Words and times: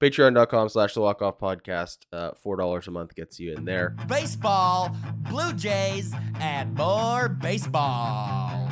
Patreon.com 0.00 0.70
slash 0.70 0.94
the 0.94 1.00
walk 1.00 1.20
off 1.20 1.38
podcast. 1.38 1.98
Uh, 2.12 2.30
$4 2.44 2.86
a 2.86 2.90
month 2.90 3.14
gets 3.14 3.38
you 3.38 3.52
in 3.52 3.66
there. 3.66 3.96
Baseball, 4.08 4.96
Blue 5.28 5.52
Jays, 5.52 6.14
and 6.40 6.74
more 6.74 7.28
baseball. 7.28 8.70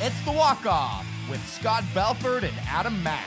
It's 0.00 0.20
the 0.24 0.32
walk 0.32 0.66
off 0.66 1.06
with 1.30 1.40
Scott 1.48 1.84
Belford 1.94 2.42
and 2.42 2.54
Adam 2.66 3.00
Mac. 3.04 3.24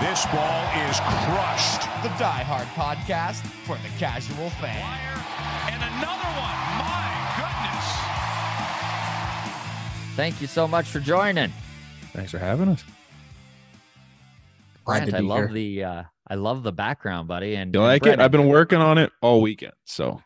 This 0.00 0.24
ball 0.26 0.62
is 0.88 1.00
crushed. 1.00 1.82
The 2.04 2.10
Die 2.16 2.44
Hard 2.44 2.68
podcast 2.68 3.44
for 3.66 3.76
the 3.78 3.88
casual 3.98 4.50
fan. 4.50 4.86
And 5.66 5.82
another 5.82 6.30
one. 6.38 6.58
My 6.78 7.10
goodness. 10.06 10.16
Thank 10.16 10.40
you 10.40 10.46
so 10.46 10.68
much 10.68 10.86
for 10.86 11.00
joining. 11.00 11.52
Thanks 12.12 12.30
for 12.30 12.38
having 12.38 12.68
us. 12.68 12.84
Glad 14.86 15.04
Grant, 15.04 15.10
to 15.10 15.16
I 15.16 15.20
love 15.20 15.48
here. 15.48 15.48
the 15.48 15.84
uh 15.84 16.02
I 16.28 16.34
love 16.36 16.62
the 16.62 16.72
background, 16.72 17.28
buddy. 17.28 17.54
And 17.56 17.74
You 17.74 17.82
and 17.82 17.88
like 17.88 18.06
it? 18.06 18.20
I've 18.20 18.30
been 18.30 18.48
working 18.48 18.80
on 18.80 18.98
it 18.98 19.12
all 19.20 19.40
weekend. 19.42 19.74
So 19.84 20.22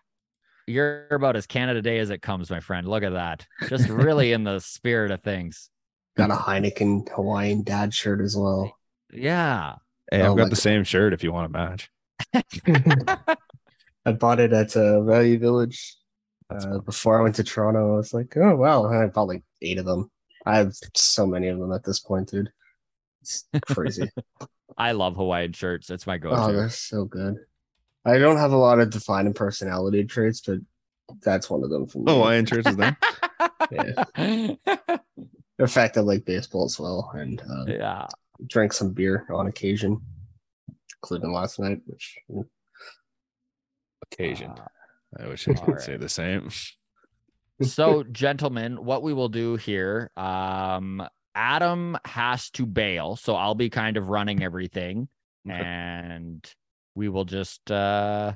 You're 0.66 1.08
about 1.10 1.36
as 1.36 1.46
Canada 1.46 1.82
Day 1.82 1.98
as 1.98 2.10
it 2.10 2.22
comes, 2.22 2.50
my 2.50 2.60
friend. 2.60 2.86
Look 2.86 3.02
at 3.02 3.12
that. 3.12 3.46
Just 3.68 3.88
really 3.88 4.32
in 4.32 4.44
the 4.44 4.60
spirit 4.60 5.10
of 5.10 5.22
things. 5.22 5.70
Got 6.16 6.30
a 6.30 6.34
Heineken 6.34 7.08
Hawaiian 7.10 7.62
dad 7.64 7.94
shirt 7.94 8.20
as 8.20 8.36
well. 8.36 8.76
Yeah. 9.12 9.76
hey, 10.10 10.22
Oh 10.22 10.30
I've 10.32 10.36
my 10.36 10.42
got 10.44 10.50
the 10.50 10.56
same 10.56 10.84
shirt 10.84 11.12
if 11.12 11.22
you 11.24 11.32
want 11.32 11.52
to 11.52 11.58
match. 11.58 11.90
I 14.06 14.12
bought 14.12 14.40
it 14.40 14.52
at 14.52 14.76
uh, 14.76 15.02
Value 15.02 15.38
Village 15.38 15.96
uh, 16.50 16.78
before 16.78 17.18
I 17.18 17.22
went 17.22 17.34
to 17.36 17.44
Toronto. 17.44 17.94
I 17.94 17.96
was 17.96 18.14
like, 18.14 18.36
oh 18.36 18.56
wow, 18.56 18.86
and 18.86 18.96
I 18.96 19.06
bought 19.06 19.28
like 19.28 19.42
eight 19.62 19.78
of 19.78 19.84
them. 19.84 20.10
I 20.46 20.56
have 20.56 20.72
so 20.94 21.26
many 21.26 21.48
of 21.48 21.58
them 21.58 21.72
at 21.72 21.84
this 21.84 22.00
point, 22.00 22.28
dude. 22.30 22.50
It's 23.22 23.44
crazy. 23.62 24.10
I 24.78 24.92
love 24.92 25.16
Hawaiian 25.16 25.52
shirts. 25.52 25.86
That's 25.86 26.06
my 26.06 26.16
oh, 26.16 26.18
go-to. 26.18 26.52
they're 26.52 26.70
so 26.70 27.04
good. 27.04 27.36
I 28.04 28.18
don't 28.18 28.38
have 28.38 28.52
a 28.52 28.56
lot 28.56 28.80
of 28.80 28.90
defining 28.90 29.34
personality 29.34 30.04
traits, 30.04 30.40
but 30.40 30.58
that's 31.22 31.50
one 31.50 31.62
of 31.62 31.70
them 31.70 31.86
for 31.86 31.98
me. 31.98 32.04
Oh, 32.08 32.22
Iron 32.22 32.46
shirts 32.46 32.68
is 32.68 32.76
them. 32.76 32.96
yeah. 33.70 34.04
The 35.58 35.68
fact 35.68 35.98
I 35.98 36.00
like 36.00 36.24
baseball 36.24 36.64
as 36.64 36.78
well 36.80 37.10
and 37.14 37.42
uh, 37.42 37.64
yeah. 37.66 38.06
drank 38.46 38.72
some 38.72 38.92
beer 38.92 39.26
on 39.30 39.46
occasion, 39.48 40.00
including 41.02 41.32
last 41.32 41.58
night, 41.58 41.80
which 41.84 42.18
Occasion. 44.10 44.50
Uh, 44.50 45.22
I 45.22 45.28
wish 45.28 45.46
I 45.48 45.54
could 45.54 45.74
all 45.74 45.78
say 45.78 45.96
the 45.96 46.08
same. 46.08 46.50
so 47.62 48.02
gentlemen 48.04 48.82
what 48.82 49.02
we 49.02 49.12
will 49.12 49.28
do 49.28 49.56
here 49.56 50.10
um 50.16 51.06
adam 51.34 51.96
has 52.04 52.50
to 52.50 52.66
bail 52.66 53.16
so 53.16 53.34
i'll 53.36 53.54
be 53.54 53.70
kind 53.70 53.96
of 53.96 54.08
running 54.08 54.42
everything. 54.42 55.08
Okay. 55.48 55.58
and 55.58 56.52
we 56.94 57.08
will 57.08 57.24
just 57.24 57.70
uh 57.70 58.32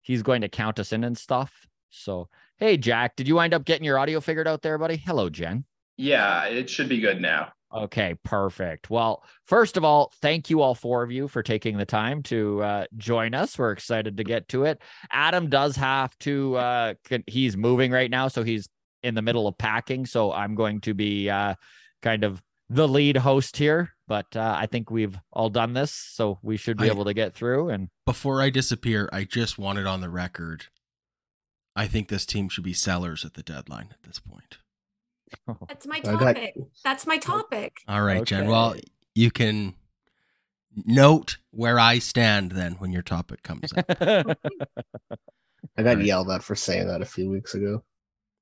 he's 0.00 0.22
going 0.22 0.40
to 0.40 0.48
count 0.48 0.78
us 0.78 0.92
in 0.92 1.04
and 1.04 1.18
stuff. 1.18 1.66
So 1.90 2.28
hey 2.56 2.76
jack 2.76 3.16
did 3.16 3.28
you 3.28 3.34
wind 3.34 3.52
up 3.52 3.64
getting 3.64 3.84
your 3.84 3.98
audio 3.98 4.20
figured 4.20 4.48
out 4.48 4.62
there 4.62 4.78
buddy? 4.78 4.96
Hello 4.96 5.28
jen. 5.28 5.64
Yeah, 5.96 6.44
it 6.46 6.70
should 6.70 6.88
be 6.88 7.00
good 7.00 7.20
now. 7.20 7.52
okay 7.74 8.14
perfect. 8.24 8.88
Well 8.88 9.22
first 9.44 9.76
of 9.76 9.84
all 9.84 10.12
thank 10.22 10.48
you 10.48 10.62
all 10.62 10.74
four 10.74 11.02
of 11.02 11.10
you 11.12 11.28
for 11.28 11.42
taking 11.42 11.76
the 11.76 11.84
time 11.84 12.22
to 12.24 12.62
uh 12.62 12.84
join 12.96 13.34
us. 13.34 13.58
We're 13.58 13.72
excited 13.72 14.16
to 14.16 14.24
get 14.24 14.48
to 14.48 14.64
it. 14.64 14.80
Adam 15.12 15.50
does 15.50 15.76
have 15.76 16.16
to 16.20 16.54
uh 16.56 16.94
con- 17.04 17.24
he's 17.26 17.56
moving 17.56 17.90
right 17.92 18.10
now 18.10 18.28
so 18.28 18.42
he's 18.44 18.68
in 19.02 19.14
the 19.14 19.22
middle 19.22 19.46
of 19.46 19.58
packing. 19.58 20.06
So 20.06 20.32
i'm 20.32 20.54
going 20.54 20.80
to 20.82 20.94
be 20.94 21.28
uh 21.28 21.54
kind 22.02 22.24
of 22.24 22.42
the 22.68 22.86
lead 22.86 23.16
host 23.16 23.56
here 23.56 23.90
but 24.06 24.34
uh, 24.36 24.54
i 24.58 24.66
think 24.66 24.90
we've 24.90 25.18
all 25.32 25.50
done 25.50 25.72
this 25.72 25.90
so 25.92 26.38
we 26.42 26.56
should 26.56 26.76
be 26.76 26.84
I- 26.84 26.92
able 26.92 27.04
to 27.04 27.14
get 27.14 27.34
through 27.34 27.68
and 27.70 27.88
Before 28.06 28.40
I 28.42 28.50
disappear, 28.50 29.08
I 29.12 29.24
just 29.24 29.58
wanted 29.58 29.86
on 29.86 30.00
the 30.00 30.08
record. 30.10 30.66
I 31.76 31.86
think 31.86 32.08
this 32.08 32.26
team 32.26 32.48
should 32.48 32.64
be 32.64 32.72
sellers 32.72 33.24
at 33.24 33.34
the 33.34 33.42
deadline 33.42 33.88
at 33.92 34.02
this 34.02 34.18
point. 34.18 34.58
That's 35.68 35.86
my 35.86 36.00
topic. 36.00 36.54
That's 36.82 37.06
my 37.06 37.18
topic. 37.18 37.76
All 37.86 38.02
right, 38.02 38.24
Jen. 38.24 38.48
Well, 38.48 38.74
you 39.14 39.30
can 39.30 39.74
note 40.84 41.38
where 41.52 41.78
I 41.78 42.00
stand 42.00 42.50
then 42.52 42.72
when 42.74 42.90
your 42.92 43.02
topic 43.02 43.44
comes 43.44 43.72
up. 43.76 43.86
I 44.00 45.82
got 45.82 45.96
Right. 45.96 46.04
yelled 46.04 46.30
at 46.30 46.42
for 46.42 46.54
saying 46.56 46.88
that 46.88 47.02
a 47.02 47.06
few 47.06 47.30
weeks 47.30 47.54
ago. 47.54 47.84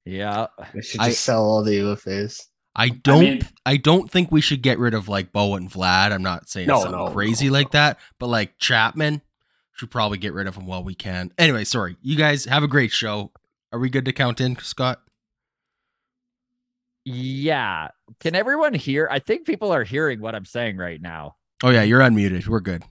yeah 0.07 0.47
I 0.59 0.81
should 0.81 1.01
I- 1.01 1.11
sell 1.11 1.45
all 1.45 1.63
the 1.63 1.79
UFAs. 1.81 2.47
I 2.79 2.89
don't. 2.89 3.45
I, 3.67 3.73
mean- 3.73 3.83
don't 3.83 4.11
think 4.11 4.33
we 4.33 4.41
should 4.41 4.63
get 4.63 4.79
rid 4.79 4.95
of 4.95 5.09
like 5.09 5.33
Bo 5.33 5.57
and 5.57 5.71
Vlad. 5.71 6.13
I'm 6.13 6.23
not 6.23 6.49
saying 6.49 6.69
No, 6.69 6.81
something 6.81 6.99
no, 6.99 7.09
crazy 7.13 7.49
no, 7.49 7.53
like 7.53 7.73
that, 7.73 7.99
but 8.19 8.29
like 8.29 8.57
Chapman 8.59 9.21
should 9.75 9.91
probably 9.91 10.19
get 10.19 10.33
rid 10.33 10.47
of 10.47 10.57
him 10.57 10.67
while 10.67 10.83
we 10.83 10.95
can. 10.95 11.33
Anyway, 11.37 11.65
sorry. 11.65 11.97
You 12.01 12.17
guys 12.17 12.47
have 12.47 12.63
a 12.63 12.69
great 12.69 12.93
show. 12.93 13.33
Are 13.73 13.79
we 13.79 13.91
good 13.91 14.05
to 14.07 14.13
count 14.13 14.41
in, 14.41 14.57
Scott? 14.57 15.03
yeah 17.11 17.89
can 18.21 18.35
everyone 18.35 18.75
hear 18.75 19.09
i 19.11 19.19
think 19.19 19.47
people 19.47 19.73
are 19.73 19.83
hearing 19.83 20.21
what 20.21 20.35
i'm 20.35 20.45
saying 20.45 20.77
right 20.77 21.01
now 21.01 21.37
Oh 21.65 21.71
yeah, 21.71 21.83
you're 21.83 22.01
unmuted. 22.01 22.47
We're 22.47 22.61
good. 22.61 22.85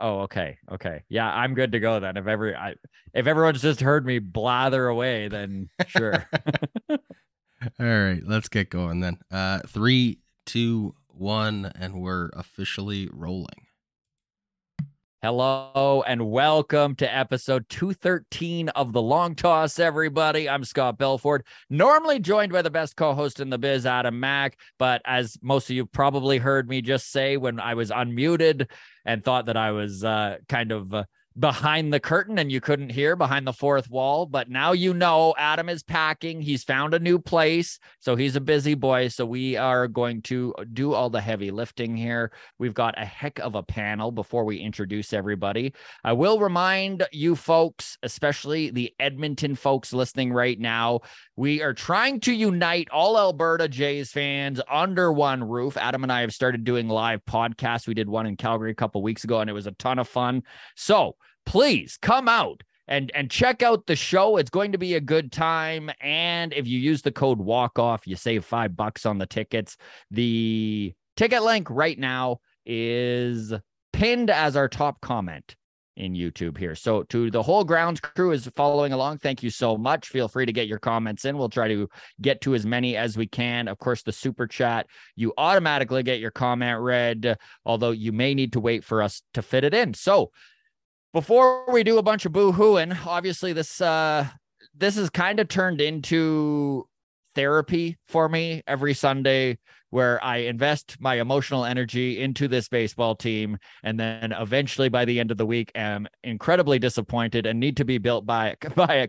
Oh, 0.00 0.20
okay, 0.20 0.58
okay, 0.72 1.02
yeah, 1.10 1.28
I'm 1.30 1.54
good 1.54 1.72
to 1.72 1.80
go 1.80 2.00
then. 2.00 2.16
If 2.16 2.26
every, 2.26 2.54
I, 2.54 2.74
if 3.12 3.26
everyone's 3.26 3.60
just 3.60 3.80
heard 3.80 4.06
me 4.06 4.18
blather 4.18 4.86
away, 4.86 5.28
then 5.28 5.68
sure. 5.88 6.26
All 7.80 7.86
right, 7.86 8.22
let's 8.24 8.48
get 8.48 8.70
going 8.70 9.00
then. 9.00 9.18
Uh, 9.30 9.60
three, 9.66 10.20
two, 10.46 10.94
one, 11.08 11.72
and 11.74 12.00
we're 12.00 12.30
officially 12.34 13.08
rolling. 13.12 13.66
Hello 15.20 16.04
and 16.06 16.30
welcome 16.30 16.94
to 16.94 17.12
episode 17.12 17.68
213 17.68 18.68
of 18.68 18.92
the 18.92 19.02
Long 19.02 19.34
Toss, 19.34 19.80
everybody. 19.80 20.48
I'm 20.48 20.62
Scott 20.62 20.98
Belford, 20.98 21.44
normally 21.68 22.20
joined 22.20 22.52
by 22.52 22.62
the 22.62 22.70
best 22.70 22.94
co-host 22.94 23.40
in 23.40 23.50
the 23.50 23.58
biz, 23.58 23.84
Adam 23.84 24.20
Mac. 24.20 24.56
But 24.78 25.02
as 25.04 25.36
most 25.42 25.68
of 25.68 25.74
you 25.74 25.86
probably 25.86 26.38
heard 26.38 26.68
me 26.68 26.80
just 26.80 27.10
say 27.10 27.36
when 27.36 27.58
I 27.58 27.74
was 27.74 27.90
unmuted 27.90 28.70
and 29.04 29.24
thought 29.24 29.46
that 29.46 29.56
I 29.56 29.72
was 29.72 30.04
uh, 30.04 30.36
kind 30.48 30.70
of 30.70 30.94
uh, 30.94 31.04
behind 31.38 31.92
the 31.92 32.00
curtain 32.00 32.38
and 32.38 32.50
you 32.50 32.60
couldn't 32.60 32.90
hear 32.90 33.16
behind 33.16 33.46
the 33.46 33.52
fourth 33.52 33.88
wall. 33.90 34.26
But 34.26 34.50
now 34.50 34.72
you 34.72 34.94
know 34.94 35.34
Adam 35.38 35.68
is 35.68 35.82
packing. 35.82 36.40
He's 36.40 36.64
found 36.64 36.94
a 36.94 36.98
new 36.98 37.18
place. 37.18 37.78
So 38.00 38.16
he's 38.16 38.36
a 38.36 38.40
busy 38.40 38.74
boy. 38.74 39.08
So 39.08 39.24
we 39.24 39.56
are 39.56 39.88
going 39.88 40.22
to 40.22 40.54
do 40.72 40.94
all 40.94 41.10
the 41.10 41.20
heavy 41.20 41.50
lifting 41.50 41.96
here. 41.96 42.32
We've 42.58 42.74
got 42.74 43.00
a 43.00 43.04
heck 43.04 43.38
of 43.38 43.54
a 43.54 43.62
panel 43.62 44.10
before 44.10 44.44
we 44.44 44.58
introduce 44.58 45.12
everybody. 45.12 45.74
I 46.02 46.12
will 46.12 46.40
remind 46.40 47.06
you 47.12 47.36
folks, 47.36 47.98
especially 48.02 48.70
the 48.70 48.92
Edmonton 48.98 49.54
folks 49.54 49.92
listening 49.92 50.32
right 50.32 50.58
now, 50.58 51.00
we 51.38 51.62
are 51.62 51.72
trying 51.72 52.18
to 52.18 52.32
unite 52.32 52.88
all 52.90 53.16
Alberta 53.16 53.68
Jays 53.68 54.10
fans 54.10 54.60
under 54.68 55.12
one 55.12 55.44
roof. 55.44 55.76
Adam 55.76 56.02
and 56.02 56.12
I 56.12 56.22
have 56.22 56.34
started 56.34 56.64
doing 56.64 56.88
live 56.88 57.24
podcasts. 57.26 57.86
We 57.86 57.94
did 57.94 58.08
one 58.08 58.26
in 58.26 58.36
Calgary 58.36 58.72
a 58.72 58.74
couple 58.74 59.00
weeks 59.02 59.22
ago, 59.22 59.38
and 59.38 59.48
it 59.48 59.52
was 59.52 59.68
a 59.68 59.72
ton 59.72 60.00
of 60.00 60.08
fun. 60.08 60.42
So 60.74 61.14
please 61.46 61.96
come 62.02 62.26
out 62.26 62.64
and 62.88 63.12
and 63.14 63.30
check 63.30 63.62
out 63.62 63.86
the 63.86 63.94
show. 63.94 64.36
It's 64.36 64.50
going 64.50 64.72
to 64.72 64.78
be 64.78 64.94
a 64.94 65.00
good 65.00 65.30
time. 65.30 65.92
And 66.00 66.52
if 66.52 66.66
you 66.66 66.80
use 66.80 67.02
the 67.02 67.12
code 67.12 67.38
walk 67.38 67.78
off, 67.78 68.04
you 68.04 68.16
save 68.16 68.44
five 68.44 68.76
bucks 68.76 69.06
on 69.06 69.18
the 69.18 69.26
tickets. 69.26 69.76
The 70.10 70.92
ticket 71.16 71.44
link 71.44 71.70
right 71.70 72.00
now 72.00 72.40
is 72.66 73.54
pinned 73.92 74.30
as 74.30 74.56
our 74.56 74.68
top 74.68 75.00
comment 75.00 75.54
in 75.98 76.14
YouTube 76.14 76.56
here. 76.56 76.74
So 76.74 77.02
to 77.04 77.30
the 77.30 77.42
whole 77.42 77.64
grounds 77.64 78.00
crew 78.00 78.30
is 78.30 78.48
following 78.56 78.92
along. 78.92 79.18
Thank 79.18 79.42
you 79.42 79.50
so 79.50 79.76
much. 79.76 80.08
Feel 80.08 80.28
free 80.28 80.46
to 80.46 80.52
get 80.52 80.68
your 80.68 80.78
comments 80.78 81.24
in. 81.24 81.36
We'll 81.36 81.48
try 81.48 81.68
to 81.68 81.88
get 82.22 82.40
to 82.42 82.54
as 82.54 82.64
many 82.64 82.96
as 82.96 83.16
we 83.16 83.26
can. 83.26 83.66
Of 83.66 83.78
course, 83.78 84.02
the 84.04 84.12
super 84.12 84.46
chat, 84.46 84.86
you 85.16 85.34
automatically 85.36 86.04
get 86.04 86.20
your 86.20 86.30
comment 86.30 86.80
read, 86.80 87.36
although 87.66 87.90
you 87.90 88.12
may 88.12 88.32
need 88.32 88.52
to 88.52 88.60
wait 88.60 88.84
for 88.84 89.02
us 89.02 89.22
to 89.34 89.42
fit 89.42 89.64
it 89.64 89.74
in. 89.74 89.92
So 89.92 90.30
before 91.12 91.70
we 91.72 91.82
do 91.82 91.98
a 91.98 92.02
bunch 92.02 92.24
of 92.24 92.32
boo-hooing, 92.32 92.92
obviously 93.04 93.52
this 93.52 93.80
uh 93.80 94.26
this 94.76 94.96
is 94.96 95.10
kind 95.10 95.40
of 95.40 95.48
turned 95.48 95.80
into 95.80 96.86
therapy 97.34 97.96
for 98.06 98.28
me 98.28 98.62
every 98.68 98.94
Sunday 98.94 99.58
where 99.90 100.22
I 100.22 100.38
invest 100.38 100.96
my 101.00 101.20
emotional 101.20 101.64
energy 101.64 102.20
into 102.20 102.48
this 102.48 102.68
baseball 102.68 103.14
team 103.14 103.58
and 103.82 103.98
then 103.98 104.32
eventually 104.32 104.88
by 104.88 105.04
the 105.04 105.18
end 105.18 105.30
of 105.30 105.36
the 105.36 105.46
week 105.46 105.72
am 105.74 106.06
incredibly 106.22 106.78
disappointed 106.78 107.46
and 107.46 107.58
need 107.58 107.76
to 107.78 107.84
be 107.84 107.98
built 107.98 108.26
by 108.26 108.56
by 108.74 108.94
a 108.94 109.08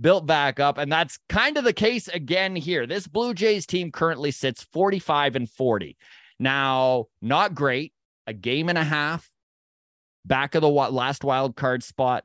built 0.00 0.26
back 0.26 0.58
up 0.58 0.78
and 0.78 0.90
that's 0.90 1.18
kind 1.28 1.56
of 1.56 1.64
the 1.64 1.72
case 1.72 2.08
again 2.08 2.56
here. 2.56 2.86
This 2.86 3.06
Blue 3.06 3.34
Jays 3.34 3.66
team 3.66 3.92
currently 3.92 4.30
sits 4.30 4.66
45 4.72 5.36
and 5.36 5.50
40. 5.50 5.96
Now, 6.38 7.06
not 7.20 7.54
great, 7.54 7.92
a 8.26 8.32
game 8.32 8.68
and 8.68 8.78
a 8.78 8.84
half 8.84 9.30
back 10.24 10.54
of 10.54 10.62
the 10.62 10.68
last 10.68 11.24
wild 11.24 11.56
card 11.56 11.82
spot, 11.82 12.24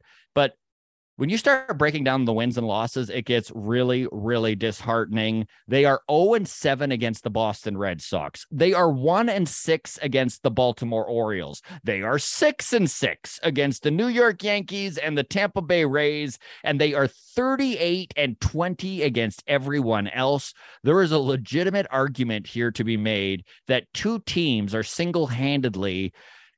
when 1.17 1.29
you 1.29 1.37
start 1.37 1.77
breaking 1.77 2.03
down 2.03 2.25
the 2.25 2.33
wins 2.33 2.57
and 2.57 2.67
losses, 2.67 3.09
it 3.09 3.25
gets 3.25 3.51
really, 3.55 4.07
really 4.11 4.53
disheartening. 4.55 5.47
They 5.67 5.85
are 5.85 6.01
0 6.11 6.33
and 6.33 6.47
7 6.47 6.91
against 6.91 7.23
the 7.23 7.29
Boston 7.29 7.77
Red 7.77 8.01
Sox. 8.01 8.45
They 8.51 8.73
are 8.73 8.91
1 8.91 9.29
and 9.29 9.47
6 9.47 9.99
against 10.01 10.43
the 10.43 10.51
Baltimore 10.51 11.05
Orioles. 11.05 11.61
They 11.83 12.01
are 12.01 12.19
6 12.19 12.73
and 12.73 12.91
6 12.91 13.39
against 13.43 13.83
the 13.83 13.91
New 13.91 14.07
York 14.07 14.43
Yankees 14.43 14.97
and 14.97 15.17
the 15.17 15.23
Tampa 15.23 15.61
Bay 15.61 15.85
Rays. 15.85 16.37
And 16.65 16.81
they 16.81 16.93
are 16.93 17.07
38 17.07 18.13
and 18.17 18.39
20 18.41 19.03
against 19.03 19.43
everyone 19.47 20.09
else. 20.09 20.53
There 20.83 21.01
is 21.01 21.13
a 21.13 21.19
legitimate 21.19 21.87
argument 21.91 22.47
here 22.47 22.71
to 22.71 22.83
be 22.83 22.97
made 22.97 23.45
that 23.67 23.93
two 23.93 24.19
teams 24.19 24.75
are 24.75 24.83
single 24.83 25.27
handedly 25.27 26.13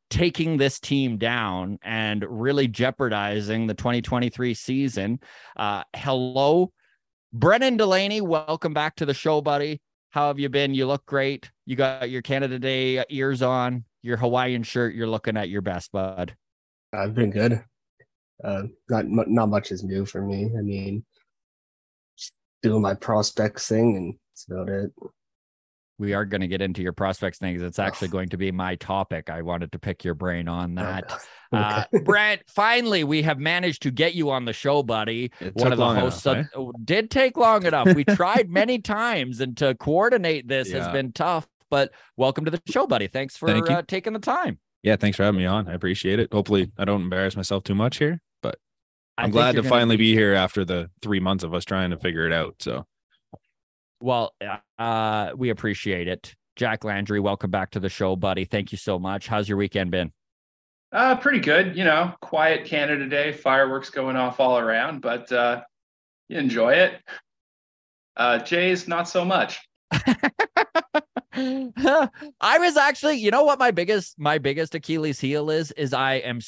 taking 0.10 0.58
this 0.58 0.80
team 0.80 1.18
down 1.18 1.80
and 1.84 2.26
really 2.28 2.68
jeopardizing 2.68 3.68
the 3.68 3.74
2023 3.74 4.54
season. 4.54 5.20
Uh, 5.56 5.84
hello, 5.96 6.72
Brennan 7.34 7.78
Delaney. 7.78 8.22
Welcome 8.22 8.74
back 8.74 8.96
to 8.98 9.06
the 9.06 9.14
show, 9.14 9.42
buddy. 9.42 9.82
How 10.12 10.28
have 10.28 10.40
you 10.40 10.50
been? 10.50 10.74
You 10.74 10.88
look 10.88 11.06
great. 11.06 11.52
You 11.66 11.76
got 11.76 12.10
your 12.10 12.22
Canada 12.22 12.58
Day 12.58 13.04
ears 13.10 13.42
on, 13.42 13.84
your 14.02 14.18
Hawaiian 14.18 14.64
shirt. 14.64 14.96
You're 14.96 15.08
looking 15.08 15.38
at 15.38 15.50
your 15.50 15.62
best, 15.62 15.92
bud. 15.92 16.36
I've 16.94 17.14
been 17.14 17.32
good. 17.32 17.64
Uh, 18.44 18.64
not 18.90 19.06
not 19.08 19.50
much 19.50 19.72
is 19.72 19.84
new 19.84 20.06
for 20.06 20.22
me. 20.22 20.50
I 20.58 20.62
mean, 20.62 21.04
doing 22.62 22.82
my 22.82 22.94
prospects 22.94 23.68
thing, 23.68 23.98
and 23.98 24.14
that's 24.32 24.46
about 24.50 24.70
it. 24.70 24.92
We 26.00 26.14
are 26.14 26.26
going 26.26 26.42
to 26.42 26.48
get 26.48 26.62
into 26.62 26.82
your 26.82 26.94
prospects 26.94 27.40
things. 27.40 27.62
It's 27.62 27.80
actually 27.80 28.10
going 28.10 28.30
to 28.30 28.38
be 28.38 28.52
my 28.52 28.76
topic. 28.76 29.30
I 29.30 29.42
wanted 29.42 29.72
to 29.72 29.80
pick 29.80 30.04
your 30.04 30.14
brain 30.14 30.48
on 30.48 30.76
that. 30.76 31.22
Uh, 31.54 31.86
Brent, 32.04 32.42
finally, 32.48 33.06
we 33.06 33.22
have 33.22 33.40
managed 33.40 33.82
to 33.84 33.90
get 33.90 34.14
you 34.16 34.30
on 34.32 34.44
the 34.44 34.52
show, 34.52 34.84
buddy. 34.84 35.32
It 35.40 35.56
One 35.56 35.72
of 35.72 35.78
the 35.78 35.86
hosts 35.86 36.26
enough, 36.26 36.48
of- 36.48 36.48
oh, 36.56 36.74
did 36.84 37.10
take 37.10 37.38
long 37.38 37.66
enough. 37.66 37.96
We 37.96 38.04
tried 38.04 38.50
many 38.50 38.80
times, 38.82 39.40
and 39.40 39.56
to 39.56 39.74
coordinate 39.76 40.50
this 40.50 40.70
has 40.74 40.90
been 40.90 41.14
tough. 41.14 41.48
But 41.70 41.94
welcome 42.18 42.44
to 42.44 42.52
the 42.52 42.62
show, 42.70 42.86
buddy. 42.86 43.08
Thanks 43.08 43.38
for 43.38 43.48
Thank 43.48 43.70
uh, 43.70 43.84
taking 43.88 44.12
the 44.12 44.20
time. 44.20 44.60
Yeah, 44.84 44.98
thanks 44.98 45.16
for 45.16 45.24
having 45.24 45.40
me 45.40 45.46
on. 45.46 45.70
I 45.70 45.74
appreciate 45.74 46.20
it. 46.20 46.32
Hopefully, 46.34 46.70
I 46.78 46.84
don't 46.86 47.04
embarrass 47.04 47.38
myself 47.38 47.64
too 47.64 47.76
much 47.76 47.98
here, 47.98 48.22
but 48.42 48.58
I 49.18 49.24
I'm 49.24 49.28
think 49.28 49.34
glad 49.34 49.52
to 49.54 49.62
gonna 49.62 49.70
finally 49.70 49.96
be 49.96 50.14
here 50.14 50.34
after 50.34 50.66
the 50.66 50.90
three 51.02 51.20
months 51.22 51.46
of 51.46 51.54
us 51.54 51.66
trying 51.66 51.92
to 51.92 51.98
figure 51.98 52.26
it 52.26 52.34
out. 52.34 52.56
So, 52.60 52.86
Well, 54.00 54.34
uh, 54.78 55.32
we 55.36 55.50
appreciate 55.50 56.08
it. 56.08 56.36
Jack 56.56 56.84
Landau, 56.84 57.22
welcome 57.22 57.52
back 57.52 57.72
to 57.72 57.80
the 57.80 57.90
show, 57.90 58.16
buddy. 58.16 58.46
Thank 58.46 58.72
you 58.72 58.78
so 58.78 58.98
much. 58.98 59.28
How's 59.28 59.48
your 59.48 59.58
weekend 59.58 59.92
been? 59.92 60.12
Uh, 60.92 61.16
pretty 61.16 61.40
good. 61.40 61.76
You 61.76 61.84
know, 61.84 62.14
quiet 62.22 62.66
Canada 62.66 63.08
Day, 63.08 63.32
fireworks 63.32 63.90
going 63.90 64.16
off 64.16 64.40
all 64.40 64.58
around, 64.58 65.02
but 65.02 65.32
uh, 65.32 65.62
you 66.30 66.38
enjoy 66.38 66.74
it. 66.74 67.02
Uh, 68.16 68.40
Jays, 68.40 68.88
not 68.88 69.08
so 69.08 69.24
much. 69.26 69.68
I 71.40 72.58
was 72.60 72.78
actually, 72.78 73.18
you 73.18 73.30
know 73.32 73.44
what 73.44 73.60
my 73.60 73.72
biggest 73.72 74.18
my 74.18 74.38
biggest 74.38 74.74
Achilles 74.74 75.20
heel 75.20 75.50
is 75.50 75.72
is 75.74 75.94
I 75.94 76.16
am 76.16 76.40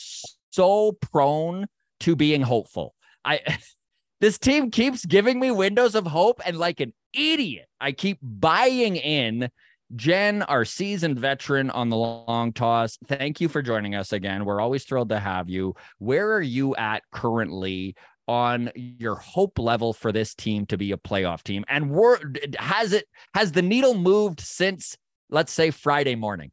so 0.51 0.93
prone 0.93 1.67
to 2.01 2.15
being 2.15 2.41
hopeful. 2.41 2.95
I 3.23 3.41
this 4.21 4.37
team 4.37 4.71
keeps 4.71 5.05
giving 5.05 5.39
me 5.39 5.51
windows 5.51 5.95
of 5.95 6.05
hope 6.05 6.41
and 6.45 6.57
like 6.57 6.79
an 6.79 6.93
idiot, 7.13 7.67
I 7.79 7.91
keep 7.91 8.19
buying 8.21 8.95
in. 8.95 9.49
Jen, 9.95 10.43
our 10.43 10.65
seasoned 10.65 11.17
veteran 11.17 11.71
on 11.71 11.89
the 11.89 11.97
long 11.97 12.53
toss, 12.53 12.97
thank 13.07 13.41
you 13.41 13.47
for 13.47 13.63
joining 13.63 13.95
us 13.95 14.13
again. 14.13 14.45
We're 14.45 14.61
always 14.61 14.83
thrilled 14.83 15.09
to 15.09 15.19
have 15.19 15.49
you. 15.49 15.73
Where 15.97 16.33
are 16.33 16.41
you 16.41 16.75
at 16.75 17.01
currently 17.11 17.95
on 18.27 18.69
your 18.75 19.15
hope 19.15 19.57
level 19.57 19.93
for 19.93 20.11
this 20.11 20.35
team 20.35 20.67
to 20.67 20.77
be 20.77 20.91
a 20.91 20.97
playoff 20.97 21.41
team? 21.41 21.65
And 21.67 21.89
we're, 21.89 22.19
has 22.59 22.93
it 22.93 23.05
has 23.33 23.51
the 23.51 23.63
needle 23.63 23.95
moved 23.95 24.41
since 24.41 24.95
let's 25.31 25.51
say 25.51 25.71
Friday 25.71 26.15
morning? 26.15 26.51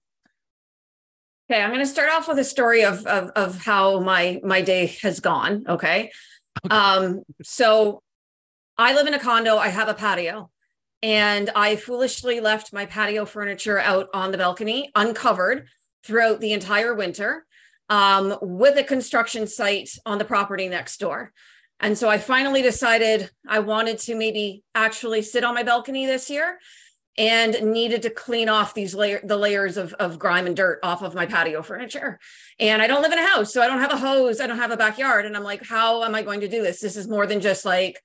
Okay, 1.51 1.63
I'm 1.63 1.71
going 1.71 1.81
to 1.81 1.87
start 1.87 2.11
off 2.11 2.29
with 2.29 2.39
a 2.39 2.45
story 2.45 2.85
of 2.85 3.07
of, 3.07 3.31
of 3.37 3.63
how 3.63 4.01
my 4.01 4.41
my 4.43 4.63
day 4.63 4.97
has 5.03 5.21
gone. 5.21 5.65
Okay. 5.69 6.11
Um, 6.71 7.23
so 7.43 8.03
I 8.79 8.95
live 8.95 9.07
in 9.07 9.15
a 9.15 9.19
condo. 9.19 9.57
I 9.57 9.69
have 9.69 9.89
a 9.89 9.95
patio, 9.95 10.51
and 11.03 11.51
I 11.55 11.77
foolishly 11.77 12.41
left 12.41 12.73
my 12.73 12.87
patio 12.87 13.25
furniture 13.25 13.79
out 13.79 14.09
on 14.13 14.33
the 14.33 14.39
balcony 14.39 14.91
uncovered 14.95 15.69
throughout 16.05 16.41
the 16.41 16.53
entire 16.53 16.95
winter, 16.95 17.47
um, 17.89 18.37
with 18.41 18.77
a 18.79 18.85
construction 18.85 19.47
site 19.47 19.91
on 20.05 20.19
the 20.19 20.25
property 20.25 20.69
next 20.69 20.99
door. 20.99 21.33
And 21.81 21.97
so 21.97 22.09
I 22.09 22.19
finally 22.19 22.63
decided 22.63 23.31
I 23.47 23.59
wanted 23.59 23.99
to 24.01 24.15
maybe 24.15 24.63
actually 24.75 25.23
sit 25.23 25.45
on 25.45 25.55
my 25.55 25.63
balcony 25.63 26.07
this 26.07 26.31
year 26.31 26.59
and 27.19 27.73
needed 27.73 28.03
to 28.03 28.11
clean 28.11 28.49
off 28.49 28.75
these 28.75 28.95
layer 28.95 29.21
the 29.25 29.37
layers 29.37 29.77
of, 29.77 29.95
of 29.95 30.19
grime 30.19 30.47
and 30.47 30.57
dirt 30.57 30.79
off 30.83 31.03
of 31.03 31.15
my 31.15 31.27
patio 31.27 31.63
furniture. 31.63 32.19
And 32.59 32.83
I 32.83 32.87
don't 32.87 33.03
live 33.03 33.13
in 33.13 33.19
a 33.19 33.27
house, 33.27 33.53
so 33.53 33.63
I 33.63 33.67
don't 33.67 33.81
have 33.81 33.93
a 33.93 33.97
hose, 33.97 34.41
I 34.41 34.47
don't 34.47 34.59
have 34.59 34.71
a 34.71 34.77
backyard. 34.77 35.27
And 35.27 35.37
I'm 35.37 35.45
like, 35.45 35.65
how 35.65 36.05
am 36.05 36.15
I 36.15 36.23
going 36.23 36.41
to 36.41 36.49
do 36.49 36.63
this? 36.63 36.81
This 36.81 36.97
is 36.97 37.09
more 37.09 37.27
than 37.27 37.41
just 37.41 37.65
like 37.65 38.01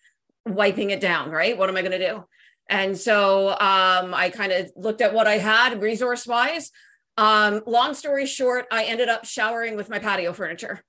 wiping 0.46 0.90
it 0.90 1.02
down, 1.02 1.30
right? 1.30 1.58
What 1.58 1.70
am 1.70 1.78
I 1.78 1.82
going 1.82 2.00
to 2.00 2.10
do? 2.10 2.26
And 2.70 2.98
so 2.98 3.50
um, 3.50 4.14
I 4.14 4.32
kind 4.34 4.54
of 4.54 4.72
looked 4.76 5.02
at 5.02 5.14
what 5.14 5.28
I 5.28 5.38
had 5.38 5.82
resource 5.82 6.26
wise. 6.26 6.72
Um, 7.18 7.62
long 7.68 7.94
story 7.94 8.26
short, 8.26 8.66
I 8.72 8.86
ended 8.86 9.10
up 9.10 9.26
showering 9.26 9.76
with 9.76 9.90
my 9.90 10.00
patio 10.00 10.32
furniture. 10.32 10.82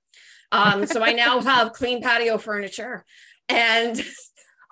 Um, 0.52 0.86
so 0.86 1.02
I 1.02 1.12
now 1.12 1.40
have 1.42 1.72
clean 1.72 2.00
patio 2.00 2.38
furniture. 2.38 3.04
And 3.48 4.00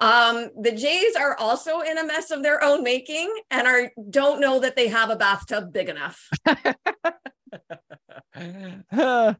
um, 0.00 0.48
the 0.58 0.72
Jays 0.72 1.14
are 1.14 1.36
also 1.36 1.80
in 1.80 1.98
a 1.98 2.06
mess 2.06 2.30
of 2.30 2.42
their 2.42 2.64
own 2.64 2.82
making 2.82 3.30
and 3.50 3.66
are 3.66 3.92
don't 4.08 4.40
know 4.40 4.58
that 4.60 4.74
they 4.74 4.88
have 4.88 5.10
a 5.10 5.16
bathtub 5.16 5.72
big 5.72 5.90
enough. 5.90 6.30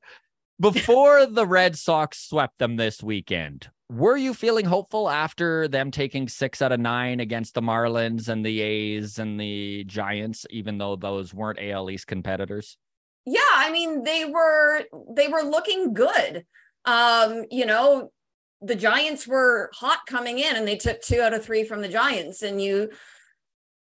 Before 0.61 1.25
the 1.25 1.47
Red 1.47 1.79
Sox 1.79 2.29
swept 2.29 2.59
them 2.59 2.77
this 2.77 3.03
weekend, 3.03 3.71
were 3.91 4.19
you 4.19 4.35
feeling 4.35 4.67
hopeful 4.67 5.09
after 5.09 5.67
them 5.67 5.91
taking 5.91 6.29
six 6.29 6.61
out 6.61 6.73
of 6.73 6.79
nine 6.79 7.21
against 7.21 7.55
the 7.55 7.63
Marlins 7.63 8.29
and 8.29 8.45
the 8.45 8.61
A's 8.61 9.19
and 9.19 9.41
the 9.41 9.85
Giants, 9.85 10.45
even 10.51 10.77
though 10.77 10.97
those 10.97 11.33
weren't 11.33 11.59
AL 11.59 11.91
East 11.91 12.06
competitors? 12.06 12.77
Yeah, 13.25 13.41
I 13.55 13.71
mean 13.71 14.05
they 14.05 14.27
were 14.27 14.83
they 15.15 15.29
were 15.29 15.43
looking 15.43 15.95
good. 15.95 16.45
Um, 16.85 17.47
you 17.51 17.65
know, 17.65 18.13
the 18.62 18.77
Giants 18.77 19.27
were 19.27 19.71
hot 19.75 20.01
coming 20.07 20.39
in 20.39 20.57
and 20.57 20.67
they 20.67 20.77
took 20.77 21.01
two 21.01 21.21
out 21.21 21.33
of 21.33 21.45
three 21.45 21.65
from 21.65 21.81
the 21.81 21.89
Giants. 21.89 22.43
And 22.43 22.61
you, 22.61 22.91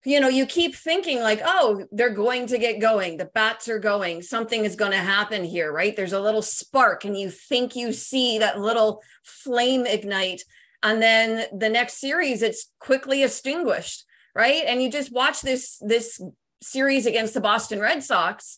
you 0.06 0.20
know, 0.20 0.28
you 0.28 0.46
keep 0.46 0.75
thinking 0.75 1.22
like, 1.22 1.42
oh, 1.46 1.86
they're 1.92 2.10
going 2.10 2.48
to 2.48 2.58
get 2.58 2.81
going. 2.81 3.18
The 3.18 3.30
bats 3.34 3.70
are 3.70 3.80
going. 3.80 4.22
Something 4.22 4.66
is 4.66 4.75
going 4.75 4.92
to 4.92 4.98
happen 4.98 5.44
here, 5.44 5.72
right? 5.72 5.95
There's 5.95 6.14
a 6.14 6.19
little 6.19 6.42
spark, 6.42 7.06
and 7.06 7.18
you 7.18 7.30
think 7.30 7.76
you 7.76 7.94
see 7.94 8.40
that 8.40 8.59
little 8.59 9.02
flame 9.24 9.86
ignite. 9.86 10.44
And 10.81 11.02
then 11.02 11.45
the 11.57 11.69
next 11.69 12.02
series, 12.02 12.42
it's 12.42 12.69
quickly 12.80 13.24
extinguished, 13.24 14.04
right? 14.36 14.64
And 14.68 14.83
you 14.83 14.92
just 14.92 15.14
watch 15.14 15.42
this 15.42 15.78
this 15.80 16.21
series 16.62 17.06
against 17.06 17.33
the 17.33 17.42
Boston 17.42 17.80
Red 17.80 18.04
Sox, 18.04 18.57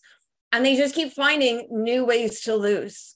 and 0.51 0.65
they 0.65 0.75
just 0.75 0.95
keep 0.95 1.13
finding 1.13 1.67
new 1.69 2.05
ways 2.05 2.41
to 2.41 2.55
lose. 2.55 3.15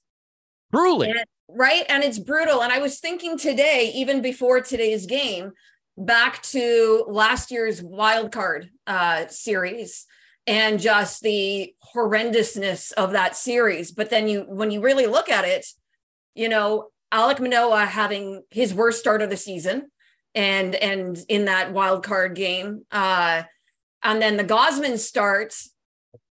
Truly. 0.71 1.09
And- 1.09 1.25
right? 1.49 1.83
And 1.89 2.03
it's 2.03 2.19
brutal. 2.19 2.61
And 2.61 2.71
i 2.71 2.79
was 2.79 2.99
thinking 2.99 3.37
today 3.37 3.91
even 3.95 4.21
before 4.21 4.61
today's 4.61 5.05
game 5.05 5.51
back 5.97 6.41
to 6.43 7.05
last 7.07 7.51
year's 7.51 7.81
wild 7.83 8.31
card 8.31 8.69
uh 8.87 9.27
series 9.27 10.05
and 10.47 10.79
just 10.79 11.21
the 11.21 11.73
horrendousness 11.93 12.93
of 12.93 13.11
that 13.11 13.35
series. 13.35 13.91
But 13.91 14.09
then 14.09 14.27
you 14.27 14.45
when 14.47 14.71
you 14.71 14.81
really 14.81 15.07
look 15.07 15.29
at 15.29 15.45
it 15.45 15.65
you 16.39 16.47
know 16.47 16.89
alek 17.13 17.39
manoah 17.39 17.85
having 17.85 18.43
his 18.49 18.73
worst 18.73 18.99
start 18.99 19.21
of 19.21 19.29
the 19.29 19.37
season 19.37 19.91
and 20.33 20.73
and 20.75 21.17
in 21.27 21.45
that 21.45 21.73
wild 21.73 22.03
card 22.03 22.35
game 22.35 22.85
uh 22.91 23.43
and 24.03 24.21
then 24.21 24.37
the 24.37 24.43
gausman 24.43 24.97
starts 24.97 25.71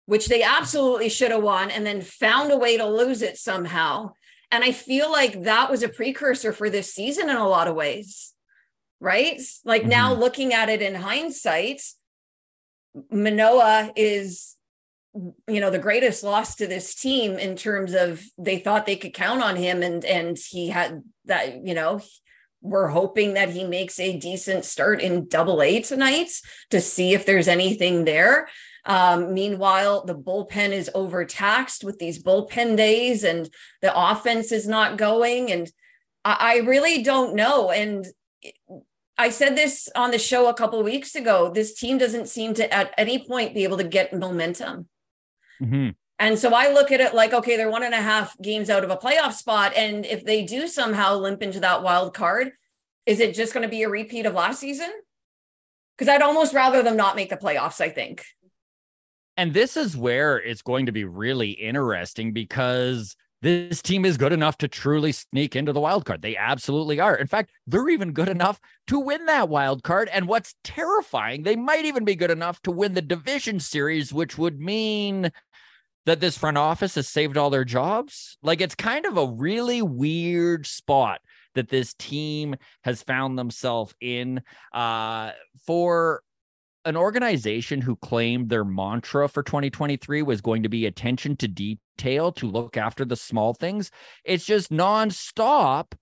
which 0.05 0.27
they 0.27 0.43
absolutely 0.43 1.09
should 1.09 1.31
have 1.31 1.41
won 1.41 1.71
and 1.71 1.85
then 1.85 2.01
found 2.01 2.51
a 2.51 2.57
way 2.57 2.77
to 2.77 2.85
lose 2.85 3.23
it 3.23 3.37
somehow 3.37 4.11
and 4.55 4.63
I 4.63 4.71
feel 4.71 5.11
like 5.11 5.43
that 5.43 5.69
was 5.69 5.83
a 5.83 5.89
precursor 5.89 6.53
for 6.53 6.69
this 6.69 6.93
season 6.93 7.29
in 7.29 7.35
a 7.35 7.47
lot 7.47 7.67
of 7.67 7.75
ways, 7.75 8.33
right? 9.01 9.41
Like 9.65 9.81
mm-hmm. 9.81 9.89
now 9.89 10.13
looking 10.13 10.53
at 10.53 10.69
it 10.69 10.81
in 10.81 10.95
hindsight, 10.95 11.81
Manoah 13.11 13.91
is, 13.97 14.55
you 15.13 15.59
know, 15.59 15.69
the 15.69 15.77
greatest 15.77 16.23
loss 16.23 16.55
to 16.55 16.67
this 16.67 16.95
team 16.95 17.37
in 17.37 17.57
terms 17.57 17.93
of 17.93 18.23
they 18.37 18.57
thought 18.57 18.85
they 18.85 18.95
could 18.95 19.13
count 19.13 19.43
on 19.43 19.57
him 19.57 19.83
and 19.83 20.05
and 20.05 20.37
he 20.37 20.69
had 20.69 21.03
that, 21.25 21.65
you 21.65 21.73
know, 21.73 21.99
we're 22.61 22.87
hoping 22.87 23.33
that 23.33 23.49
he 23.49 23.65
makes 23.65 23.99
a 23.99 24.17
decent 24.17 24.63
start 24.63 25.01
in 25.01 25.27
double 25.27 25.61
A 25.61 25.81
tonight 25.81 26.31
to 26.69 26.79
see 26.79 27.13
if 27.13 27.25
there's 27.25 27.49
anything 27.49 28.05
there. 28.05 28.47
Um, 28.85 29.33
meanwhile, 29.33 30.05
the 30.05 30.15
bullpen 30.15 30.71
is 30.71 30.91
overtaxed 30.93 31.83
with 31.83 31.97
these 31.97 32.21
bullpen 32.21 32.77
days 32.77 33.23
and 33.23 33.49
the 33.81 33.91
offense 33.95 34.51
is 34.51 34.67
not 34.67 34.97
going. 34.97 35.51
And 35.51 35.71
I, 36.23 36.37
I 36.39 36.57
really 36.59 37.01
don't 37.01 37.35
know. 37.35 37.71
And 37.71 38.05
I 39.17 39.29
said 39.29 39.55
this 39.55 39.89
on 39.95 40.11
the 40.11 40.19
show 40.19 40.47
a 40.49 40.53
couple 40.53 40.81
weeks 40.83 41.15
ago. 41.15 41.51
This 41.53 41.73
team 41.73 41.97
doesn't 41.97 42.29
seem 42.29 42.53
to 42.55 42.71
at 42.71 42.93
any 42.97 43.25
point 43.25 43.55
be 43.55 43.63
able 43.63 43.77
to 43.77 43.83
get 43.83 44.13
momentum. 44.13 44.87
Mm-hmm. 45.61 45.91
And 46.19 46.39
so 46.39 46.53
I 46.53 46.71
look 46.71 46.91
at 46.91 47.01
it 47.01 47.13
like, 47.13 47.33
okay, 47.33 47.57
they're 47.57 47.71
one 47.71 47.83
and 47.83 47.93
a 47.93 48.01
half 48.01 48.39
games 48.41 48.69
out 48.69 48.83
of 48.83 48.89
a 48.89 48.97
playoff 48.97 49.33
spot. 49.33 49.73
And 49.75 50.05
if 50.05 50.23
they 50.23 50.43
do 50.43 50.67
somehow 50.67 51.15
limp 51.15 51.41
into 51.41 51.59
that 51.61 51.83
wild 51.83 52.13
card, 52.13 52.51
is 53.05 53.19
it 53.19 53.35
just 53.35 53.53
going 53.53 53.63
to 53.63 53.69
be 53.69 53.83
a 53.83 53.89
repeat 53.89 54.25
of 54.25 54.33
last 54.33 54.59
season? 54.59 54.91
Because 55.97 56.09
I'd 56.09 56.21
almost 56.21 56.53
rather 56.53 56.83
them 56.83 56.97
not 56.97 57.15
make 57.15 57.29
the 57.29 57.37
playoffs, 57.37 57.81
I 57.81 57.89
think. 57.89 58.25
And 59.37 59.53
this 59.53 59.75
is 59.75 59.97
where 59.97 60.37
it's 60.37 60.61
going 60.61 60.85
to 60.85 60.91
be 60.91 61.03
really 61.03 61.51
interesting 61.51 62.31
because 62.31 63.15
this 63.41 63.81
team 63.81 64.05
is 64.05 64.17
good 64.17 64.33
enough 64.33 64.57
to 64.59 64.67
truly 64.67 65.11
sneak 65.11 65.55
into 65.55 65.73
the 65.73 65.79
wild 65.79 66.05
card. 66.05 66.21
They 66.21 66.37
absolutely 66.37 66.99
are. 66.99 67.15
In 67.15 67.27
fact, 67.27 67.51
they're 67.67 67.89
even 67.89 68.13
good 68.13 68.29
enough 68.29 68.59
to 68.87 68.99
win 68.99 69.25
that 69.25 69.49
wild 69.49 69.83
card. 69.83 70.09
And 70.11 70.27
what's 70.27 70.55
terrifying, 70.63 71.43
they 71.43 71.55
might 71.55 71.85
even 71.85 72.05
be 72.05 72.15
good 72.15 72.31
enough 72.31 72.61
to 72.63 72.71
win 72.71 72.93
the 72.93 73.01
division 73.01 73.59
series, 73.59 74.13
which 74.13 74.37
would 74.37 74.59
mean 74.59 75.31
that 76.05 76.21
this 76.21 76.37
front 76.37 76.57
office 76.57 76.95
has 76.95 77.07
saved 77.07 77.37
all 77.37 77.49
their 77.49 77.65
jobs. 77.65 78.37
Like 78.41 78.61
it's 78.61 78.75
kind 78.75 79.05
of 79.05 79.17
a 79.17 79.27
really 79.27 79.81
weird 79.81 80.65
spot 80.65 81.19
that 81.55 81.69
this 81.69 81.93
team 81.93 82.55
has 82.83 83.03
found 83.03 83.37
themselves 83.37 83.93
in 83.99 84.41
uh, 84.73 85.31
for 85.65 86.21
an 86.85 86.95
organization 86.95 87.81
who 87.81 87.95
claimed 87.95 88.49
their 88.49 88.63
mantra 88.63 89.27
for 89.27 89.43
2023 89.43 90.21
was 90.21 90.39
going 90.39 90.63
to 90.63 90.69
be 90.69 90.85
attention 90.85 91.35
to 91.37 91.47
detail 91.47 92.31
to 92.33 92.45
look 92.45 92.77
after 92.77 93.03
the 93.03 93.15
small 93.15 93.53
things. 93.53 93.91
It's 94.23 94.45
just 94.45 94.71
nonstop 94.71 95.93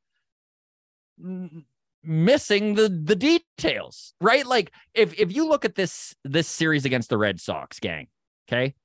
missing 2.03 2.75
the 2.75 2.89
the 2.89 3.15
details, 3.15 4.13
right? 4.19 4.45
Like 4.45 4.71
if 4.93 5.17
if 5.17 5.33
you 5.33 5.47
look 5.47 5.65
at 5.65 5.75
this 5.75 6.13
this 6.23 6.47
series 6.47 6.85
against 6.85 7.09
the 7.09 7.17
Red 7.17 7.39
Sox, 7.39 7.79
gang, 7.79 8.07
okay, 8.47 8.75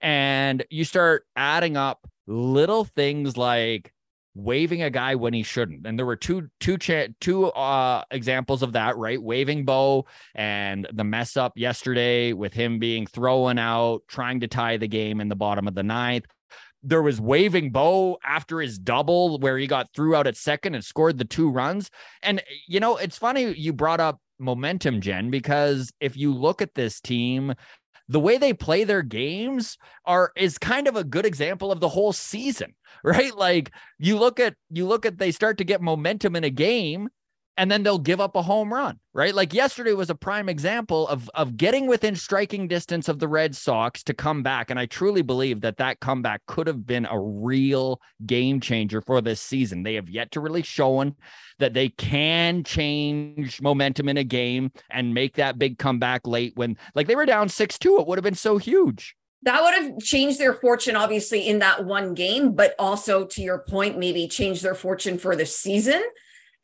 and 0.00 0.64
you 0.70 0.84
start 0.84 1.26
adding 1.34 1.76
up 1.76 2.08
little 2.26 2.84
things 2.84 3.36
like 3.36 3.92
waving 4.34 4.82
a 4.82 4.90
guy 4.90 5.14
when 5.14 5.34
he 5.34 5.42
shouldn't. 5.42 5.86
And 5.86 5.98
there 5.98 6.06
were 6.06 6.16
two 6.16 6.48
two 6.60 6.78
cha- 6.78 7.08
two 7.20 7.46
uh 7.46 8.04
examples 8.10 8.62
of 8.62 8.72
that, 8.72 8.96
right? 8.96 9.20
Waving 9.20 9.64
Bo 9.64 10.06
and 10.34 10.86
the 10.92 11.04
mess 11.04 11.36
up 11.36 11.52
yesterday 11.56 12.32
with 12.32 12.52
him 12.52 12.78
being 12.78 13.06
thrown 13.06 13.58
out, 13.58 14.02
trying 14.08 14.40
to 14.40 14.48
tie 14.48 14.76
the 14.76 14.88
game 14.88 15.20
in 15.20 15.28
the 15.28 15.36
bottom 15.36 15.66
of 15.66 15.74
the 15.74 15.82
ninth. 15.82 16.26
There 16.82 17.02
was 17.02 17.20
waving 17.20 17.72
Bo 17.72 18.18
after 18.24 18.60
his 18.60 18.78
double 18.78 19.38
where 19.38 19.58
he 19.58 19.66
got 19.66 19.92
threw 19.94 20.14
out 20.14 20.28
at 20.28 20.36
second 20.36 20.74
and 20.74 20.84
scored 20.84 21.18
the 21.18 21.24
two 21.24 21.50
runs. 21.50 21.90
And 22.22 22.42
you 22.66 22.80
know, 22.80 22.96
it's 22.96 23.18
funny 23.18 23.52
you 23.54 23.72
brought 23.72 24.00
up 24.00 24.20
momentum, 24.38 25.00
Jen, 25.00 25.30
because 25.30 25.90
if 26.00 26.16
you 26.16 26.32
look 26.32 26.62
at 26.62 26.74
this 26.74 27.00
team, 27.00 27.54
the 28.08 28.20
way 28.20 28.38
they 28.38 28.52
play 28.52 28.84
their 28.84 29.02
games 29.02 29.76
are 30.04 30.32
is 30.36 30.58
kind 30.58 30.88
of 30.88 30.96
a 30.96 31.04
good 31.04 31.26
example 31.26 31.70
of 31.70 31.80
the 31.80 31.88
whole 31.88 32.12
season, 32.12 32.74
right? 33.04 33.34
Like 33.34 33.72
you 33.98 34.18
look 34.18 34.40
at 34.40 34.54
you 34.70 34.86
look 34.86 35.06
at 35.06 35.18
they 35.18 35.32
start 35.32 35.58
to 35.58 35.64
get 35.64 35.82
momentum 35.82 36.36
in 36.36 36.44
a 36.44 36.50
game 36.50 37.08
and 37.58 37.70
then 37.70 37.82
they'll 37.82 37.98
give 37.98 38.20
up 38.20 38.36
a 38.36 38.42
home 38.42 38.72
run, 38.72 39.00
right? 39.12 39.34
Like 39.34 39.52
yesterday 39.52 39.92
was 39.92 40.10
a 40.10 40.14
prime 40.14 40.48
example 40.48 41.08
of 41.08 41.28
of 41.34 41.56
getting 41.56 41.88
within 41.88 42.14
striking 42.14 42.68
distance 42.68 43.08
of 43.08 43.18
the 43.18 43.26
Red 43.26 43.54
Sox 43.54 44.04
to 44.04 44.14
come 44.14 44.44
back, 44.44 44.70
and 44.70 44.78
I 44.78 44.86
truly 44.86 45.22
believe 45.22 45.60
that 45.62 45.76
that 45.78 45.98
comeback 45.98 46.46
could 46.46 46.68
have 46.68 46.86
been 46.86 47.04
a 47.04 47.20
real 47.20 48.00
game 48.24 48.60
changer 48.60 49.02
for 49.02 49.20
this 49.20 49.40
season. 49.40 49.82
They 49.82 49.94
have 49.94 50.08
yet 50.08 50.30
to 50.32 50.40
really 50.40 50.62
shown 50.62 51.16
that 51.58 51.74
they 51.74 51.88
can 51.88 52.62
change 52.62 53.60
momentum 53.60 54.08
in 54.08 54.16
a 54.16 54.24
game 54.24 54.70
and 54.88 55.12
make 55.12 55.34
that 55.34 55.58
big 55.58 55.78
comeback 55.78 56.24
late 56.24 56.52
when, 56.54 56.78
like, 56.94 57.08
they 57.08 57.16
were 57.16 57.26
down 57.26 57.48
six 57.48 57.76
two. 57.76 57.98
It 57.98 58.06
would 58.06 58.18
have 58.18 58.24
been 58.24 58.34
so 58.34 58.56
huge 58.56 59.16
that 59.42 59.62
would 59.62 59.74
have 59.74 59.98
changed 60.00 60.40
their 60.40 60.52
fortune 60.52 60.96
obviously 60.96 61.46
in 61.46 61.60
that 61.60 61.84
one 61.84 62.12
game 62.12 62.52
but 62.54 62.74
also 62.76 63.24
to 63.24 63.40
your 63.40 63.60
point 63.60 63.96
maybe 63.96 64.26
change 64.26 64.62
their 64.62 64.74
fortune 64.74 65.16
for 65.16 65.36
the 65.36 65.46
season 65.46 66.02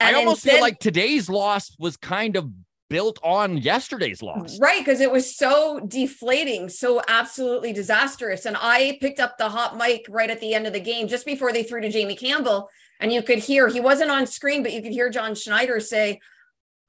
and 0.00 0.16
I 0.16 0.18
almost 0.18 0.44
instead, 0.44 0.52
feel 0.52 0.60
like 0.60 0.78
today's 0.78 1.28
loss 1.28 1.74
was 1.78 1.96
kind 1.96 2.36
of 2.36 2.50
built 2.90 3.18
on 3.22 3.56
yesterday's 3.56 4.22
loss. 4.22 4.58
Right. 4.60 4.84
Because 4.84 5.00
it 5.00 5.10
was 5.10 5.34
so 5.34 5.80
deflating, 5.88 6.68
so 6.68 7.02
absolutely 7.08 7.72
disastrous. 7.72 8.44
And 8.44 8.56
I 8.60 8.98
picked 9.00 9.20
up 9.20 9.38
the 9.38 9.48
hot 9.48 9.76
mic 9.76 10.06
right 10.08 10.30
at 10.30 10.40
the 10.40 10.54
end 10.54 10.66
of 10.66 10.72
the 10.72 10.80
game, 10.80 11.08
just 11.08 11.24
before 11.24 11.52
they 11.52 11.62
threw 11.62 11.80
to 11.80 11.90
Jamie 11.90 12.16
Campbell. 12.16 12.68
And 13.00 13.12
you 13.12 13.22
could 13.22 13.38
hear, 13.38 13.68
he 13.68 13.80
wasn't 13.80 14.10
on 14.10 14.26
screen, 14.26 14.62
but 14.62 14.72
you 14.72 14.82
could 14.82 14.92
hear 14.92 15.10
John 15.10 15.34
Schneider 15.34 15.80
say, 15.80 16.20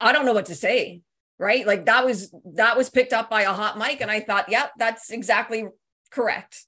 I 0.00 0.12
don't 0.12 0.26
know 0.26 0.34
what 0.34 0.46
to 0.46 0.54
say. 0.54 1.02
Right. 1.38 1.66
Like 1.66 1.86
that 1.86 2.04
was, 2.04 2.32
that 2.54 2.76
was 2.76 2.90
picked 2.90 3.12
up 3.12 3.28
by 3.28 3.42
a 3.42 3.52
hot 3.52 3.78
mic. 3.78 4.00
And 4.00 4.10
I 4.10 4.20
thought, 4.20 4.50
yep, 4.50 4.72
that's 4.78 5.10
exactly 5.10 5.66
correct. 6.10 6.66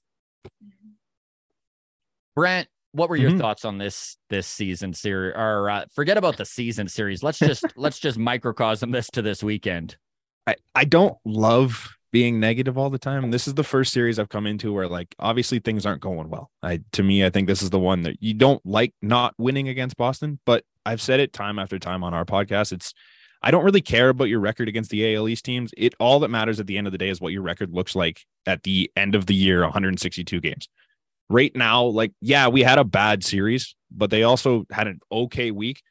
Brent, 2.35 2.67
what 2.91 3.09
were 3.09 3.15
your 3.15 3.31
mm-hmm. 3.31 3.39
thoughts 3.39 3.65
on 3.65 3.77
this 3.77 4.17
this 4.29 4.47
season 4.47 4.93
series 4.93 5.33
or 5.35 5.69
uh, 5.69 5.85
forget 5.93 6.17
about 6.17 6.37
the 6.37 6.45
season 6.45 6.87
series. 6.87 7.23
Let's 7.23 7.39
just 7.39 7.65
let's 7.75 7.99
just 7.99 8.17
microcosm 8.17 8.91
this 8.91 9.07
to 9.11 9.21
this 9.21 9.43
weekend. 9.43 9.97
I 10.47 10.55
i 10.73 10.85
don't 10.85 11.17
love 11.25 11.95
being 12.11 12.39
negative 12.39 12.77
all 12.77 12.89
the 12.89 12.97
time. 12.97 13.29
This 13.29 13.47
is 13.47 13.53
the 13.53 13.63
first 13.63 13.93
series 13.93 14.17
i've 14.17 14.29
come 14.29 14.47
into 14.47 14.73
where 14.73 14.87
like 14.87 15.13
obviously 15.19 15.59
things 15.59 15.85
aren't 15.85 16.01
going 16.01 16.29
well. 16.29 16.49
I 16.63 16.81
to 16.93 17.03
me 17.03 17.25
i 17.25 17.29
think 17.29 17.47
this 17.47 17.61
is 17.61 17.69
the 17.69 17.79
one 17.79 18.01
that 18.03 18.17
you 18.21 18.33
don't 18.33 18.65
like 18.65 18.93
not 19.01 19.35
winning 19.37 19.67
against 19.67 19.97
boston 19.97 20.39
but 20.45 20.63
i've 20.85 21.01
said 21.01 21.19
it 21.19 21.33
time 21.33 21.59
after 21.59 21.77
time 21.77 22.03
on 22.03 22.13
our 22.13 22.25
podcast. 22.25 22.71
It's 22.71 22.93
I 23.41 23.51
don't 23.51 23.63
really 23.63 23.81
care 23.81 24.09
about 24.09 24.25
your 24.25 24.41
record 24.41 24.67
against 24.67 24.89
the 24.89 25.15
AL 25.15 25.29
East 25.29 25.45
teams. 25.45 25.71
It 25.77 25.95
all 25.97 26.19
that 26.19 26.27
matters 26.27 26.59
at 26.59 26.67
the 26.67 26.77
end 26.77 26.87
of 26.87 26.91
the 26.91 26.97
day 26.97 27.07
is 27.07 27.21
what 27.21 27.31
your 27.31 27.41
record 27.41 27.73
looks 27.73 27.95
like 27.95 28.25
at 28.45 28.63
the 28.63 28.91
end 28.97 29.15
of 29.15 29.27
the 29.27 29.35
year, 29.35 29.61
162 29.61 30.41
games 30.41 30.67
right 31.29 31.55
now, 31.55 31.83
like, 31.85 32.11
yeah, 32.21 32.47
we 32.47 32.61
had 32.61 32.79
a 32.79 32.83
bad 32.83 33.23
series, 33.23 33.75
but 33.91 34.09
they 34.09 34.23
also 34.23 34.65
had 34.71 34.87
an 34.87 34.99
okay 35.11 35.51
week. 35.51 35.81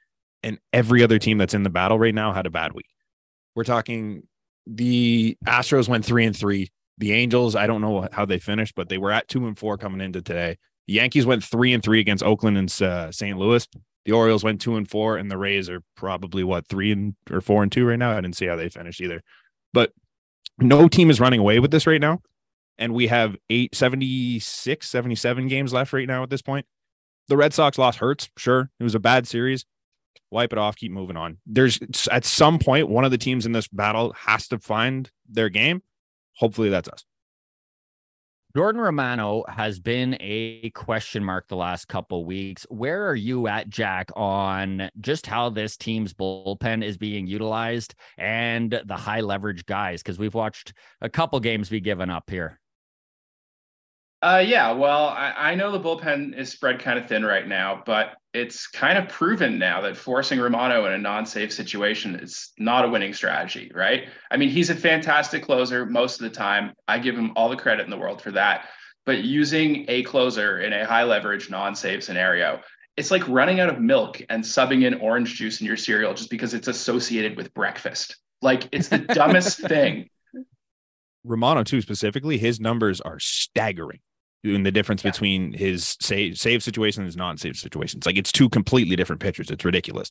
And 0.42 0.58
every 0.72 1.02
other 1.02 1.18
team 1.18 1.38
that's 1.38 1.54
in 1.54 1.62
the 1.62 1.70
battle 1.70 1.98
right 1.98 2.14
now 2.14 2.32
had 2.32 2.46
a 2.46 2.50
bad 2.50 2.72
week. 2.72 2.88
We're 3.54 3.64
talking 3.64 4.22
the 4.66 5.36
Astros 5.46 5.88
went 5.88 6.04
three 6.04 6.26
and 6.26 6.36
three. 6.36 6.70
The 6.98 7.12
Angels, 7.12 7.54
I 7.56 7.66
don't 7.66 7.80
know 7.80 8.08
how 8.12 8.24
they 8.24 8.38
finished, 8.38 8.74
but 8.74 8.88
they 8.88 8.98
were 8.98 9.12
at 9.12 9.28
two 9.28 9.46
and 9.46 9.58
four 9.58 9.78
coming 9.78 10.00
into 10.00 10.20
today. 10.20 10.58
The 10.86 10.94
Yankees 10.94 11.26
went 11.26 11.44
three 11.44 11.72
and 11.72 11.82
three 11.82 12.00
against 12.00 12.24
Oakland 12.24 12.58
and 12.58 12.82
uh, 12.82 13.12
St. 13.12 13.38
Louis. 13.38 13.66
The 14.04 14.12
Orioles 14.12 14.42
went 14.42 14.60
two 14.60 14.76
and 14.76 14.88
four, 14.88 15.16
and 15.16 15.30
the 15.30 15.36
Rays 15.36 15.68
are 15.68 15.82
probably 15.96 16.42
what 16.42 16.66
three 16.66 16.92
and 16.92 17.14
or 17.30 17.40
four 17.40 17.62
and 17.62 17.70
two 17.70 17.84
right 17.84 17.98
now. 17.98 18.12
I 18.12 18.20
didn't 18.20 18.36
see 18.36 18.46
how 18.46 18.56
they 18.56 18.68
finished 18.68 19.00
either, 19.00 19.22
but 19.72 19.92
no 20.58 20.88
team 20.88 21.10
is 21.10 21.20
running 21.20 21.40
away 21.40 21.58
with 21.58 21.70
this 21.70 21.86
right 21.86 22.00
now 22.00 22.20
and 22.78 22.94
we 22.94 23.08
have 23.08 23.36
eight, 23.50 23.74
76, 23.74 24.88
77 24.88 25.48
games 25.48 25.72
left 25.72 25.92
right 25.92 26.06
now 26.06 26.22
at 26.22 26.30
this 26.30 26.42
point. 26.42 26.66
The 27.28 27.36
Red 27.36 27.52
Sox 27.52 27.78
loss 27.78 27.96
hurts. 27.96 28.30
Sure. 28.36 28.70
It 28.80 28.84
was 28.84 28.94
a 28.94 29.00
bad 29.00 29.26
series. 29.26 29.64
Wipe 30.30 30.52
it 30.52 30.58
off, 30.58 30.76
keep 30.76 30.92
moving 30.92 31.16
on. 31.16 31.38
There's 31.46 31.78
at 32.10 32.24
some 32.24 32.58
point, 32.58 32.88
one 32.88 33.04
of 33.04 33.10
the 33.10 33.18
teams 33.18 33.46
in 33.46 33.52
this 33.52 33.68
battle 33.68 34.12
has 34.12 34.48
to 34.48 34.58
find 34.58 35.10
their 35.28 35.48
game. 35.48 35.82
Hopefully 36.36 36.68
that's 36.68 36.88
us. 36.88 37.04
Jordan 38.56 38.80
Romano 38.80 39.44
has 39.46 39.78
been 39.78 40.16
a 40.20 40.70
question 40.70 41.22
mark 41.22 41.48
the 41.48 41.56
last 41.56 41.86
couple 41.86 42.24
weeks. 42.24 42.66
Where 42.70 43.06
are 43.06 43.14
you 43.14 43.46
at, 43.46 43.68
Jack, 43.68 44.10
on 44.16 44.90
just 45.00 45.26
how 45.26 45.50
this 45.50 45.76
team's 45.76 46.14
bullpen 46.14 46.82
is 46.82 46.96
being 46.96 47.26
utilized 47.26 47.94
and 48.16 48.82
the 48.86 48.96
high 48.96 49.20
leverage 49.20 49.66
guys? 49.66 50.02
Because 50.02 50.18
we've 50.18 50.34
watched 50.34 50.72
a 51.02 51.10
couple 51.10 51.38
games 51.40 51.68
be 51.68 51.80
given 51.80 52.08
up 52.10 52.30
here. 52.30 52.58
Uh, 54.20 54.42
yeah, 54.44 54.72
well, 54.72 55.06
I, 55.06 55.32
I 55.36 55.54
know 55.54 55.70
the 55.70 55.78
bullpen 55.78 56.36
is 56.36 56.50
spread 56.50 56.80
kind 56.80 56.98
of 56.98 57.06
thin 57.06 57.24
right 57.24 57.46
now, 57.46 57.82
but 57.86 58.16
it's 58.34 58.66
kind 58.66 58.98
of 58.98 59.08
proven 59.08 59.58
now 59.58 59.80
that 59.82 59.96
forcing 59.96 60.40
Romano 60.40 60.84
in 60.86 60.92
a 60.92 60.98
non-safe 60.98 61.52
situation 61.52 62.16
is 62.16 62.50
not 62.58 62.84
a 62.84 62.88
winning 62.88 63.14
strategy, 63.14 63.70
right? 63.72 64.08
I 64.28 64.36
mean, 64.36 64.48
he's 64.48 64.70
a 64.70 64.74
fantastic 64.74 65.44
closer 65.44 65.86
most 65.86 66.20
of 66.20 66.22
the 66.22 66.36
time. 66.36 66.72
I 66.88 66.98
give 66.98 67.16
him 67.16 67.32
all 67.36 67.48
the 67.48 67.56
credit 67.56 67.84
in 67.84 67.90
the 67.90 67.96
world 67.96 68.20
for 68.20 68.32
that. 68.32 68.68
But 69.06 69.22
using 69.22 69.84
a 69.88 70.02
closer 70.02 70.58
in 70.60 70.72
a 70.72 70.84
high 70.84 71.04
leverage, 71.04 71.48
non-safe 71.48 72.02
scenario, 72.02 72.60
it's 72.96 73.12
like 73.12 73.26
running 73.28 73.60
out 73.60 73.68
of 73.68 73.80
milk 73.80 74.20
and 74.28 74.42
subbing 74.42 74.84
in 74.84 74.94
orange 74.94 75.36
juice 75.36 75.60
in 75.60 75.66
your 75.66 75.76
cereal 75.76 76.12
just 76.12 76.28
because 76.28 76.54
it's 76.54 76.66
associated 76.66 77.36
with 77.36 77.54
breakfast. 77.54 78.16
Like 78.42 78.68
it's 78.72 78.88
the 78.88 78.98
dumbest 79.14 79.60
thing. 79.60 80.10
Romano, 81.22 81.62
too, 81.62 81.80
specifically, 81.80 82.36
his 82.36 82.58
numbers 82.58 83.00
are 83.00 83.20
staggering 83.20 84.00
in 84.44 84.62
the 84.62 84.70
difference 84.72 85.04
yeah. 85.04 85.10
between 85.10 85.52
his 85.52 85.96
save 86.00 86.38
save 86.38 86.62
situation 86.62 87.02
and 87.02 87.06
his 87.06 87.16
non-save 87.16 87.56
situations. 87.56 88.06
Like 88.06 88.16
it's 88.16 88.32
two 88.32 88.48
completely 88.48 88.96
different 88.96 89.20
pitchers. 89.20 89.50
It's 89.50 89.64
ridiculous. 89.64 90.10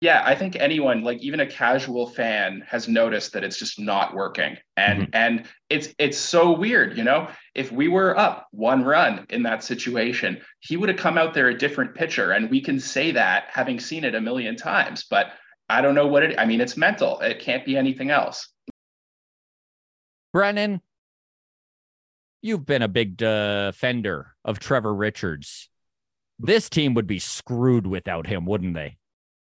Yeah, 0.00 0.22
I 0.24 0.36
think 0.36 0.54
anyone, 0.54 1.02
like 1.02 1.18
even 1.18 1.40
a 1.40 1.46
casual 1.46 2.08
fan, 2.08 2.62
has 2.68 2.86
noticed 2.86 3.32
that 3.32 3.42
it's 3.42 3.58
just 3.58 3.80
not 3.80 4.14
working. 4.14 4.56
And 4.76 5.02
Mhm. 5.02 5.10
and 5.12 5.46
it's 5.68 5.88
it's 5.98 6.16
so 6.16 6.52
weird, 6.52 6.96
you 6.96 7.02
know. 7.02 7.28
If 7.54 7.72
we 7.72 7.88
were 7.88 8.16
up 8.16 8.46
one 8.52 8.84
run 8.84 9.26
in 9.28 9.42
that 9.42 9.64
situation, 9.64 10.40
he 10.60 10.76
would 10.76 10.88
have 10.88 10.98
come 10.98 11.18
out 11.18 11.34
there 11.34 11.48
a 11.48 11.58
different 11.58 11.96
pitcher. 11.96 12.30
And 12.30 12.48
we 12.48 12.60
can 12.60 12.78
say 12.78 13.10
that 13.10 13.48
having 13.50 13.80
seen 13.80 14.04
it 14.04 14.14
a 14.14 14.20
million 14.20 14.54
times, 14.54 15.04
but 15.10 15.32
I 15.68 15.80
don't 15.80 15.96
know 15.96 16.06
what 16.06 16.22
it 16.22 16.38
I 16.38 16.44
mean, 16.46 16.60
it's 16.60 16.76
mental. 16.76 17.18
It 17.18 17.40
can't 17.40 17.64
be 17.64 17.76
anything 17.76 18.10
else. 18.10 18.48
Brennan, 20.32 20.80
you've 22.42 22.66
been 22.66 22.82
a 22.82 22.88
big 22.88 23.16
defender 23.16 24.34
of 24.44 24.58
Trevor 24.58 24.94
Richards. 24.94 25.68
This 26.38 26.68
team 26.68 26.94
would 26.94 27.06
be 27.06 27.18
screwed 27.18 27.86
without 27.86 28.26
him, 28.26 28.46
wouldn't 28.46 28.74
they? 28.74 28.98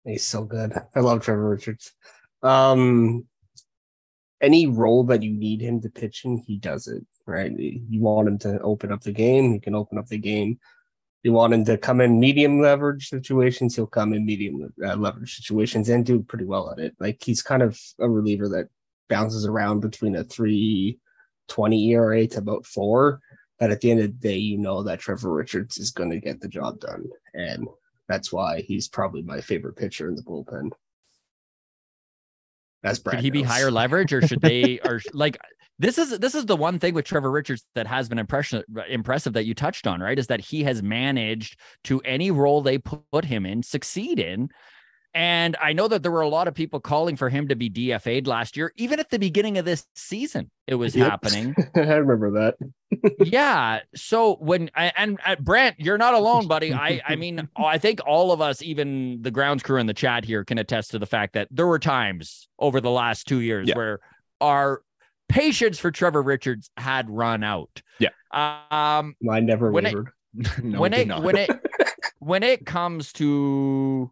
He's 0.03 0.25
so 0.25 0.43
good. 0.43 0.73
I 0.95 0.99
love 0.99 1.21
Trevor 1.21 1.49
Richards. 1.49 1.93
Um, 2.41 3.25
any 4.41 4.67
role 4.67 5.05
that 5.05 5.23
you 5.23 5.31
need 5.31 5.61
him 5.61 5.81
to 5.81 5.89
pitch 5.89 6.25
in, 6.25 6.37
he 6.45 6.57
does 6.57 6.87
it. 6.87 7.05
Right? 7.25 7.51
You 7.57 8.01
want 8.01 8.27
him 8.27 8.37
to 8.39 8.59
open 8.59 8.91
up 8.91 9.01
the 9.01 9.13
game, 9.13 9.53
he 9.53 9.59
can 9.59 9.75
open 9.75 9.97
up 9.97 10.07
the 10.07 10.17
game. 10.17 10.59
You 11.23 11.31
want 11.31 11.53
him 11.53 11.63
to 11.65 11.77
come 11.77 12.01
in 12.01 12.19
medium 12.19 12.59
leverage 12.59 13.07
situations, 13.07 13.77
he'll 13.77 13.87
come 13.87 14.11
in 14.11 14.25
medium 14.25 14.73
uh, 14.85 14.95
leverage 14.95 15.37
situations 15.37 15.87
and 15.87 16.05
do 16.05 16.21
pretty 16.21 16.43
well 16.43 16.69
at 16.69 16.79
it. 16.79 16.95
Like 16.99 17.23
he's 17.23 17.41
kind 17.41 17.63
of 17.63 17.79
a 17.97 18.09
reliever 18.09 18.49
that 18.49 18.67
bounces 19.07 19.45
around 19.45 19.79
between 19.79 20.17
a 20.17 20.25
three 20.25 20.99
twenty 21.47 21.91
ERA 21.91 22.27
to 22.27 22.39
about 22.39 22.65
four. 22.65 23.19
But 23.59 23.71
at 23.71 23.81
the 23.81 23.91
end 23.91 23.99
of 24.01 24.07
the 24.07 24.29
day, 24.29 24.37
you 24.37 24.57
know 24.57 24.83
that 24.83 24.99
Trevor 24.99 25.31
Richards 25.31 25.77
is 25.77 25.91
going 25.91 26.09
to 26.09 26.19
get 26.19 26.41
the 26.41 26.47
job 26.47 26.79
done, 26.79 27.05
and 27.33 27.67
that's 28.09 28.33
why 28.33 28.61
he's 28.61 28.87
probably 28.87 29.21
my 29.21 29.41
favorite 29.41 29.75
pitcher 29.75 30.09
in 30.09 30.15
the 30.15 30.23
bullpen. 30.23 30.71
As 32.83 32.99
Brad 32.99 33.17
Should 33.17 33.23
he 33.23 33.29
be 33.29 33.43
higher 33.43 33.71
leverage 33.71 34.11
or 34.11 34.21
should 34.27 34.41
they 34.41 34.79
or 34.85 35.01
like 35.13 35.37
this 35.79 35.97
is 35.97 36.19
this 36.19 36.35
is 36.35 36.45
the 36.45 36.55
one 36.55 36.79
thing 36.79 36.93
with 36.93 37.05
Trevor 37.05 37.31
Richards 37.31 37.65
that 37.75 37.87
has 37.87 38.09
been 38.09 38.19
impression 38.19 38.63
impressive 38.89 39.33
that 39.33 39.45
you 39.45 39.53
touched 39.53 39.87
on, 39.87 40.01
right? 40.01 40.19
Is 40.19 40.27
that 40.27 40.41
he 40.41 40.63
has 40.63 40.83
managed 40.83 41.59
to 41.85 41.99
any 42.01 42.31
role 42.31 42.61
they 42.61 42.77
put 42.77 43.25
him 43.25 43.45
in 43.45 43.63
succeed 43.63 44.19
in. 44.19 44.49
And 45.15 45.55
I 45.61 45.73
know 45.73 45.87
that 45.87 46.01
there 46.01 46.11
were 46.11 46.21
a 46.21 46.27
lot 46.27 46.47
of 46.47 46.55
people 46.55 46.79
calling 46.79 47.15
for 47.15 47.29
him 47.29 47.47
to 47.49 47.55
be 47.55 47.69
DFA'd 47.69 48.25
last 48.25 48.57
year, 48.57 48.73
even 48.77 48.99
at 48.99 49.11
the 49.11 49.19
beginning 49.19 49.59
of 49.59 49.65
this 49.65 49.85
season. 49.93 50.49
It 50.65 50.75
was 50.75 50.95
Yep. 50.95 51.09
happening. 51.09 51.55
I 51.75 51.79
remember 51.95 52.31
that. 52.31 52.55
yeah. 53.27 53.81
So 53.95 54.35
when 54.39 54.71
and, 54.75 55.19
and 55.25 55.39
Brandt, 55.43 55.75
you're 55.79 55.97
not 55.99 56.13
alone, 56.15 56.47
buddy. 56.47 56.73
I 56.73 56.99
I 57.07 57.15
mean, 57.15 57.47
I 57.57 57.77
think 57.77 57.99
all 58.07 58.31
of 58.31 58.41
us, 58.41 58.61
even 58.63 59.21
the 59.21 59.31
grounds 59.31 59.61
crew 59.61 59.79
in 59.79 59.85
the 59.85 59.93
chat 59.93 60.25
here, 60.25 60.43
can 60.43 60.57
attest 60.57 60.91
to 60.91 60.99
the 60.99 61.05
fact 61.05 61.33
that 61.33 61.47
there 61.51 61.67
were 61.67 61.79
times 61.79 62.47
over 62.57 62.81
the 62.81 62.89
last 62.91 63.27
two 63.27 63.41
years 63.41 63.67
Yeah. 63.67 63.75
where 63.75 63.99
our 64.41 64.81
patience 65.29 65.77
for 65.79 65.91
Trevor 65.91 66.21
Richards 66.23 66.69
had 66.77 67.09
run 67.09 67.43
out. 67.43 67.81
Yeah. 67.99 68.09
Um. 68.71 69.15
Mine 69.21 69.45
never 69.45 69.71
When 69.71 69.85
it- 69.85 69.93
wavered. 69.95 70.09
no, 70.63 70.79
when 70.81 70.93
it 70.93 71.07
when 71.21 71.35
it 71.35 71.49
when 72.17 72.41
it 72.41 72.65
comes 72.65 73.13
to 73.13 74.11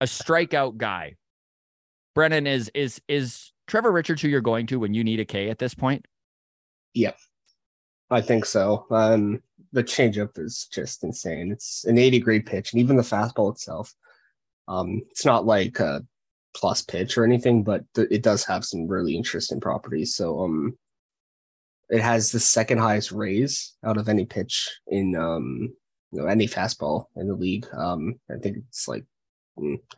a 0.00 0.06
strikeout 0.06 0.76
guy, 0.76 1.16
Brennan 2.14 2.46
is 2.46 2.70
is 2.74 3.00
is 3.08 3.52
Trevor 3.66 3.92
Richards 3.92 4.22
who 4.22 4.28
you're 4.28 4.40
going 4.40 4.66
to 4.68 4.78
when 4.78 4.94
you 4.94 5.04
need 5.04 5.20
a 5.20 5.24
K 5.24 5.50
at 5.50 5.58
this 5.58 5.74
point? 5.74 6.06
Yep. 6.94 7.16
I 8.10 8.20
think 8.20 8.44
so. 8.44 8.86
Um, 8.90 9.40
the 9.72 9.84
changeup 9.84 10.38
is 10.38 10.68
just 10.72 11.04
insane. 11.04 11.52
It's 11.52 11.84
an 11.84 11.96
80 11.96 12.18
grade 12.20 12.46
pitch, 12.46 12.72
and 12.72 12.80
even 12.80 12.96
the 12.96 13.02
fastball 13.02 13.52
itself. 13.52 13.94
Um, 14.66 15.02
it's 15.10 15.24
not 15.24 15.46
like 15.46 15.78
a 15.78 16.04
plus 16.54 16.82
pitch 16.82 17.16
or 17.16 17.24
anything, 17.24 17.62
but 17.62 17.84
th- 17.94 18.08
it 18.10 18.22
does 18.22 18.44
have 18.44 18.64
some 18.64 18.88
really 18.88 19.16
interesting 19.16 19.60
properties. 19.60 20.16
So, 20.16 20.40
um, 20.40 20.76
it 21.88 22.02
has 22.02 22.30
the 22.30 22.40
second 22.40 22.78
highest 22.78 23.12
raise 23.12 23.74
out 23.84 23.96
of 23.96 24.08
any 24.08 24.24
pitch 24.24 24.68
in 24.88 25.14
um, 25.16 25.72
you 26.12 26.20
know, 26.20 26.26
any 26.26 26.46
fastball 26.46 27.06
in 27.16 27.28
the 27.28 27.34
league. 27.34 27.66
Um, 27.72 28.16
I 28.30 28.38
think 28.38 28.58
it's 28.68 28.88
like 28.88 29.04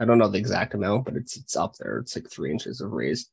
I 0.01 0.05
don't 0.05 0.19
know 0.19 0.29
the 0.29 0.39
exact 0.39 0.75
amount, 0.75 1.05
but 1.05 1.17
it's 1.17 1.37
it's 1.37 1.57
up 1.57 1.75
there. 1.77 1.99
It's 1.99 2.17
like 2.17 2.31
three 2.31 2.51
inches 2.51 2.81
of 2.81 2.93
raise. 2.93 3.29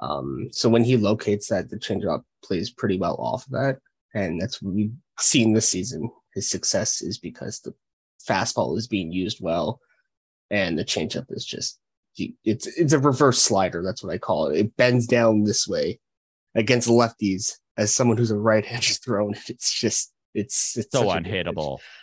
Um, 0.00 0.48
so 0.50 0.68
when 0.68 0.84
he 0.84 0.96
locates 0.96 1.48
that, 1.48 1.68
the 1.68 1.78
changeup 1.78 2.24
plays 2.42 2.70
pretty 2.70 2.98
well 2.98 3.16
off 3.16 3.46
of 3.46 3.52
that 3.52 3.78
and 4.14 4.40
that's 4.40 4.60
what 4.62 4.74
we've 4.74 4.94
seen 5.18 5.52
this 5.52 5.68
season. 5.68 6.10
His 6.34 6.48
success 6.48 7.02
is 7.02 7.18
because 7.18 7.60
the 7.60 7.74
fastball 8.28 8.76
is 8.76 8.88
being 8.88 9.12
used 9.12 9.38
well, 9.40 9.80
and 10.50 10.78
the 10.78 10.84
changeup 10.84 11.26
is 11.30 11.44
just 11.44 11.78
it's 12.44 12.66
it's 12.66 12.92
a 12.92 12.98
reverse 12.98 13.40
slider. 13.40 13.82
That's 13.82 14.02
what 14.02 14.12
I 14.12 14.18
call 14.18 14.48
it. 14.48 14.58
It 14.58 14.76
bends 14.76 15.06
down 15.06 15.44
this 15.44 15.66
way 15.66 16.00
against 16.54 16.88
lefties. 16.88 17.52
As 17.78 17.94
someone 17.94 18.18
who's 18.18 18.30
a 18.30 18.36
right-handed 18.36 18.98
thrown, 19.04 19.34
it's 19.48 19.72
just 19.72 20.12
it's 20.34 20.76
it's 20.76 20.92
So 20.92 21.00
such 21.00 21.06
a 21.06 21.28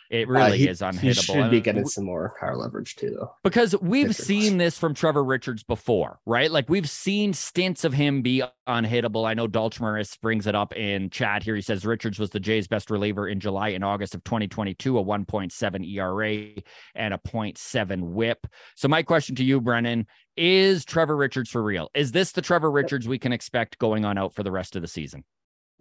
good 0.09 0.17
pitch. 0.17 0.27
unhittable. 0.27 0.27
It 0.27 0.27
Uh, 0.27 0.31
really 0.31 0.57
he- 0.57 0.67
is 0.67 0.79
He 0.79 0.85
unhittable. 0.85 1.23
should 1.23 1.51
be 1.51 1.61
getting 1.61 1.85
some 1.87 2.05
more 2.05 2.33
higher 2.39 2.55
leverage 2.57 2.95
too, 2.95 3.11
though. 3.11 3.31
because 3.43 3.75
we've 3.81 4.15
seen 4.15 4.57
this 4.57 4.77
from 4.77 4.93
Trevor 4.93 5.23
Richards 5.23 5.63
before, 5.63 6.19
right? 6.25 6.51
Like 6.51 6.69
we've 6.69 6.89
seen 6.89 7.33
stints 7.33 7.83
of 7.83 7.93
him 7.93 8.21
be 8.21 8.43
unhittable. 8.67 9.27
I 9.27 9.33
know 9.33 9.47
Dalchmaris 9.47 10.19
brings 10.21 10.47
it 10.47 10.55
up 10.55 10.75
in 10.75 11.09
chat 11.09 11.43
here. 11.43 11.55
He 11.55 11.61
says 11.61 11.85
Richards 11.85 12.19
was 12.19 12.29
the 12.31 12.39
Jays' 12.39 12.67
best 12.67 12.89
reliever 12.89 13.27
in 13.27 13.39
July 13.39 13.69
and 13.69 13.83
August 13.83 14.15
of 14.15 14.23
2022, 14.23 14.97
a 14.97 15.01
1.7 15.03 15.83
ERA 15.83 16.61
and 16.95 17.13
a 17.13 17.17
0.7 17.17 18.01
WHIP. 18.13 18.47
So 18.75 18.87
my 18.87 19.03
question 19.03 19.35
to 19.35 19.43
you, 19.43 19.61
Brennan, 19.61 20.05
is 20.37 20.85
Trevor 20.85 21.17
Richards 21.17 21.49
for 21.49 21.61
real? 21.63 21.89
Is 21.93 22.11
this 22.11 22.31
the 22.31 22.41
Trevor 22.41 22.71
Richards 22.71 23.07
we 23.07 23.19
can 23.19 23.33
expect 23.33 23.77
going 23.79 24.05
on 24.05 24.17
out 24.17 24.33
for 24.33 24.43
the 24.43 24.51
rest 24.51 24.75
of 24.75 24.81
the 24.81 24.87
season? 24.87 25.23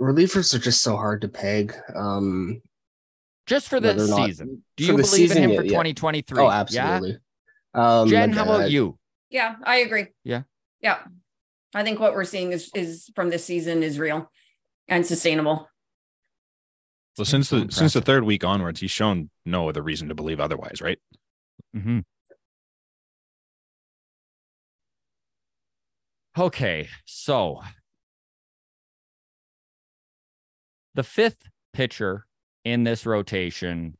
Relievers 0.00 0.54
are 0.54 0.58
just 0.60 0.82
so 0.82 0.96
hard 0.96 1.20
to 1.22 1.28
peg. 1.28 1.74
Um, 1.94 2.60
Just 3.48 3.68
for 3.68 3.76
whether 3.76 3.94
this 3.94 4.10
or 4.10 4.18
not- 4.18 4.26
season. 4.26 4.62
Do 4.76 4.84
you 4.84 4.92
believe 4.92 5.06
season, 5.06 5.38
in 5.38 5.42
him 5.44 5.50
yeah, 5.50 5.56
for 5.56 5.64
yeah. 5.64 5.70
2023? 5.70 6.38
Oh, 6.38 6.44
Yeah? 6.44 6.60
absolutely. 6.60 7.18
Um, 7.74 8.08
Jen, 8.08 8.32
how 8.32 8.42
uh, 8.42 8.56
about 8.56 8.70
you? 8.70 8.98
Yeah, 9.30 9.56
I 9.64 9.78
agree. 9.78 10.06
Yeah. 10.24 10.42
Yeah. 10.80 10.98
I 11.74 11.82
think 11.82 11.98
what 12.00 12.14
we're 12.14 12.24
seeing 12.24 12.52
is 12.52 12.70
is 12.74 13.10
from 13.14 13.28
this 13.30 13.44
season 13.44 13.82
is 13.82 13.98
real 13.98 14.30
and 14.86 15.04
sustainable. 15.04 15.68
Well, 17.16 17.24
since 17.24 17.48
So 17.48 17.60
the 17.60 17.72
since 17.72 17.92
the 17.94 18.00
third 18.00 18.24
week 18.24 18.44
onwards, 18.44 18.80
he's 18.80 18.90
shown 18.90 19.30
no 19.44 19.68
other 19.68 19.82
reason 19.82 20.08
to 20.08 20.14
believe 20.14 20.40
otherwise, 20.40 20.80
right? 20.80 20.98
Mm-hmm. 21.76 22.00
Okay, 26.38 26.88
so 27.04 27.60
the 30.94 31.02
fifth 31.02 31.48
pitcher 31.72 32.26
in 32.72 32.84
this 32.84 33.06
rotation 33.06 33.96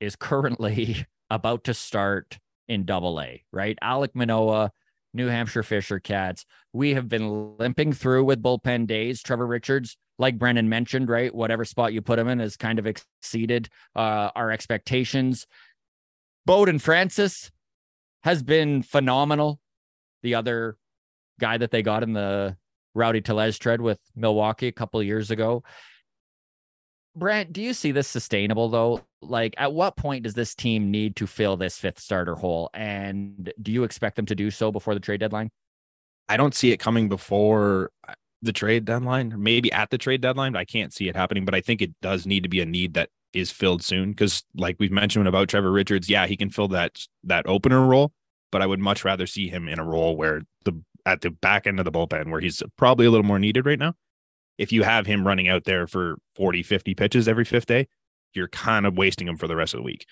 is 0.00 0.16
currently 0.16 1.06
about 1.30 1.64
to 1.64 1.74
start 1.74 2.38
in 2.68 2.84
double 2.84 3.20
A, 3.20 3.44
right? 3.52 3.78
Alek 3.82 4.10
Manoah, 4.14 4.70
New 5.12 5.26
Hampshire 5.26 5.62
Fisher 5.62 5.98
Cats. 5.98 6.44
We 6.72 6.94
have 6.94 7.08
been 7.08 7.56
limping 7.56 7.92
through 7.92 8.24
with 8.24 8.42
bullpen 8.42 8.86
days. 8.86 9.22
Trevor 9.22 9.46
Richards, 9.46 9.96
like 10.18 10.38
Brennan 10.38 10.68
mentioned, 10.68 11.08
right? 11.08 11.34
Whatever 11.34 11.64
spot 11.64 11.92
you 11.92 12.00
put 12.00 12.18
him 12.18 12.28
in 12.28 12.38
has 12.38 12.56
kind 12.56 12.78
of 12.78 12.86
exceeded 12.86 13.68
uh, 13.96 14.30
our 14.36 14.50
expectations. 14.50 15.46
Bowden 16.46 16.78
Francis 16.78 17.50
has 18.22 18.42
been 18.42 18.82
phenomenal. 18.82 19.58
The 20.22 20.34
other 20.34 20.76
guy 21.40 21.58
that 21.58 21.70
they 21.70 21.82
got 21.82 22.02
in 22.02 22.12
the 22.12 22.56
Rowdy 22.94 23.20
Tellez 23.20 23.58
tread 23.58 23.80
with 23.80 23.98
Milwaukee 24.14 24.68
a 24.68 24.72
couple 24.72 25.02
years 25.02 25.30
ago. 25.30 25.62
Brandt, 27.16 27.52
do 27.52 27.60
you 27.60 27.74
see 27.74 27.92
this 27.92 28.08
sustainable 28.08 28.68
though? 28.68 29.02
Like, 29.22 29.54
at 29.58 29.72
what 29.72 29.96
point 29.96 30.24
does 30.24 30.34
this 30.34 30.54
team 30.54 30.90
need 30.90 31.16
to 31.16 31.26
fill 31.26 31.56
this 31.56 31.76
fifth 31.76 31.98
starter 31.98 32.34
hole? 32.34 32.70
And 32.72 33.52
do 33.60 33.72
you 33.72 33.84
expect 33.84 34.16
them 34.16 34.26
to 34.26 34.34
do 34.34 34.50
so 34.50 34.72
before 34.72 34.94
the 34.94 35.00
trade 35.00 35.20
deadline? 35.20 35.50
I 36.28 36.36
don't 36.36 36.54
see 36.54 36.70
it 36.70 36.78
coming 36.78 37.08
before 37.08 37.90
uh, 38.06 38.14
the 38.40 38.52
trade 38.52 38.84
deadline, 38.84 39.32
or 39.32 39.38
maybe 39.38 39.72
at 39.72 39.90
the 39.90 39.98
trade 39.98 40.20
deadline. 40.20 40.54
I 40.56 40.64
can't 40.64 40.92
see 40.92 41.08
it 41.08 41.16
happening, 41.16 41.44
but 41.44 41.54
I 41.54 41.60
think 41.60 41.82
it 41.82 41.92
does 42.00 42.26
need 42.26 42.44
to 42.44 42.48
be 42.48 42.60
a 42.60 42.66
need 42.66 42.94
that 42.94 43.10
is 43.32 43.50
filled 43.50 43.82
soon. 43.82 44.10
Because, 44.10 44.44
like 44.54 44.76
we've 44.78 44.92
mentioned 44.92 45.26
about 45.26 45.48
Trevor 45.48 45.72
Richards, 45.72 46.08
yeah, 46.08 46.26
he 46.26 46.36
can 46.36 46.48
fill 46.48 46.68
that 46.68 47.04
that 47.24 47.46
opener 47.48 47.84
role, 47.84 48.12
but 48.52 48.62
I 48.62 48.66
would 48.66 48.80
much 48.80 49.04
rather 49.04 49.26
see 49.26 49.48
him 49.48 49.68
in 49.68 49.80
a 49.80 49.84
role 49.84 50.16
where 50.16 50.42
the 50.64 50.80
at 51.04 51.22
the 51.22 51.30
back 51.30 51.66
end 51.66 51.80
of 51.80 51.84
the 51.84 51.92
bullpen 51.92 52.30
where 52.30 52.40
he's 52.40 52.62
probably 52.76 53.06
a 53.06 53.10
little 53.10 53.26
more 53.26 53.38
needed 53.38 53.66
right 53.66 53.78
now. 53.78 53.94
If 54.60 54.72
you 54.72 54.82
have 54.82 55.06
him 55.06 55.26
running 55.26 55.48
out 55.48 55.64
there 55.64 55.86
for 55.86 56.18
40, 56.34 56.62
50 56.62 56.94
pitches 56.94 57.26
every 57.26 57.46
fifth 57.46 57.64
day, 57.64 57.88
you're 58.34 58.46
kind 58.46 58.84
of 58.84 58.98
wasting 58.98 59.26
him 59.26 59.38
for 59.38 59.48
the 59.48 59.56
rest 59.56 59.72
of 59.72 59.78
the 59.78 59.84
week. 59.84 60.04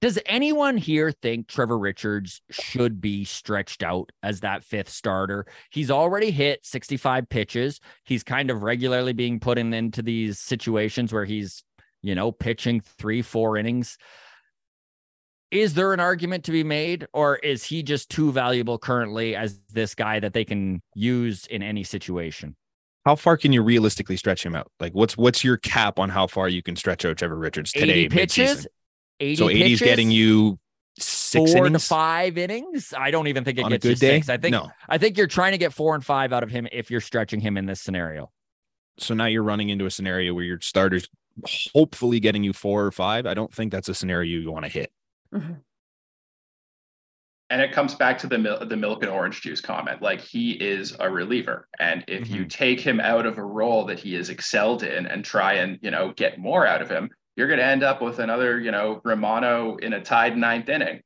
Does 0.00 0.18
anyone 0.26 0.76
here 0.76 1.12
think 1.12 1.46
Trevor 1.46 1.78
Richards 1.78 2.42
should 2.50 3.00
be 3.00 3.24
stretched 3.24 3.84
out 3.84 4.10
as 4.24 4.40
that 4.40 4.64
fifth 4.64 4.88
starter? 4.88 5.46
He's 5.70 5.92
already 5.92 6.32
hit 6.32 6.66
65 6.66 7.28
pitches. 7.28 7.78
He's 8.02 8.24
kind 8.24 8.50
of 8.50 8.64
regularly 8.64 9.12
being 9.12 9.38
put 9.38 9.58
in 9.58 9.72
into 9.72 10.02
these 10.02 10.40
situations 10.40 11.12
where 11.12 11.24
he's, 11.24 11.62
you 12.00 12.16
know, 12.16 12.32
pitching 12.32 12.80
three, 12.80 13.22
four 13.22 13.56
innings. 13.56 13.96
is 15.52 15.74
there 15.74 15.92
an 15.92 16.00
argument 16.00 16.42
to 16.44 16.50
be 16.50 16.64
made, 16.64 17.06
or 17.12 17.36
is 17.36 17.62
he 17.62 17.84
just 17.84 18.10
too 18.10 18.32
valuable 18.32 18.78
currently 18.78 19.36
as 19.36 19.60
this 19.70 19.94
guy 19.94 20.18
that 20.18 20.32
they 20.32 20.44
can 20.44 20.82
use 20.96 21.46
in 21.46 21.62
any 21.62 21.84
situation? 21.84 22.56
How 23.04 23.16
far 23.16 23.36
can 23.36 23.52
you 23.52 23.62
realistically 23.62 24.16
stretch 24.16 24.44
him 24.44 24.54
out? 24.54 24.70
Like, 24.78 24.92
what's 24.92 25.16
what's 25.16 25.42
your 25.42 25.56
cap 25.56 25.98
on 25.98 26.08
how 26.08 26.26
far 26.26 26.48
you 26.48 26.62
can 26.62 26.76
stretch 26.76 27.04
out 27.04 27.16
Trevor 27.18 27.36
Richards 27.36 27.72
today? 27.72 27.92
80 27.92 28.08
pitches, 28.08 28.66
80 29.18 29.36
So 29.36 29.50
80 29.50 29.72
is 29.72 29.80
getting 29.80 30.10
you 30.10 30.58
six 30.98 31.52
four 31.52 31.66
innings 31.66 31.82
to 31.82 31.88
five 31.88 32.38
innings. 32.38 32.94
I 32.96 33.10
don't 33.10 33.26
even 33.26 33.44
think 33.44 33.58
it 33.58 33.64
on 33.64 33.72
a 33.72 33.78
gets 33.78 33.84
you 33.84 33.90
good 33.92 34.00
day. 34.00 34.16
six. 34.18 34.28
I 34.28 34.36
think 34.36 34.52
no. 34.52 34.70
I 34.88 34.98
think 34.98 35.16
you're 35.16 35.26
trying 35.26 35.52
to 35.52 35.58
get 35.58 35.72
four 35.72 35.94
and 35.94 36.04
five 36.04 36.32
out 36.32 36.42
of 36.42 36.50
him 36.50 36.68
if 36.70 36.90
you're 36.90 37.00
stretching 37.00 37.40
him 37.40 37.56
in 37.56 37.66
this 37.66 37.80
scenario. 37.80 38.30
So 38.98 39.14
now 39.14 39.26
you're 39.26 39.42
running 39.42 39.70
into 39.70 39.86
a 39.86 39.90
scenario 39.90 40.34
where 40.34 40.44
your 40.44 40.60
starters 40.60 41.08
hopefully 41.74 42.20
getting 42.20 42.44
you 42.44 42.52
four 42.52 42.84
or 42.84 42.92
five. 42.92 43.26
I 43.26 43.34
don't 43.34 43.52
think 43.52 43.72
that's 43.72 43.88
a 43.88 43.94
scenario 43.94 44.38
you 44.38 44.52
want 44.52 44.64
to 44.64 44.70
hit. 44.70 44.92
Mm-hmm. 45.34 45.54
And 47.52 47.60
it 47.60 47.70
comes 47.70 47.94
back 47.94 48.16
to 48.20 48.26
the 48.26 48.38
mil- 48.38 48.64
the 48.66 48.76
milk 48.76 49.02
and 49.02 49.12
orange 49.12 49.42
juice 49.42 49.60
comment. 49.60 50.00
Like 50.00 50.22
he 50.22 50.52
is 50.52 50.96
a 50.98 51.10
reliever, 51.10 51.68
and 51.78 52.02
if 52.08 52.30
you 52.30 52.40
mm-hmm. 52.40 52.48
take 52.48 52.80
him 52.80 52.98
out 52.98 53.26
of 53.26 53.36
a 53.36 53.44
role 53.44 53.84
that 53.84 53.98
he 53.98 54.14
has 54.14 54.30
excelled 54.30 54.82
in 54.82 55.06
and 55.06 55.22
try 55.22 55.52
and 55.54 55.78
you 55.82 55.90
know 55.90 56.14
get 56.16 56.38
more 56.38 56.66
out 56.66 56.80
of 56.80 56.88
him, 56.90 57.10
you're 57.36 57.48
going 57.48 57.58
to 57.60 57.66
end 57.66 57.82
up 57.82 58.00
with 58.00 58.20
another 58.20 58.58
you 58.58 58.70
know 58.70 59.02
Romano 59.04 59.76
in 59.76 59.92
a 59.92 60.00
tied 60.00 60.34
ninth 60.36 60.70
inning. 60.70 61.02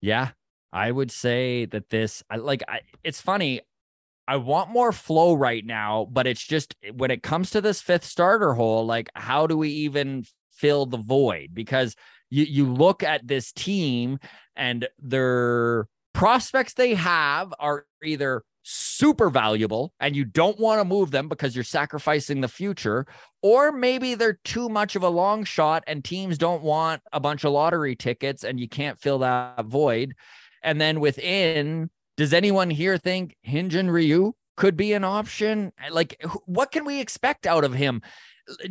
Yeah, 0.00 0.30
I 0.72 0.90
would 0.90 1.10
say 1.10 1.64
that 1.66 1.90
this, 1.90 2.22
I 2.30 2.36
like, 2.36 2.62
I, 2.68 2.80
it's 3.04 3.20
funny. 3.20 3.60
I 4.26 4.36
want 4.36 4.70
more 4.70 4.92
flow 4.92 5.34
right 5.34 5.64
now, 5.64 6.06
but 6.10 6.26
it's 6.26 6.46
just 6.46 6.74
when 6.94 7.10
it 7.10 7.22
comes 7.22 7.50
to 7.50 7.60
this 7.60 7.80
fifth 7.80 8.04
starter 8.04 8.54
hole, 8.54 8.84
like, 8.86 9.08
how 9.14 9.46
do 9.46 9.56
we 9.56 9.70
even 9.70 10.24
fill 10.58 10.86
the 10.86 10.98
void? 10.98 11.50
Because 11.54 11.96
you, 12.30 12.44
you 12.44 12.72
look 12.72 13.02
at 13.02 13.26
this 13.26 13.52
team 13.52 14.18
and 14.56 14.88
their 14.98 15.86
prospects 16.12 16.74
they 16.74 16.94
have 16.94 17.54
are 17.58 17.86
either 18.02 18.42
super 18.70 19.30
valuable 19.30 19.94
and 19.98 20.14
you 20.14 20.24
don't 20.24 20.58
want 20.58 20.78
to 20.78 20.84
move 20.84 21.10
them 21.10 21.26
because 21.28 21.54
you're 21.54 21.64
sacrificing 21.64 22.40
the 22.40 22.48
future, 22.48 23.06
or 23.42 23.72
maybe 23.72 24.14
they're 24.14 24.38
too 24.44 24.68
much 24.68 24.94
of 24.94 25.02
a 25.02 25.08
long 25.08 25.44
shot 25.44 25.82
and 25.86 26.04
teams 26.04 26.36
don't 26.36 26.62
want 26.62 27.00
a 27.12 27.20
bunch 27.20 27.44
of 27.44 27.52
lottery 27.52 27.96
tickets 27.96 28.44
and 28.44 28.60
you 28.60 28.68
can't 28.68 28.98
fill 28.98 29.20
that 29.20 29.64
void. 29.64 30.14
And 30.62 30.80
then 30.80 31.00
within, 31.00 31.88
does 32.16 32.34
anyone 32.34 32.68
here 32.68 32.98
think 32.98 33.36
Hyun 33.46 33.68
Jin 33.68 33.90
Ryu 33.90 34.34
could 34.56 34.76
be 34.76 34.92
an 34.92 35.04
option? 35.04 35.72
Like, 35.90 36.16
wh- 36.22 36.46
what 36.46 36.70
can 36.70 36.84
we 36.84 37.00
expect 37.00 37.46
out 37.46 37.64
of 37.64 37.72
him? 37.72 38.02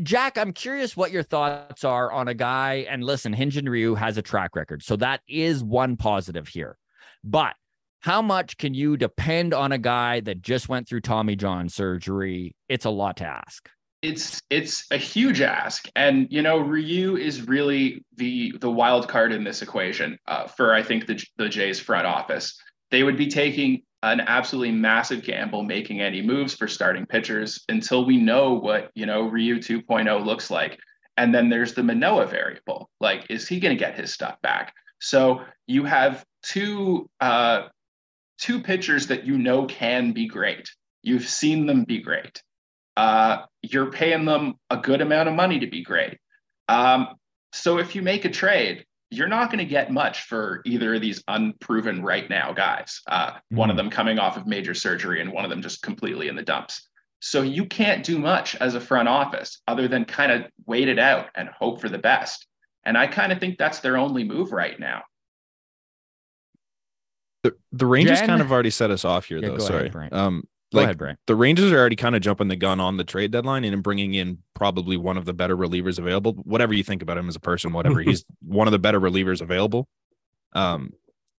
Jack, 0.03 0.37
I'm 0.37 0.53
curious 0.53 0.97
what 0.97 1.11
your 1.11 1.23
thoughts 1.23 1.83
are 1.83 2.11
on 2.11 2.27
a 2.27 2.33
guy. 2.33 2.85
And 2.89 3.03
listen, 3.03 3.33
Hyun 3.35 3.49
Jin 3.49 3.69
Ryu 3.69 3.95
has 3.95 4.17
a 4.17 4.21
track 4.21 4.55
record. 4.55 4.83
So 4.83 4.95
that 4.97 5.21
is 5.27 5.63
one 5.63 5.97
positive 5.97 6.47
here. 6.47 6.77
But 7.23 7.53
how 7.99 8.21
much 8.21 8.57
can 8.57 8.73
you 8.73 8.97
depend 8.97 9.53
on 9.53 9.71
a 9.71 9.77
guy 9.77 10.19
that 10.21 10.41
just 10.41 10.69
went 10.69 10.87
through 10.87 11.01
Tommy 11.01 11.35
John 11.35 11.69
surgery? 11.69 12.55
It's 12.69 12.85
a 12.85 12.89
lot 12.89 13.17
to 13.17 13.25
ask. 13.25 13.69
it's 14.03 14.39
it's 14.51 14.85
a 14.91 14.97
huge 14.97 15.41
ask 15.41 15.89
and 15.95 16.27
you 16.29 16.43
know 16.43 16.59
ryu 16.59 17.17
is 17.17 17.47
really 17.47 18.05
the 18.15 18.53
the 18.61 18.69
wild 18.69 19.07
card 19.07 19.33
in 19.33 19.43
this 19.43 19.63
equation 19.63 20.19
uh, 20.27 20.45
for 20.45 20.71
i 20.71 20.83
think 20.83 21.07
the, 21.07 21.19
the 21.37 21.49
jays 21.49 21.79
front 21.79 22.05
office 22.05 22.61
they 22.91 23.01
would 23.01 23.17
be 23.17 23.27
taking 23.27 23.81
an 24.03 24.21
absolutely 24.21 24.71
massive 24.71 25.23
gamble 25.23 25.63
making 25.63 26.01
any 26.01 26.21
moves 26.21 26.53
for 26.53 26.67
starting 26.67 27.05
pitchers 27.05 27.63
until 27.69 28.05
we 28.05 28.17
know 28.17 28.53
what 28.53 28.91
you 28.95 29.05
know 29.05 29.23
ryu 29.23 29.57
2.0 29.57 30.25
looks 30.25 30.51
like. 30.51 30.79
And 31.17 31.33
then 31.33 31.49
there's 31.49 31.73
the 31.73 31.83
manoah 31.83 32.27
variable. 32.27 32.89
Like 32.99 33.25
is 33.29 33.47
he 33.47 33.59
going 33.59 33.75
to 33.75 33.79
get 33.79 33.99
his 33.99 34.13
stuff 34.13 34.39
back? 34.41 34.73
So 34.99 35.41
you 35.65 35.83
have 35.85 36.25
two 36.43 37.09
uh 37.19 37.67
two 38.37 38.61
pitchers 38.61 39.07
that 39.07 39.25
you 39.25 39.37
know 39.37 39.65
can 39.65 40.11
be 40.11 40.27
great. 40.27 40.69
You've 41.03 41.27
seen 41.27 41.65
them 41.65 41.83
be 41.83 41.99
great. 41.99 42.41
Uh, 42.95 43.45
you're 43.61 43.91
paying 43.91 44.25
them 44.25 44.55
a 44.69 44.77
good 44.77 45.01
amount 45.01 45.29
of 45.29 45.35
money 45.35 45.59
to 45.59 45.67
be 45.67 45.83
great. 45.83 46.17
Um, 46.67 47.09
so 47.53 47.77
if 47.77 47.95
you 47.95 48.01
make 48.01 48.25
a 48.25 48.29
trade, 48.29 48.85
you're 49.09 49.27
not 49.27 49.49
going 49.49 49.59
to 49.59 49.65
get 49.69 49.91
much 49.91 50.23
for 50.23 50.61
either 50.65 50.95
of 50.95 51.01
these 51.01 51.23
unproven 51.27 52.03
right 52.03 52.29
now 52.29 52.51
guys. 52.53 53.01
Uh, 53.07 53.33
One 53.49 53.69
of 53.69 53.77
them 53.77 53.89
coming 53.89 54.19
off 54.19 54.35
of 54.37 54.45
major 54.47 54.73
surgery 54.73 55.21
and 55.21 55.31
one 55.31 55.45
of 55.45 55.49
them 55.49 55.61
just 55.61 55.81
completely 55.81 56.27
in 56.27 56.35
the 56.35 56.43
dumps. 56.43 56.89
So 57.19 57.41
you 57.41 57.65
can't 57.65 58.03
do 58.05 58.19
much 58.19 58.55
as 58.57 58.75
a 58.75 58.81
front 58.81 59.07
office 59.07 59.61
other 59.67 59.87
than 59.87 60.05
kind 60.05 60.31
of 60.31 60.45
wait 60.65 60.87
it 60.89 60.99
out 60.99 61.27
and 61.35 61.49
hope 61.49 61.81
for 61.81 61.89
the 61.89 61.97
best. 61.97 62.45
And 62.85 62.97
I 62.97 63.07
kind 63.07 63.31
of 63.31 63.39
think 63.39 63.57
that's 63.57 63.79
their 63.79 63.97
only 63.97 64.23
move 64.23 64.51
right 64.51 64.79
now. 64.79 65.03
The, 67.43 67.53
the 67.71 67.85
Rangers 67.85 68.19
Jen? 68.19 68.27
kind 68.29 68.41
of 68.41 68.51
already 68.51 68.69
set 68.69 68.91
us 68.91 69.05
off 69.05 69.25
here, 69.25 69.37
Yeah, 69.37 69.49
though. 69.49 69.57
go 69.57 69.67
ahead, 69.75 69.91
Sorry. 69.91 70.11
Um, 70.11 70.43
Go 70.73 70.79
like 70.79 70.83
ahead, 70.85 70.97
Brian. 70.97 71.17
the 71.27 71.35
Rangers 71.35 71.71
are 71.71 71.77
already 71.77 71.95
kind 71.95 72.15
of 72.15 72.21
jumping 72.21 72.49
the 72.49 72.55
gun 72.57 72.79
on 72.79 72.97
the 72.97 73.05
trade 73.05 73.31
deadline 73.31 73.63
and 73.63 73.81
bringing 73.81 74.13
in 74.13 74.39
probably 74.53 74.97
one 74.97 75.17
of 75.17 75.23
the 75.23 75.33
better 75.33 75.55
relievers 75.55 75.97
available. 75.97 76.33
Whatever 76.33 76.73
you 76.73 76.83
think 76.83 77.01
about 77.01 77.17
him 77.17 77.29
as 77.29 77.37
a 77.37 77.39
person, 77.39 77.71
whatever, 77.71 77.99
he's 78.01 78.25
one 78.41 78.67
of 78.67 78.73
the 78.73 78.79
better 78.79 78.99
relievers 78.99 79.41
available. 79.41 79.87
Um, 80.53 80.91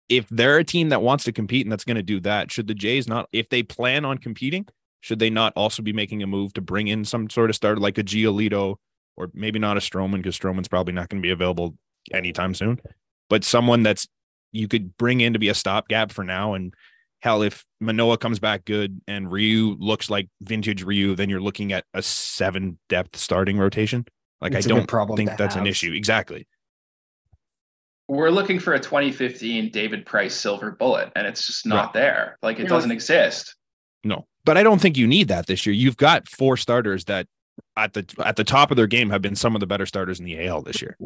if 0.09 0.27
they're 0.31 0.59
a 0.59 0.65
team 0.65 0.89
that 0.89 1.03
wants 1.03 1.25
to 1.25 1.33
compete 1.33 1.67
and 1.67 1.73
that's 1.73 1.85
going 1.85 1.97
to 1.97 2.03
do 2.03 2.21
that, 2.21 2.51
should 2.51 2.67
the 2.67 2.75
Jays 2.75 3.07
not, 3.07 3.29
if 3.33 3.51
they 3.51 3.63
plan 3.63 4.07
on 4.07 4.17
competing, 4.17 4.67
should 5.01 5.19
they 5.19 5.31
not 5.31 5.53
also 5.55 5.83
be 5.83 5.93
making 5.93 6.23
a 6.23 6.27
move 6.27 6.55
to 6.55 6.63
bring 6.63 6.89
in 6.89 7.05
some 7.05 7.29
sort 7.29 7.51
of 7.51 7.57
starter 7.57 7.81
like 7.81 7.99
a 7.99 8.03
Giolito 8.03 8.77
or 9.17 9.31
maybe 9.35 9.59
not 9.59 9.77
a 9.77 9.81
Stroman 9.81 10.17
because 10.17 10.39
Stroman's 10.39 10.69
probably 10.69 10.95
not 10.95 11.09
going 11.09 11.21
to 11.21 11.27
be 11.27 11.33
available 11.33 11.75
anytime 12.13 12.55
soon, 12.55 12.81
but 13.29 13.45
someone 13.45 13.83
that's 13.83 14.09
you 14.53 14.67
could 14.67 14.97
bring 14.97 15.21
in 15.21 15.35
to 15.35 15.39
be 15.39 15.49
a 15.49 15.55
stopgap 15.55 16.11
for 16.11 16.25
now 16.25 16.55
and 16.55 16.73
hell, 17.21 17.43
if 17.43 17.65
Manoah 17.81 18.19
comes 18.19 18.39
back 18.39 18.65
good 18.65 19.01
and 19.09 19.31
Ryu 19.31 19.77
looks 19.79 20.09
like 20.11 20.29
vintage 20.43 20.83
Ryu, 20.83 21.15
then 21.15 21.29
you're 21.29 21.41
looking 21.41 21.73
at 21.73 21.85
a 21.95 22.03
seven 22.03 22.79
depth 22.89 23.17
starting 23.17 23.59
rotation. 23.59 24.05
Like 24.41 24.53
It's 24.55 24.67
I 24.67 24.71
a 24.71 24.73
good 24.73 24.79
don't 24.81 24.87
problem 24.89 25.17
think 25.17 25.31
to 25.31 25.37
that's 25.37 25.57
an 25.57 25.67
issue. 25.67 25.93
Exactly. 25.93 26.47
We're 28.07 28.31
looking 28.31 28.59
for 28.59 28.73
a 28.75 28.81
2015 28.81 29.71
David 29.71 30.07
Price 30.07 30.35
silver 30.35 30.71
bullet, 30.71 31.13
and 31.15 31.27
it's 31.27 31.47
just 31.47 31.67
not 31.67 31.87
Right. 31.87 31.93
there. 31.95 32.39
Like 32.43 32.59
it 32.59 32.63
No. 32.65 32.69
doesn't 32.71 32.91
exist. 32.91 33.55
No, 34.05 34.27
but 34.45 34.57
I 34.57 34.63
don't 34.63 34.81
think 34.81 34.97
you 34.97 35.07
need 35.07 35.29
that 35.29 35.47
this 35.47 35.67
year. 35.67 35.75
You've 35.75 35.97
got 35.97 36.27
four 36.29 36.57
starters 36.57 37.05
that 37.07 37.27
at 37.77 37.93
the 37.93 38.07
at 38.25 38.37
the 38.37 38.45
top 38.45 38.71
of 38.71 38.77
their 38.77 38.87
game 38.87 39.11
have 39.11 39.21
been 39.21 39.35
some 39.35 39.55
of 39.55 39.61
the 39.61 39.67
better 39.67 39.85
starters 39.85 40.21
in 40.21 40.25
the 40.25 40.47
AL 40.47 40.63
this 40.63 40.81
year. 40.81 40.97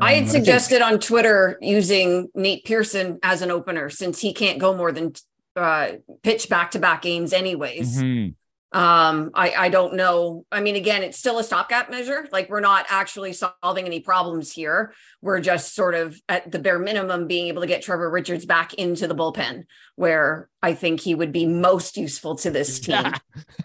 I 0.00 0.14
had 0.14 0.24
Um, 0.24 0.28
suggested 0.30 0.82
on 0.82 0.98
Twitter 0.98 1.58
using 1.60 2.28
Nate 2.34 2.64
Pearson 2.64 3.18
as 3.22 3.42
an 3.42 3.50
opener 3.50 3.88
since 3.90 4.20
he 4.20 4.32
can't 4.32 4.58
go 4.58 4.74
more 4.74 4.92
than 4.92 5.12
uh, 5.54 5.92
pitch 6.22 6.48
back 6.48 6.70
to 6.72 6.78
back 6.78 7.02
games, 7.02 7.32
anyways. 7.32 7.98
Mhm. 8.02 8.34
Um, 8.74 9.32
I, 9.34 9.50
I 9.50 9.68
don't 9.68 9.96
know. 9.96 10.46
I 10.50 10.62
mean, 10.62 10.76
again, 10.76 11.02
it's 11.02 11.18
still 11.18 11.38
a 11.38 11.44
stopgap 11.44 11.90
measure. 11.90 12.26
Like 12.32 12.48
we're 12.48 12.60
not 12.60 12.86
actually 12.88 13.34
solving 13.34 13.84
any 13.84 14.00
problems 14.00 14.50
here. 14.50 14.94
We're 15.20 15.40
just 15.40 15.74
sort 15.74 15.94
of 15.94 16.18
at 16.26 16.50
the 16.50 16.58
bare 16.58 16.78
minimum 16.78 17.26
being 17.26 17.48
able 17.48 17.60
to 17.60 17.66
get 17.68 17.82
Trevor 17.82 18.08
Richards 18.10 18.46
back 18.46 18.72
into 18.72 19.06
the 19.06 19.14
bullpen 19.14 19.64
where 19.96 20.48
I 20.62 20.72
think 20.72 21.00
he 21.00 21.14
would 21.14 21.32
be 21.32 21.44
most 21.44 21.98
useful 21.98 22.34
to 22.36 22.50
this 22.50 22.80
team. 22.86 23.12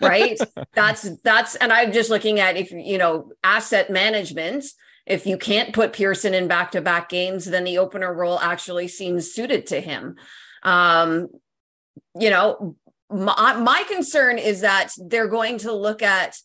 right? 0.02 0.38
That's 0.74 1.10
that's 1.24 1.56
and 1.56 1.72
I'm 1.72 1.94
just 1.94 2.10
looking 2.10 2.42
at 2.42 2.58
if 2.58 2.72
you 2.72 2.98
know 2.98 3.32
asset 3.46 3.90
management. 3.90 4.66
If 5.08 5.26
you 5.26 5.38
can't 5.38 5.74
put 5.74 5.94
Pearson 5.94 6.34
in 6.34 6.48
back-to-back 6.48 7.08
games, 7.08 7.46
then 7.46 7.64
the 7.64 7.78
opener 7.78 8.14
role 8.14 8.40
actually 8.40 8.90
seems 8.90 9.32
suited 9.32 9.68
to 9.68 9.80
him. 9.80 10.18
Um, 10.64 11.30
you 12.20 12.30
know, 12.30 12.76
my, 13.10 13.54
my 13.54 13.84
concern 13.88 14.38
is 14.38 14.62
that 14.62 14.92
they're 14.98 15.30
going 15.30 15.60
to 15.60 15.72
look 15.72 16.04
at 16.04 16.36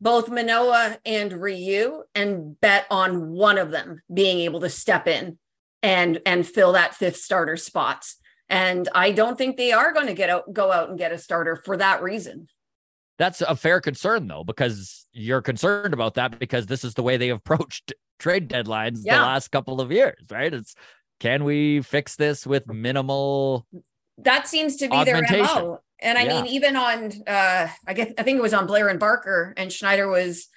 both 0.00 0.28
Manoah 0.28 0.98
and 1.06 1.32
Ryu 1.32 2.02
and 2.14 2.60
bet 2.60 2.86
on 2.90 3.30
one 3.30 3.56
of 3.56 3.70
them 3.70 4.02
being 4.12 4.40
able 4.40 4.60
to 4.60 4.68
step 4.68 5.06
in 5.06 5.38
and 5.82 6.20
and 6.26 6.46
fill 6.46 6.72
that 6.72 6.94
fifth 6.94 7.16
starter 7.16 7.56
spot. 7.56 8.04
And 8.48 8.88
I 8.94 9.12
don't 9.12 9.38
think 9.38 9.56
they 9.56 9.72
are 9.72 9.92
going 9.92 10.08
to 10.08 10.14
get 10.14 10.28
out 10.28 10.52
go 10.52 10.72
out 10.72 10.88
and 10.88 10.98
get 10.98 11.12
a 11.12 11.18
starter 11.18 11.56
for 11.56 11.76
that 11.76 12.02
reason. 12.02 12.48
That's 13.16 13.40
a 13.40 13.54
fair 13.54 13.80
concern, 13.80 14.26
though, 14.26 14.44
because 14.44 15.03
you're 15.14 15.40
concerned 15.42 15.94
about 15.94 16.14
that 16.14 16.38
because 16.38 16.66
this 16.66 16.84
is 16.84 16.94
the 16.94 17.02
way 17.02 17.16
they 17.16 17.30
approached 17.30 17.92
trade 18.18 18.48
deadlines 18.50 19.00
Yeah. 19.02 19.18
the 19.18 19.24
last 19.24 19.48
couple 19.48 19.80
of 19.80 19.90
years, 19.90 20.26
right? 20.30 20.52
It's 20.52 20.74
can 21.20 21.44
we 21.44 21.80
fix 21.82 22.16
this 22.16 22.46
with 22.46 22.66
minimal? 22.66 23.66
that 24.18 24.46
seems 24.46 24.76
to 24.76 24.88
be 24.88 25.04
their 25.04 25.22
MO. 25.22 25.80
And 26.00 26.18
I 26.18 26.24
Yeah. 26.24 26.42
mean, 26.42 26.46
even 26.46 26.76
on 26.76 27.12
uh 27.26 27.68
I 27.86 27.94
guess 27.94 28.12
I 28.18 28.22
think 28.22 28.38
it 28.38 28.42
was 28.42 28.54
on 28.54 28.66
Blair 28.66 28.88
and 28.88 29.00
Barker 29.00 29.54
and 29.56 29.72
Schneider 29.72 30.08
was 30.08 30.48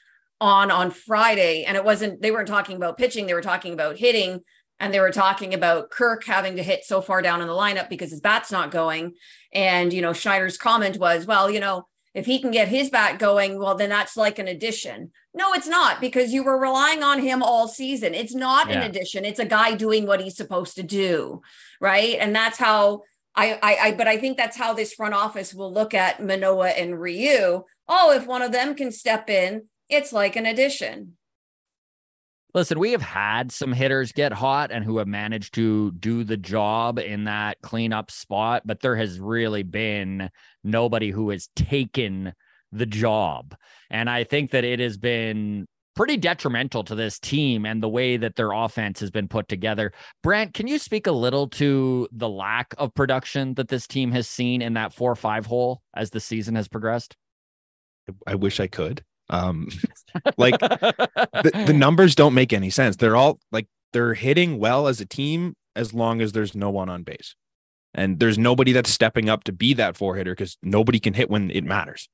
on 0.41 0.69
on 0.71 0.91
Friday 0.91 1.63
and 1.63 1.75
it 1.77 1.83
wasn't 1.83 2.21
they 2.21 2.31
weren't 2.31 2.47
talking 2.47 2.75
about 2.75 2.97
pitching, 2.97 3.25
they 3.27 3.33
were 3.33 3.41
talking 3.41 3.73
about 3.73 3.97
hitting 3.97 4.41
and 4.79 4.93
they 4.93 4.99
were 4.99 5.11
talking 5.11 5.53
about 5.55 5.89
Kirk 5.89 6.23
having 6.25 6.55
to 6.57 6.63
hit 6.63 6.85
so 6.85 7.01
far 7.01 7.21
down 7.23 7.41
in 7.41 7.47
the 7.47 7.53
lineup 7.53 7.89
because 7.89 8.11
his 8.11 8.21
bat's 8.21 8.51
not 8.51 8.69
going. 8.69 9.13
And 9.53 9.91
you 9.91 10.01
know, 10.01 10.13
Schneider's 10.13 10.57
comment 10.57 10.97
was, 10.97 11.25
well, 11.25 11.49
you 11.49 11.59
know, 11.59 11.87
if 12.17 12.25
he 12.25 12.39
can 12.39 12.49
get 12.49 12.67
his 12.67 12.89
bat 12.89 13.19
going, 13.19 13.59
well, 13.59 13.75
then 13.75 13.89
that's 13.89 14.17
like 14.17 14.39
an 14.39 14.47
addition. 14.47 15.11
No, 15.35 15.53
it's 15.53 15.67
not 15.67 16.01
because 16.01 16.33
you 16.33 16.43
were 16.43 16.59
relying 16.59 17.03
on 17.03 17.21
him 17.21 17.43
all 17.43 17.67
season. 17.67 18.15
It's 18.15 18.33
not 18.33 18.67
Yeah. 18.67 18.77
an 18.77 18.89
addition. 18.89 19.23
It's 19.23 19.39
a 19.39 19.45
guy 19.45 19.75
doing 19.75 20.07
what 20.07 20.19
he's 20.19 20.35
supposed 20.35 20.77
to 20.77 20.83
do. 20.83 21.43
Right. 21.79 22.17
And 22.19 22.35
that's 22.35 22.57
how 22.57 23.03
I, 23.35 23.59
I, 23.61 23.75
I, 23.75 23.91
but 23.91 24.07
I 24.07 24.17
think 24.17 24.35
that's 24.35 24.57
how 24.57 24.73
this 24.73 24.95
front 24.95 25.13
office 25.13 25.53
will 25.53 25.71
look 25.71 25.93
at 25.93 26.19
Manoah 26.19 26.69
and 26.69 26.99
Ryu. 26.99 27.65
Oh, 27.87 28.11
if 28.11 28.25
one 28.25 28.41
of 28.41 28.51
them 28.51 28.73
can 28.73 28.91
step 28.91 29.29
in, 29.29 29.65
it's 29.87 30.11
like 30.11 30.35
an 30.35 30.47
addition. 30.47 31.17
Listen, 32.53 32.79
we 32.79 32.91
have 32.91 33.01
had 33.01 33.51
some 33.51 33.73
hitters 33.73 34.11
get 34.11 34.31
hot 34.31 34.71
and 34.71 34.83
who 34.83 34.97
have 34.97 35.07
managed 35.07 35.53
to 35.55 35.91
do 35.91 36.23
the 36.23 36.37
job 36.37 36.97
in 36.97 37.25
that 37.25 37.61
cleanup 37.61 38.09
spot, 38.09 38.63
but 38.65 38.79
there 38.79 38.95
has 38.95 39.19
really 39.19 39.63
been 39.63 40.29
nobody 40.63 41.11
who 41.11 41.29
has 41.29 41.49
taken 41.55 42.33
the 42.71 42.85
job. 42.85 43.55
And 43.89 44.09
I 44.09 44.23
think 44.23 44.51
that 44.51 44.63
it 44.63 44.79
has 44.79 44.97
been 44.97 45.67
pretty 45.95 46.15
detrimental 46.15 46.83
to 46.83 46.95
this 46.95 47.17
team 47.17 47.65
and 47.65 47.81
the 47.81 47.89
way 47.89 48.17
that 48.17 48.35
their 48.35 48.51
offense 48.51 48.99
has 48.99 49.09
been 49.09 49.27
put 49.27 49.47
together. 49.47 49.91
Brandt, 50.21 50.53
can 50.53 50.67
you 50.67 50.77
speak 50.77 51.07
a 51.07 51.11
little 51.11 51.47
to 51.49 52.07
the 52.11 52.29
lack 52.29 52.75
of 52.77 52.93
production 52.93 53.55
that 53.55 53.67
this 53.67 53.87
team 53.87 54.11
has 54.11 54.27
seen 54.27 54.61
in 54.61 54.73
that 54.73 54.93
four 54.93 55.15
five 55.15 55.47
hole 55.47 55.81
as 55.95 56.11
the 56.11 56.19
season 56.19 56.55
has 56.55 56.67
progressed? 56.67 57.17
I 58.25 58.35
wish 58.35 58.59
I 58.59 58.67
could. 58.67 59.03
Um, 59.29 59.69
like 60.37 60.59
the, 60.59 61.63
the 61.67 61.73
numbers 61.73 62.15
don't 62.15 62.33
make 62.33 62.53
any 62.53 62.69
sense. 62.69 62.95
They're 62.95 63.15
all 63.15 63.39
like 63.51 63.67
they're 63.93 64.13
hitting 64.13 64.59
well 64.59 64.87
as 64.87 65.01
a 65.01 65.05
team 65.05 65.55
as 65.75 65.93
long 65.93 66.21
as 66.21 66.31
there's 66.31 66.55
no 66.55 66.69
one 66.69 66.89
on 66.89 67.03
base. 67.03 67.35
And 67.93 68.19
there's 68.19 68.37
nobody 68.37 68.73
that's 68.73 68.91
stepping 68.91 69.29
up 69.29 69.43
to 69.45 69.51
be 69.51 69.73
that 69.75 69.97
four 69.97 70.15
hitter 70.15 70.33
because 70.33 70.57
nobody 70.61 70.99
can 70.99 71.13
hit 71.13 71.29
when 71.29 71.49
it 71.51 71.63
matters. 71.63 72.09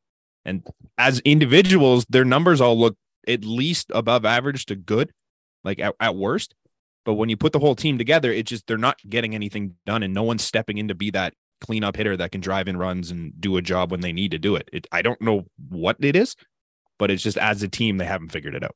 And 0.45 0.65
as 0.97 1.19
individuals, 1.19 2.05
their 2.09 2.25
numbers 2.25 2.61
all 2.61 2.77
look 2.77 2.95
at 3.27 3.45
least 3.45 3.91
above 3.93 4.25
average 4.25 4.65
to 4.67 4.75
good, 4.75 5.11
like 5.63 5.79
at, 5.79 5.95
at 5.99 6.15
worst. 6.15 6.53
But 7.05 7.15
when 7.15 7.29
you 7.29 7.37
put 7.37 7.51
the 7.51 7.59
whole 7.59 7.75
team 7.75 7.97
together, 7.97 8.31
it 8.31 8.45
just 8.45 8.67
they're 8.67 8.77
not 8.77 8.97
getting 9.09 9.35
anything 9.35 9.75
done 9.85 10.03
and 10.03 10.13
no 10.13 10.23
one's 10.23 10.43
stepping 10.43 10.77
in 10.77 10.87
to 10.87 10.95
be 10.95 11.11
that 11.11 11.33
cleanup 11.59 11.95
hitter 11.95 12.15
that 12.17 12.31
can 12.31 12.41
drive 12.41 12.67
in 12.67 12.77
runs 12.77 13.11
and 13.11 13.33
do 13.39 13.57
a 13.57 13.61
job 13.61 13.91
when 13.91 14.01
they 14.01 14.13
need 14.13 14.31
to 14.31 14.39
do 14.39 14.55
it. 14.55 14.69
it 14.71 14.87
I 14.91 15.01
don't 15.01 15.21
know 15.21 15.45
what 15.69 15.97
it 15.99 16.15
is, 16.15 16.35
but 16.97 17.11
it's 17.11 17.23
just 17.23 17.37
as 17.37 17.63
a 17.63 17.67
team, 17.67 17.97
they 17.97 18.05
haven't 18.05 18.31
figured 18.31 18.55
it 18.55 18.63
out. 18.63 18.75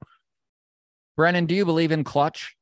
Brennan, 1.15 1.45
do 1.45 1.55
you 1.55 1.65
believe 1.65 1.91
in 1.91 2.03
clutch? 2.03 2.55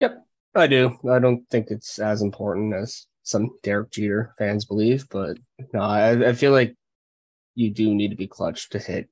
Yep, 0.00 0.24
I 0.54 0.66
do. 0.66 0.98
I 1.10 1.18
don't 1.18 1.48
think 1.48 1.68
it's 1.70 1.98
as 1.98 2.22
important 2.22 2.74
as 2.74 3.06
some 3.22 3.50
Derek 3.62 3.90
Jeter 3.90 4.34
fans 4.38 4.64
believe, 4.64 5.06
but 5.10 5.36
no, 5.72 5.80
I, 5.80 6.28
I 6.28 6.32
feel 6.32 6.52
like 6.52 6.74
you 7.54 7.70
do 7.70 7.94
need 7.94 8.10
to 8.10 8.16
be 8.16 8.26
clutch 8.26 8.68
to 8.70 8.78
hit 8.78 9.08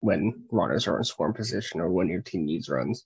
when 0.00 0.44
runners 0.50 0.86
are 0.88 0.98
in 0.98 1.04
scoring 1.04 1.34
position 1.34 1.80
or 1.80 1.90
when 1.90 2.08
your 2.08 2.20
team 2.20 2.44
needs 2.44 2.68
runs. 2.68 3.04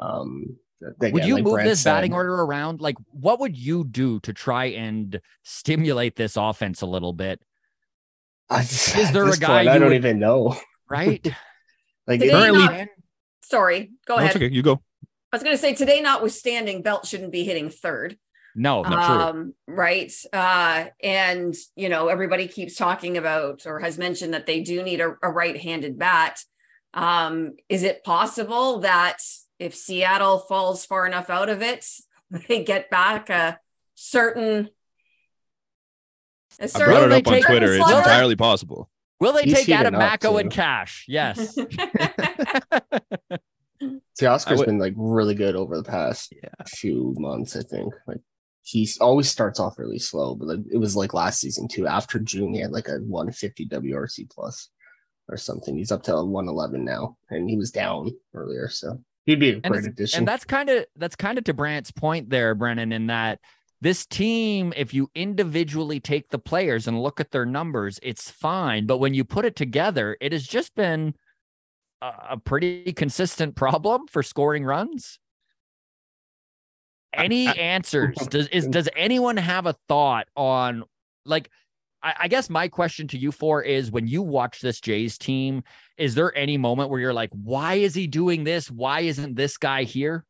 Um, 0.00 0.56
again, 0.82 1.12
would 1.12 1.24
you 1.24 1.36
like 1.36 1.44
move 1.44 1.54
Brent 1.54 1.68
this 1.68 1.84
batting 1.84 2.12
order 2.12 2.34
around? 2.34 2.80
Like, 2.80 2.96
what 3.10 3.40
would 3.40 3.56
you 3.56 3.84
do 3.84 4.20
to 4.20 4.32
try 4.32 4.66
and 4.66 5.20
stimulate 5.44 6.16
this 6.16 6.36
offense 6.36 6.82
a 6.82 6.86
little 6.86 7.12
bit? 7.12 7.40
I, 8.50 8.60
Is 8.62 9.12
there 9.12 9.28
a 9.28 9.36
guy 9.36 9.58
point, 9.58 9.68
I 9.68 9.78
don't 9.78 9.88
would- 9.88 9.96
even 9.96 10.18
know. 10.18 10.56
Right? 10.88 11.24
Like 12.06 12.18
Today, 12.20 12.32
it- 12.32 12.34
Currently- 12.34 12.58
not- 12.78 12.88
sorry, 13.44 13.90
go 14.06 14.16
No, 14.16 14.24
ahead. 14.24 14.34
okay. 14.36 14.48
You 14.50 14.62
go. 14.62 14.82
I 15.32 15.36
was 15.36 15.42
going 15.44 15.54
to 15.54 15.60
say 15.60 15.74
today, 15.74 16.00
notwithstanding, 16.00 16.82
Belt 16.82 17.06
shouldn't 17.06 17.30
be 17.30 17.44
hitting 17.44 17.70
third. 17.70 18.18
no, 18.56 18.82
not 18.82 19.06
true. 19.06 19.16
um, 19.42 19.54
right? 19.68 20.12
Uh, 20.32 20.86
and 21.00 21.54
you 21.76 21.88
know, 21.88 22.08
everybody 22.08 22.48
keeps 22.48 22.74
talking 22.74 23.16
about 23.16 23.64
or 23.64 23.78
has 23.78 23.96
mentioned 23.96 24.34
that 24.34 24.46
they 24.46 24.60
do 24.62 24.82
need 24.82 25.00
a, 25.00 25.14
a 25.22 25.30
right-handed 25.30 25.98
bat. 26.00 26.40
Um, 26.94 27.52
is 27.68 27.84
it 27.84 28.02
possible 28.02 28.80
that 28.80 29.18
if 29.60 29.76
Seattle 29.76 30.38
falls 30.40 30.84
far 30.84 31.06
enough 31.06 31.30
out 31.30 31.48
of 31.48 31.62
it, 31.62 31.86
they 32.48 32.64
get 32.64 32.90
back 32.90 33.30
a 33.30 33.60
certain 33.94 34.70
a 36.60 36.64
I 36.64 36.66
certain 36.66 36.86
brought 36.94 37.02
it 37.04 37.08
they 37.10 37.16
up 37.18 37.26
on 37.28 37.32
take- 37.34 37.46
Twitter. 37.46 37.72
It's 37.74 37.90
entirely 37.90 38.36
possible. 38.36 38.90
Will 39.20 39.32
they 39.34 39.42
he's 39.42 39.52
take 39.54 39.66
heating 39.66 39.74
Adam 39.80 39.94
up, 39.96 40.20
Macco 40.20 40.30
too. 40.32 40.36
and 40.38 40.50
cash? 40.50 41.04
Yes. 41.08 41.54
Teoscar's 44.20 44.58
would- 44.58 44.66
been 44.66 44.78
like 44.78 44.94
really 44.96 45.34
good 45.34 45.56
over 45.56 45.76
the 45.76 45.84
past 45.84 46.34
few 46.68 47.14
months. 47.18 47.56
I 47.56 47.62
think 47.62 47.92
like 48.06 48.20
he's 48.62 48.98
always 48.98 49.30
starts 49.30 49.58
off 49.58 49.78
really 49.78 49.98
slow, 49.98 50.34
but 50.34 50.48
like 50.48 50.58
it 50.70 50.76
was 50.76 50.96
like 50.96 51.14
last 51.14 51.40
season 51.40 51.66
too. 51.68 51.86
After 51.86 52.18
June, 52.18 52.52
he 52.54 52.60
had 52.60 52.72
like 52.72 52.88
a 52.88 52.98
150 52.98 53.66
WRC 53.68 54.30
plus 54.30 54.68
or 55.28 55.36
something. 55.36 55.76
He's 55.76 55.92
up 55.92 56.02
to 56.04 56.14
a 56.14 56.24
111 56.24 56.84
now, 56.84 57.16
and 57.30 57.48
he 57.48 57.56
was 57.56 57.70
down 57.70 58.10
earlier, 58.34 58.68
so 58.68 59.02
he'd 59.24 59.40
be 59.40 59.50
a 59.50 59.60
great 59.60 59.78
it's- 59.80 59.86
addition. 59.86 60.18
and 60.18 60.28
that's 60.28 60.44
kind 60.44 60.68
of 60.68 60.84
that's 60.96 61.16
kind 61.16 61.38
of 61.38 61.44
to 61.44 61.54
Brandt's 61.54 61.90
point 61.90 62.28
there, 62.28 62.54
Brennan, 62.54 62.92
in 62.92 63.06
that 63.06 63.38
this 63.80 64.04
team, 64.06 64.72
if 64.76 64.92
you 64.92 65.10
individually 65.14 66.00
take 66.00 66.28
the 66.28 66.38
players 66.38 66.86
and 66.86 67.02
look 67.02 67.20
at 67.20 67.30
their 67.30 67.46
numbers, 67.46 67.98
it's 68.02 68.30
fine. 68.30 68.86
But 68.86 68.98
when 68.98 69.14
you 69.14 69.24
put 69.24 69.44
it 69.44 69.56
together, 69.56 70.16
it 70.20 70.32
has 70.32 70.46
just 70.46 70.74
been 70.74 71.14
a, 72.02 72.12
a 72.30 72.36
pretty 72.36 72.92
consistent 72.92 73.56
problem 73.56 74.06
for 74.06 74.22
scoring 74.22 74.64
runs. 74.64 75.18
Any 77.12 77.48
answers? 77.48 78.16
Does 78.30 78.46
is 78.48 78.66
does 78.68 78.88
anyone 78.94 79.36
have 79.36 79.66
a 79.66 79.74
thought 79.88 80.28
on 80.36 80.84
like 81.24 81.50
I, 82.02 82.14
I 82.20 82.28
guess 82.28 82.48
my 82.48 82.68
question 82.68 83.08
to 83.08 83.18
you 83.18 83.32
four 83.32 83.62
is 83.62 83.90
when 83.90 84.06
you 84.06 84.22
watch 84.22 84.60
this 84.60 84.80
Jays 84.80 85.18
team, 85.18 85.64
is 85.96 86.14
there 86.14 86.36
any 86.36 86.56
moment 86.56 86.90
where 86.90 87.00
you're 87.00 87.12
like, 87.12 87.30
why 87.32 87.74
is 87.74 87.94
he 87.94 88.06
doing 88.06 88.44
this? 88.44 88.70
Why 88.70 89.00
isn't 89.00 89.34
this 89.34 89.56
guy 89.56 89.84
here? 89.84 90.24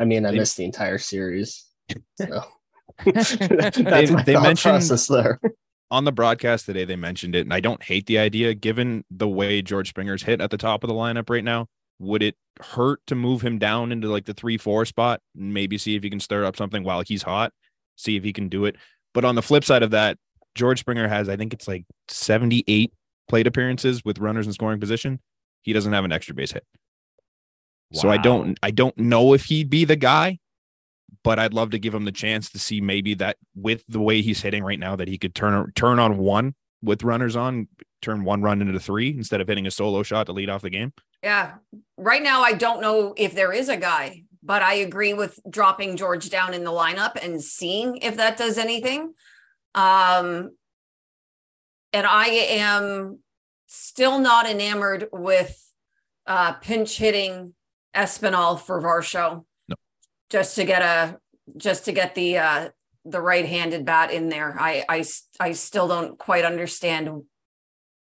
I 0.00 0.04
mean, 0.04 0.26
I 0.26 0.32
They- 0.32 0.38
missed 0.38 0.56
the 0.56 0.64
entire 0.64 0.98
series. 0.98 1.66
So. 2.16 2.42
They- 3.04 3.12
my 4.10 4.22
they 4.24 4.34
thought 4.34 4.58
process 4.58 5.06
there. 5.06 5.40
On 5.92 6.04
the 6.04 6.12
broadcast 6.12 6.66
today, 6.66 6.84
they 6.84 6.96
mentioned 6.96 7.34
it, 7.34 7.40
and 7.40 7.52
I 7.54 7.60
don't 7.60 7.82
hate 7.82 8.06
the 8.06 8.18
idea 8.18 8.54
given 8.54 9.04
the 9.10 9.28
way 9.28 9.60
George 9.62 9.88
Springer's 9.88 10.22
hit 10.22 10.40
at 10.40 10.50
the 10.50 10.56
top 10.56 10.84
of 10.84 10.88
the 10.88 10.94
lineup 10.94 11.28
right 11.30 11.42
now. 11.44 11.66
Would 11.98 12.22
it 12.22 12.36
hurt 12.60 13.00
to 13.08 13.14
move 13.14 13.42
him 13.42 13.58
down 13.58 13.90
into 13.92 14.08
like 14.08 14.24
the 14.24 14.34
three 14.34 14.56
four 14.56 14.84
spot 14.84 15.20
and 15.36 15.52
maybe 15.52 15.78
see 15.78 15.96
if 15.96 16.02
he 16.02 16.10
can 16.10 16.20
stir 16.20 16.44
up 16.44 16.56
something 16.56 16.84
while 16.84 17.02
he's 17.06 17.22
hot? 17.22 17.52
See 17.96 18.16
if 18.16 18.24
he 18.24 18.32
can 18.32 18.48
do 18.48 18.64
it. 18.66 18.76
But 19.14 19.24
on 19.24 19.34
the 19.34 19.42
flip 19.42 19.64
side 19.64 19.82
of 19.82 19.90
that, 19.90 20.16
George 20.54 20.80
Springer 20.80 21.08
has, 21.08 21.28
I 21.28 21.36
think 21.36 21.52
it's 21.52 21.68
like 21.68 21.84
78 22.08 22.92
plate 23.28 23.46
appearances 23.46 24.04
with 24.04 24.18
runners 24.18 24.46
in 24.46 24.52
scoring 24.52 24.80
position. 24.80 25.20
He 25.62 25.72
doesn't 25.72 25.92
have 25.92 26.04
an 26.04 26.12
extra 26.12 26.34
base 26.34 26.52
hit. 26.52 26.64
So 27.92 28.08
I 28.08 28.18
don't 28.18 28.58
I 28.62 28.70
don't 28.70 28.96
know 28.96 29.34
if 29.34 29.46
he'd 29.46 29.68
be 29.68 29.84
the 29.84 29.96
guy, 29.96 30.38
but 31.24 31.38
I'd 31.38 31.54
love 31.54 31.70
to 31.70 31.78
give 31.78 31.94
him 31.94 32.04
the 32.04 32.12
chance 32.12 32.50
to 32.50 32.58
see 32.58 32.80
maybe 32.80 33.14
that 33.14 33.36
with 33.54 33.84
the 33.88 34.00
way 34.00 34.22
he's 34.22 34.40
hitting 34.42 34.62
right 34.62 34.78
now 34.78 34.96
that 34.96 35.08
he 35.08 35.18
could 35.18 35.34
turn 35.34 35.72
turn 35.74 35.98
on 35.98 36.18
one 36.18 36.54
with 36.82 37.02
runners 37.02 37.36
on, 37.36 37.68
turn 38.00 38.24
one 38.24 38.42
run 38.42 38.62
into 38.62 38.78
three 38.78 39.10
instead 39.10 39.40
of 39.40 39.48
hitting 39.48 39.66
a 39.66 39.70
solo 39.70 40.02
shot 40.02 40.26
to 40.26 40.32
lead 40.32 40.48
off 40.48 40.62
the 40.62 40.70
game. 40.70 40.92
Yeah. 41.22 41.54
Right 41.96 42.22
now, 42.22 42.42
I 42.42 42.52
don't 42.54 42.80
know 42.80 43.12
if 43.16 43.34
there 43.34 43.52
is 43.52 43.68
a 43.68 43.76
guy, 43.76 44.24
but 44.42 44.62
I 44.62 44.74
agree 44.74 45.12
with 45.12 45.38
dropping 45.50 45.96
George 45.96 46.30
down 46.30 46.54
in 46.54 46.64
the 46.64 46.70
lineup 46.70 47.22
and 47.22 47.42
seeing 47.42 47.98
if 47.98 48.16
that 48.16 48.38
does 48.38 48.56
anything. 48.56 49.12
Um, 49.74 50.52
and 51.92 52.06
I 52.06 52.26
am 52.26 53.18
still 53.66 54.18
not 54.18 54.48
enamored 54.48 55.08
with 55.12 55.60
uh, 56.26 56.52
pinch 56.54 56.96
hitting 56.96 57.54
Espinal 57.94 58.60
for 58.60 58.80
Varsho. 58.80 59.44
No. 59.68 59.76
Just 60.30 60.54
to 60.56 60.64
get 60.64 60.82
a 60.82 61.18
just 61.56 61.84
to 61.86 61.92
get 61.92 62.14
the 62.14 62.38
uh 62.38 62.68
the 63.04 63.20
right-handed 63.20 63.84
bat 63.84 64.10
in 64.12 64.28
there. 64.28 64.56
I 64.58 64.84
I 64.88 65.04
I 65.40 65.52
still 65.52 65.88
don't 65.88 66.18
quite 66.18 66.44
understand 66.44 67.22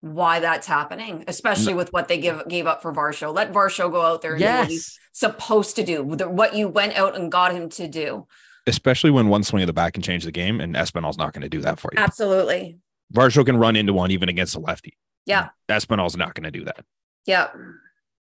why 0.00 0.40
that's 0.40 0.66
happening, 0.66 1.24
especially 1.26 1.74
with 1.74 1.92
what 1.92 2.08
they 2.08 2.18
give 2.18 2.42
gave 2.48 2.66
up 2.66 2.82
for 2.82 2.92
Varsho. 2.92 3.34
Let 3.34 3.52
Varsho 3.52 3.90
go 3.90 4.02
out 4.02 4.22
there 4.22 4.32
and 4.34 4.40
do 4.42 4.46
what 4.48 4.68
he's 4.68 4.98
Yes. 4.98 4.98
supposed 5.12 5.76
to 5.76 5.84
do, 5.84 6.02
what 6.02 6.54
you 6.54 6.68
went 6.68 6.94
out 6.96 7.16
and 7.16 7.30
got 7.32 7.52
him 7.52 7.68
to 7.70 7.88
do. 7.88 8.26
Especially 8.66 9.10
when 9.10 9.28
one 9.28 9.42
swing 9.44 9.62
of 9.62 9.66
the 9.68 9.72
bat 9.72 9.92
can 9.92 10.02
change 10.02 10.24
the 10.24 10.32
game, 10.32 10.60
and 10.60 10.74
Espinal's 10.74 11.16
not 11.18 11.32
going 11.32 11.42
to 11.42 11.48
do 11.48 11.60
that 11.60 11.78
for 11.78 11.90
you. 11.94 11.98
Absolutely. 12.02 12.78
Varsho 13.14 13.44
can 13.46 13.56
run 13.56 13.76
into 13.76 13.92
one 13.92 14.10
even 14.10 14.28
against 14.28 14.56
a 14.56 14.58
lefty. 14.58 14.96
Yeah. 15.24 15.50
Espinal's 15.68 16.16
not 16.16 16.34
going 16.34 16.44
to 16.44 16.50
do 16.50 16.64
that. 16.64 16.84
Yeah. 17.26 17.48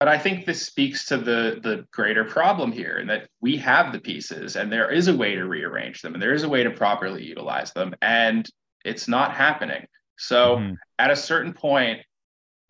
But 0.03 0.09
I 0.09 0.19
think 0.19 0.47
this 0.47 0.67
speaks 0.67 1.05
to 1.05 1.17
the 1.17 1.61
the 1.63 1.87
greater 1.93 2.25
problem 2.25 2.73
here, 2.73 2.97
and 2.97 3.09
that 3.09 3.29
we 3.41 3.57
have 3.59 3.93
the 3.93 4.01
pieces, 4.01 4.57
and 4.57 4.73
there 4.73 4.91
is 4.91 5.07
a 5.07 5.17
way 5.17 5.37
to 5.37 5.45
rearrange 5.45 6.03
them, 6.03 6.15
and 6.15 6.21
there 6.21 6.35
is 6.35 6.43
a 6.43 6.49
way 6.49 6.65
to 6.65 6.73
properly 6.73 7.25
utilize 7.25 7.73
them, 7.73 7.95
and 8.03 8.45
it's 8.85 9.07
not 9.07 9.33
happening. 9.33 9.87
So 10.19 10.57
Mhm. 10.57 10.77
at 10.99 11.13
a 11.13 11.15
certain 11.15 11.53
point, 11.53 12.05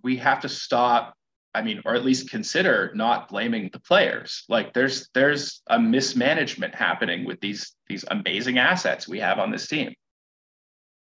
we 0.03 0.19
have 0.19 0.43
to 0.43 0.49
stop. 0.51 1.17
I 1.55 1.63
mean, 1.63 1.81
or 1.87 1.95
at 1.95 2.05
least 2.05 2.29
consider 2.29 2.93
not 2.95 3.31
blaming 3.31 3.71
the 3.73 3.81
players. 3.81 4.45
Like 4.51 4.75
there's 4.75 5.09
there's 5.15 5.63
a 5.69 5.79
mismanagement 5.81 6.75
happening 6.75 7.25
with 7.25 7.41
these 7.41 7.75
these 7.87 8.05
amazing 8.09 8.59
assets 8.59 9.09
we 9.09 9.21
have 9.21 9.39
on 9.39 9.51
this 9.51 9.67
team. 9.67 9.95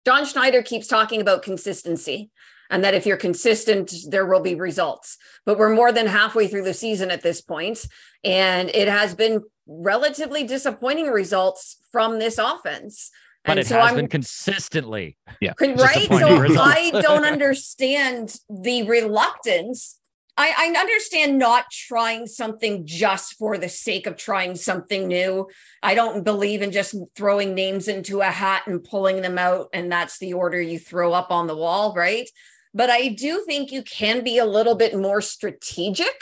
John 0.06 0.24
Schneider 0.24 0.62
keeps 0.62 0.86
talking 0.86 1.20
about 1.20 1.42
consistency 1.42 2.30
and 2.70 2.84
that 2.84 2.94
if 2.94 3.06
you're 3.06 3.16
consistent, 3.16 3.92
there 4.08 4.26
will 4.26 4.40
be 4.40 4.54
results. 4.54 5.18
But 5.44 5.58
we're 5.58 5.74
more 5.74 5.92
than 5.92 6.06
halfway 6.06 6.48
through 6.48 6.64
the 6.64 6.74
season 6.74 7.10
at 7.10 7.22
this 7.22 7.40
point, 7.40 7.86
and 8.24 8.70
it 8.70 8.88
has 8.88 9.14
been 9.14 9.42
relatively 9.66 10.44
disappointing 10.44 11.06
results 11.06 11.78
from 11.92 12.18
this 12.18 12.38
offense. 12.38 13.10
But 13.44 13.52
and 13.52 13.60
it 13.60 13.66
so 13.66 13.80
has 13.80 13.90
I'm 13.90 13.96
been 13.96 14.08
consistently. 14.08 15.16
Yeah. 15.40 15.52
Con- 15.54 15.76
right? 15.76 16.08
So 16.08 16.38
results. 16.38 16.60
I 16.62 16.90
don't 16.90 17.24
understand 17.24 18.36
the 18.50 18.82
reluctance. 18.84 19.98
I, 20.38 20.52
I 20.54 20.78
understand 20.78 21.38
not 21.38 21.70
trying 21.70 22.26
something 22.26 22.84
just 22.84 23.34
for 23.38 23.56
the 23.56 23.70
sake 23.70 24.06
of 24.06 24.16
trying 24.16 24.56
something 24.56 25.06
new. 25.06 25.48
I 25.82 25.94
don't 25.94 26.24
believe 26.24 26.60
in 26.60 26.72
just 26.72 26.94
throwing 27.14 27.54
names 27.54 27.88
into 27.88 28.20
a 28.20 28.26
hat 28.26 28.64
and 28.66 28.84
pulling 28.84 29.22
them 29.22 29.38
out, 29.38 29.68
and 29.72 29.90
that's 29.90 30.18
the 30.18 30.34
order 30.34 30.60
you 30.60 30.78
throw 30.78 31.12
up 31.12 31.30
on 31.30 31.46
the 31.46 31.56
wall, 31.56 31.94
right? 31.94 32.28
But 32.76 32.90
I 32.90 33.08
do 33.08 33.42
think 33.46 33.72
you 33.72 33.82
can 33.82 34.22
be 34.22 34.36
a 34.36 34.44
little 34.44 34.74
bit 34.74 34.94
more 34.94 35.22
strategic, 35.22 36.14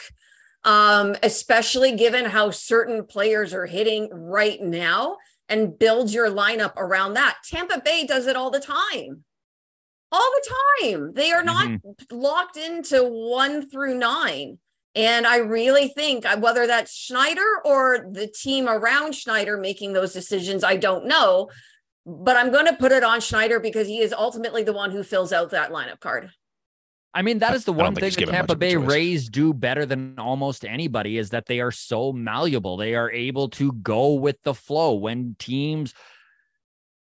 um, 0.63 1.17
especially 1.21 1.97
given 1.97 2.27
how 2.27 2.51
certain 2.51 3.05
players 3.07 3.53
are 3.53 3.67
hitting 3.67 4.09
right 4.13 4.61
now 4.61 5.17
and 5.49 5.77
build 5.77 6.13
your 6.13 6.31
lineup 6.31 6.77
around 6.77 7.15
that. 7.15 7.39
Tampa 7.45 7.83
Bay 7.85 8.07
does 8.07 8.29
it 8.29 8.37
all 8.37 8.53
the 8.53 8.61
time. 8.61 9.25
All 10.13 10.31
the 10.37 10.55
time. 10.81 11.13
They 11.15 11.33
are 11.33 11.43
not 11.43 11.81
locked 12.13 12.57
into 12.57 13.03
one 13.03 13.69
through 13.69 13.99
nine. 13.99 14.59
And 14.95 15.27
I 15.27 15.39
really 15.39 15.89
think 15.89 16.25
uh, 16.25 16.39
whether 16.39 16.69
that's 16.69 16.95
Schneider 16.95 17.63
or 17.65 18.07
the 18.13 18.29
team 18.29 18.69
around 18.69 19.17
Schneider 19.17 19.57
making 19.57 19.93
those 19.93 20.13
decisions, 20.13 20.63
I 20.63 20.77
don't 20.77 21.07
know. 21.07 21.51
But 22.07 22.37
I'm 22.37 22.53
going 22.53 22.67
to 22.67 22.77
put 22.77 22.93
it 22.93 23.03
on 23.03 23.21
Schneider 23.21 23.59
because 23.59 23.89
he 23.89 23.99
is 23.99 24.13
ultimately 24.13 24.63
the 24.63 24.73
one 24.73 24.93
who 24.93 25.03
fills 25.03 25.33
out 25.33 25.51
that 25.51 25.73
lineup 25.73 25.99
card. 25.99 26.31
I 27.15 27.23
mean, 27.23 27.39
that 27.39 27.55
is 27.55 27.65
the 27.65 27.73
one 27.73 27.95
thing 27.95 28.11
the 28.11 28.27
Tampa 28.27 28.57
Bay. 28.57 28.77
Rays 28.77 29.29
do 29.29 29.55
better 29.55 29.87
than 29.87 30.19
almost 30.19 30.65
anybody 30.65 31.17
is 31.17 31.31
that 31.31 31.47
they 31.47 31.61
are 31.61 31.71
so 31.71 32.13
malleable. 32.13 32.77
They 32.77 32.97
are 32.97 33.11
able 33.11 33.49
to 33.51 33.73
go 33.73 34.15
with 34.15 34.43
the 34.43 34.55
flow 34.55 34.95
when 34.95 35.37
teams 35.39 35.95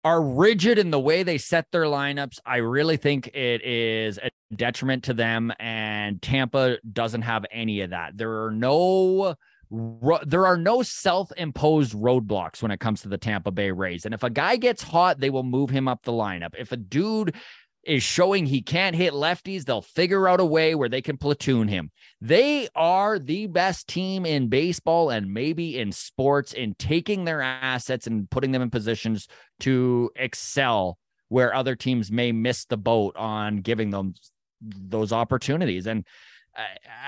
are 0.03 0.21
rigid 0.21 0.77
in 0.77 0.91
the 0.91 0.99
way 0.99 1.23
they 1.23 1.39
set 1.39 1.65
their 1.71 1.85
lineups. 1.85 2.37
I 2.45 2.57
really 2.57 2.97
think 2.97 3.27
it 3.33 3.65
is 3.65 4.19
a 4.19 4.29
detriment 4.55 5.05
to 5.05 5.15
them, 5.15 5.51
and 5.59 6.21
Tampa 6.21 6.77
doesn't 6.93 7.23
have 7.23 7.43
any 7.51 7.81
of 7.81 7.89
that. 7.89 8.15
There 8.15 8.43
are 8.45 8.51
no 8.51 9.35
there 9.71 10.45
are 10.45 10.57
no 10.57 10.83
self-imposed 10.83 11.93
roadblocks 11.93 12.61
when 12.61 12.69
it 12.69 12.79
comes 12.79 13.01
to 13.01 13.09
the 13.09 13.17
Tampa 13.17 13.49
Bay 13.49 13.71
Rays. 13.71 14.05
And 14.05 14.13
if 14.13 14.21
a 14.21 14.29
guy 14.29 14.57
gets 14.57 14.83
hot, 14.83 15.19
they 15.19 15.31
will 15.31 15.43
move 15.43 15.71
him 15.71 15.87
up 15.87 16.03
the 16.03 16.11
lineup. 16.11 16.53
If 16.55 16.71
a 16.71 16.77
dude 16.77 17.33
is 17.85 18.03
showing 18.03 18.45
he 18.45 18.61
can't 18.61 18.95
hit 18.95 19.13
lefties, 19.13 19.65
they'll 19.65 19.81
figure 19.81 20.27
out 20.27 20.39
a 20.39 20.45
way 20.45 20.75
where 20.75 20.89
they 20.89 21.01
can 21.01 21.17
platoon 21.17 21.67
him. 21.67 21.91
They 22.19 22.67
are 22.75 23.19
the 23.19 23.47
best 23.47 23.87
team 23.87 24.25
in 24.25 24.47
baseball 24.47 25.09
and 25.09 25.33
maybe 25.33 25.77
in 25.77 25.91
sports 25.91 26.53
in 26.53 26.75
taking 26.75 27.25
their 27.25 27.41
assets 27.41 28.07
and 28.07 28.29
putting 28.29 28.51
them 28.51 28.61
in 28.61 28.69
positions 28.69 29.27
to 29.61 30.09
excel 30.15 30.97
where 31.29 31.53
other 31.53 31.75
teams 31.75 32.11
may 32.11 32.31
miss 32.31 32.65
the 32.65 32.77
boat 32.77 33.15
on 33.17 33.57
giving 33.57 33.89
them 33.91 34.15
those 34.61 35.11
opportunities. 35.11 35.85
And 35.87 36.05
uh, 36.57 36.61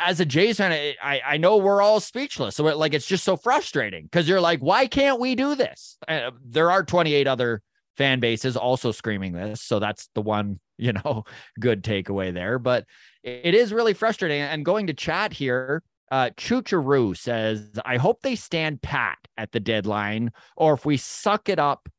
as 0.06 0.20
a 0.20 0.26
Jays 0.26 0.58
fan, 0.58 0.72
I, 1.02 1.22
I 1.26 1.38
know 1.38 1.58
we're 1.58 1.82
all 1.82 2.00
speechless. 2.00 2.56
So 2.56 2.68
it, 2.68 2.78
like 2.78 2.94
it's 2.94 3.06
just 3.06 3.24
so 3.24 3.38
frustrating 3.38 4.04
because 4.04 4.28
you're 4.28 4.42
like, 4.42 4.60
why 4.60 4.88
can't 4.88 5.20
we 5.20 5.36
do 5.36 5.56
this? 5.56 5.98
Uh, 6.08 6.32
there 6.46 6.72
are 6.72 6.84
28 6.84 7.28
other 7.28 7.62
fan 7.96 8.20
bases 8.20 8.58
also 8.58 8.92
screaming 8.92 9.34
this, 9.34 9.62
so 9.62 9.80
that's 9.80 10.10
the 10.14 10.22
one 10.22 10.60
you 10.78 10.94
know 10.94 11.26
good 11.60 11.84
takeaway 11.84 12.34
there. 12.34 12.60
But 12.60 12.86
it- 13.24 13.56
is 13.56 13.74
really 13.74 13.94
frustrating. 13.94 14.42
And 14.42 14.64
going 14.66 14.88
to 14.88 14.94
chat 14.94 15.34
here, 15.34 15.84
uh, 16.12 16.32
Chucharu 16.38 17.18
says, 17.18 17.70
"I 17.86 17.98
hope 17.98 18.22
they 18.22 18.36
stand 18.36 18.82
pat 18.82 19.18
at 19.38 19.52
the 19.52 19.60
deadline, 19.60 20.32
or 20.56 20.74
if 20.74 20.86
we 20.86 20.98
suck 20.98 21.50
it 21.50 21.60
up." 21.60 21.90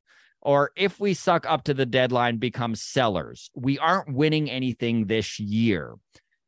Or 0.41 0.71
if 0.77 1.01
we 1.01 1.15
suck 1.15 1.45
up 1.51 1.65
to 1.65 1.75
the 1.75 1.85
deadline, 1.85 2.37
become 2.37 2.77
sellers. 2.77 3.51
We 3.57 3.77
aren't 3.77 4.15
winning 4.15 4.49
anything 4.49 5.07
this 5.07 5.41
year. 5.41 5.97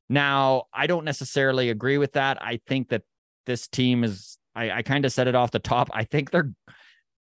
Now, 0.09 0.67
I 0.73 0.87
don't 0.87 1.05
necessarily 1.05 1.71
agree 1.71 1.99
with 1.99 2.13
that. 2.13 2.41
I 2.41 2.61
think 2.69 2.91
that 2.91 3.03
this 3.47 3.67
team 3.67 4.05
is 4.05 4.39
I, 4.55 4.71
I 4.71 4.83
kind 4.83 5.05
of 5.05 5.13
said 5.13 5.29
it 5.29 5.35
off 5.35 5.51
the 5.51 5.59
top. 5.59 5.91
I 5.93 6.05
think 6.05 6.31
they're 6.31 6.53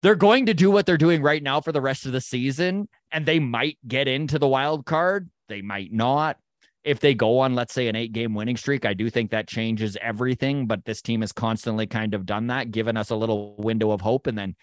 they're 0.01 0.15
going 0.15 0.45
to 0.47 0.53
do 0.53 0.71
what 0.71 0.85
they're 0.85 0.97
doing 0.97 1.21
right 1.21 1.43
now 1.43 1.61
for 1.61 1.71
the 1.71 1.81
rest 1.81 2.05
of 2.05 2.11
the 2.11 2.21
season, 2.21 2.87
and 3.11 3.25
they 3.25 3.39
might 3.39 3.77
get 3.87 4.07
into 4.07 4.39
the 4.39 4.47
wild 4.47 4.85
card. 4.85 5.29
They 5.49 5.61
might 5.61 5.91
not. 5.91 6.37
If 6.83 7.01
they 7.01 7.13
go 7.13 7.39
on, 7.39 7.55
let's 7.55 7.73
say, 7.73 7.87
an 7.89 7.95
eight 7.95 8.13
game 8.13 8.33
winning 8.33 8.55
streak, 8.55 8.85
I 8.85 8.93
do 8.93 9.09
think 9.09 9.31
that 9.31 9.47
changes 9.47 9.97
everything. 10.01 10.65
But 10.65 10.85
this 10.85 11.01
team 11.01 11.21
has 11.21 11.31
constantly 11.33 11.87
kind 11.87 12.13
of 12.13 12.25
done 12.25 12.47
that, 12.47 12.71
given 12.71 12.95
us 12.95 13.09
a 13.09 13.15
little 13.15 13.55
window 13.57 13.91
of 13.91 13.99
hope, 14.01 14.27
and 14.27 14.37
then 14.37 14.55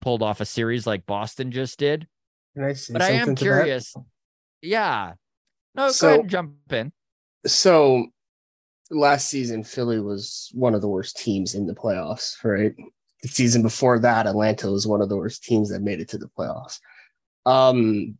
pulled 0.00 0.22
off 0.22 0.40
a 0.40 0.46
series 0.46 0.86
like 0.86 1.04
Boston 1.06 1.50
just 1.50 1.78
did. 1.78 2.08
I 2.56 2.74
But 2.90 3.02
I 3.02 3.10
am 3.10 3.26
to 3.26 3.30
that? 3.34 3.38
curious. 3.40 3.94
Yeah. 4.62 5.12
No, 5.74 5.90
So- 5.90 6.06
go 6.06 6.08
ahead 6.08 6.20
and 6.20 6.30
jump 6.30 6.72
in. 6.72 6.92
So 7.46 8.06
last 8.90 9.28
season, 9.28 9.64
Philly 9.64 10.00
was 10.00 10.50
one 10.54 10.74
of 10.74 10.80
the 10.80 10.88
worst 10.88 11.18
teams 11.18 11.54
in 11.54 11.66
the 11.66 11.74
playoffs, 11.74 12.42
right? 12.42 12.72
The 13.24 13.30
season 13.30 13.62
before 13.62 14.00
that, 14.00 14.26
Atlanta 14.26 14.70
was 14.70 14.86
one 14.86 15.00
of 15.00 15.08
the 15.08 15.16
worst 15.16 15.44
teams 15.44 15.70
that 15.70 15.80
made 15.80 15.98
it 15.98 16.10
to 16.10 16.18
the 16.18 16.28
playoffs. 16.38 16.78
Um, 17.46 18.18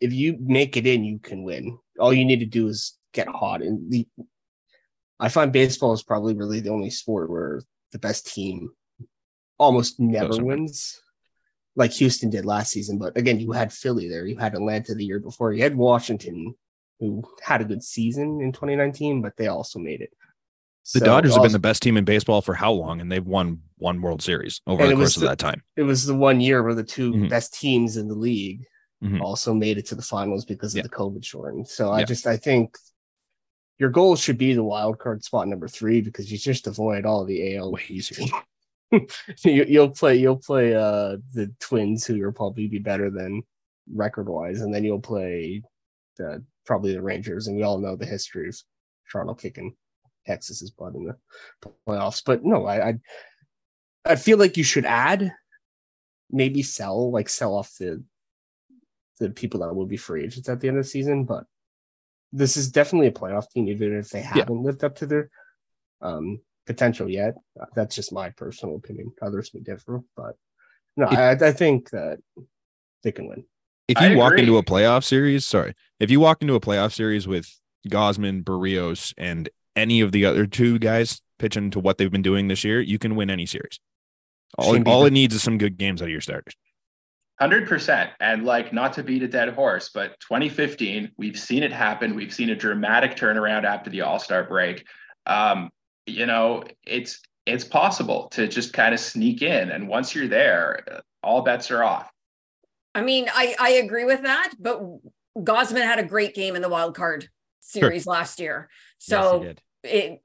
if 0.00 0.12
you 0.12 0.36
make 0.40 0.76
it 0.76 0.86
in, 0.86 1.02
you 1.02 1.18
can 1.18 1.42
win. 1.42 1.80
All 1.98 2.14
you 2.14 2.24
need 2.24 2.38
to 2.38 2.46
do 2.46 2.68
is 2.68 2.96
get 3.12 3.26
hot. 3.26 3.60
And 3.60 3.90
the 3.90 4.06
I 5.18 5.30
find 5.30 5.52
baseball 5.52 5.94
is 5.94 6.04
probably 6.04 6.34
really 6.34 6.60
the 6.60 6.70
only 6.70 6.90
sport 6.90 7.28
where 7.28 7.60
the 7.90 7.98
best 7.98 8.32
team 8.32 8.70
almost 9.58 9.98
never 9.98 10.40
wins, 10.40 11.00
like 11.74 11.90
Houston 11.94 12.30
did 12.30 12.46
last 12.46 12.70
season. 12.70 12.98
But 12.98 13.16
again, 13.16 13.40
you 13.40 13.50
had 13.50 13.72
Philly 13.72 14.08
there, 14.08 14.26
you 14.26 14.36
had 14.36 14.54
Atlanta 14.54 14.94
the 14.94 15.04
year 15.04 15.18
before, 15.18 15.54
you 15.54 15.64
had 15.64 15.74
Washington, 15.76 16.54
who 17.00 17.24
had 17.42 17.62
a 17.62 17.64
good 17.64 17.82
season 17.82 18.40
in 18.40 18.52
2019, 18.52 19.22
but 19.22 19.36
they 19.36 19.48
also 19.48 19.80
made 19.80 20.02
it. 20.02 20.10
The 20.94 21.00
So, 21.00 21.04
Dodgers 21.06 21.34
have 21.34 21.42
been 21.42 21.52
the 21.52 21.58
best 21.58 21.82
team 21.82 21.96
in 21.96 22.04
baseball 22.04 22.40
for 22.42 22.54
how 22.54 22.70
long? 22.72 23.00
And 23.00 23.10
they've 23.10 23.24
won 23.26 23.60
one 23.78 24.00
World 24.00 24.22
Series 24.22 24.60
over 24.66 24.86
the 24.86 24.94
course 24.94 25.16
of 25.16 25.22
the- 25.22 25.28
that 25.28 25.38
time. 25.38 25.62
It 25.76 25.82
was 25.82 26.06
the 26.06 26.14
one 26.14 26.40
year 26.40 26.62
where 26.62 26.74
the 26.74 26.84
2 26.84 27.12
Mhm. 27.12 27.28
best 27.28 27.54
teams 27.54 27.96
in 27.96 28.06
the 28.08 28.14
league 28.14 28.64
Mhm. 29.02 29.20
also 29.20 29.52
made 29.52 29.78
it 29.78 29.86
to 29.86 29.94
the 29.94 30.02
finals 30.02 30.44
because 30.44 30.74
of 30.74 30.78
Yeah. 30.78 30.82
the 30.84 30.88
COVID 30.90 31.24
shorten. 31.24 31.64
So 31.64 31.90
I 31.90 32.04
just 32.04 32.26
I 32.26 32.36
think 32.36 32.76
your 33.78 33.90
goal 33.90 34.16
should 34.16 34.38
be 34.38 34.54
the 34.54 34.62
wild 34.64 34.98
card 34.98 35.22
spot 35.24 35.48
number 35.48 35.68
three 35.68 36.00
because 36.00 36.30
you 36.32 36.38
just 36.38 36.66
avoid 36.66 37.04
all 37.04 37.22
of 37.22 37.26
the 37.28 37.54
AL 37.56 37.72
Way 37.72 37.82
you, 39.44 39.64
you'll 39.64 39.90
play 39.90 40.16
you'll 40.16 40.38
play 40.38 40.72
uh 40.74 41.16
the 41.34 41.52
twins 41.58 42.06
who 42.06 42.22
are 42.22 42.32
probably 42.32 42.68
be 42.68 42.78
better 42.78 43.10
than 43.10 43.42
record 43.92 44.28
wise 44.28 44.60
and 44.60 44.72
then 44.72 44.84
you'll 44.84 45.00
play 45.00 45.60
the 46.16 46.42
probably 46.64 46.92
the 46.94 47.02
rangers 47.02 47.48
and 47.48 47.56
we 47.56 47.62
all 47.64 47.78
know 47.78 47.96
the 47.96 48.06
history 48.06 48.48
of 48.48 48.56
toronto 49.10 49.34
kicking 49.34 49.74
texas's 50.26 50.70
butt 50.70 50.94
in 50.94 51.04
the 51.04 51.16
playoffs 51.86 52.22
but 52.24 52.44
no 52.44 52.66
i 52.66 52.88
i, 52.88 52.94
I 54.04 54.16
feel 54.16 54.38
like 54.38 54.56
you 54.56 54.64
should 54.64 54.84
add 54.84 55.32
maybe 56.30 56.62
sell 56.62 57.10
like 57.10 57.28
sell 57.28 57.54
off 57.54 57.72
the 57.78 58.02
the 59.18 59.30
people 59.30 59.60
that 59.60 59.74
will 59.74 59.86
be 59.86 59.96
free 59.96 60.24
agents 60.24 60.48
at 60.48 60.60
the 60.60 60.68
end 60.68 60.78
of 60.78 60.84
the 60.84 60.90
season 60.90 61.24
but 61.24 61.44
this 62.32 62.56
is 62.56 62.70
definitely 62.70 63.06
a 63.08 63.12
playoff 63.12 63.48
team 63.50 63.68
even 63.68 63.96
if 63.96 64.10
they 64.10 64.20
haven't 64.20 64.62
lived 64.62 64.84
up 64.84 64.96
to 64.96 65.06
their 65.06 65.30
um 66.02 66.40
potential 66.66 67.08
yet. 67.08 67.36
Uh, 67.58 67.66
That's 67.74 67.94
just 67.94 68.12
my 68.12 68.30
personal 68.30 68.76
opinion. 68.76 69.12
Others 69.22 69.52
may 69.54 69.60
differ, 69.60 70.02
but 70.16 70.36
no, 70.96 71.06
I, 71.06 71.32
I 71.32 71.52
think 71.52 71.90
that 71.90 72.18
they 73.02 73.12
can 73.12 73.28
win. 73.28 73.44
If 73.88 73.98
I 73.98 74.08
you 74.08 74.18
walk 74.18 74.32
agree. 74.32 74.42
into 74.42 74.58
a 74.58 74.62
playoff 74.62 75.04
series, 75.04 75.46
sorry, 75.46 75.74
if 76.00 76.10
you 76.10 76.20
walk 76.20 76.42
into 76.42 76.54
a 76.54 76.60
playoff 76.60 76.92
series 76.92 77.28
with 77.28 77.48
Gausman, 77.88 78.42
Berrios, 78.42 79.14
and 79.16 79.48
any 79.76 80.00
of 80.00 80.12
the 80.12 80.24
other 80.24 80.46
two 80.46 80.78
guys 80.78 81.20
pitching 81.38 81.70
to 81.70 81.80
what 81.80 81.98
they've 81.98 82.10
been 82.10 82.22
doing 82.22 82.48
this 82.48 82.64
year, 82.64 82.80
you 82.80 82.98
can 82.98 83.14
win 83.14 83.30
any 83.30 83.46
series. 83.46 83.78
All, 84.58 84.72
Shane 84.72 84.88
all 84.88 85.04
Bieber. 85.04 85.08
it 85.08 85.12
needs 85.12 85.34
is 85.34 85.42
some 85.42 85.58
good 85.58 85.76
games 85.76 86.00
out 86.02 86.06
of 86.06 86.10
your 86.10 86.20
starters. 86.20 86.54
Hundred 87.38 87.68
percent, 87.68 88.10
and 88.18 88.44
like 88.44 88.72
not 88.72 88.94
to 88.94 89.02
beat 89.02 89.22
a 89.22 89.28
dead 89.28 89.50
horse, 89.50 89.90
but 89.92 90.18
2015, 90.20 91.12
we've 91.18 91.38
seen 91.38 91.62
it 91.62 91.70
happen. 91.70 92.14
We've 92.14 92.32
seen 92.32 92.48
a 92.48 92.56
dramatic 92.56 93.14
turnaround 93.14 93.64
after 93.64 93.90
the 93.90 94.00
All 94.00 94.18
Star 94.18 94.44
break. 94.44 94.86
Um, 95.26 95.68
you 96.06 96.24
know, 96.24 96.64
it's 96.86 97.20
it's 97.44 97.64
possible 97.64 98.28
to 98.30 98.48
just 98.48 98.72
kind 98.72 98.94
of 98.94 99.00
sneak 99.00 99.42
in, 99.42 99.70
and 99.70 99.86
once 99.86 100.14
you're 100.14 100.28
there, 100.28 100.82
uh, 100.90 101.00
all 101.22 101.42
bets 101.42 101.70
are 101.70 101.84
off. 101.84 102.10
I 102.94 103.02
mean, 103.02 103.28
I 103.30 103.54
I 103.60 103.70
agree 103.72 104.06
with 104.06 104.22
that, 104.22 104.54
but 104.58 104.80
Gausman 105.36 105.84
had 105.84 105.98
a 105.98 106.04
great 106.04 106.34
game 106.34 106.56
in 106.56 106.62
the 106.62 106.70
wild 106.70 106.96
card 106.96 107.28
series 107.60 108.06
last 108.06 108.40
year. 108.40 108.70
So 108.96 109.42
yes, 109.42 109.42
he 109.42 109.48
it. 109.86 110.20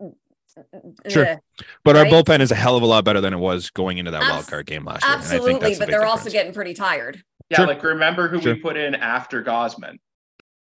Sure. 1.08 1.26
eh, 1.26 1.38
But 1.86 1.96
our 1.96 2.06
bullpen 2.06 2.42
is 2.42 2.52
a 2.52 2.56
hell 2.56 2.76
of 2.76 2.84
a 2.84 2.86
lot 2.86 3.06
better 3.06 3.22
than 3.22 3.34
it 3.34 3.38
was 3.38 3.70
going 3.70 3.98
into 4.00 4.12
that 4.12 4.22
wild 4.22 4.48
card 4.48 4.66
game 4.66 4.84
last 4.84 5.04
year. 5.06 5.14
and 5.14 5.22
I 5.22 5.24
think 5.24 5.34
absolutely, 5.34 5.60
that's 5.70 5.80
the 5.80 5.86
but 5.86 5.92
they're 5.92 6.06
also 6.06 6.30
getting 6.30 6.54
pretty 6.54 6.74
tired. 6.74 7.24
Yeah, 7.50 7.58
Sure. 7.60 7.68
like 7.68 7.82
remember 7.84 8.28
who 8.28 8.42
Sure. 8.42 8.54
we 8.56 8.60
put 8.60 8.76
in 8.78 8.96
after 8.96 9.42
Gausman. 9.44 9.98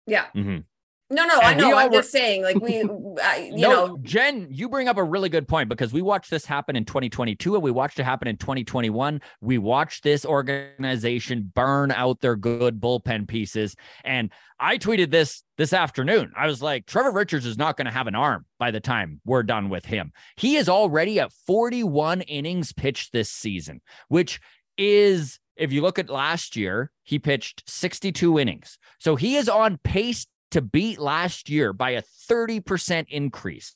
Yeah. 0.07 0.25
Mhm. 0.35 0.63
No, 1.11 1.25
no, 1.25 1.39
I 1.39 1.51
And 1.51 1.61
we 1.61 1.69
know. 1.69 1.77
I'm 1.77 1.91
were- 1.91 1.97
just 1.97 2.11
saying, 2.11 2.41
like 2.43 2.55
we, 2.61 2.81
uh, 2.83 3.35
you 3.35 3.57
no, 3.57 3.69
know, 3.87 3.97
Jen, 4.01 4.47
you 4.49 4.69
bring 4.69 4.87
up 4.87 4.97
a 4.97 5.03
really 5.03 5.27
good 5.27 5.45
point 5.45 5.67
because 5.67 5.91
we 5.91 6.01
watched 6.01 6.31
this 6.31 6.45
happen 6.45 6.77
in 6.77 6.85
2022 6.85 7.53
and 7.53 7.61
we 7.61 7.69
watched 7.69 7.99
it 7.99 8.03
happen 8.03 8.29
in 8.29 8.37
2021. 8.37 9.21
We 9.41 9.57
watched 9.57 10.03
this 10.03 10.25
organization 10.25 11.51
burn 11.53 11.91
out 11.91 12.21
their 12.21 12.37
good 12.37 12.79
bullpen 12.79 13.27
pieces. 13.27 13.75
And 14.05 14.31
I 14.57 14.77
tweeted 14.77 15.11
this 15.11 15.43
this 15.57 15.73
afternoon. 15.73 16.31
I 16.37 16.47
was 16.47 16.61
like, 16.61 16.85
Trevor 16.85 17.11
Richards 17.11 17.45
is 17.45 17.57
not 17.57 17.75
going 17.75 17.85
to 17.85 17.91
have 17.91 18.07
an 18.07 18.15
arm 18.15 18.45
by 18.57 18.71
the 18.71 18.79
time 18.79 19.19
we're 19.25 19.43
done 19.43 19.69
with 19.69 19.85
him. 19.85 20.13
He 20.37 20.55
is 20.55 20.69
already 20.69 21.19
at 21.19 21.33
41 21.45 22.21
innings 22.21 22.71
pitched 22.71 23.11
this 23.11 23.29
season, 23.29 23.81
which 24.07 24.39
is, 24.77 25.39
if 25.57 25.73
you 25.73 25.81
look 25.81 25.99
at 25.99 26.09
last 26.09 26.55
year, 26.55 26.89
he 27.03 27.19
pitched 27.19 27.69
62 27.69 28.39
innings. 28.39 28.77
So 28.99 29.15
he 29.17 29.35
is 29.35 29.49
on 29.49 29.77
pace 29.83 30.25
to 30.51 30.61
beat 30.61 30.99
last 30.99 31.49
year 31.49 31.73
by 31.73 31.91
a 31.91 32.03
30% 32.29 33.05
increase. 33.09 33.75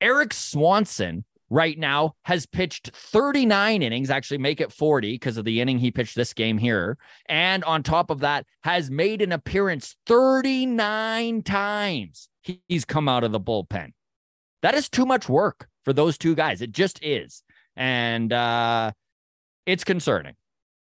Eric 0.00 0.32
Swanson 0.32 1.24
right 1.50 1.78
now 1.78 2.14
has 2.22 2.46
pitched 2.46 2.90
39 2.94 3.82
innings, 3.82 4.10
actually 4.10 4.38
make 4.38 4.60
it 4.60 4.72
40 4.72 5.14
because 5.14 5.36
of 5.36 5.44
the 5.44 5.60
inning 5.60 5.78
he 5.78 5.90
pitched 5.90 6.16
this 6.16 6.32
game 6.32 6.58
here. 6.58 6.98
And 7.26 7.64
on 7.64 7.82
top 7.82 8.10
of 8.10 8.20
that, 8.20 8.46
has 8.62 8.90
made 8.90 9.22
an 9.22 9.32
appearance 9.32 9.96
39 10.06 11.42
times. 11.42 12.28
He's 12.42 12.84
come 12.84 13.08
out 13.08 13.24
of 13.24 13.32
the 13.32 13.40
bullpen. 13.40 13.92
That 14.62 14.74
is 14.74 14.88
too 14.88 15.06
much 15.06 15.28
work 15.28 15.68
for 15.84 15.92
those 15.92 16.18
two 16.18 16.34
guys. 16.34 16.60
It 16.60 16.72
just 16.72 17.02
is. 17.02 17.42
And 17.76 18.32
uh 18.32 18.92
it's 19.66 19.84
concerning. 19.84 20.34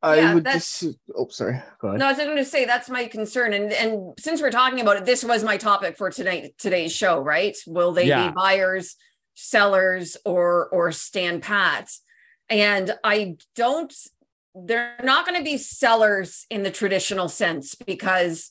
I 0.01 0.17
Yeah, 0.17 0.33
would 0.35 0.43
that's- 0.43 0.79
just. 0.81 0.97
Oh, 1.15 1.27
sorry. 1.29 1.61
Go 1.79 1.87
ahead. 1.89 1.99
no, 1.99 2.05
I 2.05 2.09
was 2.11 2.17
going 2.17 2.37
to 2.37 2.45
say 2.45 2.65
that's 2.65 2.89
my 2.89 3.07
concern. 3.07 3.53
And 3.53 3.73
and 3.73 4.13
since 4.19 4.41
we're 4.41 4.51
talking 4.51 4.79
about 4.79 4.97
it, 4.97 5.05
this 5.05 5.23
was 5.23 5.43
my 5.43 5.57
topic 5.57 5.97
for 5.97 6.09
tonight 6.11 6.53
today's 6.59 6.93
show, 6.93 7.19
right? 7.19 7.57
Will 7.65 7.91
they 7.93 8.05
Yeah. 8.05 8.27
be 8.27 8.33
buyers, 8.33 8.95
sellers, 9.33 10.15
or 10.23 10.67
or 10.69 10.91
stand 10.91 11.41
pat? 11.41 11.89
And 12.49 12.95
I 13.03 13.37
don't. 13.55 13.93
They're 14.53 14.95
not 15.03 15.25
going 15.25 15.37
to 15.39 15.43
be 15.43 15.57
sellers 15.57 16.45
in 16.49 16.63
the 16.63 16.71
traditional 16.71 17.29
sense 17.29 17.75
because 17.75 18.49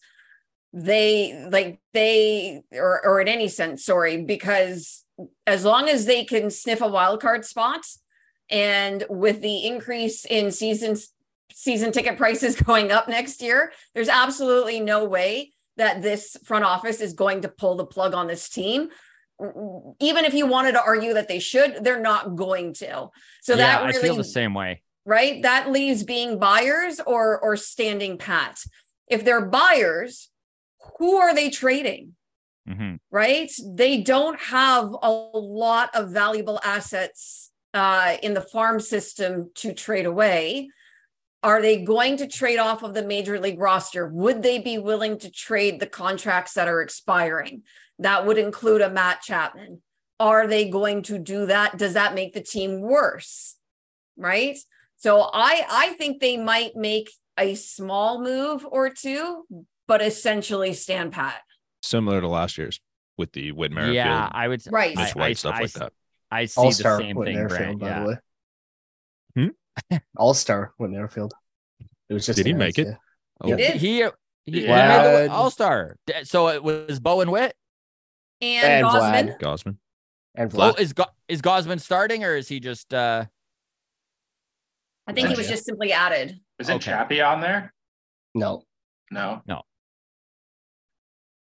they 0.73 1.47
like 1.51 1.81
they 1.95 2.63
or 2.73 3.05
or 3.07 3.21
in 3.21 3.29
any 3.29 3.49
sense, 3.49 3.85
sorry, 3.85 4.23
because 4.23 5.05
as 5.47 5.65
long 5.65 5.89
as 5.89 6.07
they 6.07 6.25
can 6.25 6.51
sniff 6.51 6.81
a 6.81 6.89
wild 6.89 7.21
card 7.23 7.45
spot, 7.45 7.81
and 8.51 9.05
with 9.09 9.41
the 9.43 9.65
increase 9.67 10.25
in 10.25 10.51
seasons 10.51 11.13
season 11.53 11.93
ticket 11.93 12.17
prices 12.17 12.57
going 12.61 12.93
up 12.93 13.09
next 13.09 13.43
year, 13.43 13.73
there's 13.95 14.09
absolutely 14.09 14.81
no 14.81 15.05
way 15.05 15.53
that 15.77 16.03
this 16.03 16.37
front 16.45 16.65
office 16.65 17.01
is 17.01 17.13
going 17.13 17.43
to 17.43 17.49
pull 17.49 17.75
the 17.77 17.85
plug 17.85 18.15
on 18.15 18.27
this 18.27 18.49
team. 18.49 18.89
Even 20.01 20.25
if 20.25 20.33
you 20.33 20.47
wanted 20.47 20.73
to 20.73 20.83
argue 20.83 21.13
that 21.15 21.29
they 21.29 21.39
should, 21.39 21.85
they're 21.85 22.01
not 22.01 22.37
going 22.37 22.73
to. 22.75 23.11
So 23.43 23.53
yeah, 23.53 23.57
that 23.57 23.83
I 23.83 23.87
really, 23.89 24.01
feel 24.01 24.17
the 24.17 24.25
same 24.25 24.55
way. 24.55 24.83
right? 25.05 25.43
That 25.43 25.71
leaves 25.71 26.03
being 26.05 26.39
buyers 26.39 27.01
or 27.07 27.39
or 27.39 27.57
standing 27.57 28.17
pat. 28.17 28.59
If 29.09 29.25
they're 29.27 29.45
buyers, 29.45 30.31
who 30.99 31.17
are 31.17 31.35
they 31.35 31.51
trading? 31.51 32.15
Mhm. 32.69 32.99
right? 33.13 33.53
They 33.65 34.01
don't 34.03 34.41
have 34.41 34.91
a 35.01 35.11
lot 35.11 35.95
of 35.95 36.11
valuable 36.11 36.59
assets 36.65 37.53
uh, 37.75 38.17
in 38.25 38.35
the 38.35 38.41
farm 38.41 38.81
system 38.81 39.51
to 39.57 39.73
trade 39.73 40.07
away. 40.07 40.71
Are 41.47 41.63
they 41.63 41.81
going 41.81 42.17
to 42.17 42.27
trade 42.27 42.59
off 42.59 42.83
of 42.83 42.93
the 42.93 43.05
major 43.05 43.39
league 43.39 43.61
roster? 43.61 44.09
Would 44.09 44.43
they 44.43 44.59
be 44.59 44.79
willing 44.79 45.17
to 45.21 45.31
trade 45.31 45.79
the 45.79 45.87
contracts 45.87 46.55
that 46.55 46.67
are 46.67 46.83
expiring? 46.83 47.63
That 48.01 48.27
would 48.27 48.37
include 48.37 48.81
a 48.83 48.91
Matt 48.91 49.23
Chapman. 49.23 49.81
Are 50.19 50.49
they 50.49 50.69
going 50.69 51.03
to 51.05 51.21
do 51.21 51.47
that? 51.47 51.79
Does 51.79 51.95
that 51.95 52.17
make 52.17 52.35
the 52.35 52.41
team 52.41 52.81
worse? 52.81 53.55
Right. 54.17 54.59
So 54.97 55.21
I 55.33 55.65
I 55.71 55.89
think 55.93 56.21
they 56.21 56.37
might 56.37 56.75
make 56.75 57.13
a 57.39 57.55
small 57.55 58.21
move 58.21 58.67
or 58.69 58.91
two, 58.91 59.45
but 59.87 60.03
essentially 60.03 60.73
stand 60.73 61.13
pat. 61.13 61.43
Similar 61.81 62.23
to 62.23 62.29
last 62.29 62.59
year's 62.59 62.81
with 63.17 63.31
the 63.31 63.53
Whit 63.53 63.71
Merrifield, 63.71 63.95
Yeah, 63.95 64.29
I 64.33 64.49
would 64.49 64.63
Right. 64.69 64.97
Mitch 64.97 65.15
I- 65.15 65.19
White 65.21 65.31
I- 65.31 65.33
stuff 65.35 65.55
I- 65.55 65.61
like 65.61 65.73
that. 65.75 65.93
I 66.29 66.47
see 66.47 66.61
All 66.61 66.71
the 66.71 66.99
same 66.99 67.15
Whit 67.15 67.27
thing, 67.27 67.37
Merrifield, 67.37 67.79
Grant. 67.79 67.79
by 67.79 67.89
Yeah. 67.89 68.01
the 68.03 68.09
way. 68.09 68.15
All 70.17 70.35
star 70.35 70.73
Whit 70.79 70.91
Merrifield. 70.91 71.35
It 72.09 72.15
was 72.15 72.27
just 72.27 72.37
Did 72.37 72.47
he 72.47 72.53
make 72.53 72.79
it? 72.79 72.87
yeah. 72.89 72.95
Oh, 73.41 73.49
He 73.49 73.57
did. 73.57 73.77
He, 73.77 74.05
he, 74.45 74.61
he 74.63 74.69
Wow. 74.69 75.27
All 75.29 75.51
Star. 75.51 75.97
So 76.25 76.49
it 76.49 76.63
was 76.63 77.01
Bo 77.01 77.21
and 77.21 77.31
Whit. 77.33 77.55
And, 78.41 78.65
And 78.67 78.87
Gausman. 78.87 79.39
Vlad. 79.39 79.41
Gausman. 79.41 79.77
And 80.35 80.53
Oh, 80.57 80.75
is 80.75 80.93
Go- 80.93 81.05
is 81.29 81.43
Gausman 81.43 81.81
starting 81.81 82.25
or 82.25 82.35
is 82.37 82.49
he 82.49 82.61
just? 82.61 82.95
uh 82.95 83.25
I 85.07 85.13
think 85.13 85.29
he 85.29 85.35
was 85.37 85.49
just 85.49 85.65
simply 85.65 85.93
added. 85.93 86.39
Is 86.59 86.69
it 86.69 86.75
Okay. 86.75 86.85
Chappie 86.85 87.21
on 87.21 87.41
there? 87.41 87.73
No. 88.35 88.63
No. 89.11 89.43
No. 89.47 89.63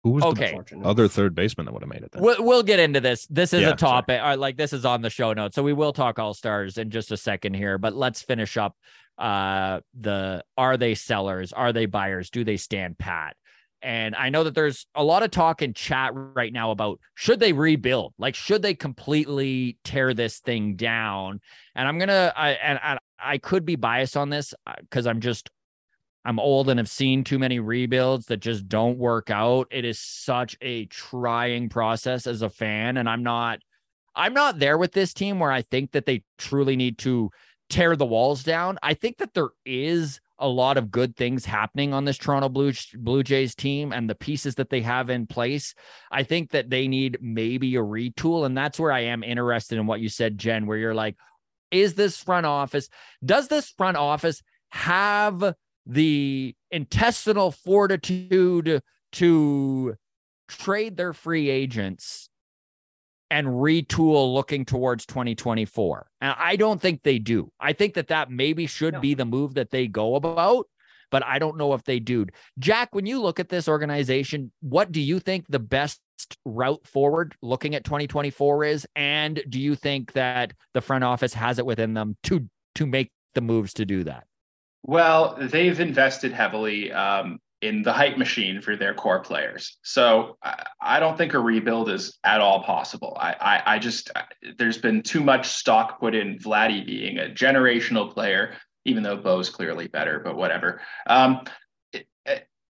Who 0.05 0.11
was 0.11 0.24
Okay. 0.24 0.59
The 0.70 0.80
other 0.80 1.07
third 1.07 1.34
baseman 1.34 1.66
that 1.66 1.72
would 1.72 1.82
have 1.82 1.88
made 1.88 2.03
it 2.03 2.11
then? 2.11 2.22
We'll, 2.22 2.42
we'll 2.44 2.62
get 2.64 2.80
into 2.80 3.00
this. 3.00 3.26
This 3.26 3.53
is 3.53 3.62
Yeah, 3.62 3.70
a 3.70 3.76
topic. 3.76 4.20
uh, 4.20 4.36
like 4.36 4.57
this 4.57 4.72
is 4.72 4.84
on 4.84 5.00
the 5.00 5.11
show 5.11 5.32
notes, 5.32 5.55
so 5.55 5.62
we 5.62 5.72
will 5.72 5.92
talk 5.92 6.18
all 6.18 6.34
stars 6.34 6.76
in 6.76 6.90
just 6.90 7.12
a 7.12 7.16
second 7.16 7.55
here. 7.55 7.78
But 7.78 7.94
let's 7.94 8.20
finish 8.22 8.57
up. 8.57 8.76
Uh, 9.16 9.80
the 10.00 10.42
are 10.57 10.76
they 10.76 10.94
sellers? 10.94 11.53
Are 11.53 11.72
they 11.72 11.86
buyers? 11.86 12.30
Do 12.30 12.42
they 12.42 12.57
stand 12.57 12.98
pat? 12.98 13.36
And 13.80 14.14
I 14.14 14.30
know 14.30 14.44
that 14.44 14.55
there's 14.55 14.86
a 14.94 15.05
lot 15.05 15.22
of 15.22 15.30
talk 15.30 15.61
in 15.61 15.74
chat 15.74 16.12
right 16.14 16.53
now 16.53 16.70
about 16.70 16.98
should 17.14 17.38
they 17.40 17.53
rebuild? 17.53 18.14
Like, 18.18 18.34
should 18.34 18.62
they 18.62 18.74
completely 18.74 19.76
tear 19.84 20.14
this 20.14 20.38
thing 20.38 20.76
down? 20.76 21.40
And 21.74 21.86
I'm 21.86 21.98
gonna, 21.98 22.32
I 22.36 22.50
and 22.50 22.78
I, 22.82 22.98
I 23.20 23.38
could 23.38 23.64
be 23.64 23.76
biased 23.76 24.16
on 24.16 24.30
this 24.30 24.55
because 24.80 25.07
I'm 25.07 25.20
just 25.20 25.50
I'm 26.25 26.39
old 26.39 26.68
and 26.68 26.79
have 26.79 26.89
seen 26.89 27.25
too 27.25 27.39
many 27.39 27.59
rebuilds 27.59 28.27
that 28.27 28.39
just 28.39 28.68
don't 28.68 28.99
work 28.99 29.31
out. 29.31 29.68
It 29.70 29.85
is 29.85 29.99
such 29.99 30.57
a 30.61 30.87
trying 30.87 31.68
process 31.68 32.27
as 32.27 32.43
a 32.43 32.51
fan 32.51 32.97
and 32.97 33.09
I'm 33.09 33.23
not 33.23 33.61
I'm 34.14 34.35
not 34.35 34.59
there 34.59 34.77
with 34.77 34.93
this 34.93 35.14
team 35.14 35.39
where 35.39 35.51
I 35.51 35.62
think 35.62 35.93
that 35.93 36.07
they 36.07 36.23
truly 36.39 36.77
need 36.77 36.99
to 36.99 37.31
tear 37.70 37.97
the 37.97 38.05
walls 38.05 38.43
down. 38.43 38.79
I 38.83 38.95
think 38.95 39.18
that 39.18 39.33
there 39.33 39.51
is 39.64 40.20
a 40.39 40.49
lot 40.49 40.77
of 40.77 40.91
good 40.91 41.16
things 41.16 41.45
happening 41.45 41.95
on 41.95 42.05
this 42.05 42.18
Toronto 42.18 42.49
Blue 42.49 42.73
Blue 42.95 43.23
Jays 43.23 43.55
team 43.55 43.93
and 43.93 44.11
the 44.11 44.14
pieces 44.14 44.57
that 44.57 44.70
they 44.70 44.83
have 44.83 45.09
in 45.09 45.27
place. 45.27 45.75
I 46.11 46.25
think 46.25 46.51
that 46.51 46.68
they 46.68 46.89
need 46.89 47.18
maybe 47.20 47.75
a 47.77 47.81
retool 47.81 48.45
and 48.45 48.57
that's 48.57 48.79
where 48.79 48.93
I 48.93 49.01
am 49.01 49.23
interested 49.23 49.79
in 49.79 49.87
what 49.87 50.01
you 50.01 50.09
said 50.09 50.39
Jen 50.39 50.66
where 50.66 50.79
you're 50.79 50.95
like 50.95 51.16
is 51.70 51.95
this 51.95 52.18
front 52.18 52.45
office 52.45 52.89
does 53.25 53.49
this 53.49 53.70
front 53.70 53.97
office 53.97 54.43
have 54.68 55.55
the 55.87 56.55
intestinal 56.70 57.51
fortitude 57.51 58.80
to 59.12 59.95
trade 60.49 60.97
their 60.97 61.12
free 61.12 61.49
agents 61.51 62.28
and 63.30 63.47
retool 63.47 64.35
looking 64.35 64.64
towards 64.64 65.07
2024 65.07 66.07
and 66.20 66.35
i 66.39 66.55
don't 66.57 66.80
think 66.80 67.03
they 67.03 67.18
do. 67.18 67.51
I 67.59 67.72
think 67.72 67.95
that 67.95 68.09
that 68.09 68.30
maybe 68.30 68.66
should 68.66 68.95
No. 68.95 69.01
be 69.01 69.14
the 69.14 69.24
move 69.24 69.55
that 69.55 69.70
they 69.70 69.87
go 69.87 70.14
about 70.16 70.66
but 71.11 71.24
i 71.24 71.39
don't 71.39 71.57
know 71.57 71.72
if 71.74 71.83
they 71.85 71.99
do. 71.99 72.26
Jack 72.59 72.95
when 72.95 73.07
you 73.07 73.20
look 73.20 73.41
at 73.41 73.49
this 73.49 73.68
organization 73.68 74.53
what 74.61 74.93
do 74.93 75.01
you 75.01 75.18
think 75.18 75.47
the 75.49 75.59
best 75.59 76.01
route 76.45 76.87
forward 76.87 77.35
looking 77.43 77.74
at 77.74 77.85
2024 77.85 78.64
is? 78.64 78.87
And 78.95 79.43
do 79.49 79.59
you 79.59 79.74
think 79.74 80.12
that 80.12 80.53
the 80.72 80.80
front 80.80 81.03
office 81.03 81.35
has 81.35 81.59
it 81.59 81.66
within 81.66 81.95
them 81.95 82.16
to 82.24 82.49
to 82.76 82.87
make 82.87 83.11
the 83.35 83.41
moves 83.41 83.72
to 83.74 83.85
do 83.87 84.05
that 84.05 84.24
Well, 84.83 85.37
they've 85.41 85.78
invested 85.78 86.33
heavily 86.33 86.93
um, 86.93 87.39
in 87.61 87.83
the 87.83 87.93
hype 87.93 88.18
machine 88.18 88.61
for 88.61 88.76
their 88.76 88.95
core 88.95 89.20
players. 89.20 89.78
So 89.83 90.37
I, 90.43 90.64
I 90.80 91.01
don't 91.01 91.16
think 91.16 91.35
a 91.35 91.39
rebuild 91.39 91.89
is 91.89 92.18
at 92.24 92.41
all 92.41 92.64
possible. 92.64 93.16
I, 93.20 93.35
I, 93.41 93.74
I 93.74 93.78
just, 93.78 94.11
there's 94.59 94.78
been 94.78 95.03
too 95.03 95.20
much 95.20 95.49
stock 95.49 96.01
put 96.01 96.14
in 96.14 96.39
Vladdy 96.39 96.85
being 96.85 97.18
a 97.18 97.28
generational 97.28 98.12
player, 98.12 98.57
even 98.85 99.05
though 99.05 99.16
Bo's 99.16 99.49
clearly 99.51 99.87
better, 99.87 100.18
but 100.18 100.37
whatever. 100.37 100.80
Um, 101.07 101.45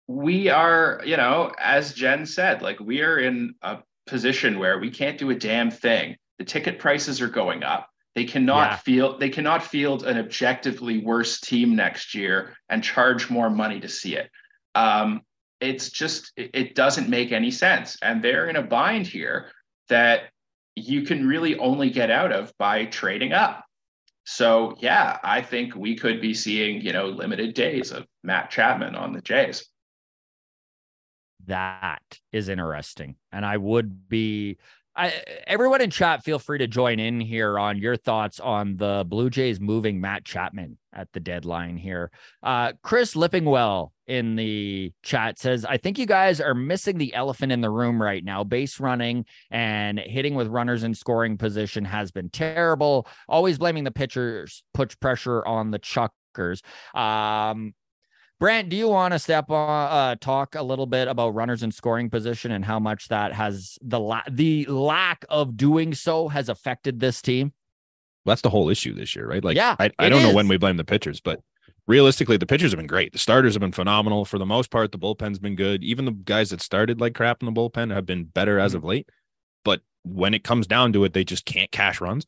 we 0.08 0.48
are, 0.48 1.02
you 1.06 1.18
know, 1.18 1.52
as 1.60 1.94
Jen 1.94 2.26
said, 2.26 2.62
like 2.62 2.80
we 2.80 3.02
are 3.02 3.18
in 3.18 3.56
a 3.62 3.80
position 4.06 4.58
where 4.58 4.80
we 4.80 4.90
can't 4.90 5.18
do 5.18 5.30
a 5.32 5.36
damn 5.36 5.70
thing. 5.70 6.16
The 6.40 6.46
ticket 6.46 6.80
prices 6.80 7.20
are 7.20 7.28
going 7.28 7.64
up. 7.64 7.90
They 8.18 8.26
cannot 8.26 8.72
Yeah. 8.72 8.76
field 8.78 9.20
they 9.20 9.30
cannot 9.30 9.62
field 9.64 10.04
an 10.04 10.18
objectively 10.18 10.98
worse 10.98 11.40
team 11.40 11.76
next 11.76 12.16
year 12.16 12.56
and 12.68 12.84
charge 12.84 13.30
more 13.30 13.48
money 13.52 13.80
to 13.82 13.88
see 13.88 14.16
it. 14.16 14.32
Um, 14.74 15.22
it's 15.60 15.92
just 15.92 16.32
it 16.36 16.74
doesn't 16.74 17.10
make 17.10 17.32
any 17.32 17.52
sense, 17.52 17.96
and 18.02 18.24
they're 18.24 18.50
in 18.50 18.56
a 18.56 18.64
bind 18.64 19.06
here 19.06 19.52
that 19.90 20.32
you 20.76 21.04
can 21.04 21.28
really 21.28 21.60
only 21.60 21.92
get 21.92 22.10
out 22.10 22.32
of 22.32 22.52
by 22.58 22.86
trading 22.86 23.34
up. 23.34 23.64
So 24.26 24.76
yeah, 24.80 25.20
I 25.24 25.44
think 25.44 25.76
we 25.76 25.96
could 25.96 26.20
be 26.20 26.34
seeing, 26.34 26.82
you 26.82 26.94
know, 26.94 27.10
limited 27.10 27.54
days 27.54 27.92
of 27.92 28.08
Matt 28.24 28.50
Chapman 28.50 28.96
on 28.96 29.14
the 29.14 29.22
Jays. 29.22 29.70
That 31.46 32.02
is 32.32 32.50
interesting. 32.50 33.18
And 33.32 33.46
I 33.46 33.58
would 33.58 34.10
be 34.10 34.58
I, 34.98 35.14
everyone 35.46 35.82
in 35.82 35.92
chat, 35.92 36.24
feel 36.24 36.40
free 36.40 36.58
to 36.58 36.68
join 36.68 37.00
in 37.00 37.22
here 37.22 37.60
on 37.60 37.78
your 37.78 37.96
thoughts 37.96 38.40
on 38.40 38.78
the 38.78 39.06
Blue 39.08 39.30
Jays 39.30 39.60
moving 39.60 40.02
Matt 40.02 40.26
Chapman 40.26 40.80
at 40.92 41.08
the 41.14 41.20
deadline 41.20 41.78
here. 41.78 42.10
Uh, 42.42 42.74
Chris 42.82 43.14
Lippingwell 43.14 43.92
in 44.08 44.36
the 44.36 44.92
chat 45.04 45.38
says, 45.38 45.66
I 45.66 45.78
think 45.78 46.00
you 46.00 46.08
guys 46.08 46.42
are 46.42 46.56
missing 46.56 46.98
the 46.98 47.14
elephant 47.14 47.52
in 47.52 47.62
the 47.62 47.70
room 47.70 48.02
right 48.02 48.24
now. 48.24 48.44
Base 48.44 48.80
running 48.80 49.26
and 49.52 50.00
hitting 50.00 50.34
with 50.34 50.48
runners 50.48 50.84
in 50.84 50.96
scoring 50.96 51.38
position 51.38 51.86
has 51.86 52.12
been 52.12 52.32
terrible. 52.32 53.08
Always 53.30 53.60
blaming 53.60 53.84
the 53.84 53.92
pitchers, 53.92 54.64
puts 54.74 54.96
pressure 54.96 55.46
on 55.46 55.70
the 55.70 55.80
chuckers. 55.80 56.64
Um, 56.96 57.76
Brandt, 58.40 58.70
do 58.70 58.76
you 58.76 58.88
want 58.88 59.14
to 59.14 59.20
step 59.20 59.50
on 59.50 59.92
uh, 59.92 60.16
talk 60.16 60.54
a 60.54 60.62
little 60.62 60.86
bit 60.86 61.08
about 61.08 61.34
runners 61.34 61.64
in 61.64 61.72
scoring 61.72 62.10
position 62.10 62.52
and 62.52 62.64
how 62.64 62.80
much 62.80 63.08
that 63.08 63.34
has 63.34 63.80
the 63.82 64.00
la- 64.00 64.22
the 64.30 64.66
lack 64.66 65.26
of 65.30 65.58
doing 65.58 65.94
so 65.96 66.28
has 66.28 66.48
affected 66.48 67.00
this 67.00 67.22
team? 67.22 67.54
That's 68.26 68.42
the 68.42 68.50
whole 68.50 68.70
issue 68.70 68.94
this 68.94 69.16
year, 69.16 69.28
right? 69.28 69.44
Like, 69.44 69.56
Yeah, 69.56 69.76
I, 69.80 69.90
I 69.98 70.10
don't 70.10 70.22
know 70.22 70.34
when 70.34 70.48
we 70.48 70.58
blame 70.58 70.78
the 70.78 70.84
pitchers, 70.84 71.20
but 71.20 71.40
realistically, 71.88 72.38
the 72.38 72.46
pitchers 72.46 72.72
have 72.72 72.78
been 72.78 72.86
great. 72.86 73.14
The 73.14 73.18
starters 73.18 73.56
have 73.56 73.62
been 73.62 73.72
phenomenal 73.72 74.24
for 74.26 74.38
the 74.38 74.46
most 74.46 74.70
part. 74.70 74.92
The 74.92 75.00
bullpen's 75.00 75.40
been 75.40 75.56
good. 75.56 75.84
Even 75.84 76.06
the 76.06 76.12
guys 76.12 76.52
that 76.52 76.62
started 76.62 77.02
like 77.02 77.16
crap 77.16 77.42
in 77.42 77.48
the 77.48 77.60
bullpen 77.60 77.92
have 77.92 78.06
been 78.06 78.26
better 78.26 78.60
as 78.60 78.76
of 78.76 78.84
late. 78.84 79.10
But 79.64 79.82
when 80.04 80.36
it 80.36 80.44
comes 80.44 80.68
down 80.68 80.94
to 80.94 81.04
it, 81.06 81.14
they 81.14 81.24
just 81.24 81.46
can't 81.46 81.72
cash 81.72 82.00
runs. 82.02 82.28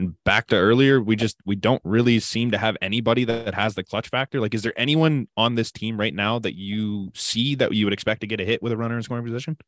And 0.00 0.14
back 0.24 0.46
to 0.46 0.56
earlier, 0.56 0.98
we 0.98 1.14
just 1.14 1.36
we 1.44 1.56
don't 1.56 1.82
really 1.84 2.20
seem 2.20 2.52
to 2.52 2.58
have 2.58 2.74
anybody 2.80 3.24
that 3.24 3.52
has 3.52 3.74
the 3.74 3.84
clutch 3.84 4.08
factor. 4.08 4.40
Like, 4.40 4.54
is 4.54 4.62
there 4.62 4.72
anyone 4.74 5.28
on 5.36 5.56
this 5.56 5.70
team 5.70 6.00
right 6.00 6.14
now 6.14 6.38
that 6.38 6.56
you 6.56 7.10
see 7.14 7.54
that 7.56 7.74
you 7.74 7.84
would 7.84 7.92
expect 7.92 8.22
to 8.22 8.26
get 8.26 8.40
a 8.40 8.44
hit 8.46 8.62
with 8.62 8.72
a 8.72 8.78
runner 8.78 8.96
in 8.96 9.02
scoring 9.02 9.24
position? 9.24 9.58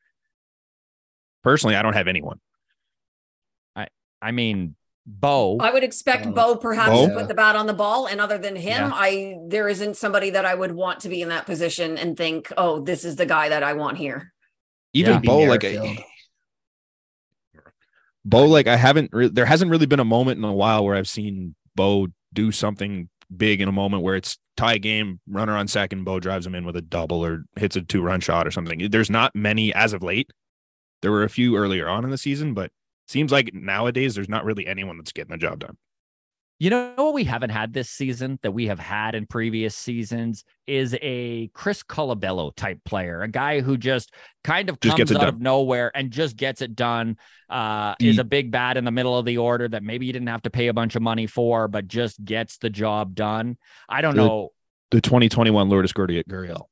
Personally, 1.44 1.76
I 1.76 1.82
don't 1.82 1.92
have 1.92 2.08
anyone. 2.08 2.40
I 3.76 3.88
I 4.22 4.30
mean, 4.30 4.74
Bo. 5.04 5.58
I 5.58 5.70
would 5.70 5.84
expect 5.84 6.24
Uh, 6.24 6.30
Bo 6.30 6.56
perhaps 6.56 6.92
Bo? 6.92 7.08
to 7.08 7.14
put 7.14 7.28
the 7.28 7.34
bat 7.34 7.54
on 7.54 7.66
the 7.66 7.74
ball, 7.74 8.06
and 8.06 8.18
other 8.18 8.38
than 8.38 8.56
him, 8.56 8.88
Yeah. 8.88 8.90
I 8.94 9.36
there 9.48 9.68
isn't 9.68 9.98
somebody 9.98 10.30
that 10.30 10.46
I 10.46 10.54
would 10.54 10.72
want 10.72 11.00
to 11.00 11.10
be 11.10 11.20
in 11.20 11.28
that 11.28 11.44
position 11.44 11.98
and 11.98 12.16
think, 12.16 12.50
oh, 12.56 12.80
this 12.80 13.04
is 13.04 13.16
the 13.16 13.26
guy 13.26 13.50
that 13.50 13.62
I 13.62 13.74
want 13.74 13.98
here. 13.98 14.32
Even 14.94 15.12
Yeah. 15.14 15.20
Bo, 15.20 15.38
like 15.40 15.62
Merrifield. 15.62 15.98
Bo, 18.24 18.46
like 18.46 18.66
I 18.66 18.76
haven't. 18.76 19.10
Re- 19.12 19.28
there 19.28 19.46
hasn't 19.46 19.70
really 19.70 19.86
been 19.86 20.00
a 20.00 20.04
moment 20.04 20.38
in 20.38 20.44
a 20.44 20.52
while 20.52 20.84
where 20.84 20.94
I've 20.94 21.08
seen 21.08 21.54
Bo 21.74 22.08
do 22.32 22.52
something 22.52 23.08
big 23.34 23.60
in 23.60 23.68
a 23.68 23.72
moment 23.72 24.02
where 24.02 24.16
it's 24.16 24.38
tie 24.56 24.78
game, 24.78 25.20
runner 25.28 25.56
on 25.56 25.68
second, 25.68 26.04
Bo 26.04 26.20
drives 26.20 26.46
him 26.46 26.54
in 26.54 26.64
with 26.64 26.76
a 26.76 26.82
double 26.82 27.24
or 27.24 27.44
hits 27.56 27.76
a 27.76 27.82
two 27.82 28.02
run 28.02 28.20
shot 28.20 28.46
or 28.46 28.50
something. 28.50 28.90
There's 28.90 29.10
not 29.10 29.34
many 29.34 29.72
as 29.74 29.92
of 29.92 30.02
late. 30.02 30.30
There 31.00 31.10
were 31.10 31.24
a 31.24 31.30
few 31.30 31.56
earlier 31.56 31.88
on 31.88 32.04
in 32.04 32.10
the 32.10 32.18
season, 32.18 32.54
but 32.54 32.70
seems 33.08 33.32
like 33.32 33.52
nowadays 33.52 34.14
there's 34.14 34.28
not 34.28 34.44
really 34.44 34.66
anyone 34.66 34.98
that's 34.98 35.12
getting 35.12 35.32
the 35.32 35.38
job 35.38 35.60
done. 35.60 35.76
You 36.62 36.70
know 36.70 36.92
what 36.94 37.14
we 37.14 37.24
haven't 37.24 37.50
had 37.50 37.72
this 37.72 37.90
season 37.90 38.38
that 38.42 38.52
we 38.52 38.68
have 38.68 38.78
had 38.78 39.16
in 39.16 39.26
previous 39.26 39.74
seasons 39.74 40.44
is 40.68 40.96
a 41.02 41.48
Chris 41.54 41.82
Colabello 41.82 42.54
type 42.54 42.78
player, 42.84 43.22
a 43.22 43.26
guy 43.28 43.62
who 43.62 43.76
just 43.76 44.14
kind 44.44 44.68
of 44.68 44.78
Just 44.78 44.96
comes 44.96 45.10
gets 45.10 45.18
out 45.20 45.24
done. 45.24 45.28
of 45.34 45.40
nowhere 45.40 45.90
and 45.92 46.12
just 46.12 46.36
gets 46.36 46.62
it 46.62 46.76
done. 46.76 47.16
Uh, 47.50 47.96
The- 47.98 48.10
is 48.10 48.18
a 48.18 48.22
big 48.24 48.52
bat 48.52 48.76
in 48.76 48.84
the 48.84 48.92
middle 48.92 49.18
of 49.18 49.24
the 49.26 49.38
order 49.38 49.66
that 49.66 49.82
maybe 49.82 50.06
you 50.06 50.12
didn't 50.12 50.28
have 50.28 50.42
to 50.42 50.50
pay 50.50 50.68
a 50.68 50.72
bunch 50.72 50.94
of 50.94 51.02
money 51.02 51.26
for, 51.26 51.66
but 51.66 51.88
just 51.88 52.24
gets 52.24 52.58
the 52.58 52.70
job 52.70 53.16
done. 53.16 53.56
I 53.88 54.00
don't 54.00 54.14
The- 54.14 54.24
know. 54.24 54.50
The 54.92 55.00
2021 55.00 55.68
Lourdes 55.68 55.92
Gurriel. 55.92 56.22
Gurriel. 56.30 56.66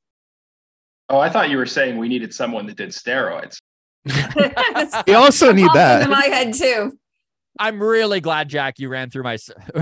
Oh, 1.09 1.19
I 1.19 1.27
thought 1.27 1.49
you 1.49 1.57
were 1.57 1.65
saying 1.65 1.97
we 1.97 2.07
needed 2.07 2.33
someone 2.33 2.65
that 2.67 2.77
did 2.77 2.91
steroids. 2.91 3.57
we 5.05 5.13
also 5.15 5.51
need 5.51 5.69
that. 5.73 6.03
In 6.03 6.09
my 6.09 6.27
head 6.27 6.53
too. 6.53 6.97
I'm 7.59 7.81
really 7.81 8.21
glad, 8.21 8.49
Jack, 8.49 8.79
you 8.79 8.89
ran 8.89 9.09
through 9.09 9.23
my 9.23 9.37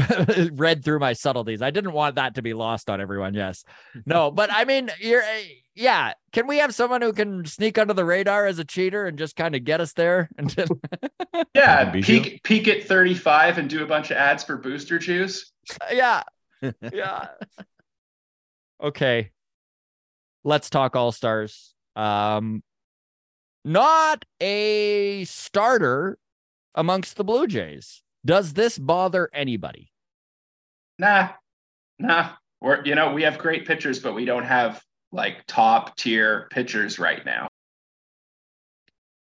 read 0.54 0.84
through 0.84 1.00
my 1.00 1.14
subtleties. 1.14 1.62
I 1.62 1.70
didn't 1.70 1.94
want 1.94 2.16
that 2.16 2.36
to 2.36 2.42
be 2.42 2.54
lost 2.54 2.90
on 2.90 3.00
everyone. 3.00 3.34
Yes, 3.34 3.64
no, 4.06 4.32
but 4.40 4.50
I 4.52 4.66
mean, 4.66 4.90
you're 5.00 5.22
eh, 5.22 5.44
yeah. 5.76 6.14
Can 6.34 6.48
we 6.48 6.58
have 6.58 6.74
someone 6.74 7.02
who 7.02 7.14
can 7.14 7.46
sneak 7.46 7.78
under 7.78 7.94
the 7.94 8.06
radar 8.06 8.48
as 8.48 8.60
a 8.60 8.66
cheater 8.66 9.06
and 9.06 9.18
just 9.18 9.36
kind 9.36 9.56
of 9.56 9.64
get 9.64 9.82
us 9.82 9.94
there? 9.94 10.30
And 10.38 10.50
just, 10.50 10.72
Yeah, 11.54 11.90
Bijou? 11.92 12.22
peak 12.22 12.44
peak 12.44 12.68
at 12.68 12.84
35 12.84 13.60
and 13.60 13.70
do 13.70 13.84
a 13.84 13.88
bunch 13.88 14.10
of 14.12 14.18
ads 14.18 14.44
for 14.44 14.58
booster 14.58 14.98
juice. 14.98 15.52
yeah, 15.92 16.24
yeah. 16.92 17.28
okay, 18.82 19.32
let's 20.44 20.70
talk 20.70 20.96
all 20.96 21.12
stars. 21.12 21.74
Um, 21.96 22.64
not 23.64 24.26
a 24.42 25.24
starter 25.26 26.18
amongst 26.76 27.18
the 27.18 27.24
Blue 27.24 27.48
Jays. 27.48 28.02
Does 28.26 28.54
this 28.54 28.78
bother 28.78 29.30
anybody? 29.34 29.92
Nah, 30.98 31.30
nah. 31.98 32.32
Or 32.62 32.82
you 32.84 32.96
know, 32.96 33.14
we 33.14 33.24
have 33.24 33.38
great 33.38 33.66
pitchers, 33.66 34.00
but 34.00 34.14
we 34.14 34.26
don't 34.26 34.44
have 34.44 34.82
like 35.12 35.46
top 35.48 35.96
tier 35.98 36.48
pitchers 36.52 37.00
right 37.00 37.26
now. 37.26 37.48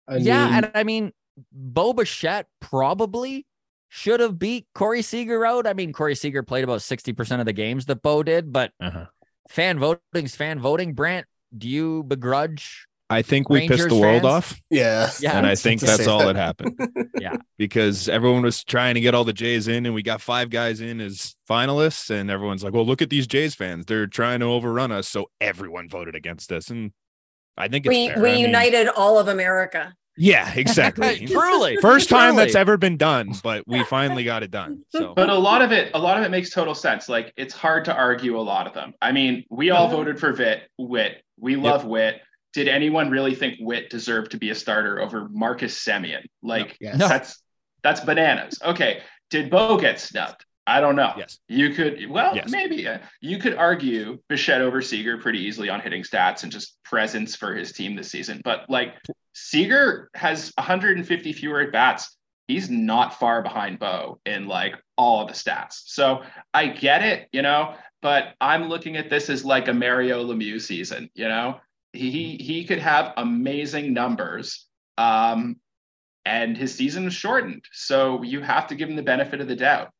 I 0.08 0.16
yeah, 0.16 0.56
and 0.56 0.70
I 0.74 0.82
mean, 0.82 1.12
Bo 1.52 1.92
Bichette 1.92 2.46
probably 2.60 3.46
should 3.88 4.20
have 4.20 4.38
beat 4.38 4.66
Corey 4.74 5.02
Seager 5.02 5.46
out. 5.46 5.66
I 5.66 5.74
mean, 5.74 5.92
Corey 5.92 6.14
Seager 6.14 6.42
played 6.42 6.64
about 6.64 6.80
60% 6.80 7.40
of 7.40 7.46
the 7.46 7.52
games 7.52 7.86
that 7.86 8.02
Bo 8.02 8.22
did, 8.22 8.52
but 8.52 8.72
Uh-huh. 8.80 9.06
fan 9.48 9.78
voting's 9.78 10.34
fan 10.34 10.58
voting. 10.58 10.94
Brandt, 10.94 11.26
do 11.56 11.68
you 11.68 12.02
begrudge? 12.04 12.86
I 13.12 13.22
think 13.22 13.48
we 13.48 13.60
Rangers 13.60 13.76
pissed 13.76 13.88
the 13.90 13.96
world 13.96 14.22
fans? 14.22 14.32
off. 14.34 14.60
yeah, 14.70 15.10
Yeah, 15.20 15.36
and 15.38 15.46
I 15.46 15.54
think 15.54 15.80
that's 15.80 16.06
all 16.06 16.20
that. 16.20 16.32
that 16.32 16.36
happened. 16.36 16.78
Yeah. 17.20 17.36
because 17.58 18.08
everyone 18.08 18.42
was 18.42 18.64
trying 18.64 18.94
to 18.94 19.00
get 19.00 19.14
all 19.14 19.22
the 19.24 19.32
Jays 19.32 19.68
in, 19.68 19.86
and 19.86 19.94
we 19.94 20.02
got 20.02 20.20
five 20.20 20.50
guys 20.50 20.80
in 20.80 21.00
as 21.00 21.36
finalists, 21.48 22.10
and 22.10 22.30
everyone's 22.30 22.64
like, 22.64 22.72
"Well, 22.72 22.84
look 22.86 23.00
at 23.02 23.10
these 23.10 23.26
Jays 23.28 23.54
fans; 23.54 23.86
they're 23.86 24.06
trying 24.08 24.40
to 24.40 24.46
overrun 24.46 24.90
us." 24.90 25.08
So 25.08 25.26
everyone 25.40 25.88
voted 25.88 26.16
against 26.16 26.50
us, 26.50 26.68
and 26.70 26.90
I 27.56 27.68
think 27.68 27.86
it's 27.86 27.90
We 27.90 28.08
fair. 28.08 28.20
we 28.22 28.30
I 28.30 28.32
mean, 28.34 28.40
united 28.46 28.88
all 28.88 29.18
of 29.18 29.28
America. 29.28 29.94
yeah, 30.16 30.52
exactly. 30.54 31.26
Truly. 31.26 31.76
First 31.76 32.08
time 32.08 32.34
that's 32.36 32.54
ever 32.54 32.76
been 32.76 32.96
done, 32.96 33.32
but 33.42 33.62
we 33.68 33.84
finally 33.84 34.24
got 34.24 34.42
it 34.42 34.50
done. 34.50 34.84
So 34.90 35.14
But 35.14 35.28
a 35.30 35.34
lot 35.38 35.62
of 35.62 35.70
it, 35.72 35.90
a 35.94 35.98
lot 35.98 36.18
of 36.18 36.24
it 36.24 36.30
makes 36.30 36.50
total 36.50 36.74
sense. 36.74 37.08
Like 37.08 37.32
it's 37.36 37.54
hard 37.54 37.84
to 37.86 37.94
argue 37.94 38.38
a 38.38 38.42
lot 38.42 38.66
of 38.66 38.74
them. 38.74 38.94
I 39.00 39.12
mean, 39.12 39.44
we 39.50 39.70
all 39.70 39.88
voted 39.88 40.18
for 40.18 40.32
Vit, 40.32 40.62
Whit. 40.78 41.22
We 41.38 41.56
love 41.56 41.84
Whit. 41.84 42.20
Did 42.52 42.68
anyone 42.68 43.10
really 43.10 43.34
think 43.34 43.58
Whit 43.60 43.88
deserved 43.90 44.32
to 44.32 44.36
be 44.38 44.50
a 44.50 44.54
starter 44.54 45.00
over 45.00 45.28
Marcus 45.30 45.82
Semien? 45.84 46.24
Like 46.42 46.76
Yes. 46.80 46.96
No. 46.98 47.08
that's 47.08 47.42
that's 47.82 48.00
bananas. 48.00 48.58
Okay, 48.64 49.02
did 49.30 49.50
Bo 49.50 49.76
get 49.78 49.98
snubbed? 50.00 50.44
I 50.64 50.80
don't 50.80 50.94
know. 50.94 51.12
yes, 51.16 51.40
You 51.48 51.70
could, 51.74 52.08
well, 52.08 52.36
Yes. 52.36 52.48
maybe 52.48 52.86
uh, 52.86 52.98
you 53.20 53.38
could 53.38 53.54
argue 53.56 54.20
Bichette 54.28 54.60
over 54.60 54.80
Seager 54.80 55.18
pretty 55.18 55.40
easily 55.40 55.68
on 55.68 55.80
hitting 55.80 56.04
stats 56.04 56.44
and 56.44 56.52
just 56.52 56.76
presence 56.84 57.34
for 57.34 57.52
his 57.52 57.72
team 57.72 57.96
this 57.96 58.12
season. 58.12 58.40
But 58.44 58.66
like 58.70 58.94
Seager 59.34 60.08
has 60.14 60.52
150 60.58 61.32
fewer 61.32 61.60
at 61.62 61.72
bats. 61.72 62.16
He's 62.46 62.70
not 62.70 63.18
far 63.18 63.42
behind 63.42 63.80
Bo 63.80 64.20
in 64.24 64.46
like 64.46 64.74
all 64.96 65.22
of 65.22 65.28
the 65.28 65.34
stats. 65.34 65.82
So 65.86 66.22
I 66.54 66.68
get 66.68 67.02
it, 67.02 67.28
you 67.32 67.42
know, 67.42 67.74
but 68.00 68.34
I'm 68.40 68.68
looking 68.68 68.96
at 68.96 69.10
this 69.10 69.30
as 69.30 69.44
like 69.44 69.66
a 69.66 69.72
Mario 69.74 70.24
Lemieux 70.24 70.60
season, 70.60 71.10
you 71.14 71.26
know, 71.26 71.58
he 71.92 72.36
he 72.40 72.64
could 72.64 72.78
have 72.78 73.12
amazing 73.16 73.92
numbers. 73.92 74.66
Um, 74.98 75.56
and 76.24 76.56
his 76.56 76.74
season 76.74 77.04
was 77.04 77.14
shortened. 77.14 77.64
So 77.72 78.22
you 78.22 78.40
have 78.42 78.68
to 78.68 78.74
give 78.74 78.88
him 78.88 78.96
the 78.96 79.02
benefit 79.02 79.40
of 79.40 79.48
the 79.48 79.56
doubt. 79.56 79.90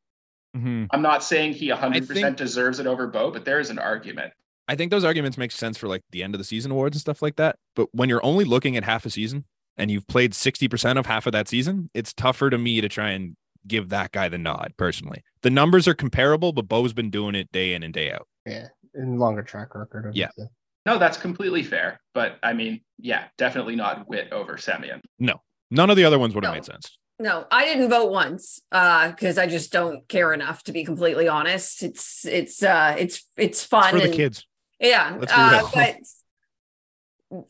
Mhm. 0.55 0.87
I'm 0.91 1.01
not 1.01 1.23
saying 1.23 1.53
he 1.53 1.69
100% 1.69 2.07
think- 2.07 2.37
deserves 2.37 2.79
it 2.79 2.87
over 2.87 3.07
Bo, 3.07 3.31
but 3.31 3.43
there 3.43 3.59
is 3.59 3.69
an 3.69 3.79
argument. 3.79 4.31
I 4.67 4.75
think 4.75 4.91
those 4.91 5.03
arguments 5.03 5.37
make 5.37 5.51
sense 5.51 5.77
for 5.77 5.87
like 5.89 6.03
the 6.11 6.23
end 6.23 6.33
of 6.35 6.37
the 6.39 6.45
season 6.45 6.71
awards 6.71 6.95
and 6.95 7.01
stuff 7.01 7.21
like 7.21 7.35
that. 7.35 7.57
But 7.75 7.89
when 7.91 8.07
you're 8.07 8.23
only 8.25 8.45
looking 8.45 8.77
at 8.77 8.83
half 8.85 9.05
a 9.05 9.09
season 9.09 9.43
and 9.75 9.91
you've 9.91 10.07
played 10.07 10.33
sixty 10.33 10.67
percent 10.69 10.97
of 10.97 11.05
half 11.07 11.25
of 11.25 11.33
that 11.33 11.49
season, 11.49 11.89
it's 11.93 12.13
tougher 12.13 12.49
to 12.49 12.57
me 12.57 12.79
to 12.79 12.87
try 12.87 13.09
and 13.09 13.35
give 13.67 13.89
that 13.89 14.11
guy 14.13 14.29
the 14.29 14.37
nod. 14.37 14.73
Personally, 14.77 15.21
the 15.41 15.49
numbers 15.49 15.87
are 15.87 15.93
comparable, 15.93 16.53
but 16.53 16.69
Bo's 16.69 16.93
been 16.93 17.09
doing 17.09 17.35
it 17.35 17.51
day 17.51 17.73
in 17.73 17.83
and 17.83 17.93
day 17.93 18.11
out. 18.13 18.27
Yeah, 18.45 18.67
and 18.93 19.19
longer 19.19 19.41
track 19.43 19.75
record. 19.75 20.05
Of 20.05 20.15
Yeah. 20.15 20.29
it. 20.37 20.47
No, 20.85 20.97
that's 20.97 21.17
completely 21.17 21.63
fair. 21.63 21.99
But 22.13 22.37
I 22.43 22.53
mean, 22.53 22.81
yeah, 22.99 23.25
definitely 23.37 23.75
not 23.75 24.07
Whit 24.07 24.31
over 24.31 24.55
Semien. 24.55 24.99
No, 25.19 25.41
none 25.71 25.89
of 25.89 25.95
the 25.97 26.03
other 26.05 26.19
ones 26.19 26.35
would 26.35 26.43
have 26.43 26.53
No. 26.53 26.57
made 26.57 26.65
sense. 26.65 26.97
No, 27.19 27.45
I 27.51 27.65
didn't 27.65 27.89
vote 27.89 28.11
once 28.11 28.59
uh 28.71 29.09
because 29.11 29.37
I 29.37 29.47
just 29.47 29.71
don't 29.71 30.07
care 30.09 30.33
enough 30.33 30.63
to 30.63 30.71
be 30.71 30.83
completely 30.83 31.27
honest. 31.27 31.83
It's 31.83 32.25
it's 32.25 32.61
uh 32.63 32.95
it's 32.97 33.25
it's 33.37 33.63
fun 33.63 33.91
For 33.93 33.99
the 34.01 34.09
kids. 34.09 34.45
yeah. 34.79 35.17
Uh, 35.29 35.69
but 35.73 35.95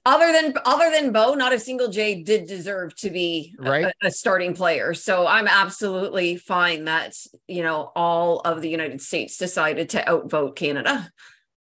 other 0.06 0.32
than 0.32 0.54
other 0.66 0.92
than 0.92 1.12
Bo, 1.12 1.34
not 1.34 1.52
a 1.54 1.60
single 1.60 1.90
J 1.90 2.22
did 2.24 2.48
deserve 2.48 2.96
to 2.98 3.10
be 3.10 3.56
Right. 3.60 3.86
a, 4.04 4.08
a 4.08 4.12
starting 4.12 4.54
player. 4.54 4.94
So 4.94 5.28
I'm 5.28 5.48
absolutely 5.48 6.38
fine 6.38 6.86
that 6.86 7.16
you 7.48 7.64
know 7.64 7.92
all 7.96 8.40
of 8.42 8.62
the 8.62 8.70
United 8.70 9.02
States 9.02 9.38
decided 9.38 9.90
to 9.90 10.08
outvote 10.10 10.56
Canada. 10.56 11.10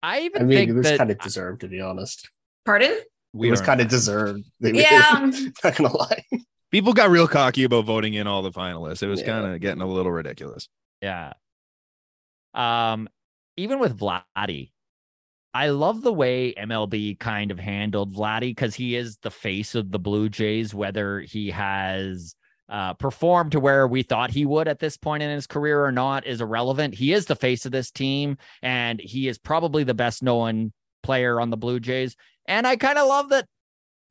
I 0.05 0.21
even 0.21 0.43
I 0.43 0.45
mean, 0.45 0.57
think 0.57 0.69
it 0.69 0.73
was 0.73 0.85
that 0.87 0.97
kind 0.99 1.09
of 1.11 1.17
deserved, 1.19 1.61
to 1.61 1.67
be 1.67 1.81
honest. 1.81 2.29
Pardon? 2.63 2.95
We 3.33 3.47
it 3.47 3.51
was 3.51 3.61
kind 3.61 3.81
of 3.81 3.87
deserved. 3.87 4.43
They 4.59 4.71
Yeah. 4.73 5.31
not 5.63 5.75
gonna 5.75 5.95
lie. 5.95 6.23
people 6.71 6.93
got 6.93 7.09
real 7.09 7.27
cocky 7.27 7.63
about 7.63 7.85
voting 7.85 8.13
in 8.13 8.27
all 8.27 8.41
the 8.43 8.51
finalists. 8.51 9.01
It 9.01 9.07
was 9.07 9.21
Yeah. 9.21 9.27
kind 9.27 9.53
of 9.53 9.59
getting 9.61 9.81
a 9.81 9.87
little 9.87 10.11
ridiculous. 10.11 10.67
Yeah. 11.01 11.33
Um, 12.53 13.09
even 13.57 13.79
with 13.79 13.97
Vladdy, 13.99 14.71
I 15.53 15.69
love 15.69 16.01
the 16.01 16.13
way 16.13 16.53
MLB 16.53 17.17
kind 17.19 17.49
of 17.51 17.59
handled 17.59 18.13
Vladdy 18.15 18.51
because 18.51 18.75
he 18.75 18.95
is 18.95 19.17
the 19.17 19.31
face 19.31 19.73
of 19.75 19.91
the 19.91 19.99
Blue 19.99 20.29
Jays, 20.29 20.73
whether 20.73 21.19
he 21.21 21.49
has 21.51 22.35
uh, 22.69 22.93
performed 22.93 23.51
to 23.51 23.59
where 23.59 23.87
we 23.87 24.03
thought 24.03 24.31
he 24.31 24.45
would 24.45 24.67
at 24.67 24.79
this 24.79 24.97
point 24.97 25.23
in 25.23 25.29
his 25.29 25.47
career 25.47 25.83
or 25.83 25.91
not 25.91 26.25
is 26.25 26.41
irrelevant. 26.41 26.95
He 26.95 27.13
is 27.13 27.25
the 27.25 27.35
face 27.35 27.65
of 27.65 27.71
this 27.71 27.91
team, 27.91 28.37
and 28.61 28.99
he 28.99 29.27
is 29.27 29.37
probably 29.37 29.83
the 29.83 29.93
best 29.93 30.23
known 30.23 30.73
player 31.03 31.39
on 31.39 31.49
the 31.49 31.57
Blue 31.57 31.79
Jays. 31.79 32.15
And 32.47 32.65
I 32.65 32.75
kind 32.75 32.97
of 32.97 33.07
love 33.07 33.29
that 33.29 33.47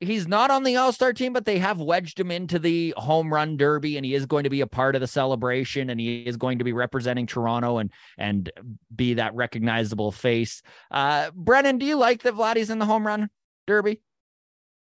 he's 0.00 0.28
not 0.28 0.50
on 0.50 0.62
the 0.62 0.76
All 0.76 0.92
Star 0.92 1.12
team, 1.12 1.32
but 1.32 1.44
they 1.44 1.58
have 1.58 1.80
wedged 1.80 2.18
him 2.18 2.30
into 2.30 2.58
the 2.58 2.94
home 2.96 3.32
run 3.32 3.56
derby, 3.56 3.96
and 3.96 4.06
he 4.06 4.14
is 4.14 4.26
going 4.26 4.44
to 4.44 4.50
be 4.50 4.60
a 4.60 4.66
part 4.66 4.94
of 4.94 5.00
the 5.00 5.06
celebration, 5.06 5.90
and 5.90 5.98
he 5.98 6.22
is 6.22 6.36
going 6.36 6.58
to 6.58 6.64
be 6.64 6.72
representing 6.72 7.26
Toronto 7.26 7.78
and 7.78 7.90
and 8.18 8.50
be 8.94 9.14
that 9.14 9.34
recognizable 9.34 10.12
face. 10.12 10.62
Uh, 10.90 11.30
Brennan, 11.34 11.78
do 11.78 11.86
you 11.86 11.96
like 11.96 12.22
that 12.22 12.34
Vladdy's 12.34 12.70
in 12.70 12.78
the 12.78 12.86
home 12.86 13.06
run 13.06 13.30
derby? 13.66 14.00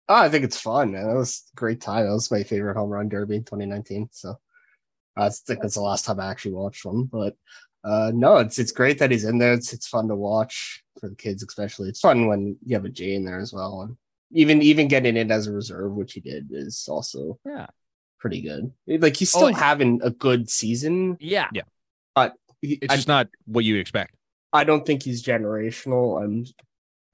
Oh, 0.08 0.14
I 0.14 0.28
think 0.28 0.44
it's 0.44 0.60
fun. 0.60 0.92
Man. 0.92 1.06
That 1.06 1.16
was 1.16 1.44
a 1.52 1.56
great 1.56 1.80
time. 1.80 2.06
That 2.06 2.12
was 2.12 2.30
my 2.30 2.42
favorite 2.44 2.76
home 2.76 2.90
run 2.90 3.08
derby 3.08 3.36
in 3.36 3.44
2019. 3.44 4.08
So 4.12 4.30
uh, 5.16 5.24
I 5.24 5.28
think 5.30 5.62
that's 5.62 5.74
the 5.74 5.80
last 5.80 6.04
time 6.04 6.20
I 6.20 6.30
actually 6.30 6.52
watched 6.54 6.84
one. 6.84 7.04
But 7.04 7.36
uh, 7.84 8.12
no, 8.14 8.36
it's 8.38 8.58
it's 8.58 8.72
great 8.72 8.98
that 8.98 9.10
he's 9.10 9.24
in 9.24 9.38
there. 9.38 9.52
It's 9.52 9.72
it's 9.72 9.88
fun 9.88 10.08
to 10.08 10.14
watch 10.16 10.82
for 11.00 11.08
the 11.08 11.16
kids, 11.16 11.42
especially. 11.42 11.88
It's 11.88 12.00
fun 12.00 12.26
when 12.26 12.56
you 12.64 12.76
have 12.76 12.84
a 12.84 12.88
J 12.88 13.14
in 13.14 13.24
there 13.24 13.38
as 13.40 13.52
well, 13.52 13.82
and 13.82 13.96
even 14.32 14.62
even 14.62 14.88
getting 14.88 15.16
in 15.16 15.30
as 15.30 15.46
a 15.46 15.52
reserve, 15.52 15.92
which 15.92 16.12
he 16.12 16.20
did, 16.20 16.48
is 16.50 16.86
also 16.88 17.38
Yeah. 17.44 17.66
pretty 18.18 18.42
good. 18.42 18.72
Like 18.86 19.16
he's 19.16 19.30
still 19.30 19.48
Oh, 19.48 19.52
having 19.52 20.00
a 20.02 20.10
good 20.10 20.50
season. 20.50 21.16
Yeah. 21.20 21.48
Yeah. 21.52 21.62
but 22.14 22.34
he, 22.60 22.78
It's 22.82 22.92
I, 22.92 22.96
just 22.96 23.08
not 23.08 23.28
what 23.46 23.64
you 23.64 23.76
expect. 23.76 24.14
I 24.52 24.64
don't 24.64 24.86
think 24.86 25.02
he's 25.02 25.22
generational. 25.22 26.22
I'm. 26.22 26.44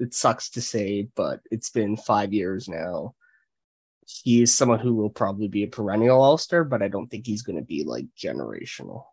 It 0.02 0.14
sucks 0.14 0.50
to 0.50 0.60
say, 0.60 1.08
but 1.14 1.40
it's 1.50 1.70
been 1.70 1.96
five 1.96 2.32
years 2.32 2.68
now. 2.68 3.14
He 4.04 4.42
is 4.42 4.56
someone 4.56 4.80
who 4.80 4.94
will 4.94 5.10
probably 5.10 5.48
be 5.48 5.62
a 5.62 5.68
perennial 5.68 6.20
All 6.20 6.36
Star, 6.36 6.64
but 6.64 6.82
I 6.82 6.88
don't 6.88 7.06
think 7.08 7.26
he's 7.26 7.42
going 7.42 7.56
to 7.56 7.62
be 7.64 7.84
like 7.84 8.06
generational. 8.18 9.04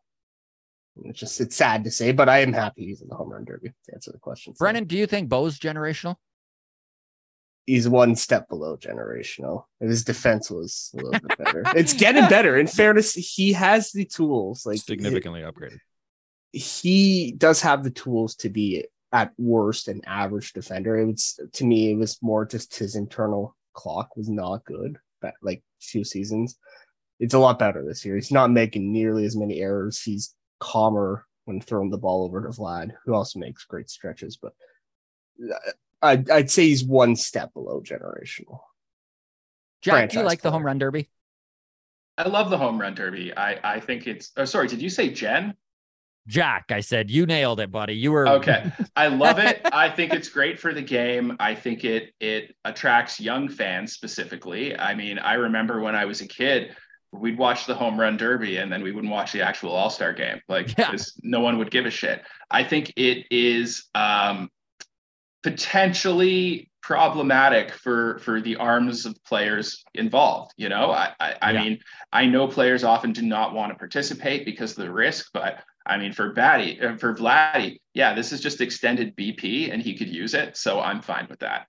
It's 1.06 1.20
just 1.20 1.40
it's 1.40 1.56
sad 1.56 1.84
to 1.84 1.92
say, 1.92 2.12
but 2.12 2.28
I 2.28 2.40
am 2.40 2.52
happy 2.52 2.86
he's 2.86 3.02
in 3.02 3.08
the 3.08 3.16
home 3.16 3.30
run 3.32 3.46
derby. 3.46 3.70
To 3.70 3.94
answer 3.94 4.12
the 4.12 4.18
question, 4.18 4.54
Brennan, 4.58 4.86
do 4.86 4.98
you 4.98 5.06
think 5.08 5.30
Bo's 5.30 5.60
generational? 5.60 6.16
he's 7.70 7.88
one 7.88 8.16
step 8.16 8.50
below 8.50 8.76
generational. 8.76 9.66
And 9.80 9.90
his 9.90 10.04
defense 10.04 10.50
was 10.50 10.90
a 10.94 11.04
little 11.04 11.12
bit 11.12 11.38
better. 11.38 11.64
It's 11.76 11.94
getting 11.94 12.28
better. 12.28 12.58
In 12.58 12.66
fairness, 12.68 13.14
he 13.14 13.54
has 13.54 13.92
the 13.92 14.06
tools. 14.06 14.66
Like 14.66 14.80
Significantly 14.80 15.42
upgraded. 15.42 15.78
he 16.52 17.32
does 17.38 17.62
have 17.62 17.84
the 17.84 17.92
tools 17.92 18.36
to 18.38 18.50
be 18.50 18.86
at 19.12 19.34
worst 19.38 19.88
an 19.88 20.02
average 20.06 20.54
defender. 20.54 20.98
It 20.98 21.06
was 21.06 21.40
to 21.54 21.66
me, 21.66 21.92
it 21.92 21.96
was 21.96 22.18
more 22.22 22.46
just 22.46 22.78
his 22.78 22.96
internal 22.96 23.56
clock 23.74 24.16
was 24.16 24.30
not 24.30 24.66
good. 24.66 24.98
But 25.22 25.34
like 25.42 25.64
few 25.82 26.04
seasons, 26.04 26.58
it's 27.20 27.34
a 27.34 27.40
lot 27.40 27.60
better 27.60 27.84
this 27.86 28.06
year. 28.06 28.16
He's 28.16 28.32
not 28.32 28.52
making 28.52 28.92
nearly 28.92 29.26
as 29.26 29.36
many 29.36 29.60
errors. 29.60 30.02
He's 30.02 30.36
calmer 30.60 31.26
when 31.46 31.60
throwing 31.60 31.90
the 31.90 31.98
ball 31.98 32.24
over 32.26 32.42
to 32.44 32.50
Vlad, 32.50 32.92
who 33.06 33.14
also 33.14 33.40
makes 33.40 33.66
great 33.66 33.90
stretches. 33.90 34.38
But 34.38 34.54
uh, 35.44 35.72
I'd, 36.02 36.30
I'd 36.30 36.52
say 36.52 36.68
he's 36.68 36.84
one 36.84 37.16
step 37.16 37.54
below 37.54 37.82
generational. 37.82 38.60
Jack, 39.82 40.10
do 40.10 40.18
you 40.18 40.22
Franchise 40.22 40.26
like 40.26 40.42
the 40.42 40.52
home 40.52 40.66
run 40.66 40.78
derby? 40.78 41.10
I 42.18 42.28
love 42.28 42.50
the 42.50 42.58
home 42.58 42.80
run 42.80 42.96
derby. 42.96 43.36
I 43.36 43.76
I 43.76 43.80
think 43.80 44.06
it's. 44.06 44.32
Oh, 44.36 44.46
sorry, 44.46 44.68
did 44.68 44.82
you 44.82 44.90
say 44.90 45.10
Jen? 45.10 45.56
Jack, 46.28 46.66
I 46.72 46.82
said 46.82 47.10
you 47.10 47.26
nailed 47.26 47.60
it, 47.60 47.72
buddy. 47.72 47.96
You 47.96 48.12
were 48.12 48.28
Okay. 48.40 48.72
I 48.96 49.08
love 49.08 49.40
it. 49.40 49.62
I 49.72 49.90
think 49.90 50.14
it's 50.14 50.30
great 50.38 50.60
for 50.60 50.74
the 50.74 50.82
game. 50.82 51.36
I 51.40 51.56
think 51.56 51.84
it 51.84 52.14
it 52.20 52.56
attracts 52.66 53.20
young 53.20 53.50
fans 53.50 53.94
specifically. 53.94 54.78
I 54.78 54.94
mean, 54.94 55.18
I 55.20 55.34
remember 55.34 55.80
when 55.82 55.96
I 55.96 56.06
was 56.06 56.22
a 56.22 56.28
kid, 56.28 56.76
we'd 57.12 57.38
watch 57.38 57.66
the 57.66 57.74
home 57.74 58.00
run 58.00 58.18
derby 58.18 58.58
and 58.58 58.72
then 58.72 58.84
we 58.84 58.92
wouldn't 58.92 59.12
watch 59.12 59.32
the 59.32 59.42
actual 59.42 59.72
all-star 59.72 60.14
game. 60.14 60.40
Like 60.48 60.78
Yeah. 60.78 60.96
no 61.24 61.40
one 61.40 61.58
would 61.58 61.72
give 61.72 61.86
a 61.88 61.90
shit. 61.92 62.22
I 62.52 62.64
think 62.64 62.94
it 62.96 63.26
is 63.32 63.88
um 63.96 64.50
potentially 65.42 66.70
problematic 66.82 67.72
for 67.74 68.20
for 68.20 68.42
the 68.42 68.56
arms 68.58 69.06
of 69.06 69.16
players 69.26 69.84
involved 69.94 70.52
you 70.58 70.70
know 70.70 70.92
i 70.92 71.12
i, 71.20 71.36
I 71.42 71.52
Yeah. 71.52 71.62
mean 71.64 71.80
i 72.12 72.26
know 72.26 72.48
players 72.48 72.84
often 72.84 73.12
do 73.14 73.22
not 73.22 73.54
want 73.54 73.72
to 73.72 73.78
participate 73.78 74.44
because 74.46 74.72
of 74.72 74.78
the 74.84 74.92
risk 74.92 75.30
but 75.34 75.62
I 75.86 75.98
mean, 75.98 76.14
for 76.14 76.32
Batty, 76.34 76.80
uh, 76.82 76.98
for 76.98 77.16
Vladdy, 77.16 77.80
yeah, 77.94 78.14
this 78.14 78.32
is 78.32 78.42
just 78.42 78.62
extended 78.62 79.16
BP 79.16 79.72
and 79.74 79.82
he 79.82 79.98
could 79.98 80.10
use 80.10 80.34
it. 80.34 80.58
So 80.58 80.80
I'm 80.80 81.02
fine 81.02 81.28
with 81.30 81.40
that. 81.40 81.68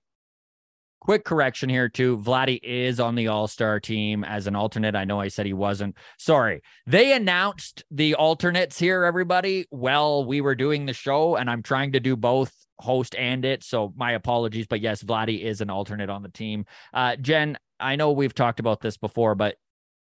Quick 0.99 1.25
correction 1.25 1.67
here 1.67 1.89
too. 1.89 2.19
Vladdy 2.19 2.59
is 2.61 2.99
on 2.99 3.15
the 3.15 3.27
All-Star 3.27 3.79
team 3.79 4.23
as 4.23 4.45
an 4.45 4.55
alternate. 4.55 4.95
I 4.95 5.03
know 5.03 5.19
I 5.19 5.29
said 5.29 5.47
he 5.47 5.53
wasn't. 5.53 5.97
Sorry. 6.19 6.61
They 6.85 7.13
announced 7.13 7.83
the 7.89 8.13
alternates 8.13 8.77
here, 8.77 9.03
everybody, 9.03 9.65
while 9.71 10.23
we 10.25 10.41
were 10.41 10.53
doing 10.53 10.85
the 10.85 10.93
show, 10.93 11.37
and 11.37 11.49
I'm 11.49 11.63
trying 11.63 11.93
to 11.93 11.99
do 11.99 12.15
both 12.15 12.53
host 12.81 13.15
and 13.15 13.45
it. 13.45 13.63
So 13.63 13.93
my 13.95 14.11
apologies. 14.11 14.67
But 14.67 14.81
yes, 14.81 15.01
Vladdy 15.01 15.41
is 15.41 15.61
an 15.61 15.69
alternate 15.69 16.09
on 16.09 16.21
the 16.21 16.29
team. 16.29 16.65
Uh, 16.93 17.15
Jen, 17.15 17.57
I 17.79 17.95
know 17.95 18.11
we've 18.11 18.35
talked 18.35 18.59
about 18.59 18.81
this 18.81 18.97
before, 18.97 19.35
but 19.35 19.55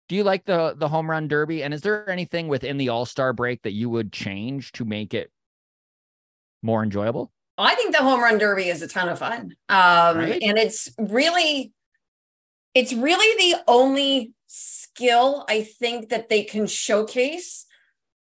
do 0.07 0.15
you 0.15 0.23
like 0.23 0.45
the 0.45 0.75
the 0.77 0.87
home 0.87 1.09
run 1.09 1.27
derby? 1.27 1.63
And 1.63 1.73
is 1.73 1.81
there 1.81 2.09
anything 2.09 2.47
within 2.47 2.77
the 2.77 2.89
All-Star 2.89 3.33
break 3.33 3.61
that 3.63 3.71
you 3.71 3.89
would 3.89 4.11
change 4.11 4.71
to 4.73 4.85
make 4.85 5.13
it 5.13 5.31
more 6.61 6.83
enjoyable? 6.83 7.31
I 7.57 7.75
think 7.75 7.95
the 7.95 8.01
home 8.01 8.19
run 8.21 8.37
derby 8.37 8.67
is 8.69 8.81
a 8.81 8.87
ton 8.87 9.09
of 9.09 9.19
fun. 9.19 9.55
Um, 9.69 10.17
Right? 10.17 10.41
and 10.41 10.57
it's 10.57 10.89
really 10.97 11.71
it's 12.73 12.93
really 12.93 13.51
the 13.53 13.61
only 13.67 14.33
skill 14.47 15.45
I 15.47 15.61
think 15.63 16.09
that 16.09 16.29
they 16.29 16.43
can 16.43 16.65
showcase 16.67 17.65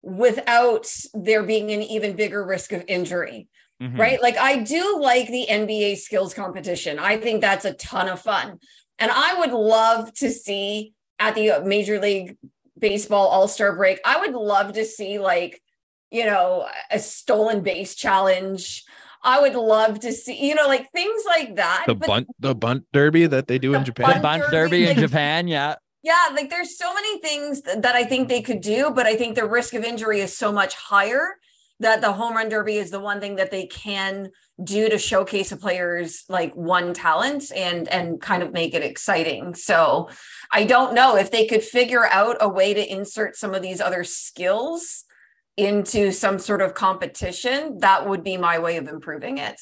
without 0.02 0.86
there 1.14 1.42
being 1.42 1.70
an 1.70 1.82
even 1.82 2.14
bigger 2.14 2.44
risk 2.44 2.72
of 2.72 2.84
injury. 2.88 3.48
Mhm. 3.82 3.98
Right? 3.98 4.20
Like 4.22 4.36
I 4.36 4.58
do 4.58 5.00
like 5.00 5.28
the 5.28 5.46
NBA 5.48 5.96
skills 5.96 6.34
competition. 6.34 6.98
I 6.98 7.16
think 7.16 7.40
that's 7.40 7.64
a 7.64 7.72
ton 7.74 8.08
of 8.08 8.20
fun. 8.20 8.58
And 8.98 9.10
I 9.10 9.40
would 9.40 9.50
love 9.52 10.12
to 10.14 10.30
see 10.30 10.92
at 11.18 11.34
the 11.34 11.50
uh, 11.52 11.60
Major 11.62 12.00
League 12.00 12.36
Baseball 12.78 13.28
All-Star 13.28 13.76
break, 13.76 14.00
I 14.04 14.18
would 14.20 14.34
love 14.34 14.72
to 14.74 14.84
see 14.84 15.18
like, 15.18 15.62
you 16.10 16.24
know, 16.24 16.68
a 16.90 16.98
stolen 16.98 17.62
base 17.62 17.94
challenge. 17.94 18.84
I 19.22 19.40
would 19.40 19.54
love 19.54 20.00
to 20.00 20.12
see, 20.12 20.48
you 20.48 20.54
know, 20.54 20.66
like 20.66 20.90
things 20.92 21.22
like 21.26 21.56
that. 21.56 21.84
The 21.86 21.94
But 21.94 22.06
bunt, 22.06 22.28
the 22.38 22.54
bunt 22.54 22.84
derby 22.92 23.26
that 23.26 23.46
they 23.46 23.58
do 23.58 23.74
in 23.74 23.84
Japan. 23.84 24.16
The 24.16 24.20
Bunt 24.20 24.42
derby, 24.50 24.84
derby 24.84 24.90
in 24.90 24.98
Japan, 24.98 25.48
yeah. 25.48 25.76
yeah, 26.02 26.28
like 26.34 26.50
there's 26.50 26.76
so 26.76 26.92
many 26.92 27.18
things 27.20 27.62
th- 27.62 27.78
that 27.78 27.94
I 27.94 28.04
think 28.04 28.28
they 28.28 28.42
could 28.42 28.60
do, 28.60 28.90
but 28.90 29.06
I 29.06 29.16
think 29.16 29.34
the 29.34 29.46
risk 29.46 29.72
of 29.72 29.82
injury 29.82 30.20
is 30.20 30.36
so 30.36 30.52
much 30.52 30.74
higher 30.74 31.36
that 31.80 32.02
the 32.02 32.12
home 32.12 32.34
run 32.34 32.50
derby 32.50 32.76
is 32.76 32.90
the 32.90 33.00
one 33.00 33.20
thing 33.20 33.36
that 33.36 33.50
they 33.50 33.66
can 33.66 34.30
do 34.62 34.88
to 34.88 34.98
showcase 34.98 35.50
a 35.50 35.56
player's 35.56 36.24
like 36.28 36.54
one 36.54 36.94
talent 36.94 37.50
and 37.54 37.88
and 37.88 38.20
kind 38.20 38.42
of 38.42 38.52
make 38.52 38.74
it 38.74 38.82
exciting. 38.82 39.54
So 39.54 40.08
I 40.52 40.64
don't 40.64 40.94
know 40.94 41.16
if 41.16 41.30
they 41.30 41.46
could 41.46 41.62
figure 41.62 42.06
out 42.06 42.36
a 42.40 42.48
way 42.48 42.72
to 42.72 42.92
insert 42.92 43.36
some 43.36 43.54
of 43.54 43.62
these 43.62 43.80
other 43.80 44.04
skills 44.04 45.04
into 45.56 46.12
some 46.12 46.38
sort 46.38 46.60
of 46.60 46.74
competition, 46.74 47.78
that 47.78 48.08
would 48.08 48.24
be 48.24 48.36
my 48.36 48.58
way 48.58 48.76
of 48.76 48.88
improving 48.88 49.38
it. 49.38 49.60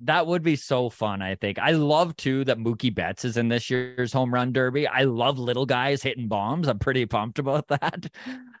That 0.00 0.28
would 0.28 0.42
be 0.42 0.54
so 0.54 0.90
fun, 0.90 1.22
I 1.22 1.34
think. 1.34 1.58
I 1.58 1.72
love 1.72 2.16
too 2.16 2.44
that 2.44 2.58
Mookie 2.58 2.94
Betts 2.94 3.24
is 3.24 3.36
in 3.36 3.48
this 3.48 3.68
year's 3.68 4.12
home 4.12 4.32
run 4.32 4.52
derby. 4.52 4.86
I 4.86 5.02
love 5.02 5.40
little 5.40 5.66
guys 5.66 6.04
hitting 6.04 6.28
bombs. 6.28 6.68
I'm 6.68 6.78
pretty 6.78 7.04
pumped 7.04 7.40
about 7.40 7.66
that. 7.68 8.08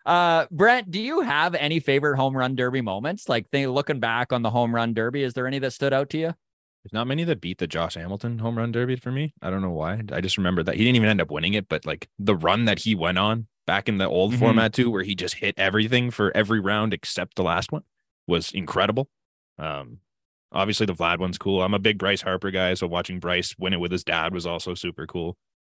Uh 0.08 0.46
Brent, 0.50 0.90
do 0.90 1.00
you 1.00 1.20
have 1.20 1.54
any 1.54 1.80
favorite 1.80 2.16
home 2.16 2.34
run 2.36 2.56
derby 2.56 2.80
moments? 2.80 3.28
Like 3.28 3.50
they 3.52 3.66
looking 3.66 4.00
back 4.00 4.32
on 4.32 4.42
the 4.42 4.50
home 4.50 4.74
run 4.74 4.94
derby, 4.94 5.22
is 5.22 5.34
there 5.34 5.46
any 5.46 5.58
that 5.58 5.72
stood 5.72 5.92
out 5.92 6.08
to 6.10 6.18
you? 6.18 6.34
There's 6.82 6.92
not 6.94 7.06
many 7.06 7.24
that 7.24 7.40
beat 7.42 7.58
the 7.58 7.66
Josh 7.66 7.94
Hamilton 7.96 8.38
home 8.38 8.56
run 8.56 8.72
derby 8.72 8.96
for 8.96 9.10
me. 9.12 9.34
I 9.42 9.50
don't 9.50 9.60
know 9.60 9.70
why. 9.70 10.00
I 10.10 10.20
just 10.22 10.38
remember 10.38 10.62
that 10.62 10.76
he 10.76 10.84
didn't 10.84 10.96
even 10.96 11.10
end 11.10 11.20
up 11.20 11.30
winning 11.30 11.52
it, 11.54 11.68
but 11.68 11.84
like 11.84 12.08
the 12.18 12.34
run 12.34 12.64
that 12.64 12.78
he 12.80 12.94
went 12.94 13.18
on 13.18 13.48
back 13.66 13.86
in 13.88 13.98
the 13.98 14.06
old 14.08 14.32
Mhm. 14.32 14.38
format 14.38 14.72
too, 14.72 14.90
where 14.90 15.02
he 15.02 15.14
just 15.14 15.34
hit 15.34 15.54
everything 15.58 16.10
for 16.10 16.34
every 16.34 16.58
round 16.60 16.94
except 16.94 17.34
the 17.36 17.42
last 17.42 17.70
one 17.70 17.82
was 18.26 18.50
incredible. 18.52 19.10
Um, 19.58 19.98
Obviously, 20.50 20.86
the 20.86 20.94
Vlad 20.94 21.18
one's 21.18 21.36
cool. 21.36 21.62
I'm 21.62 21.74
a 21.74 21.78
big 21.78 21.98
Bryce 21.98 22.22
Harper 22.22 22.50
guy, 22.50 22.72
so 22.72 22.86
watching 22.86 23.20
Bryce 23.20 23.54
win 23.58 23.74
it 23.74 23.80
with 23.80 23.92
his 23.92 24.02
dad 24.02 24.32
was 24.32 24.46
also 24.46 24.72
super 24.72 25.06
cool. 25.06 25.36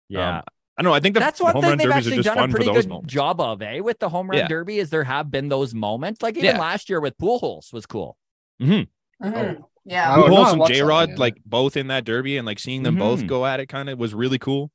Yeah. 0.08 0.36
Um, 0.38 0.42
I 0.80 0.82
don't 0.82 0.92
know. 0.92 0.94
I 0.94 1.00
think 1.00 1.12
the 1.12 1.20
That's 1.20 1.38
one 1.42 1.52
home 1.52 1.60
thing 1.60 1.68
run 1.72 1.78
they've 1.78 1.90
actually 1.90 2.22
done 2.22 2.38
a 2.38 2.48
pretty 2.48 2.64
good 2.72 2.88
moments. 2.88 3.12
job 3.12 3.38
of, 3.38 3.60
eh? 3.60 3.80
With 3.80 3.98
the 3.98 4.08
home 4.08 4.30
run 4.30 4.38
Yeah. 4.38 4.48
derby, 4.48 4.78
is 4.78 4.88
there 4.88 5.04
have 5.04 5.30
been 5.30 5.50
those 5.50 5.74
moments. 5.74 6.22
Like 6.22 6.38
even 6.38 6.54
Yeah. 6.54 6.58
last 6.58 6.88
year 6.88 7.00
with 7.02 7.18
Pujols 7.18 7.70
was 7.70 7.84
cool. 7.84 8.16
Mhm. 8.62 8.88
Oh. 9.22 9.68
Yeah. 9.84 10.10
I 10.14 10.18
would 10.18 10.30
Pujols 10.30 10.52
and 10.54 10.66
J 10.66 10.80
Rod, 10.80 11.18
like 11.18 11.36
both 11.44 11.76
in 11.76 11.88
that 11.88 12.06
derby, 12.06 12.38
and 12.38 12.46
like 12.46 12.58
seeing 12.58 12.82
them 12.82 12.96
Mhm. 12.96 13.00
both 13.00 13.26
go 13.26 13.44
at 13.44 13.60
it, 13.60 13.66
kind 13.66 13.90
of 13.90 13.98
was 13.98 14.14
really 14.14 14.38
cool. 14.38 14.70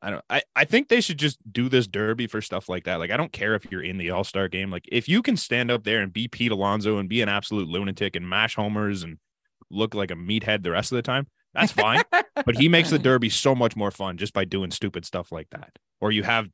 I 0.00 0.10
don't. 0.10 0.24
I 0.30 0.42
I 0.54 0.64
think 0.64 0.86
they 0.88 1.00
should 1.00 1.18
just 1.18 1.38
do 1.52 1.68
this 1.68 1.88
derby 1.88 2.28
for 2.28 2.40
stuff 2.40 2.68
like 2.68 2.84
that. 2.84 3.00
Like 3.00 3.10
I 3.10 3.16
don't 3.16 3.32
care 3.32 3.56
if 3.56 3.66
you're 3.68 3.82
in 3.82 3.98
the 3.98 4.10
All 4.10 4.22
Star 4.22 4.46
game. 4.46 4.70
Like 4.70 4.84
if 4.92 5.08
you 5.08 5.22
can 5.22 5.36
stand 5.36 5.72
up 5.72 5.82
there 5.82 6.00
and 6.02 6.12
be 6.12 6.28
Pete 6.28 6.52
Alonso 6.52 6.98
and 6.98 7.08
be 7.08 7.20
an 7.20 7.28
absolute 7.28 7.66
lunatic 7.66 8.14
and 8.14 8.28
mash 8.28 8.54
homers 8.54 9.02
and 9.02 9.18
look 9.70 9.92
like 9.92 10.12
a 10.12 10.14
meathead 10.14 10.62
the 10.62 10.70
rest 10.70 10.92
of 10.92 10.96
the 10.96 11.02
time, 11.02 11.26
that's 11.56 11.72
fine. 11.72 12.02
but 12.34 12.56
he 12.56 12.68
makes 12.68 12.90
the 12.90 12.98
derby 13.00 13.28
so 13.28 13.54
much 13.54 13.76
more 13.76 13.90
fun 13.90 14.16
just 14.16 14.32
by 14.32 14.44
doing 14.44 14.70
stupid 14.70 15.04
stuff 15.04 15.32
like 15.32 15.48
that. 15.50 15.78
Or 16.00 16.12
you 16.12 16.22
have 16.22 16.48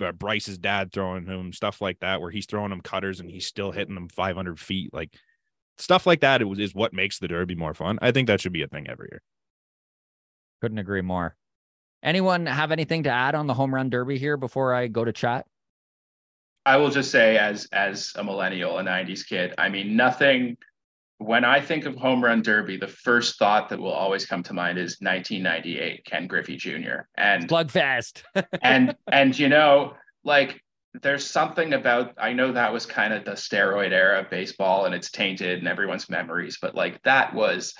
uh, 0.00 0.12
Bryce's 0.12 0.58
dad 0.58 0.92
throwing 0.92 1.26
him 1.26 1.52
stuff 1.52 1.80
like 1.80 2.00
that, 2.00 2.20
where 2.20 2.30
he's 2.30 2.46
throwing 2.46 2.72
him 2.72 2.80
cutters 2.80 3.20
and 3.20 3.30
he's 3.30 3.46
still 3.46 3.72
hitting 3.72 3.94
them 3.94 4.08
500 4.08 4.58
feet. 4.58 4.92
Like 4.92 5.10
stuff 5.78 6.06
like 6.06 6.20
that 6.20 6.42
is 6.42 6.58
is 6.58 6.74
what 6.74 6.92
makes 6.92 7.18
the 7.18 7.28
derby 7.28 7.54
more 7.54 7.74
fun. 7.74 7.98
I 8.02 8.12
think 8.12 8.28
that 8.28 8.40
should 8.40 8.52
be 8.52 8.62
a 8.62 8.68
thing 8.68 8.88
every 8.88 9.08
year. 9.10 9.22
Couldn't 10.60 10.78
agree 10.78 11.02
more. 11.02 11.36
Anyone 12.02 12.46
have 12.46 12.72
anything 12.72 13.04
to 13.04 13.10
add 13.10 13.34
on 13.34 13.46
the 13.46 13.54
home 13.54 13.74
run 13.74 13.90
derby 13.90 14.18
here 14.18 14.36
before 14.36 14.74
I 14.74 14.88
go 14.88 15.04
to 15.04 15.12
chat? 15.12 15.46
I 16.64 16.76
will 16.76 16.90
just 16.90 17.10
say, 17.10 17.38
as 17.38 17.66
as 17.72 18.12
a 18.14 18.22
millennial, 18.22 18.78
a 18.78 18.84
'90s 18.84 19.26
kid, 19.26 19.54
I 19.58 19.68
mean, 19.68 19.96
nothing. 19.96 20.56
When 21.22 21.44
I 21.44 21.60
think 21.60 21.86
of 21.86 21.96
home 21.96 22.22
run 22.22 22.42
derby, 22.42 22.76
the 22.76 22.88
first 22.88 23.38
thought 23.38 23.68
that 23.68 23.78
will 23.78 23.92
always 23.92 24.26
come 24.26 24.42
to 24.44 24.52
mind 24.52 24.78
is 24.78 24.98
1998, 25.00 26.04
Ken 26.04 26.26
Griffey 26.26 26.56
Jr. 26.56 27.06
And 27.16 27.48
Slugfest. 27.48 28.22
and 28.62 28.96
and 29.10 29.38
you 29.38 29.48
know, 29.48 29.94
like 30.24 30.60
there's 31.00 31.24
something 31.28 31.72
about 31.72 32.14
I 32.18 32.32
know 32.32 32.52
that 32.52 32.72
was 32.72 32.86
kind 32.86 33.14
of 33.14 33.24
the 33.24 33.32
steroid 33.32 33.92
era 33.92 34.20
of 34.20 34.30
baseball, 34.30 34.84
and 34.84 34.94
it's 34.94 35.10
tainted 35.10 35.60
in 35.60 35.66
everyone's 35.66 36.10
memories, 36.10 36.58
but 36.60 36.74
like 36.74 37.00
that 37.02 37.34
was 37.34 37.74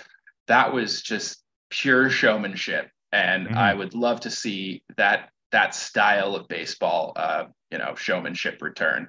that 0.46 0.72
was 0.72 1.02
just 1.02 1.42
pure 1.70 2.10
showmanship, 2.10 2.90
and 3.12 3.48
Mhm. 3.48 3.56
I 3.56 3.74
would 3.74 3.94
love 3.94 4.20
to 4.20 4.30
see 4.30 4.82
that 4.96 5.30
that 5.50 5.74
style 5.74 6.34
of 6.34 6.48
baseball, 6.48 7.12
uh, 7.16 7.44
you 7.70 7.78
know, 7.78 7.94
showmanship 7.94 8.62
return. 8.62 9.08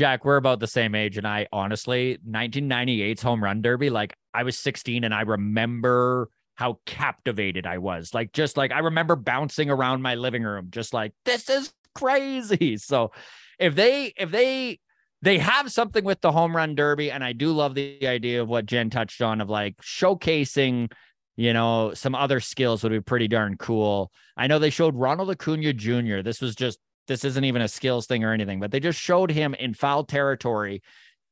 Jack, 0.00 0.24
we're 0.24 0.38
about 0.38 0.60
the 0.60 0.66
same 0.66 0.94
age. 0.94 1.18
And 1.18 1.28
I 1.28 1.46
honestly, 1.52 2.16
1998's 2.26 3.20
home 3.20 3.44
run 3.44 3.60
derby, 3.60 3.90
like 3.90 4.14
I 4.32 4.44
was 4.44 4.56
16 4.56 5.04
and 5.04 5.12
I 5.12 5.20
remember 5.20 6.30
how 6.54 6.78
captivated 6.86 7.66
I 7.66 7.76
was. 7.76 8.14
Like, 8.14 8.32
just 8.32 8.56
like 8.56 8.72
I 8.72 8.78
remember 8.78 9.14
bouncing 9.14 9.68
around 9.68 10.00
my 10.00 10.14
living 10.14 10.42
room, 10.42 10.68
just 10.70 10.94
like, 10.94 11.12
this 11.26 11.50
is 11.50 11.74
crazy. 11.94 12.78
So 12.78 13.12
if 13.58 13.74
they, 13.74 14.14
if 14.16 14.30
they, 14.30 14.80
they 15.20 15.36
have 15.36 15.70
something 15.70 16.02
with 16.02 16.22
the 16.22 16.32
home 16.32 16.56
run 16.56 16.74
derby, 16.74 17.10
and 17.10 17.22
I 17.22 17.34
do 17.34 17.52
love 17.52 17.74
the 17.74 18.08
idea 18.08 18.40
of 18.40 18.48
what 18.48 18.64
Jen 18.64 18.88
touched 18.88 19.20
on 19.20 19.42
of 19.42 19.50
like 19.50 19.76
showcasing, 19.82 20.90
you 21.36 21.52
know, 21.52 21.92
some 21.92 22.14
other 22.14 22.40
skills 22.40 22.82
would 22.82 22.92
be 22.92 23.02
pretty 23.02 23.28
darn 23.28 23.58
cool. 23.58 24.12
I 24.34 24.46
know 24.46 24.58
they 24.58 24.70
showed 24.70 24.96
Ronald 24.96 25.30
Acuna 25.30 25.74
Jr. 25.74 26.22
This 26.22 26.40
was 26.40 26.54
just 26.54 26.78
this 27.10 27.24
isn't 27.24 27.44
even 27.44 27.60
a 27.60 27.66
skills 27.68 28.06
thing 28.06 28.22
or 28.22 28.32
anything, 28.32 28.60
but 28.60 28.70
they 28.70 28.78
just 28.78 29.00
showed 29.00 29.32
him 29.32 29.52
in 29.54 29.74
foul 29.74 30.04
territory 30.04 30.80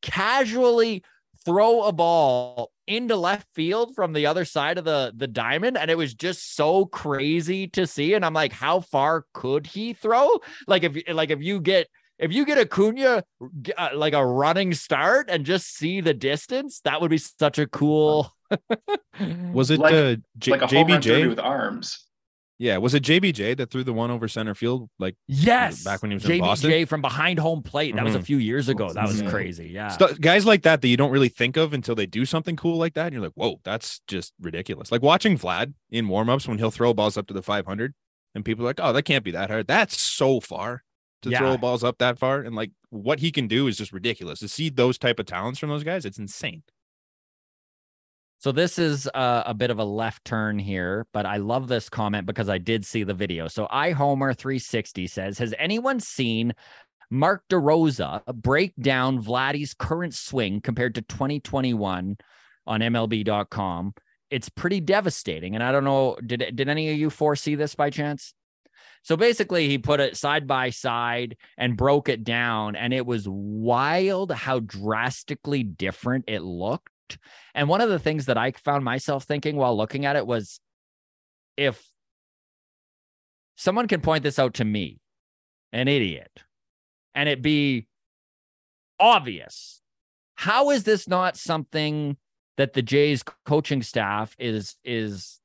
casually 0.03 1.05
throw 1.45 1.85
a 1.85 1.93
ball 1.93 2.72
into 2.89 3.14
left 3.16 3.47
field 3.55 3.95
from 3.95 4.12
the 4.12 4.26
other 4.26 4.45
side 4.45 4.76
of 4.79 4.85
the 4.85 5.12
the 5.16 5.26
diamond 5.29 5.79
and 5.79 5.91
it 5.91 5.97
was 5.97 6.14
just 6.14 6.57
so 6.57 6.85
crazy 6.87 7.68
to 7.68 7.87
see 7.87 8.14
and 8.14 8.24
I'm 8.24 8.35
like 8.35 8.53
how 8.53 8.81
far 8.81 9.24
could 9.35 9.66
he 9.66 9.93
throw 9.93 10.29
like 10.66 10.83
if 10.83 10.97
like 11.12 11.31
if 11.31 11.43
you 11.43 11.61
get 11.61 11.87
if 12.18 12.33
you 12.33 12.45
get 12.45 12.59
Acuna 12.59 13.22
uh, 13.76 13.89
like 13.95 14.14
a 14.14 14.24
running 14.26 14.74
start 14.74 15.29
and 15.31 15.45
just 15.47 15.76
see 15.76 16.01
the 16.01 16.14
distance 16.14 16.81
that 16.85 17.01
would 17.01 17.11
be 17.11 17.18
such 17.18 17.59
a 17.59 17.66
cool 17.68 18.33
Was 19.53 19.70
it 19.70 19.79
Like- 19.81 19.95
uh, 19.95 20.16
J- 20.39 20.51
like 20.53 20.62
a 20.62 20.66
home 20.66 20.89
run 20.89 21.01
derby 21.01 21.22
JBJ? 21.24 21.29
with 21.29 21.39
arms. 21.41 22.05
Yeah, 22.61 22.79
was 22.79 22.93
it 22.93 23.05
JBJ 23.05 23.57
that 23.59 23.71
threw 23.71 23.85
the 23.85 23.93
one 23.93 24.11
over 24.11 24.27
center 24.27 24.55
field? 24.55 24.89
Like 24.99 25.15
yes 25.29 25.85
back 25.85 26.03
when 26.03 26.11
he 26.11 26.17
was 26.17 26.25
in 26.25 26.31
JBJ 26.33 26.41
Boston? 26.41 26.87
from 26.87 27.01
behind 27.03 27.39
home 27.39 27.63
plate 27.63 27.95
that 27.95 28.05
was 28.05 28.17
a 28.17 28.19
Mhm. 28.19 28.25
few 28.25 28.39
years 28.39 28.69
ago 28.69 28.93
that 28.93 29.07
was 29.07 29.23
Mhm. 29.23 29.31
crazy 29.31 29.69
yeah 29.69 29.89
Stu- 29.89 30.15
guys 30.21 30.45
like 30.45 30.63
that 30.63 30.81
that 30.83 30.89
you 30.89 30.97
don't 30.97 31.13
really 31.13 31.29
think 31.29 31.57
of 31.57 31.73
until 31.73 31.95
they 31.95 32.07
do 32.07 32.25
something 32.25 32.57
cool 32.57 32.77
like 32.77 32.95
that. 32.95 33.07
And 33.07 33.13
you're 33.15 33.23
like, 33.23 33.33
whoa, 33.35 33.61
that's 33.65 34.01
just 34.09 34.33
ridiculous. 34.41 34.91
Like 34.91 35.03
watching 35.03 35.39
Vlad 35.39 35.75
in 35.91 36.07
warmups 36.07 36.49
when 36.49 36.59
he'll 36.59 36.71
throw 36.73 36.93
balls 36.93 37.17
up 37.17 37.27
to 37.29 37.35
the 37.35 37.43
500, 37.43 37.95
and 38.35 38.45
people 38.45 38.65
are 38.65 38.69
like, 38.71 38.81
oh, 38.83 38.93
that 38.93 39.03
can't 39.05 39.25
be 39.25 39.31
that 39.31 39.51
hard. 39.51 39.67
That's 39.69 40.01
so 40.01 40.41
far 40.41 40.83
to 41.23 41.31
Yeah. 41.31 41.39
throw 41.39 41.57
balls 41.59 41.85
up 41.85 41.99
that 41.99 42.19
far, 42.19 42.41
and 42.43 42.57
like 42.57 42.73
what 42.91 43.21
he 43.21 43.31
can 43.31 43.47
do 43.47 43.69
is 43.69 43.77
just 43.77 43.93
ridiculous. 43.93 44.41
To 44.41 44.49
see 44.49 44.69
those 44.69 44.99
type 44.99 45.19
of 45.21 45.27
talents 45.27 45.59
from 45.61 45.69
those 45.69 45.85
guys, 45.85 46.05
it's 46.05 46.19
insane. 46.19 46.63
So 48.41 48.53
this 48.53 48.78
is 48.78 49.09
uh, 49.14 49.43
a 49.47 49.53
bit 49.53 49.70
of 49.70 49.80
a 49.80 49.84
left 49.84 50.24
turn 50.24 50.61
here, 50.61 51.07
but 51.12 51.26
I 51.26 51.39
love 51.39 51.66
this 51.66 51.89
comment 51.89 52.24
because 52.24 52.49
I 52.49 52.59
did 52.59 52.86
see 52.86 53.03
the 53.03 53.12
video. 53.12 53.49
So 53.49 53.66
I 53.68 53.91
Homer 53.91 54.32
360 54.32 55.09
says, 55.09 55.39
"Has 55.39 55.55
anyone 55.59 55.99
seen 55.99 56.55
Mark 57.11 57.43
DeRosa 57.51 58.24
break 58.26 58.74
down 58.80 59.20
Vladdy's 59.20 59.74
current 59.74 60.14
swing 60.14 60.61
compared 60.61 60.95
to 60.95 61.03
2021 61.03 62.16
on 62.64 62.80
MLB.com? 62.80 63.95
It's 64.30 64.49
pretty 64.49 64.80
devastating." 64.80 65.57
And 65.57 65.64
I 65.64 65.72
don't 65.72 65.84
know, 65.84 66.16
did 66.24 66.53
did 66.55 66.68
any 66.68 66.93
of 66.93 66.97
you 66.97 67.11
foresee 67.11 67.57
this 67.57 67.74
by 67.74 67.91
chance? 67.91 68.34
So 69.03 69.16
basically, 69.16 69.68
he 69.68 69.78
put 69.78 69.99
it 69.99 70.16
side 70.16 70.47
by 70.47 70.70
side 70.70 71.36
and 71.57 71.76
broke 71.76 72.09
it 72.09 72.22
down, 72.22 72.76
and 72.76 72.95
it 72.95 73.05
was 73.05 73.26
wild 73.28 74.30
how 74.30 74.61
drastically 74.61 75.64
different 75.64 76.26
it 76.28 76.43
looked. 76.43 76.93
And 77.55 77.69
one 77.69 77.81
of 77.81 77.89
the 77.89 77.99
things 77.99 78.27
that 78.27 78.37
I 78.39 78.53
found 78.53 78.85
myself 78.85 79.25
thinking 79.25 79.57
while 79.57 79.77
looking 79.77 80.05
at 80.05 80.17
it 80.17 80.27
was 80.27 80.61
if 81.57 81.85
someone 83.57 83.89
can 83.89 84.01
point 84.01 84.23
this 84.23 84.39
out 84.39 84.55
to 84.55 84.65
me, 84.65 85.01
an 85.73 85.89
idiot, 85.89 86.43
and 87.15 87.29
it 87.29 87.43
be 87.43 87.87
obvious, 88.99 89.81
how 90.37 90.71
is 90.71 90.85
this 90.85 91.09
not 91.09 91.37
something 91.37 92.17
that 92.57 92.73
the 92.73 92.83
Jays 92.83 93.23
coaching 93.45 93.83
staff 93.83 94.35
is 94.39 94.77
is 94.85 95.41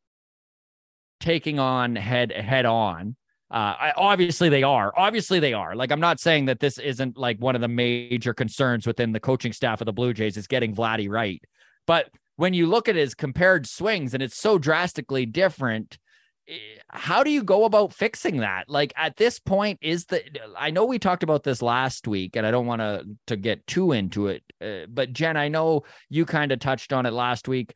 taking 1.20 1.60
on 1.60 1.96
head 1.96 2.32
head 2.32 2.66
on? 2.66 3.16
Uh, 3.54 3.76
I, 3.80 3.94
obviously 3.96 4.50
they 4.50 4.64
are. 4.64 4.92
Obviously 4.98 5.40
they 5.40 5.54
are. 5.54 5.76
Like 5.76 5.92
I'm 5.92 6.00
not 6.00 6.20
saying 6.20 6.46
that 6.46 6.60
this 6.60 6.80
isn't 6.80 7.20
like 7.20 7.38
one 7.38 7.54
of 7.54 7.62
the 7.62 7.68
major 7.68 8.34
concerns 8.34 8.88
within 8.88 9.12
the 9.12 9.20
coaching 9.20 9.54
staff 9.54 9.80
of 9.80 9.86
the 9.86 9.94
Blue 9.94 10.12
Jays 10.12 10.38
is 10.38 10.48
getting 10.48 10.76
Vladdy 10.76 11.08
right. 11.08 11.40
But 11.86 12.10
when 12.36 12.56
you 12.56 12.66
look 12.66 12.90
at 12.90 12.96
his 12.96 13.14
compared 13.14 13.68
swings 13.68 14.16
and 14.16 14.24
it's 14.24 14.40
so 14.40 14.58
drastically 14.58 15.28
different, 15.28 16.00
eh, 16.48 16.56
how 16.90 17.24
do 17.24 17.30
you 17.30 17.44
go 17.44 17.66
about 17.66 17.94
fixing 17.94 18.38
that? 18.38 18.70
Like 18.70 18.92
at 18.96 19.18
this 19.18 19.38
point, 19.40 19.78
is 19.84 20.06
the 20.06 20.24
I 20.58 20.72
know 20.72 20.86
we 20.86 20.98
talked 20.98 21.22
about 21.22 21.44
this 21.44 21.62
last 21.62 22.08
week, 22.08 22.36
and 22.36 22.48
I 22.48 22.50
don't 22.50 22.66
want 22.66 22.82
to 22.82 23.06
to 23.28 23.36
get 23.36 23.68
too 23.68 23.92
into 23.92 24.30
it, 24.30 24.42
uh, 24.62 24.88
but 24.90 25.14
Jen, 25.14 25.38
I 25.38 25.50
know 25.50 25.84
you 26.10 26.26
kind 26.26 26.52
of 26.52 26.58
touched 26.58 26.92
on 26.92 27.06
it 27.06 27.14
last 27.14 27.48
week. 27.48 27.76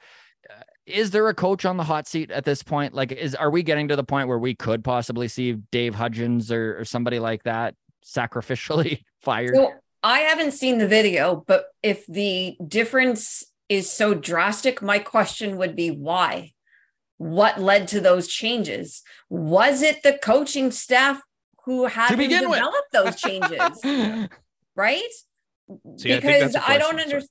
Is 0.88 1.12
there 1.12 1.28
a 1.28 1.34
coach 1.34 1.66
on 1.66 1.76
the 1.76 1.84
hot 1.84 2.08
seat 2.08 2.32
at 2.32 2.46
this 2.46 2.64
point? 2.64 2.94
Like, 2.94 3.12
is 3.12 3.36
are 3.36 3.52
we 3.52 3.62
getting 3.62 3.90
to 3.90 3.98
the 3.98 4.06
point 4.06 4.30
where 4.30 4.40
we 4.40 4.56
could 4.56 4.84
possibly 4.86 5.28
see 5.28 5.54
Dave 5.72 5.94
Hudgens 5.94 6.50
or, 6.50 6.80
or 6.80 6.86
somebody 6.86 7.20
like 7.20 7.44
that 7.44 7.76
sacrificially 8.06 9.04
fired? 9.22 9.54
So 9.54 9.74
I 10.02 10.20
haven't 10.20 10.52
seen 10.52 10.78
the 10.78 10.88
video, 10.88 11.44
but 11.46 11.66
if 11.84 12.06
the 12.08 12.56
difference 12.66 13.44
is 13.68 13.92
so 13.92 14.14
drastic, 14.14 14.82
my 14.82 14.98
question 15.00 15.58
would 15.58 15.76
be 15.76 15.90
why? 15.92 16.54
What 17.18 17.60
led 17.60 17.90
to 17.90 18.00
those 18.00 18.30
changes? 18.30 19.04
Was 19.30 19.82
it 19.82 20.04
the 20.04 20.18
coaching 20.24 20.72
staff 20.72 21.22
who 21.66 21.88
had 21.88 22.08
To 22.08 22.14
to 22.14 22.18
begin 22.18 22.50
with. 22.50 22.60
develop 22.60 22.86
those 22.94 23.16
changes? 23.22 24.30
right? 24.74 25.02
See, 25.98 26.14
I 26.14 26.16
because 26.16 26.54
that's 26.54 26.56
a 26.56 26.70
I, 26.70 26.78
don't 26.78 26.94
question. 26.94 27.28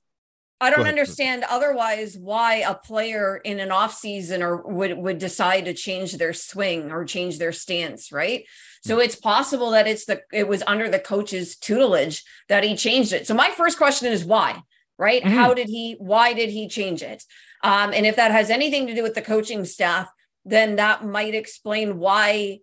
I 0.59 0.71
don't 0.71 0.87
understand 0.87 1.43
otherwise 1.47 2.17
why 2.17 2.55
a 2.55 2.73
player 2.73 3.37
in 3.37 3.59
an 3.59 3.71
off 3.71 3.93
season 3.93 4.41
or 4.41 4.57
would 4.63 4.97
would 4.97 5.19
decide 5.19 5.65
to 5.65 5.73
change 5.73 6.13
their 6.17 6.33
swing 6.33 6.91
or 6.91 7.05
change 7.05 7.37
their 7.37 7.51
stance, 7.51 8.11
right? 8.11 8.45
So 8.83 8.99
it's 8.99 9.15
possible 9.15 9.71
that 9.71 9.87
it's 9.87 10.05
the 10.05 10.21
it 10.33 10.47
was 10.47 10.63
under 10.65 10.89
the 10.89 10.99
coach's 10.99 11.57
tutelage 11.57 12.23
that 12.49 12.63
he 12.63 12.75
changed 12.75 13.13
it. 13.13 13.27
So 13.27 13.35
my 13.35 13.49
first 13.51 13.77
question 13.77 14.11
is 14.11 14.25
why, 14.25 14.61
right? 14.97 15.21
Hmm. 15.23 15.29
Mhm. 15.29 15.33
How 15.35 15.53
did 15.53 15.67
he 15.67 15.95
why 15.99 16.33
did 16.33 16.49
he 16.49 16.67
change 16.67 17.03
it? 17.03 17.23
Um, 17.63 17.93
and 17.93 18.05
if 18.05 18.15
that 18.15 18.31
has 18.31 18.49
anything 18.49 18.87
to 18.87 18.95
do 18.95 19.03
with 19.03 19.13
the 19.13 19.21
coaching 19.21 19.63
staff, 19.65 20.09
then 20.45 20.77
that 20.77 21.05
might 21.05 21.35
explain 21.35 21.99
why, 21.99 22.59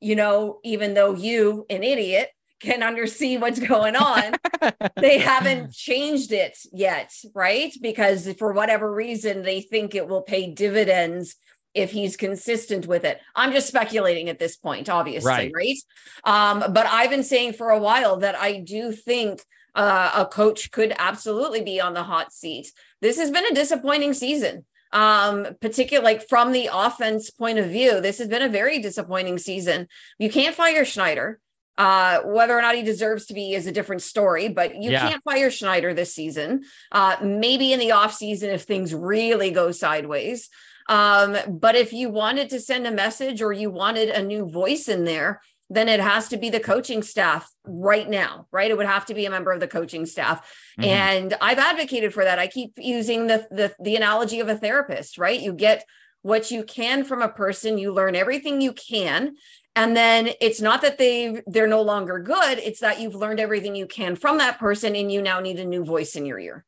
you 0.00 0.16
know, 0.16 0.60
even 0.64 0.94
though 0.94 1.14
you, 1.14 1.66
an 1.70 1.82
idiot, 1.84 2.30
can 2.60 2.82
understand 2.82 3.42
what's 3.42 3.58
going 3.58 3.96
on. 3.96 4.34
they 4.96 5.18
haven't 5.18 5.72
changed 5.72 6.32
it 6.32 6.58
yet, 6.72 7.12
right? 7.34 7.74
Because 7.80 8.32
for 8.34 8.52
whatever 8.52 8.92
reason, 8.92 9.42
they 9.42 9.60
think 9.60 9.94
it 9.94 10.08
will 10.08 10.22
pay 10.22 10.50
dividends 10.52 11.36
if 11.72 11.92
he's 11.92 12.16
consistent 12.16 12.86
with 12.86 13.04
it. 13.04 13.20
I'm 13.34 13.52
just 13.52 13.68
speculating 13.68 14.28
at 14.28 14.38
this 14.38 14.56
point, 14.56 14.88
obviously, 14.88 15.30
right? 15.30 15.52
right? 15.54 15.78
Um, 16.24 16.72
but 16.72 16.86
I've 16.86 17.10
been 17.10 17.22
saying 17.22 17.54
for 17.54 17.70
a 17.70 17.78
while 17.78 18.18
that 18.18 18.34
I 18.34 18.58
do 18.58 18.92
think 18.92 19.42
uh, 19.74 20.12
a 20.16 20.26
coach 20.26 20.70
could 20.70 20.92
absolutely 20.98 21.62
be 21.62 21.80
on 21.80 21.94
the 21.94 22.02
hot 22.02 22.32
seat. 22.32 22.72
This 23.00 23.18
has 23.18 23.30
been 23.30 23.46
a 23.46 23.54
disappointing 23.54 24.14
season 24.14 24.64
um 24.92 25.46
particularly 25.60 26.14
like 26.14 26.28
from 26.28 26.50
the 26.50 26.68
offense 26.72 27.30
point 27.30 27.58
of 27.58 27.66
view 27.66 28.00
this 28.00 28.18
has 28.18 28.26
been 28.26 28.42
a 28.42 28.48
very 28.48 28.80
disappointing 28.80 29.38
season 29.38 29.86
you 30.18 30.28
can't 30.28 30.56
fire 30.56 30.84
schneider 30.84 31.38
uh, 31.80 32.20
whether 32.26 32.56
or 32.56 32.60
not 32.60 32.74
he 32.74 32.82
deserves 32.82 33.24
to 33.24 33.32
be 33.32 33.54
is 33.54 33.66
a 33.66 33.72
different 33.72 34.02
story, 34.02 34.50
but 34.50 34.74
you 34.74 34.90
yeah. 34.90 35.08
can't 35.08 35.24
fire 35.24 35.50
Schneider 35.50 35.94
this 35.94 36.14
season. 36.14 36.62
Uh, 36.92 37.16
maybe 37.22 37.72
in 37.72 37.80
the 37.80 37.88
offseason 37.88 38.52
if 38.52 38.64
things 38.64 38.94
really 38.94 39.50
go 39.50 39.72
sideways. 39.72 40.50
Um, 40.90 41.38
but 41.48 41.76
if 41.76 41.94
you 41.94 42.10
wanted 42.10 42.50
to 42.50 42.60
send 42.60 42.86
a 42.86 42.90
message 42.90 43.40
or 43.40 43.54
you 43.54 43.70
wanted 43.70 44.10
a 44.10 44.22
new 44.22 44.46
voice 44.46 44.88
in 44.88 45.04
there, 45.04 45.40
then 45.70 45.88
it 45.88 46.00
has 46.00 46.28
to 46.28 46.36
be 46.36 46.50
the 46.50 46.60
coaching 46.60 47.02
staff 47.02 47.50
right 47.64 48.10
now, 48.10 48.46
right? 48.52 48.70
It 48.70 48.76
would 48.76 48.84
have 48.84 49.06
to 49.06 49.14
be 49.14 49.24
a 49.24 49.30
member 49.30 49.50
of 49.50 49.60
the 49.60 49.68
coaching 49.68 50.04
staff. 50.04 50.40
Mm-hmm. 50.78 50.84
And 50.84 51.34
I've 51.40 51.58
advocated 51.58 52.12
for 52.12 52.24
that. 52.24 52.38
I 52.38 52.46
keep 52.46 52.74
using 52.76 53.26
the, 53.26 53.46
the 53.50 53.74
the 53.80 53.96
analogy 53.96 54.40
of 54.40 54.50
a 54.50 54.58
therapist, 54.58 55.16
right? 55.16 55.40
You 55.40 55.54
get 55.54 55.86
what 56.22 56.50
you 56.50 56.62
can 56.62 57.04
from 57.04 57.22
a 57.22 57.28
person, 57.28 57.78
you 57.78 57.92
learn 57.92 58.14
everything 58.14 58.60
you 58.60 58.72
can, 58.72 59.36
and 59.76 59.96
then 59.96 60.30
it's 60.40 60.60
not 60.60 60.82
that 60.82 60.98
they 60.98 61.42
they're 61.46 61.66
no 61.66 61.82
longer 61.82 62.18
good, 62.18 62.58
it's 62.58 62.80
that 62.80 63.00
you've 63.00 63.14
learned 63.14 63.40
everything 63.40 63.74
you 63.74 63.86
can 63.86 64.16
from 64.16 64.38
that 64.38 64.58
person 64.58 64.96
and 64.96 65.10
you 65.10 65.22
now 65.22 65.40
need 65.40 65.58
a 65.58 65.64
new 65.64 65.84
voice 65.84 66.16
in 66.16 66.26
your 66.26 66.38
ear. 66.38 66.64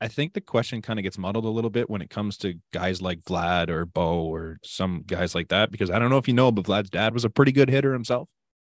I 0.00 0.08
think 0.08 0.32
the 0.32 0.40
question 0.40 0.80
kind 0.80 0.98
of 0.98 1.02
gets 1.02 1.18
muddled 1.18 1.44
a 1.44 1.50
little 1.50 1.68
bit 1.68 1.90
when 1.90 2.00
it 2.00 2.08
comes 2.08 2.38
to 2.38 2.54
guys 2.72 3.02
like 3.02 3.20
Vlad 3.20 3.68
or 3.68 3.84
Bo 3.84 4.22
or 4.22 4.58
some 4.64 5.04
guys 5.06 5.34
like 5.34 5.48
that, 5.48 5.70
because 5.70 5.90
I 5.90 5.98
don't 5.98 6.08
know 6.08 6.16
if 6.16 6.26
you 6.26 6.32
know, 6.32 6.50
but 6.50 6.64
Vlad's 6.64 6.88
dad 6.88 7.12
was 7.12 7.26
a 7.26 7.30
pretty 7.30 7.52
good 7.52 7.68
hitter 7.68 7.92
himself. 7.92 8.28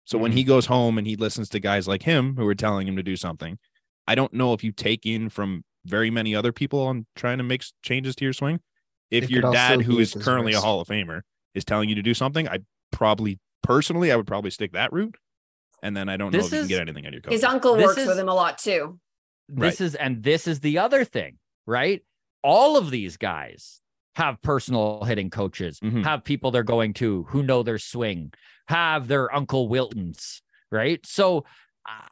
So 0.04 0.16
mm-hmm. 0.16 0.22
when 0.22 0.32
he 0.32 0.42
mm-hmm. 0.42 0.48
goes 0.48 0.66
home 0.66 0.98
and 0.98 1.06
he 1.06 1.16
listens 1.16 1.48
to 1.48 1.58
guys 1.58 1.88
like 1.88 2.04
him 2.04 2.36
who 2.36 2.46
are 2.46 2.54
telling 2.54 2.86
him 2.86 2.94
to 2.96 3.02
do 3.02 3.16
something, 3.16 3.58
I 4.06 4.14
don't 4.14 4.32
know 4.32 4.52
if 4.52 4.62
you 4.62 4.70
take 4.70 5.04
in 5.04 5.28
from 5.28 5.64
very 5.84 6.10
many 6.10 6.34
other 6.36 6.52
people 6.52 6.80
on 6.82 7.06
trying 7.16 7.38
to 7.38 7.44
make 7.44 7.64
changes 7.82 8.14
to 8.16 8.24
your 8.24 8.32
swing. 8.32 8.60
If 9.10 9.24
it 9.24 9.30
your 9.30 9.50
dad, 9.52 9.82
who 9.82 9.98
is 9.98 10.14
currently 10.14 10.52
a 10.52 10.60
Hall 10.60 10.80
of 10.80 10.86
Famer, 10.86 11.22
is 11.54 11.64
telling 11.64 11.88
you 11.88 11.96
to 11.96 12.02
do 12.02 12.14
something, 12.14 12.48
I 12.48 12.58
probably 12.96 13.38
personally 13.62 14.10
I 14.10 14.16
would 14.16 14.26
probably 14.26 14.50
stick 14.50 14.72
that 14.72 14.92
route. 14.92 15.16
And 15.82 15.94
then 15.94 16.08
I 16.08 16.16
don't 16.16 16.32
this 16.32 16.50
know 16.50 16.58
if 16.58 16.64
is, 16.64 16.70
you 16.70 16.76
can 16.76 16.84
get 16.84 16.88
anything 16.88 17.06
on 17.06 17.12
your 17.12 17.20
coach. 17.20 17.32
His 17.32 17.44
uncle 17.44 17.76
this 17.76 17.84
works 17.84 17.98
is, 17.98 18.08
with 18.08 18.18
him 18.18 18.28
a 18.28 18.34
lot 18.34 18.58
too. 18.58 18.98
This 19.48 19.80
right. 19.80 19.86
is 19.86 19.94
and 19.94 20.22
this 20.22 20.48
is 20.48 20.60
the 20.60 20.78
other 20.78 21.04
thing, 21.04 21.36
right? 21.66 22.02
All 22.42 22.78
of 22.78 22.90
these 22.90 23.18
guys 23.18 23.80
have 24.16 24.40
personal 24.40 25.04
hitting 25.04 25.28
coaches, 25.28 25.78
mm-hmm. 25.78 26.02
have 26.02 26.24
people 26.24 26.50
they're 26.50 26.62
going 26.62 26.94
to 26.94 27.24
who 27.24 27.42
know 27.42 27.62
their 27.62 27.78
swing, 27.78 28.32
have 28.66 29.08
their 29.08 29.32
Uncle 29.32 29.68
Wiltons, 29.68 30.40
right? 30.72 31.04
So 31.04 31.44
uh, 31.86 32.08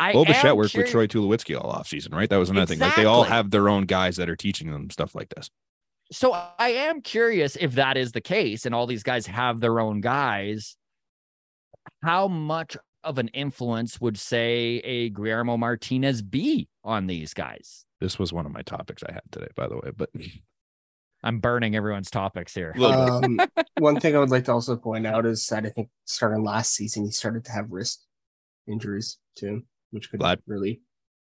I 0.00 0.14
Bo 0.14 0.24
Bichette 0.24 0.56
worked 0.56 0.74
with 0.74 0.88
Troy 0.88 1.06
Tulowitzki 1.06 1.60
all 1.60 1.70
off 1.70 1.88
season, 1.88 2.14
right? 2.14 2.30
That 2.30 2.38
was 2.38 2.48
another 2.48 2.72
exactly. 2.72 2.76
thing. 2.76 2.88
Like 2.88 2.96
they 2.96 3.04
all 3.04 3.24
have 3.24 3.50
their 3.50 3.68
own 3.68 3.84
guys 3.84 4.16
that 4.16 4.30
are 4.30 4.36
teaching 4.36 4.72
them 4.72 4.88
stuff 4.88 5.14
like 5.14 5.28
this. 5.28 5.50
So 6.12 6.32
I 6.32 6.68
am 6.68 7.00
curious 7.00 7.56
if 7.56 7.72
that 7.72 7.96
is 7.96 8.12
the 8.12 8.20
case 8.20 8.66
and 8.66 8.74
all 8.74 8.86
these 8.86 9.02
guys 9.02 9.26
have 9.26 9.60
their 9.60 9.80
own 9.80 10.00
guys. 10.00 10.76
How 12.02 12.28
much 12.28 12.76
of 13.02 13.18
an 13.18 13.28
influence 13.28 14.00
would 14.00 14.18
say 14.18 14.80
a 14.84 15.10
Guillermo 15.10 15.56
Martinez 15.56 16.22
be 16.22 16.68
on 16.84 17.06
these 17.06 17.34
guys? 17.34 17.86
This 18.00 18.18
was 18.18 18.32
one 18.32 18.46
of 18.46 18.52
my 18.52 18.62
topics 18.62 19.02
I 19.08 19.12
had 19.12 19.22
today, 19.30 19.48
by 19.56 19.68
the 19.68 19.76
way, 19.76 19.90
but 19.96 20.10
I'm 21.22 21.40
burning 21.40 21.74
everyone's 21.74 22.10
topics 22.10 22.54
here. 22.54 22.74
Um, 22.78 23.40
one 23.78 23.98
thing 23.98 24.14
I 24.14 24.18
would 24.18 24.30
like 24.30 24.44
to 24.44 24.52
also 24.52 24.76
point 24.76 25.06
out 25.06 25.26
is 25.26 25.46
that 25.48 25.66
I 25.66 25.70
think 25.70 25.88
starting 26.04 26.44
last 26.44 26.74
season, 26.74 27.04
he 27.04 27.10
started 27.10 27.44
to 27.46 27.52
have 27.52 27.70
wrist 27.70 28.06
injuries 28.68 29.18
too, 29.34 29.62
which 29.90 30.10
could 30.10 30.20
Glad. 30.20 30.40
really, 30.46 30.82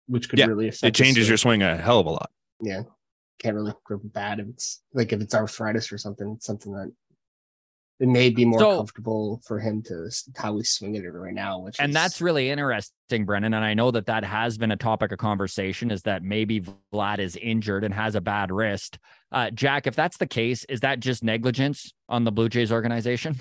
which 0.07 0.30
could 0.30 0.38
yeah, 0.38 0.45
really 0.45 0.67
affect. 0.67 0.84
It 0.84 1.03
changes 1.03 1.28
your 1.28 1.38
swing 1.38 1.63
a 1.63 1.78
hell 1.78 1.99
of 1.99 2.05
a 2.05 2.11
lot. 2.11 2.30
Yeah, 2.61 2.82
can't 3.39 3.55
really 3.55 3.73
grip 3.83 4.01
bad 4.03 4.39
if 4.39 4.47
it's 4.47 4.81
like 4.93 5.11
if 5.13 5.21
it's 5.21 5.33
arthritis 5.33 5.91
or 5.91 5.97
something. 5.97 6.33
It's 6.35 6.45
something 6.45 6.73
that 6.73 6.91
it 7.99 8.07
may 8.07 8.29
be 8.29 8.45
more 8.45 8.59
so, 8.59 8.77
comfortable 8.77 9.41
for 9.45 9.59
him 9.59 9.83
to 9.83 10.09
how 10.37 10.55
he's 10.57 10.69
swinging 10.69 11.03
it 11.03 11.07
right 11.07 11.33
now. 11.33 11.59
Which 11.59 11.77
and 11.79 11.89
is... 11.89 11.93
that's 11.93 12.21
really 12.21 12.49
interesting, 12.49 13.25
Brennan. 13.25 13.53
And 13.53 13.65
I 13.65 13.73
know 13.73 13.91
that 13.91 14.05
that 14.05 14.23
has 14.23 14.57
been 14.57 14.71
a 14.71 14.77
topic 14.77 15.11
of 15.11 15.19
conversation. 15.19 15.91
Is 15.91 16.03
that 16.03 16.23
maybe 16.23 16.61
Vlad 16.93 17.19
is 17.19 17.35
injured 17.35 17.83
and 17.83 17.93
has 17.93 18.15
a 18.15 18.21
bad 18.21 18.51
wrist? 18.51 18.99
Uh, 19.31 19.49
Jack, 19.51 19.85
if 19.85 19.95
that's 19.95 20.17
the 20.17 20.27
case, 20.27 20.65
is 20.69 20.79
that 20.79 21.01
just 21.01 21.23
negligence 21.23 21.93
on 22.07 22.23
the 22.23 22.31
Blue 22.31 22.47
Jays 22.47 22.71
organization? 22.71 23.37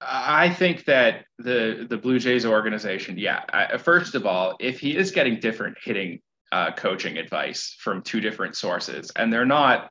I 0.00 0.50
think 0.50 0.84
that 0.84 1.24
the 1.38 1.86
the 1.88 1.96
Blue 1.96 2.18
Jays 2.18 2.46
organization, 2.46 3.18
yeah. 3.18 3.42
I, 3.52 3.78
first 3.78 4.14
of 4.14 4.26
all, 4.26 4.56
if 4.60 4.80
he 4.80 4.96
is 4.96 5.10
getting 5.10 5.40
different 5.40 5.76
hitting 5.82 6.20
uh, 6.52 6.72
coaching 6.72 7.18
advice 7.18 7.76
from 7.80 8.02
two 8.02 8.20
different 8.20 8.56
sources, 8.56 9.10
and 9.16 9.32
they're 9.32 9.44
not 9.44 9.90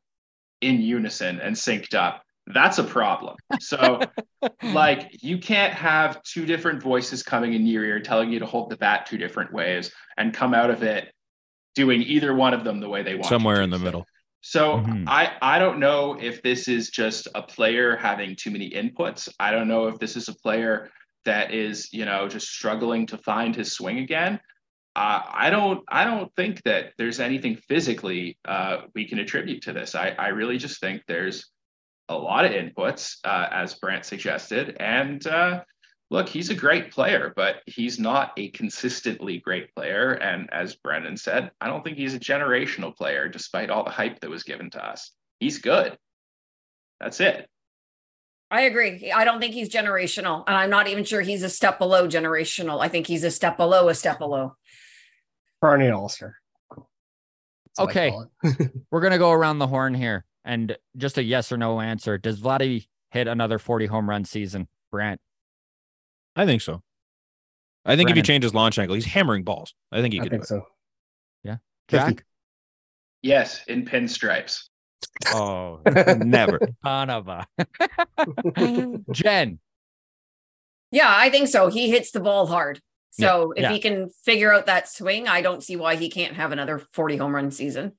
in 0.62 0.82
unison 0.82 1.40
and 1.40 1.56
synced 1.56 1.94
up, 1.94 2.24
that's 2.48 2.78
a 2.78 2.84
problem. 2.84 3.36
So, 3.60 4.00
like, 4.64 5.10
you 5.22 5.38
can't 5.38 5.74
have 5.74 6.22
two 6.24 6.46
different 6.46 6.82
voices 6.82 7.22
coming 7.22 7.54
in 7.54 7.68
your 7.68 7.84
ear 7.84 8.00
telling 8.00 8.32
you 8.32 8.40
to 8.40 8.46
hold 8.46 8.70
the 8.70 8.78
bat 8.78 9.06
two 9.06 9.18
different 9.18 9.54
ways 9.54 9.92
and 10.18 10.34
come 10.34 10.54
out 10.54 10.70
of 10.70 10.84
it 10.84 11.12
doing 11.76 12.02
either 12.02 12.34
one 12.34 12.54
of 12.54 12.64
them 12.64 12.80
the 12.80 12.90
way 12.90 13.04
they 13.04 13.16
want. 13.16 13.28
Somewhere 13.28 13.62
in 13.62 13.70
the 13.70 13.80
middle. 13.80 14.06
So 14.42 14.78
mm-hmm. 14.78 15.04
I 15.08 15.34
I 15.42 15.60
don't 15.60 15.80
know 15.80 16.18
if 16.20 16.42
this 16.42 16.68
is 16.68 16.90
just 16.90 17.28
a 17.36 17.42
player 17.42 17.98
having 17.98 18.36
too 18.36 18.50
many 18.50 18.70
inputs. 18.70 19.28
I 19.40 19.52
don't 19.52 19.68
know 19.68 19.88
if 19.88 20.00
this 20.00 20.16
is 20.16 20.30
a 20.30 20.34
player 20.34 20.90
that 21.26 21.54
is 21.54 21.92
you 21.92 22.06
know 22.06 22.28
just 22.30 22.48
struggling 22.48 23.06
to 23.08 23.18
find 23.18 23.56
his 23.56 23.74
swing 23.74 24.00
again. 24.00 24.40
Uh, 24.98 25.22
I 25.32 25.52
don't 25.52 25.84
I 25.88 26.06
don't 26.06 26.34
think 26.36 26.64
that 26.64 26.94
there's 26.98 27.20
anything 27.20 27.56
physically 27.56 28.40
uh, 28.46 28.82
we 28.96 29.08
can 29.08 29.20
attribute 29.20 29.62
to 29.64 29.74
this. 29.74 29.94
I 29.94 30.10
I 30.18 30.30
really 30.30 30.58
just 30.58 30.82
think 30.82 31.04
there's 31.08 31.52
a 32.10 32.18
lot 32.18 32.46
of 32.46 32.52
inputs, 32.52 33.18
uh, 33.24 33.48
as 33.52 33.76
Brandt 33.76 34.06
suggested. 34.06 34.76
And 34.80 35.26
uh, 35.28 35.62
look, 36.10 36.28
he's 36.28 36.50
a 36.50 36.56
great 36.56 36.90
player, 36.92 37.32
but 37.36 37.58
he's 37.68 38.00
not 38.00 38.32
a 38.38 38.50
consistently 38.50 39.38
great 39.38 39.76
player. 39.76 40.14
And 40.14 40.50
as 40.52 40.76
Brennan 40.76 41.18
said, 41.18 41.52
I 41.62 41.68
don't 41.68 41.84
think 41.84 41.98
he's 41.98 42.16
a 42.16 42.20
generational 42.20 42.96
player, 42.96 43.28
despite 43.28 43.70
all 43.70 43.84
the 43.84 43.92
hype 43.92 44.20
that 44.22 44.32
was 44.32 44.42
given 44.42 44.72
to 44.72 44.84
us. 44.84 45.12
He's 45.40 45.60
good. 45.60 45.96
That's 47.00 47.20
it. 47.20 47.48
I 48.50 48.62
agree. 48.62 49.12
I 49.12 49.26
don't 49.26 49.42
think 49.42 49.54
he's 49.54 49.70
generational. 49.70 50.44
And 50.48 50.56
I'm 50.56 50.72
not 50.72 50.88
even 50.88 51.04
sure 51.04 51.22
he's 51.22 51.44
a 51.44 51.50
step 51.50 51.78
below 51.78 52.08
generational. 52.08 52.82
I 52.82 52.88
think 52.88 53.06
he's 53.06 53.26
a 53.26 53.30
step 53.30 53.58
below 53.58 53.90
a 53.90 53.94
step 53.94 54.18
below. 54.18 54.56
Perennial 55.62 56.02
All-Star. 56.02 56.36
Okay. 57.80 58.12
We're 58.92 59.02
going 59.02 59.12
to 59.12 59.18
go 59.18 59.32
around 59.32 59.60
the 59.60 59.68
horn 59.68 59.94
here. 59.94 60.26
And 60.46 60.78
just 60.96 61.18
a 61.18 61.24
yes 61.24 61.52
or 61.52 61.58
no 61.58 61.82
answer. 61.82 62.18
Does 62.18 62.40
Vladdy 62.40 62.88
hit 63.12 63.28
another 63.28 63.60
40 63.60 63.86
home 63.86 64.10
run 64.10 64.24
season, 64.24 64.68
Brandt? 64.92 65.20
I 66.36 66.46
think 66.46 66.62
so. 66.62 66.82
I 67.86 67.96
think 67.96 68.08
Brennan. 68.08 68.12
if 68.12 68.16
he 68.18 68.22
changes 68.22 68.54
launch 68.54 68.80
angle, 68.80 68.96
he's 68.96 69.06
hammering 69.06 69.44
balls. 69.44 69.74
I 69.92 70.02
think 70.02 70.14
he 70.14 70.20
could. 70.20 70.28
I 70.28 70.36
think 70.38 70.46
so. 70.46 70.66
Yeah. 71.44 71.58
Jack? 71.88 72.26
Yes, 73.22 73.62
in 73.68 73.86
pinstripes. 73.86 74.64
Oh, 75.28 75.80
never. 76.20 76.60
Panava. 76.86 77.46
Jen. 79.12 79.60
Yeah, 80.92 81.14
I 81.14 81.30
think 81.30 81.48
so. 81.48 81.68
He 81.68 81.90
hits 81.90 82.12
the 82.12 82.20
ball 82.20 82.48
hard. 82.48 82.82
So 83.20 83.54
yeah, 83.56 83.60
if 83.60 83.64
yeah. 83.64 83.74
he 83.74 83.80
can 83.80 84.10
figure 84.24 84.54
out 84.54 84.68
that 84.68 84.88
swing, 84.88 85.28
I 85.28 85.42
don't 85.42 85.64
see 85.64 85.76
why 85.76 85.96
he 85.96 86.10
can't 86.10 86.36
have 86.36 86.52
another 86.52 86.80
40 86.94 87.18
home 87.18 87.34
run 87.34 87.52
season. 87.52 87.94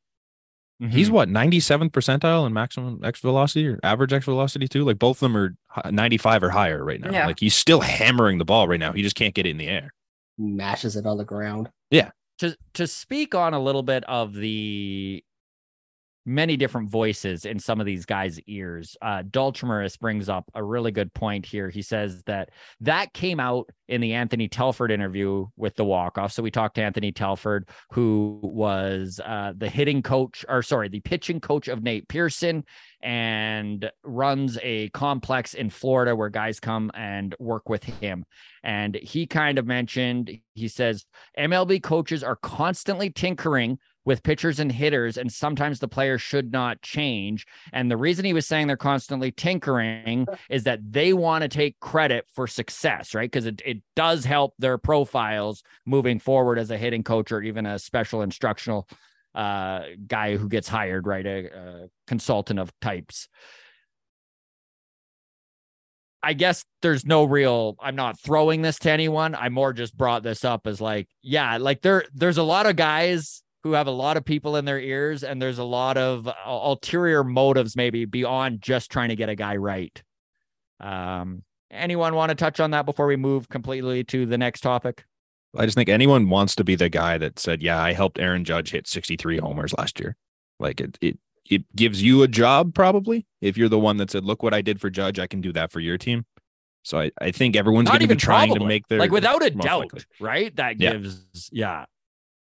Mm-hmm. 0.81 0.93
He's 0.93 1.11
what 1.11 1.29
97th 1.29 1.91
percentile 1.91 2.47
in 2.47 2.53
maximum 2.53 3.03
X 3.03 3.19
velocity 3.21 3.67
or 3.67 3.81
average 3.83 4.13
X 4.13 4.27
velocity 4.27 4.69
too. 4.69 4.85
Like 4.85 4.99
both 4.99 5.17
of 5.17 5.33
them 5.33 5.37
are 5.37 5.91
95 5.91 6.45
or 6.45 6.51
higher 6.51 6.85
right 6.85 7.01
now. 7.01 7.11
Yeah. 7.11 7.27
Like 7.27 7.41
he's 7.41 7.57
still 7.57 7.81
hammering 7.81 8.39
the 8.39 8.45
ball 8.45 8.69
right 8.69 8.79
now. 8.79 8.93
He 8.93 9.03
just 9.03 9.17
can't 9.17 9.35
get 9.35 9.45
it 9.45 9.51
in 9.51 9.59
the 9.59 9.67
air. 9.67 9.93
Mashes 10.39 10.95
it 10.95 11.05
on 11.05 11.19
the 11.19 11.25
ground. 11.25 11.69
Yeah. 11.91 12.11
To 12.39 12.57
to 12.75 12.87
speak 12.87 13.35
on 13.35 13.55
a 13.55 13.59
little 13.59 13.83
bit 13.83 14.05
of 14.05 14.35
the 14.35 15.25
many 16.29 16.57
different 16.57 16.91
voices 16.91 17.47
in 17.47 17.59
some 17.59 17.81
of 17.81 17.87
these 17.87 18.05
guys' 18.05 18.39
ears. 18.47 18.97
Uh, 19.01 19.23
brings 19.97 20.29
up 20.29 20.51
a 20.55 20.63
really 20.63 20.93
good 20.93 21.13
point 21.15 21.47
here. 21.47 21.71
He 21.71 21.83
says 21.83 22.23
that 22.25 22.51
that 22.83 23.13
came 23.15 23.41
out 23.41 23.71
in 23.89 24.03
the 24.03 24.13
Anthony 24.13 24.49
Telford 24.49 24.91
interview 24.91 25.47
with 25.57 25.75
the 25.75 25.85
walk 25.85 26.19
off. 26.19 26.33
So 26.33 26.43
we 26.43 26.51
talked 26.51 26.75
to 26.75 26.83
Anthony 26.83 27.11
Telford, 27.11 27.69
who 27.93 28.39
was 28.43 29.21
uh, 29.25 29.55
the 29.57 29.71
hitting 29.71 30.03
coach, 30.03 30.45
or 30.49 30.63
sorry, 30.63 30.89
the 30.89 31.01
pitching 31.01 31.41
coach 31.41 31.69
of 31.69 31.83
Nate 31.83 32.07
Pearson. 32.09 32.65
And 33.01 33.91
runs 34.03 34.59
a 34.63 34.89
complex 34.91 35.55
in 35.55 35.71
Florida 35.71 36.17
where 36.17 36.29
guys 36.29 36.61
come 36.61 36.91
and 36.95 37.35
work 37.39 37.69
with 37.69 37.85
him. 37.85 38.25
And 38.63 38.97
he 38.97 39.27
kind 39.27 39.59
of 39.59 39.67
mentioned, 39.67 40.39
he 40.55 40.69
says, 40.69 41.07
MLB 41.39 41.83
coaches 41.83 42.25
are 42.25 42.37
constantly 42.37 43.11
tinkering 43.11 43.79
with 44.09 44.23
pitchers 44.23 44.59
and 44.59 44.73
hitters, 44.73 45.19
and 45.19 45.31
sometimes 45.31 45.81
the 45.81 45.87
players 45.87 46.23
should 46.23 46.51
not 46.51 46.81
change. 46.81 47.45
And 47.75 47.91
the 47.91 47.97
reason 47.97 48.25
he 48.25 48.33
was 48.33 48.47
saying 48.47 48.67
they're 48.67 48.77
constantly 48.77 49.31
tinkering 49.31 50.27
is 50.49 50.65
that 50.65 50.81
they 50.91 51.13
want 51.13 51.43
to 51.43 51.49
take 51.49 51.79
credit 51.81 52.25
for 52.33 52.47
success, 52.47 53.15
right? 53.15 53.31
Because 53.31 53.45
it, 53.45 53.61
it 53.67 53.83
does 53.95 54.25
help 54.25 54.55
their 54.59 54.79
profiles 54.79 55.63
moving 55.85 56.19
forward 56.19 56.59
as 56.59 56.71
a 56.71 56.79
hitting 56.79 57.05
coach 57.05 57.31
or 57.31 57.43
even 57.43 57.67
a 57.67 57.79
special 57.79 58.23
instructional 58.23 58.89
uh, 59.35 59.83
guy 60.07 60.37
who 60.37 60.49
gets 60.49 60.69
hired, 60.69 61.07
right? 61.07 61.27
A, 61.27 61.47
a 61.47 61.89
consultant 62.07 62.59
of 62.59 62.73
types. 62.81 63.29
I 66.23 66.33
guess 66.33 66.65
there's 66.83 67.07
no 67.07 67.25
real 67.25 67.77
I'm 67.81 67.95
not 67.95 68.19
throwing 68.19 68.63
this 68.63 68.79
to 68.81 68.91
anyone. 68.91 69.35
I 69.35 69.49
more 69.51 69.73
just 69.73 69.97
brought 69.97 70.23
this 70.23 70.45
up 70.45 70.67
as 70.67 70.81
like, 70.81 71.09
yeah, 71.23 71.59
like 71.59 71.83
there 71.83 72.05
there's 72.13 72.39
a 72.39 72.43
lot 72.43 72.67
of 72.67 72.77
guys 72.77 73.43
who 73.63 73.73
have 73.73 73.87
a 73.87 73.93
lot 73.93 74.17
of 74.17 74.25
people 74.25 74.57
in 74.57 74.65
their 74.65 74.81
ears 74.81 75.23
and 75.23 75.41
there's 75.41 75.59
a 75.59 75.65
lot 75.65 75.97
of 75.97 76.29
ulterior 76.45 77.23
motives 77.23 77.77
maybe 77.77 78.05
beyond 78.05 78.61
just 78.61 78.91
trying 78.91 79.11
to 79.11 79.17
get 79.17 79.29
a 79.29 79.35
guy 79.37 79.57
right. 79.57 80.03
Um 80.81 81.45
anyone 81.71 82.15
want 82.15 82.31
to 82.31 82.35
touch 82.35 82.61
on 82.61 82.73
that 82.73 82.87
before 82.87 83.07
we 83.07 83.17
move 83.17 83.49
completely 83.49 84.03
to 84.05 84.27
the 84.27 84.39
next 84.39 84.61
topic? 84.61 85.05
I 85.57 85.65
just 85.65 85.77
think 85.77 85.89
anyone 85.89 86.29
wants 86.29 86.55
to 86.57 86.65
be 86.65 86.75
the 86.75 86.89
guy 86.89 87.19
that 87.19 87.39
said, 87.39 87.63
"Yeah, 87.63 87.83
I 87.83 87.93
helped 87.93 88.19
Aaron 88.19 88.45
Judge 88.45 88.71
hit 88.71 88.87
63 88.87 89.39
homers 89.39 89.75
last 89.79 89.99
year." 90.01 90.17
Like 90.61 90.81
it 90.81 90.99
it 91.01 91.19
it 91.49 91.65
gives 91.75 92.03
you 92.03 92.23
a 92.23 92.29
job 92.29 92.75
probably 92.75 93.27
if 93.41 93.57
you're 93.57 93.69
the 93.71 93.79
one 93.79 93.97
that 93.99 94.11
said, 94.11 94.25
"Look 94.25 94.43
what 94.43 94.53
I 94.55 94.61
did 94.63 94.81
for 94.81 94.91
Judge, 94.91 95.19
I 95.19 95.27
can 95.27 95.41
do 95.41 95.53
that 95.53 95.73
for 95.73 95.81
your 95.81 95.97
team." 95.99 96.27
So 96.85 97.01
I, 97.01 97.11
I 97.21 97.31
think 97.33 97.57
everyone's 97.57 97.89
going 97.89 98.01
to 98.01 98.07
be 98.07 98.17
trying 98.17 98.49
probably. 98.49 98.61
to 98.65 98.67
make 98.69 98.89
their 98.89 98.99
like 98.99 99.11
without 99.11 99.45
a 99.45 99.51
doubt, 99.51 99.81
likely. 99.93 100.03
right? 100.21 100.55
That 100.57 100.81
Yeah. 100.81 100.93
gives 100.93 101.51
yeah. 101.53 101.85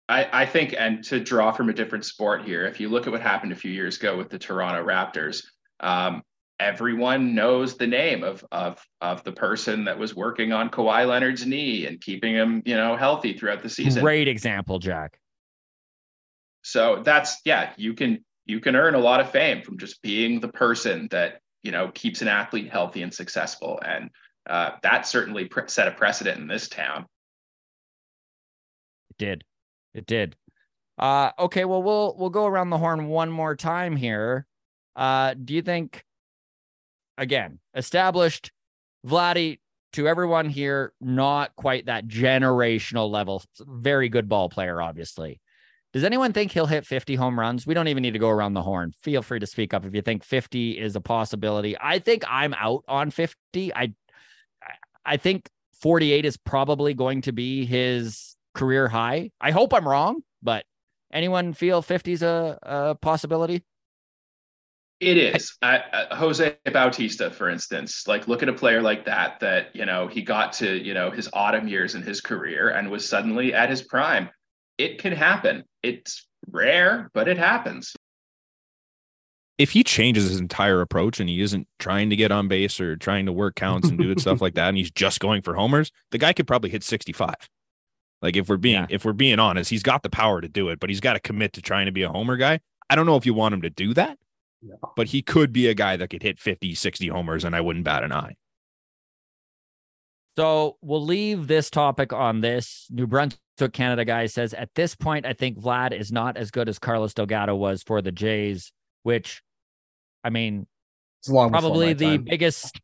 I, 0.10 0.44
I 0.44 0.46
think, 0.46 0.74
and 0.78 1.04
to 1.06 1.20
draw 1.20 1.52
from 1.52 1.68
a 1.70 1.74
different 1.74 2.06
sport 2.06 2.46
here, 2.46 2.66
if 2.66 2.80
you 2.80 2.88
look 2.88 3.08
at 3.08 3.12
what 3.12 3.22
happened 3.22 3.52
a 3.52 3.56
few 3.58 3.72
years 3.72 3.98
ago 3.98 4.16
with 4.16 4.30
the 4.30 4.40
Toronto 4.40 4.82
Raptors, 4.86 5.44
um, 5.82 6.24
everyone 6.60 7.36
knows 7.36 7.78
the 7.78 7.88
name 7.88 8.24
of 8.24 8.46
of 8.52 8.84
of 9.02 9.24
the 9.24 9.32
person 9.32 9.86
that 9.86 9.98
was 9.98 10.16
working 10.16 10.54
on 10.54 10.70
Kawhi 10.70 11.08
Leonard's 11.08 11.46
knee 11.46 11.86
and 11.86 12.02
keeping 12.02 12.34
him, 12.34 12.64
you 12.66 12.76
know, 12.76 12.96
healthy 12.96 13.38
throughout 13.38 13.62
the 13.62 13.70
season. 13.70 14.04
Great 14.04 14.28
example, 14.28 14.80
Jack. 14.80 15.20
So 16.64 17.02
that's 17.04 17.40
yeah, 17.46 17.74
you 17.78 17.94
can 17.94 18.24
you 18.46 18.60
can 18.60 18.76
earn 18.76 18.96
a 18.96 19.00
lot 19.00 19.20
of 19.20 19.30
fame 19.32 19.62
from 19.62 19.78
just 19.78 20.02
being 20.02 20.40
the 20.40 20.48
person 20.48 21.08
that 21.12 21.42
you 21.64 21.72
know 21.72 21.92
keeps 21.94 22.22
an 22.22 22.28
athlete 22.28 22.72
healthy 22.72 23.04
and 23.04 23.14
successful, 23.14 23.80
and 23.86 24.10
uh, 24.50 24.72
that 24.84 25.06
certainly 25.06 25.46
pre- 25.46 25.68
set 25.68 25.88
a 25.88 25.92
precedent 25.92 26.40
in 26.40 26.48
this 26.48 26.68
town. 26.68 27.06
It 29.12 29.18
did. 29.18 29.44
It 29.94 30.06
did. 30.06 30.36
Uh 30.98 31.32
okay, 31.38 31.64
well 31.66 31.84
we'll 31.84 32.16
we'll 32.18 32.32
go 32.32 32.48
around 32.48 32.72
the 32.72 32.78
horn 32.78 33.08
one 33.08 33.30
more 33.30 33.56
time 33.56 33.96
here. 33.96 34.48
Uh 34.96 35.36
do 35.36 35.54
you 35.54 35.62
think 35.62 36.04
again, 37.18 37.60
established 37.76 38.52
Vladdy 39.06 39.60
to 39.94 40.08
everyone 40.08 40.50
here 40.50 40.94
not 41.00 41.56
quite 41.56 41.86
that 41.86 42.08
generational 42.08 43.10
level. 43.10 43.44
Very 43.60 44.10
good 44.10 44.28
ball 44.30 44.50
player 44.50 44.82
obviously. 44.82 45.40
Does 45.94 46.04
anyone 46.04 46.34
think 46.34 46.52
he'll 46.52 46.66
hit 46.66 46.86
50 46.86 47.16
home 47.16 47.40
runs? 47.40 47.66
We 47.66 47.74
don't 47.74 47.88
even 47.88 48.04
need 48.04 48.12
to 48.12 48.20
go 48.20 48.30
around 48.30 48.54
the 48.54 48.62
horn. 48.62 48.92
Feel 49.02 49.22
free 49.22 49.40
to 49.40 49.48
speak 49.48 49.74
up 49.74 49.86
if 49.86 49.96
you 49.96 50.02
think 50.02 50.24
50 50.24 50.78
is 50.78 50.96
a 50.96 51.02
possibility. 51.02 51.76
I 51.80 52.00
think 52.00 52.24
I'm 52.28 52.54
out 52.54 52.84
on 52.88 53.10
50. 53.10 53.74
I 53.74 53.94
I 55.06 55.18
think 55.18 55.50
48 55.82 56.26
is 56.26 56.38
probably 56.38 56.94
going 56.94 57.22
to 57.22 57.32
be 57.32 57.66
his 57.66 58.36
career 58.54 58.88
high. 58.90 59.32
I 59.40 59.52
hope 59.52 59.74
I'm 59.74 59.88
wrong, 59.88 60.22
but 60.44 60.66
anyone 61.14 61.54
feel 61.54 61.82
50 61.82 62.12
is 62.12 62.24
a, 62.24 62.60
a 62.62 62.96
possibility? 62.96 63.64
It 65.00 65.18
is. 65.18 65.56
Uh, 65.62 65.80
uh, 65.94 66.16
Jose 66.16 66.56
Bautista, 66.74 67.30
for 67.30 67.50
instance, 67.50 68.08
like 68.08 68.28
look 68.28 68.42
at 68.42 68.50
a 68.50 68.54
player 68.54 68.82
like 68.82 69.06
that, 69.06 69.40
that, 69.42 69.76
you 69.76 69.86
know, 69.86 70.08
he 70.08 70.24
got 70.24 70.54
to, 70.54 70.76
you 70.84 70.94
know, 70.96 71.12
his 71.12 71.30
autumn 71.34 71.68
years 71.68 71.94
in 71.94 72.02
his 72.02 72.20
career 72.20 72.70
and 72.70 72.90
was 72.90 73.08
suddenly 73.08 73.54
at 73.54 73.70
his 73.70 73.84
prime. 73.84 74.30
It 74.80 74.98
can 75.00 75.14
happen. 75.14 75.64
It's 75.84 76.28
rare, 76.50 77.12
but 77.14 77.28
it 77.28 77.38
happens. 77.38 77.94
if 79.60 79.72
he 79.72 79.84
changes 79.84 80.30
his 80.30 80.40
entire 80.40 80.82
approach 80.82 81.20
and 81.20 81.28
he 81.30 81.42
isn't 81.42 81.68
trying 81.80 82.12
to 82.12 82.16
get 82.16 82.32
on 82.32 82.48
base 82.48 82.80
or 82.80 82.96
trying 82.96 83.26
to 83.26 83.32
work 83.34 83.56
counts 83.56 83.90
and 83.90 83.98
do 83.98 84.12
it 84.12 84.20
stuff 84.20 84.40
like 84.42 84.54
that, 84.54 84.68
and 84.70 84.78
he's 84.78 84.92
just 84.92 85.20
going 85.20 85.42
for 85.42 85.56
homers, 85.56 85.92
the 86.12 86.18
guy 86.20 86.32
could 86.34 86.46
probably 86.48 86.70
hit 86.70 86.84
65. 86.84 87.34
Like 88.22 88.36
if 88.36 88.50
we're 88.50 88.58
being 88.58 88.82
Yeah. 88.82 88.88
if 88.90 89.04
we're 89.06 89.14
being 89.14 89.40
honest, 89.40 89.70
he's 89.72 89.84
got 89.84 90.02
the 90.04 90.10
power 90.12 90.42
to 90.42 90.48
do 90.48 90.70
it, 90.70 90.80
but 90.80 90.90
he's 90.90 91.00
got 91.00 91.14
to 91.14 91.20
commit 91.20 91.54
to 91.54 91.62
trying 91.62 91.86
to 91.88 91.92
be 91.92 92.04
a 92.04 92.10
homer 92.10 92.36
guy. 92.38 92.60
I 92.90 92.96
don't 92.96 93.06
know 93.08 93.16
if 93.16 93.26
you 93.26 93.34
want 93.34 93.54
him 93.56 93.62
to 93.64 93.70
do 93.72 93.94
that, 93.96 94.18
but 94.96 95.08
he 95.08 95.22
could 95.22 95.54
be 95.54 95.68
a 95.68 95.74
guy 95.74 95.98
that 95.98 96.10
could 96.10 96.24
hit 96.24 96.40
50, 96.40 96.76
60 96.76 97.08
homers, 97.08 97.44
and 97.44 97.56
I 97.56 97.62
wouldn't 97.62 97.86
bat 97.86 98.04
an 98.04 98.12
eye. 98.12 98.36
So 100.38 100.78
we'll 100.82 101.04
leave 101.04 101.48
this 101.48 101.70
topic 101.70 102.14
on 102.14 102.42
this. 102.42 102.86
New 102.92 103.08
Brunswick, 103.08 103.40
Canada 103.74 104.06
guy 104.06 104.28
says 104.28 104.54
at 104.54 104.70
this 104.76 104.96
point, 104.96 105.26
I 105.26 105.34
think 105.34 105.58
Vlad 105.60 106.00
is 106.00 106.12
not 106.12 106.38
as 106.38 106.52
good 106.52 106.70
as 106.70 106.78
Carlos 106.78 107.16
Delgado 107.16 107.56
was 107.56 107.82
for 107.82 108.04
the 108.04 108.12
Jays, 108.12 108.72
which, 109.02 109.42
I 110.24 110.30
mean, 110.30 110.68
It's 111.22 111.30
long 111.30 111.50
probably 111.50 111.94
the 111.94 112.18
time. 112.18 112.24
biggest, 112.24 112.80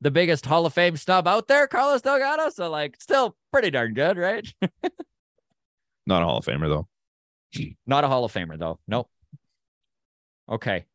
the 0.00 0.10
biggest 0.10 0.46
Hall 0.46 0.64
of 0.64 0.72
Fame 0.72 0.96
snub 0.96 1.28
out 1.28 1.48
there, 1.48 1.66
Carlos 1.66 2.00
Delgado. 2.00 2.48
So 2.48 2.70
like, 2.70 2.96
still 2.98 3.36
pretty 3.52 3.70
darn 3.70 3.92
good, 3.92 4.16
right? 4.16 4.50
Not 6.06 6.22
a 6.22 6.24
Hall 6.24 6.38
of 6.38 6.46
Famer 6.46 6.68
though. 6.68 6.88
Not 7.86 8.04
a 8.04 8.08
Hall 8.08 8.24
of 8.24 8.32
Famer 8.32 8.58
though. 8.58 8.78
Nope. 8.88 9.10
Okay. 10.48 10.86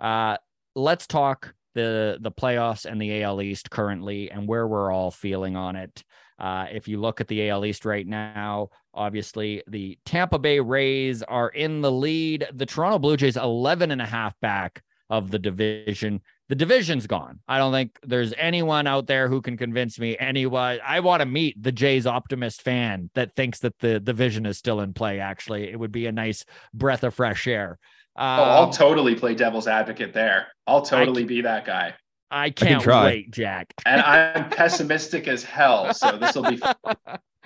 Uh 0.00 0.36
let's 0.74 1.06
talk 1.06 1.54
the 1.74 2.18
the 2.20 2.32
playoffs 2.32 2.84
and 2.84 3.00
the 3.00 3.22
AL 3.22 3.42
East 3.42 3.70
currently 3.70 4.30
and 4.30 4.48
where 4.48 4.66
we're 4.66 4.90
all 4.90 5.10
feeling 5.10 5.56
on 5.56 5.76
it. 5.76 6.02
Uh 6.38 6.66
if 6.72 6.88
you 6.88 6.98
look 6.98 7.20
at 7.20 7.28
the 7.28 7.48
AL 7.50 7.64
East 7.64 7.84
right 7.84 8.06
now, 8.06 8.70
obviously 8.94 9.62
the 9.68 9.98
Tampa 10.04 10.38
Bay 10.38 10.60
Rays 10.60 11.22
are 11.22 11.48
in 11.48 11.80
the 11.80 11.92
lead. 11.92 12.46
The 12.52 12.66
Toronto 12.66 12.98
Blue 12.98 13.16
Jays 13.16 13.36
11 13.36 13.90
and 13.90 14.02
a 14.02 14.06
half 14.06 14.38
back 14.40 14.82
of 15.10 15.30
the 15.30 15.38
division. 15.38 16.22
The 16.48 16.54
division's 16.54 17.06
gone. 17.06 17.40
I 17.46 17.58
don't 17.58 17.72
think 17.72 17.98
there's 18.02 18.32
anyone 18.36 18.86
out 18.86 19.06
there 19.06 19.28
who 19.28 19.42
can 19.42 19.56
convince 19.56 19.98
me 19.98 20.16
anyone. 20.18 20.78
I 20.84 21.00
want 21.00 21.20
to 21.20 21.26
meet 21.26 21.60
the 21.62 21.72
Jays 21.72 22.06
optimist 22.06 22.62
fan 22.62 23.10
that 23.14 23.36
thinks 23.36 23.60
that 23.60 23.78
the 23.80 24.00
division 24.00 24.46
is 24.46 24.58
still 24.58 24.80
in 24.80 24.92
play. 24.94 25.20
Actually, 25.20 25.70
it 25.70 25.78
would 25.78 25.92
be 25.92 26.06
a 26.06 26.12
nice 26.12 26.44
breath 26.72 27.04
of 27.04 27.14
fresh 27.14 27.46
air. 27.46 27.78
Oh, 28.20 28.24
I'll 28.24 28.62
Um, 28.64 28.70
totally 28.70 29.14
play 29.14 29.34
devil's 29.34 29.66
advocate 29.66 30.12
there. 30.12 30.48
I'll 30.66 30.82
totally 30.82 31.24
be 31.24 31.40
that 31.40 31.64
guy. 31.64 31.94
I 32.30 32.50
can't 32.50 32.82
try. 32.82 33.04
wait, 33.06 33.30
Jack. 33.32 33.72
And 33.86 34.00
I'm 34.02 34.50
pessimistic 34.50 35.26
as 35.26 35.42
hell. 35.42 35.92
So 35.94 36.16
this 36.18 36.36
will 36.36 36.50
be 36.50 36.60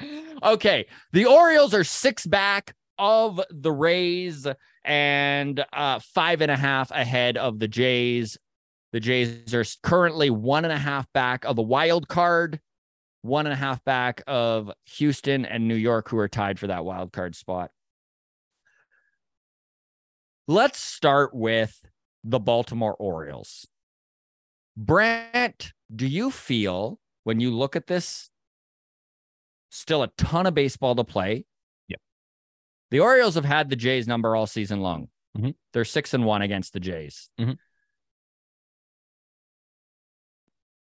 okay. 0.42 0.86
The 1.12 1.24
Orioles 1.26 1.72
are 1.74 1.84
six 1.84 2.26
back 2.26 2.74
of 2.98 3.40
the 3.50 3.72
Rays 3.72 4.46
and 4.84 5.64
uh, 5.72 6.00
five 6.00 6.42
and 6.42 6.50
a 6.50 6.56
half 6.56 6.90
ahead 6.90 7.36
of 7.38 7.58
the 7.60 7.68
Jays. 7.68 8.36
The 8.92 9.00
Jays 9.00 9.54
are 9.54 9.64
currently 9.82 10.28
one 10.30 10.64
and 10.64 10.72
a 10.72 10.78
half 10.78 11.06
back 11.12 11.44
of 11.44 11.56
the 11.56 11.62
wild 11.62 12.08
card, 12.08 12.60
one 13.22 13.46
and 13.46 13.52
a 13.52 13.56
half 13.56 13.82
back 13.84 14.22
of 14.26 14.70
Houston 14.96 15.46
and 15.46 15.66
New 15.66 15.74
York, 15.76 16.08
who 16.08 16.18
are 16.18 16.28
tied 16.28 16.58
for 16.58 16.66
that 16.66 16.84
wild 16.84 17.12
card 17.12 17.34
spot. 17.34 17.70
Let's 20.46 20.78
start 20.78 21.34
with 21.34 21.88
the 22.22 22.38
Baltimore 22.38 22.94
Orioles. 22.98 23.66
Brandt, 24.76 25.72
do 25.94 26.06
you 26.06 26.30
feel 26.30 26.98
when 27.24 27.40
you 27.40 27.50
look 27.50 27.76
at 27.76 27.86
this, 27.86 28.28
still 29.70 30.02
a 30.02 30.08
ton 30.18 30.46
of 30.46 30.54
baseball 30.54 30.94
to 30.96 31.04
play? 31.04 31.46
Yep. 31.88 32.00
The 32.90 33.00
Orioles 33.00 33.36
have 33.36 33.44
had 33.44 33.70
the 33.70 33.76
Jays 33.76 34.06
number 34.06 34.36
all 34.36 34.46
season 34.46 34.80
long. 34.80 35.08
Mhm. 35.36 35.54
They're 35.72 35.84
six 35.84 36.12
and 36.14 36.24
one 36.24 36.42
against 36.42 36.72
the 36.72 36.80
Jays. 36.80 37.30
Mhm. 37.38 37.58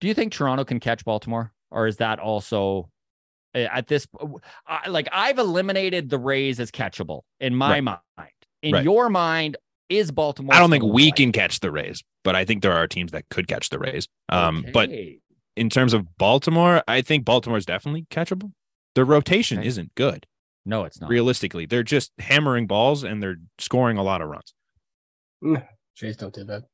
Do 0.00 0.08
you 0.08 0.14
think 0.14 0.32
Toronto 0.32 0.64
can 0.64 0.80
catch 0.80 1.04
Baltimore, 1.04 1.52
or 1.70 1.86
is 1.86 1.98
that 1.98 2.18
also 2.18 2.90
eh, 3.52 3.68
at 3.70 3.86
this? 3.88 4.06
Like 4.88 5.08
I've 5.12 5.38
eliminated 5.38 6.08
the 6.08 6.18
Rays 6.18 6.58
as 6.60 6.70
catchable 6.70 7.22
in 7.38 7.54
my 7.54 7.80
Right. 7.80 8.00
mind. 8.16 8.39
In 8.62 8.74
Right. 8.74 8.84
your 8.84 9.08
mind, 9.08 9.56
is 9.88 10.10
Baltimore? 10.12 10.54
I 10.54 10.58
don't 10.58 10.70
think 10.70 10.84
we 10.84 11.10
play? 11.10 11.16
can 11.16 11.32
catch 11.32 11.60
the 11.60 11.70
Rays, 11.70 12.02
but 12.24 12.36
I 12.36 12.44
think 12.44 12.62
there 12.62 12.72
are 12.72 12.86
teams 12.86 13.12
that 13.12 13.28
could 13.30 13.48
catch 13.48 13.70
the 13.70 13.78
Rays. 13.78 14.06
Um, 14.28 14.64
but 14.72 14.90
in 15.56 15.68
terms 15.70 15.92
of 15.94 16.16
Baltimore, 16.18 16.82
I 16.86 17.00
think 17.02 17.24
Baltimore 17.24 17.58
is 17.58 17.66
definitely 17.66 18.06
catchable. 18.10 18.52
Their 18.94 19.04
rotation 19.04 19.58
Okay. 19.60 19.68
isn't 19.68 19.94
good. 19.94 20.26
no, 20.66 20.84
it's 20.84 21.00
not. 21.00 21.08
Realistically, 21.10 21.64
they're 21.66 21.82
just 21.82 22.12
hammering 22.18 22.66
balls 22.66 23.02
and 23.02 23.22
they're 23.22 23.36
scoring 23.58 23.96
a 23.96 24.02
lot 24.02 24.20
of 24.20 24.28
runs. 24.28 24.52
Jays 25.96 26.16
don't 26.18 26.34
do 26.34 26.44
that. 26.44 26.64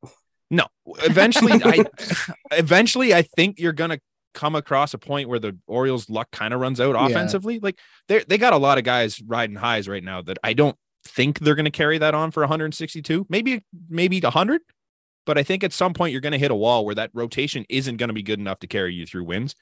No, 0.51 0.67
eventually, 1.05 1.53
I 1.65 1.85
eventually 2.53 3.15
I 3.15 3.23
think 3.23 3.59
you're 3.59 3.73
gonna 3.73 3.99
come 4.35 4.55
across 4.55 4.93
a 4.95 4.99
point 4.99 5.29
where 5.29 5.39
the 5.39 5.57
Orioles' 5.67 6.11
luck 6.11 6.29
kind 6.31 6.53
of 6.53 6.61
runs 6.61 6.81
out 6.81 6.95
Yeah. 6.95 7.07
offensively. 7.07 7.59
Like 7.61 7.79
they 8.09 8.25
they 8.29 8.39
got 8.39 8.53
a 8.53 8.57
lot 8.59 8.77
of 8.79 8.85
guys 8.85 9.21
riding 9.23 9.57
highs 9.57 9.89
right 9.89 10.03
now 10.05 10.21
that 10.23 10.39
I 10.45 10.53
don't 10.53 10.77
think 11.07 11.39
they're 11.41 11.55
gonna 11.55 11.71
carry 11.71 11.99
that 11.99 12.15
on 12.15 12.31
for 12.31 12.43
162, 12.43 13.27
maybe 13.29 13.65
maybe 13.89 14.21
100. 14.21 14.61
But 15.25 15.39
I 15.39 15.43
think 15.43 15.65
at 15.65 15.73
some 15.73 15.95
point 15.95 16.13
you're 16.13 16.21
gonna 16.21 16.39
hit 16.39 16.51
a 16.51 16.57
wall 16.57 16.85
where 16.85 16.95
that 16.95 17.11
rotation 17.15 17.65
isn't 17.69 17.97
gonna 17.97 18.13
be 18.13 18.23
good 18.23 18.39
enough 18.39 18.61
to 18.61 18.67
carry 18.67 18.95
you 18.95 19.07
through 19.07 19.25
wins. 19.25 19.55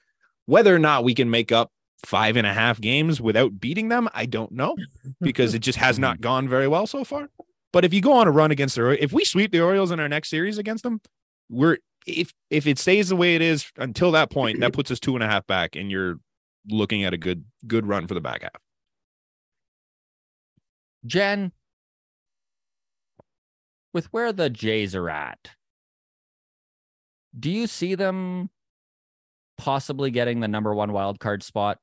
Whether 0.47 0.75
or 0.75 0.79
not 0.79 1.05
we 1.05 1.15
can 1.15 1.31
make 1.31 1.53
up 1.53 1.71
five 2.05 2.37
and 2.37 2.47
a 2.47 2.53
half 2.53 2.81
games 2.81 3.21
without 3.21 3.61
beating 3.61 3.89
them, 3.89 4.09
I 4.13 4.27
don't 4.27 4.53
know 4.53 4.77
because 5.21 5.55
it 5.55 5.61
just 5.61 5.79
has 5.79 5.99
not 5.99 6.21
gone 6.21 6.49
very 6.49 6.69
well 6.69 6.87
so 6.87 7.05
far. 7.05 7.29
But 7.73 7.85
if 7.85 7.93
you 7.93 8.01
go 8.01 8.13
on 8.13 8.29
a 8.29 8.31
run 8.31 8.51
against 8.51 8.77
the 8.77 9.03
if 9.03 9.13
we 9.13 9.25
sweep 9.25 9.51
the 9.51 9.61
Orioles 9.61 9.91
in 9.91 9.99
our 9.99 10.09
next 10.09 10.31
series 10.31 10.59
against 10.59 10.85
them, 10.85 11.01
we're 11.49 11.79
if 12.07 12.33
if 12.51 12.67
it 12.67 12.79
stays 12.79 13.09
the 13.09 13.17
way 13.17 13.35
it 13.35 13.43
is 13.43 13.71
until 13.77 14.13
that 14.13 14.31
point, 14.31 14.61
that 14.61 14.73
puts 14.73 14.91
us 14.91 15.01
two 15.01 15.15
and 15.15 15.25
a 15.25 15.27
half 15.27 15.47
back, 15.47 15.77
and 15.77 15.91
you're 15.91 16.21
looking 16.69 17.05
at 17.05 17.13
a 17.13 17.19
good 17.19 17.45
good 17.67 17.87
run 17.87 18.07
for 18.07 18.15
the 18.15 18.21
back 18.21 18.43
half. 18.43 18.61
Jenn, 21.07 21.53
with 23.93 24.07
where 24.13 24.33
the 24.33 24.51
Jays 24.51 24.95
are 24.95 25.11
at, 25.11 25.51
do 27.39 27.51
you 27.51 27.67
see 27.67 27.95
them 27.95 28.51
possibly 29.59 30.11
getting 30.11 30.41
the 30.41 30.49
number 30.49 30.75
one 30.75 30.93
wild 30.93 31.21
card 31.21 31.43
spot? 31.43 31.79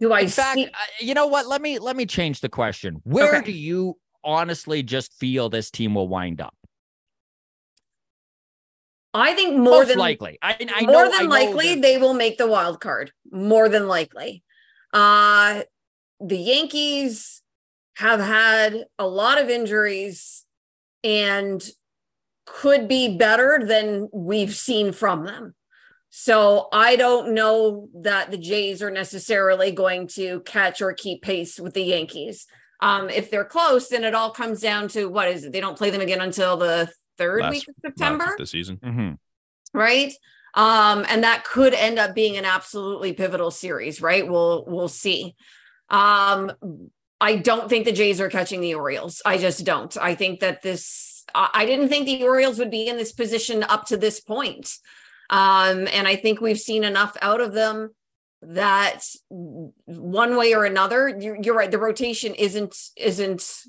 Do 0.00 0.12
I 0.12 0.20
In 0.20 0.28
fact, 0.28 0.54
see? 0.58 0.66
uh, 0.66 0.68
you 1.00 1.14
know 1.14 1.26
what? 1.26 1.46
Let 1.48 1.60
me 1.60 1.78
let 1.80 1.96
me 1.96 2.06
change 2.06 2.40
the 2.40 2.48
question. 2.48 3.00
Where 3.02 3.36
Okay. 3.36 3.42
do 3.44 3.52
you 3.52 3.98
honestly 4.22 4.82
just 4.82 5.12
feel 5.14 5.48
this 5.48 5.70
team 5.72 5.94
will 5.94 6.06
wind 6.08 6.40
up? 6.40 6.54
I 9.12 9.34
think 9.34 9.54
more 9.56 9.80
Most 9.80 9.88
than 9.88 9.98
likely. 9.98 10.38
I, 10.40 10.56
I 10.72 10.82
more 10.82 10.92
know, 10.92 11.10
than 11.10 11.22
I 11.22 11.24
likely 11.24 11.74
that- 11.74 11.82
they 11.82 11.98
will 11.98 12.14
make 12.14 12.38
the 12.38 12.46
wild 12.46 12.80
card. 12.80 13.12
More 13.32 13.68
than 13.68 13.88
likely. 13.88 14.44
Uh 14.92 15.62
the 16.20 16.38
Yankees 16.38 17.42
have 17.96 18.20
had 18.20 18.84
a 18.98 19.06
lot 19.06 19.40
of 19.40 19.48
injuries 19.48 20.44
and 21.04 21.62
could 22.46 22.88
be 22.88 23.16
better 23.16 23.60
than 23.64 24.08
we've 24.12 24.54
seen 24.54 24.92
from 24.92 25.24
them. 25.24 25.54
So 26.10 26.68
I 26.72 26.96
don't 26.96 27.34
know 27.34 27.88
that 28.02 28.30
the 28.30 28.38
Jays 28.38 28.82
are 28.82 28.90
necessarily 28.90 29.70
going 29.70 30.08
to 30.08 30.40
catch 30.40 30.80
or 30.80 30.92
keep 30.92 31.22
pace 31.22 31.60
with 31.60 31.74
the 31.74 31.82
Yankees. 31.82 32.46
Um, 32.80 33.10
if 33.10 33.30
they're 33.30 33.44
close, 33.44 33.88
then 33.88 34.04
it 34.04 34.14
all 34.14 34.30
comes 34.30 34.60
down 34.60 34.88
to 34.88 35.06
what 35.06 35.28
is 35.28 35.44
it? 35.44 35.52
They 35.52 35.60
don't 35.60 35.76
play 35.76 35.90
them 35.90 36.00
again 36.00 36.20
until 36.20 36.56
the 36.56 36.90
third 37.18 37.42
Last 37.42 37.52
week 37.52 37.68
of 37.68 37.74
month 37.82 37.98
September 37.98 38.34
this 38.38 38.50
season. 38.50 38.78
Mhm. 38.78 39.18
right 39.74 40.12
um 40.54 41.04
and 41.08 41.24
that 41.24 41.44
could 41.44 41.74
end 41.74 41.98
up 41.98 42.14
being 42.14 42.36
an 42.36 42.44
absolutely 42.44 43.12
pivotal 43.12 43.50
series 43.50 44.00
right? 44.00 44.26
We'll 44.26 44.64
we'll 44.66 44.88
see. 44.88 45.34
Um 45.90 46.52
i 47.20 47.36
don't 47.36 47.68
think 47.68 47.84
the 47.84 47.92
jays 47.92 48.20
are 48.20 48.28
catching 48.30 48.60
the 48.60 48.74
orioles. 48.74 49.22
I 49.24 49.38
just 49.38 49.64
don't. 49.64 49.96
I 49.96 50.14
think 50.14 50.40
that 50.40 50.62
this 50.62 51.24
i, 51.34 51.66
didn't 51.66 51.88
think 51.88 52.06
the 52.06 52.24
orioles 52.24 52.58
would 52.58 52.70
be 52.70 52.88
in 52.88 52.96
this 52.96 53.12
position 53.12 53.62
up 53.62 53.86
to 53.86 53.96
this 53.96 54.20
point. 54.20 54.70
Um 55.30 55.88
and 55.92 56.08
i 56.08 56.16
think 56.16 56.40
we've 56.40 56.58
seen 56.58 56.84
enough 56.84 57.16
out 57.22 57.40
of 57.40 57.52
them 57.52 57.90
that 58.42 59.00
one 59.30 60.36
way 60.36 60.54
or 60.54 60.64
another 60.64 61.08
you're, 61.08 61.36
you're 61.42 61.56
right 61.56 61.72
the 61.72 61.78
rotation 61.78 62.34
isn't 62.34 62.74
isn't 62.96 63.64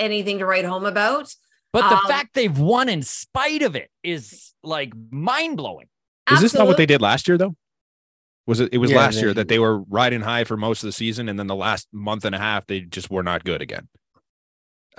anything 0.00 0.38
to 0.38 0.46
write 0.46 0.64
home 0.64 0.86
about. 0.86 1.32
But 1.72 1.88
the 1.88 1.98
Um, 1.98 2.06
fact 2.08 2.34
they've 2.34 2.58
won 2.58 2.88
in 2.88 3.02
spite 3.02 3.62
of 3.62 3.76
it 3.76 3.90
is 4.02 4.52
like 4.64 4.92
mind 5.10 5.56
blowing. 5.56 5.86
Is 6.30 6.40
this 6.40 6.54
not 6.54 6.66
what 6.66 6.76
they 6.76 6.86
did 6.86 7.00
last 7.00 7.26
year 7.28 7.36
though? 7.38 7.54
Was 8.46 8.60
it? 8.60 8.70
It 8.72 8.78
was 8.78 8.90
Yeah, 8.90 8.98
last 8.98 9.14
they- 9.16 9.20
year 9.22 9.34
that 9.34 9.48
they 9.48 9.58
were 9.58 9.80
riding 9.82 10.22
high 10.22 10.44
for 10.44 10.56
most 10.56 10.82
of 10.82 10.88
the 10.88 10.92
season, 10.92 11.28
and 11.28 11.38
then 11.38 11.46
the 11.46 11.54
last 11.56 11.88
month 11.92 12.24
and 12.24 12.34
a 12.34 12.38
half 12.38 12.66
they 12.66 12.80
just 12.80 13.10
were 13.10 13.22
not 13.22 13.44
good 13.44 13.62
again. 13.62 13.88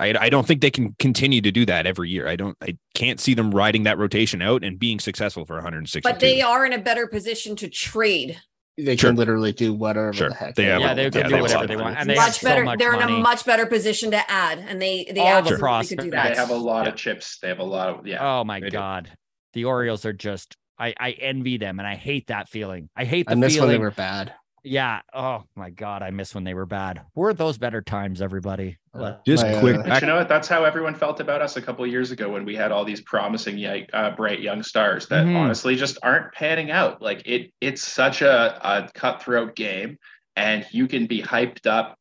I, 0.00 0.14
I 0.18 0.28
don't 0.30 0.46
think 0.46 0.62
they 0.62 0.70
can 0.70 0.96
continue 0.98 1.40
to 1.42 1.52
do 1.52 1.66
that 1.66 1.86
every 1.86 2.08
year. 2.08 2.26
I 2.26 2.36
don't. 2.36 2.56
I 2.62 2.76
can't 2.94 3.20
see 3.20 3.34
them 3.34 3.50
riding 3.50 3.82
that 3.84 3.98
rotation 3.98 4.40
out 4.42 4.64
and 4.64 4.78
being 4.78 4.98
successful 4.98 5.44
for 5.44 5.54
160. 5.56 6.00
but 6.08 6.18
they 6.20 6.40
are 6.40 6.64
in 6.64 6.72
a 6.72 6.78
better 6.78 7.06
position 7.06 7.54
to 7.56 7.68
trade 7.68 8.40
They 8.78 8.96
Sure. 8.96 9.10
can 9.10 9.16
literally 9.16 9.52
do 9.52 9.74
whatever 9.74 10.14
Sure. 10.14 10.30
the 10.30 10.34
heck. 10.34 10.54
They 10.54 10.64
have 10.64 10.80
Yeah, 10.80 10.92
a- 10.92 10.94
they 10.94 11.02
yeah, 11.04 11.10
could 11.10 11.24
they 11.26 11.28
do 11.36 11.42
whatever 11.42 11.66
they 11.66 11.76
want. 11.76 11.98
And 11.98 12.08
they 12.08 12.14
have 12.14 12.28
much 12.28 12.38
so 12.40 12.48
better 12.48 12.64
much 12.64 12.78
they're 12.78 12.94
in 12.94 13.02
a 13.02 13.08
much 13.10 13.44
better 13.44 13.66
position 13.66 14.10
to 14.12 14.30
add 14.30 14.60
and 14.60 14.80
they 14.80 15.04
they 15.12 15.20
All 15.20 15.26
the 15.26 15.30
absolutely 15.32 15.50
could 15.56 15.60
prospect- 15.60 16.02
do 16.04 16.10
They 16.10 16.34
have 16.36 16.48
a 16.50 16.54
lot 16.54 16.86
Yeah. 16.86 16.92
of 16.92 16.96
chips. 16.96 17.38
They 17.38 17.48
have 17.48 17.58
a 17.58 17.64
lot 17.64 17.88
of 17.90 18.06
yeah. 18.06 18.18
Oh 18.22 18.44
my 18.44 18.60
They 18.60 18.70
do. 18.70 18.76
god. 18.78 19.10
The 19.52 19.66
Orioles 19.66 20.06
are 20.06 20.14
just 20.14 20.56
I, 20.82 20.94
I 20.98 21.10
envy 21.12 21.58
them 21.58 21.78
and 21.78 21.86
I 21.86 21.94
hate 21.94 22.26
that 22.26 22.48
feeling. 22.48 22.88
I 22.96 23.04
hate 23.04 23.26
the 23.26 23.32
I 23.32 23.34
miss 23.36 23.54
feeling. 23.54 23.68
when 23.68 23.74
they 23.76 23.78
were 23.78 23.92
bad. 23.92 24.34
Yeah. 24.64 25.00
Oh 25.14 25.44
my 25.54 25.70
god, 25.70 26.02
I 26.02 26.10
miss 26.10 26.34
when 26.34 26.42
they 26.44 26.54
were 26.54 26.66
bad. 26.66 27.02
Were 27.14 27.32
those 27.32 27.56
better 27.56 27.82
times, 27.82 28.20
everybody? 28.20 28.78
Just 29.26 29.44
My, 29.44 29.54
uh, 29.54 29.60
quick. 29.60 29.84
But 29.84 30.00
you 30.00 30.08
know 30.08 30.16
what? 30.16 30.28
That's 30.28 30.48
how 30.48 30.64
everyone 30.64 30.94
felt 30.94 31.20
about 31.20 31.40
us 31.40 31.56
a 31.56 31.62
couple 31.62 31.84
of 31.84 31.90
years 31.90 32.10
ago 32.10 32.30
when 32.30 32.44
we 32.44 32.56
had 32.56 32.72
all 32.72 32.84
these 32.84 33.00
promising, 33.00 33.64
uh, 33.92 34.10
bright 34.16 34.40
young 34.40 34.62
stars 34.62 35.06
that 35.08 35.26
Mhm. 35.26 35.36
honestly 35.36 35.76
just 35.76 35.98
aren't 36.02 36.32
panning 36.32 36.70
out. 36.70 37.00
Like 37.00 37.22
it, 37.26 37.52
it's 37.60 37.86
such 37.86 38.22
a, 38.22 38.58
a 38.62 38.88
cutthroat 38.92 39.54
game, 39.56 39.98
and 40.36 40.66
you 40.72 40.88
can 40.88 41.06
be 41.06 41.22
hyped 41.22 41.66
up 41.66 41.96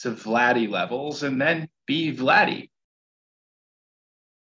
to 0.00 0.10
Vladdy 0.10 0.68
levels 0.68 1.22
and 1.22 1.40
then 1.40 1.68
be 1.86 2.12
Vladdy. 2.12 2.70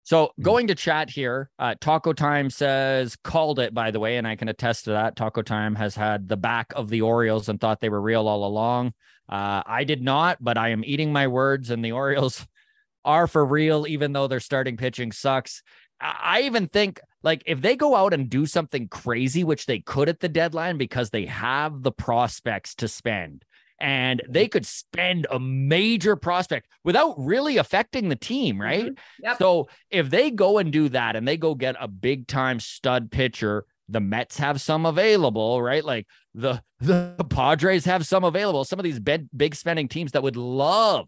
So 0.10 0.32
going 0.42 0.66
to 0.66 0.74
chat 0.74 1.08
here, 1.08 1.52
uh, 1.60 1.76
Taco 1.80 2.14
Time 2.14 2.50
says 2.50 3.16
called 3.16 3.60
it 3.60 3.76
by 3.76 3.92
the 3.92 4.00
way, 4.00 4.18
and 4.18 4.28
I 4.28 4.36
can 4.36 4.48
attest 4.48 4.86
to 4.86 4.90
that. 4.90 5.16
Taco 5.16 5.44
Time 5.44 5.76
has 5.76 5.94
had 5.94 6.28
the 6.28 6.36
back 6.36 6.74
of 6.76 6.90
the 6.90 7.02
Orioles 7.02 7.48
and 7.48 7.62
thought 7.62 7.80
they 7.80 7.90
were 7.90 8.02
real 8.02 8.28
all 8.28 8.44
along. 8.44 8.94
Uh, 9.32 9.62
I 9.64 9.84
did 9.84 10.02
not, 10.02 10.40
but 10.42 10.58
I 10.58 10.70
am 10.70 10.84
eating 10.84 11.14
my 11.14 11.28
words, 11.28 11.70
and 11.70 11.86
the 11.86 11.92
Orioles 11.92 12.48
are 13.06 13.28
for 13.28 13.46
real, 13.46 13.86
even 13.86 14.12
though 14.12 14.26
their 14.26 14.40
starting 14.40 14.78
pitching 14.78 15.12
sucks. 15.12 15.62
I 16.02 16.16
I 16.24 16.42
even 16.42 16.70
think 16.70 17.00
like 17.22 17.44
if 17.46 17.62
they 17.62 17.76
go 17.76 17.96
out 17.96 18.12
and 18.12 18.32
do 18.32 18.48
something 18.48 18.88
crazy, 18.88 19.44
which 19.44 19.68
they 19.68 19.80
could 19.80 20.10
at 20.10 20.22
the 20.22 20.30
deadline 20.30 20.80
because 20.80 21.12
they 21.12 21.28
have 21.28 21.84
the 21.84 21.92
prospects 21.92 22.74
to 22.76 22.88
spend, 22.88 23.46
and 23.82 24.22
they 24.28 24.48
could 24.48 24.66
spend 24.66 25.28
a 25.32 25.40
major 25.40 26.16
prospect 26.16 26.68
without 26.84 27.16
really 27.18 27.58
affecting 27.58 28.10
the 28.10 28.16
team, 28.16 28.60
right? 28.60 28.92
Yep. 29.24 29.38
So 29.38 29.70
if 29.90 30.10
they 30.10 30.32
go 30.32 30.58
and 30.58 30.72
do 30.72 30.90
that 30.90 31.16
and 31.16 31.28
they 31.28 31.38
go 31.38 31.56
get 31.56 31.76
a 31.80 31.88
big 31.88 32.28
time 32.28 32.60
stud 32.60 33.12
pitcher, 33.12 33.66
the 33.88 34.00
Mets 34.00 34.38
have 34.38 34.62
some 34.62 34.86
available, 34.86 35.62
right? 35.62 35.84
Like 35.84 36.08
the 36.34 36.62
the 36.80 37.26
Padres 37.30 37.86
have 37.86 38.06
some 38.06 38.24
available. 38.24 38.64
Some 38.66 38.80
of 38.80 38.84
these 38.84 39.00
big, 39.00 39.28
big 39.36 39.56
spending 39.56 39.88
teams 39.88 40.12
that 40.12 40.24
would 40.24 40.36
love 40.36 41.08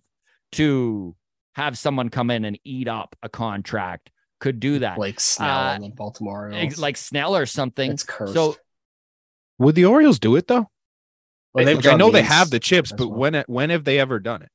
to 0.53 1.15
have 1.55 1.77
someone 1.77 2.09
come 2.09 2.31
in 2.31 2.45
and 2.45 2.57
eat 2.63 2.87
up 2.87 3.15
a 3.21 3.29
contract 3.29 4.09
could 4.39 4.59
do 4.59 4.79
that. 4.79 4.97
Like 4.97 5.19
Snell 5.19 5.49
Uh, 5.49 5.75
on 5.75 5.91
Baltimore 5.91 6.51
like 6.77 6.97
Snell 6.97 7.35
or 7.35 7.45
something. 7.45 7.91
it's 7.91 8.03
cursed. 8.03 8.33
So 8.33 8.55
Would 9.59 9.75
the 9.75 9.85
Orioles 9.85 10.19
do 10.19 10.35
it 10.35 10.47
though? 10.47 10.69
Well, 11.53 11.65
they've 11.65 11.75
Like, 11.77 11.85
I 11.85 11.89
got 11.91 11.97
know 11.97 12.11
they 12.11 12.21
have 12.21 12.49
the 12.49 12.59
chips, 12.59 12.91
but 12.91 13.09
well. 13.09 13.19
when 13.19 13.43
when 13.47 13.69
have 13.69 13.83
they 13.83 13.99
ever 13.99 14.19
done 14.19 14.41
it? 14.41 14.49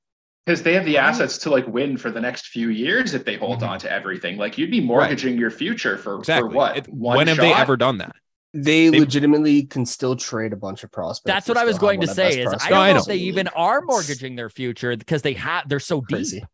Because 0.44 0.62
they 0.62 0.74
have 0.74 0.84
the 0.84 0.96
assets 0.98 1.38
to 1.38 1.50
like 1.50 1.66
win 1.66 1.96
for 1.96 2.10
the 2.10 2.20
next 2.20 2.48
few 2.48 2.68
years 2.68 3.14
if 3.14 3.24
they 3.24 3.36
hold 3.36 3.60
Mhm. 3.60 3.68
on 3.68 3.78
to 3.80 3.90
everything. 3.92 4.36
Like 4.38 4.56
you'd 4.56 4.70
be 4.70 4.80
mortgaging 4.80 5.36
your 5.36 5.50
future 5.50 5.98
for, 5.98 6.18
Exactly. 6.18 6.50
for 6.50 6.54
what? 6.54 6.76
It- 6.76 6.88
One 6.88 7.16
when 7.16 7.26
have 7.26 7.36
they 7.38 7.52
ever 7.52 7.76
done 7.76 7.98
that? 7.98 8.14
they 8.54 8.88
They- 8.88 9.00
legitimately 9.00 9.64
can 9.64 9.84
still 9.84 10.16
trade 10.16 10.52
a 10.52 10.56
bunch 10.56 10.82
of 10.84 10.90
prospects. 10.92 11.34
that's 11.34 11.48
what 11.48 11.58
I 11.58 11.64
was 11.64 11.76
going 11.78 12.00
to 12.00 12.06
one 12.06 12.10
of 12.10 12.16
the 12.16 12.22
best 12.22 12.34
say 12.34 12.40
is 12.42 12.46
I 12.64 12.68
don't 12.70 12.78
I 12.78 12.88
know 12.88 12.94
know. 12.94 13.00
if 13.00 13.06
they 13.06 13.16
even 13.16 13.48
are 13.48 13.82
mortgaging 13.82 14.36
their 14.36 14.48
future 14.48 14.96
because 14.96 15.20
they 15.22 15.34
have 15.34 15.68
they're 15.68 15.80
so 15.80 16.00
deep. 16.00 16.44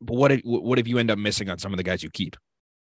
But 0.00 0.14
what 0.16 0.32
if, 0.32 0.40
what 0.44 0.78
if 0.78 0.88
you 0.88 0.98
end 0.98 1.10
up 1.10 1.18
missing 1.18 1.48
on 1.48 1.58
some 1.58 1.72
of 1.72 1.76
the 1.76 1.82
guys 1.82 2.02
you 2.02 2.10
keep? 2.10 2.36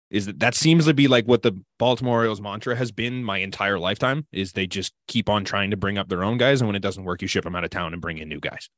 Is 0.10 0.26
that 0.26 0.40
that 0.40 0.56
seems 0.56 0.86
to 0.86 0.94
be 0.94 1.08
like 1.08 1.26
what 1.26 1.42
the 1.42 1.60
Baltimore 1.80 2.20
Orioles 2.20 2.42
mantra 2.42 2.76
has 2.76 2.92
been 2.92 3.24
my 3.24 3.40
entire 3.40 3.78
lifetime? 3.78 4.26
Is 4.32 4.54
they 4.54 4.68
just 4.68 4.94
keep 5.08 5.30
on 5.30 5.44
trying 5.44 5.72
to 5.72 5.78
bring 5.78 5.98
up 5.98 6.08
their 6.10 6.24
own 6.24 6.38
guys, 6.38 6.62
and 6.62 6.68
when 6.68 6.76
it 6.76 6.82
doesn't 6.82 7.04
work, 7.04 7.22
you 7.22 7.28
ship 7.28 7.44
them 7.44 7.56
out 7.56 7.64
of 7.64 7.70
town 7.70 7.94
and 7.94 8.02
bring 8.02 8.18
in 8.18 8.30
new 8.30 8.40
guys. 8.40 8.70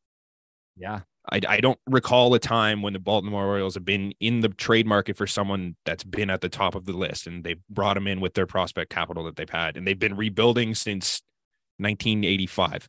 Yeah. 0.75 1.01
I, 1.31 1.41
I 1.47 1.59
don't 1.59 1.77
recall 1.85 2.33
a 2.33 2.39
time 2.39 2.81
when 2.81 2.93
the 2.93 2.99
Baltimore 2.99 3.45
Orioles 3.45 3.75
have 3.75 3.85
been 3.85 4.13
in 4.19 4.39
the 4.39 4.49
trade 4.49 4.87
market 4.87 5.17
for 5.17 5.27
someone 5.27 5.75
that's 5.85 6.03
been 6.03 6.29
at 6.29 6.41
the 6.41 6.49
top 6.49 6.73
of 6.73 6.85
the 6.85 6.93
list 6.93 7.27
and 7.27 7.43
they've 7.43 7.61
brought 7.69 7.95
them 7.95 8.07
in 8.07 8.21
with 8.21 8.33
their 8.33 8.47
prospect 8.47 8.89
capital 8.89 9.25
that 9.25 9.35
they've 9.35 9.49
had 9.49 9.77
and 9.77 9.85
they've 9.85 9.99
been 9.99 10.15
rebuilding 10.15 10.73
since 10.73 11.21
1985. 11.77 12.87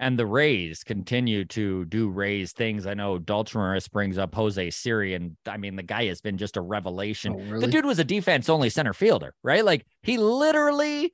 And 0.00 0.18
the 0.18 0.26
Rays 0.26 0.82
continue 0.82 1.44
to 1.46 1.84
do 1.84 2.08
Rays 2.08 2.52
things. 2.52 2.84
I 2.86 2.94
know 2.94 3.18
Dalton 3.18 3.78
brings 3.92 4.18
up 4.18 4.34
Jose 4.34 4.70
Siri, 4.70 5.14
and 5.14 5.36
I 5.46 5.56
mean, 5.56 5.76
the 5.76 5.84
guy 5.84 6.06
has 6.06 6.20
been 6.20 6.36
just 6.36 6.56
a 6.56 6.60
revelation. 6.60 7.52
Oh, 7.54 7.60
The 7.60 7.68
dude 7.68 7.86
was 7.86 8.00
a 8.00 8.04
defense 8.04 8.48
only 8.48 8.70
center 8.70 8.92
fielder, 8.92 9.34
right? 9.44 9.64
Like 9.64 9.86
he 10.02 10.18
literally 10.18 11.12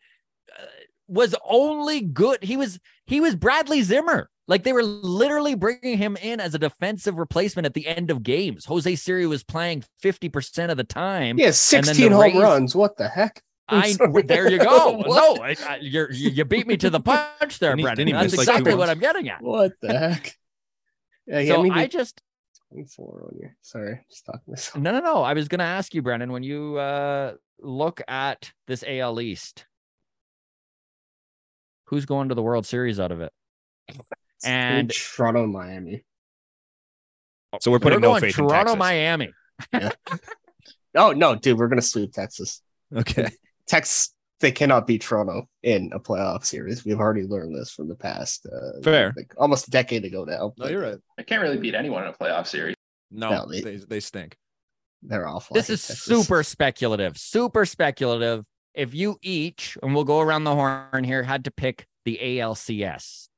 uh, 0.58 0.64
was 1.08 1.34
only 1.44 2.00
good. 2.00 2.42
He 2.42 2.56
was 2.56 2.80
he 3.06 3.20
was 3.20 3.36
Bradley 3.36 3.82
Zimmer. 3.82 4.30
Like 4.48 4.64
they 4.64 4.72
were 4.72 4.82
literally 4.82 5.54
bringing 5.54 5.96
him 5.96 6.16
in 6.16 6.40
as 6.40 6.54
a 6.54 6.58
defensive 6.58 7.18
replacement 7.18 7.66
at 7.66 7.74
the 7.74 7.86
end 7.86 8.10
of 8.10 8.24
games. 8.24 8.64
Jose 8.64 8.96
Siri 8.96 9.26
was 9.26 9.44
playing 9.44 9.84
50% 10.02 10.70
of 10.70 10.76
the 10.76 10.82
time. 10.82 11.38
Yeah, 11.38 11.48
the 11.48 11.52
16 11.52 12.10
home 12.10 12.20
Rays- 12.20 12.34
runs. 12.34 12.74
What 12.74 12.96
the 12.96 13.08
heck? 13.08 13.42
I'm 14.00 14.16
I 14.16 14.22
there 14.22 14.50
you 14.50 14.58
go. 14.58 15.02
No, 15.06 15.36
I, 15.42 15.56
I, 15.66 15.78
you're, 15.80 16.10
you 16.12 16.30
you 16.30 16.44
beat 16.44 16.66
me 16.66 16.76
to 16.78 16.90
the 16.90 17.00
punch 17.00 17.58
there, 17.58 17.76
Didn't 17.76 17.82
Brennan. 17.82 18.12
That's 18.12 18.32
miss, 18.32 18.38
like, 18.38 18.48
exactly 18.48 18.74
what? 18.74 18.88
I'm 18.88 18.98
getting 18.98 19.28
at. 19.28 19.42
What 19.42 19.72
the 19.80 19.96
heck? 19.98 20.36
Yeah, 21.26 21.40
he 21.40 21.46
So 21.48 21.54
had 21.54 21.62
me 21.62 21.70
I 21.70 21.86
do 21.86 21.92
just 21.98 22.20
24 22.70 23.30
on 23.32 23.38
you. 23.40 23.50
Sorry, 23.62 24.00
just 24.10 24.26
talking 24.26 24.42
myself. 24.46 24.82
no 24.82 24.92
no 24.92 25.00
no. 25.00 25.22
I 25.22 25.32
was 25.34 25.48
gonna 25.48 25.64
ask 25.64 25.94
you, 25.94 26.02
Brennan, 26.02 26.32
when 26.32 26.42
you 26.42 26.76
uh 26.78 27.34
look 27.60 28.00
at 28.08 28.52
this 28.66 28.82
AL 28.86 29.20
East, 29.20 29.66
who's 31.86 32.06
going 32.06 32.28
to 32.30 32.34
the 32.34 32.42
World 32.42 32.66
Series 32.66 32.98
out 32.98 33.12
of 33.12 33.20
it? 33.20 33.32
And 34.44 34.90
Toronto, 34.90 35.46
Miami. 35.46 36.04
So 37.60 37.70
we're 37.70 37.80
putting 37.80 37.96
we're 37.96 38.00
no 38.08 38.08
going 38.10 38.20
faith 38.22 38.38
in 38.38 38.46
Toronto, 38.46 38.74
Texas. 38.74 38.78
Miami. 38.78 39.32
Oh 40.96 41.12
no, 41.12 41.34
dude, 41.36 41.58
we're 41.58 41.68
gonna 41.68 41.82
sweep 41.82 42.12
Texas. 42.12 42.62
Okay. 42.94 43.28
Texas, 43.70 44.12
they 44.40 44.50
cannot 44.50 44.86
beat 44.86 45.02
Toronto 45.02 45.48
in 45.62 45.90
a 45.94 46.00
playoff 46.00 46.44
series. 46.44 46.84
We've 46.84 46.98
already 46.98 47.22
learned 47.22 47.54
this 47.56 47.70
from 47.70 47.88
the 47.88 47.94
past. 47.94 48.46
Uh, 48.46 48.80
Fair. 48.82 49.12
like 49.16 49.32
almost 49.38 49.68
a 49.68 49.70
decade 49.70 50.04
ago 50.04 50.24
now. 50.24 50.52
No, 50.58 50.66
you're 50.68 50.82
right. 50.82 50.98
I 51.18 51.22
can't 51.22 51.40
really 51.40 51.58
beat 51.58 51.74
anyone 51.74 52.02
in 52.02 52.08
a 52.08 52.12
playoff 52.12 52.46
series. 52.46 52.74
No, 53.10 53.30
No, 53.30 53.46
they- 53.50 53.60
they, 53.60 53.76
they 53.76 54.00
stink. 54.00 54.36
They're 55.02 55.26
awful. 55.26 55.54
This 55.54 55.70
is 55.70 55.86
Texas. 55.86 56.04
super 56.04 56.42
speculative. 56.42 57.16
Super 57.16 57.64
speculative. 57.64 58.44
If 58.74 58.92
you 58.94 59.18
each, 59.22 59.78
and 59.82 59.94
we'll 59.94 60.04
go 60.04 60.20
around 60.20 60.44
the 60.44 60.54
horn 60.54 61.04
here, 61.04 61.22
had 61.22 61.44
to 61.44 61.50
pick 61.50 61.86
the 62.04 62.18
ALCS, 62.20 63.28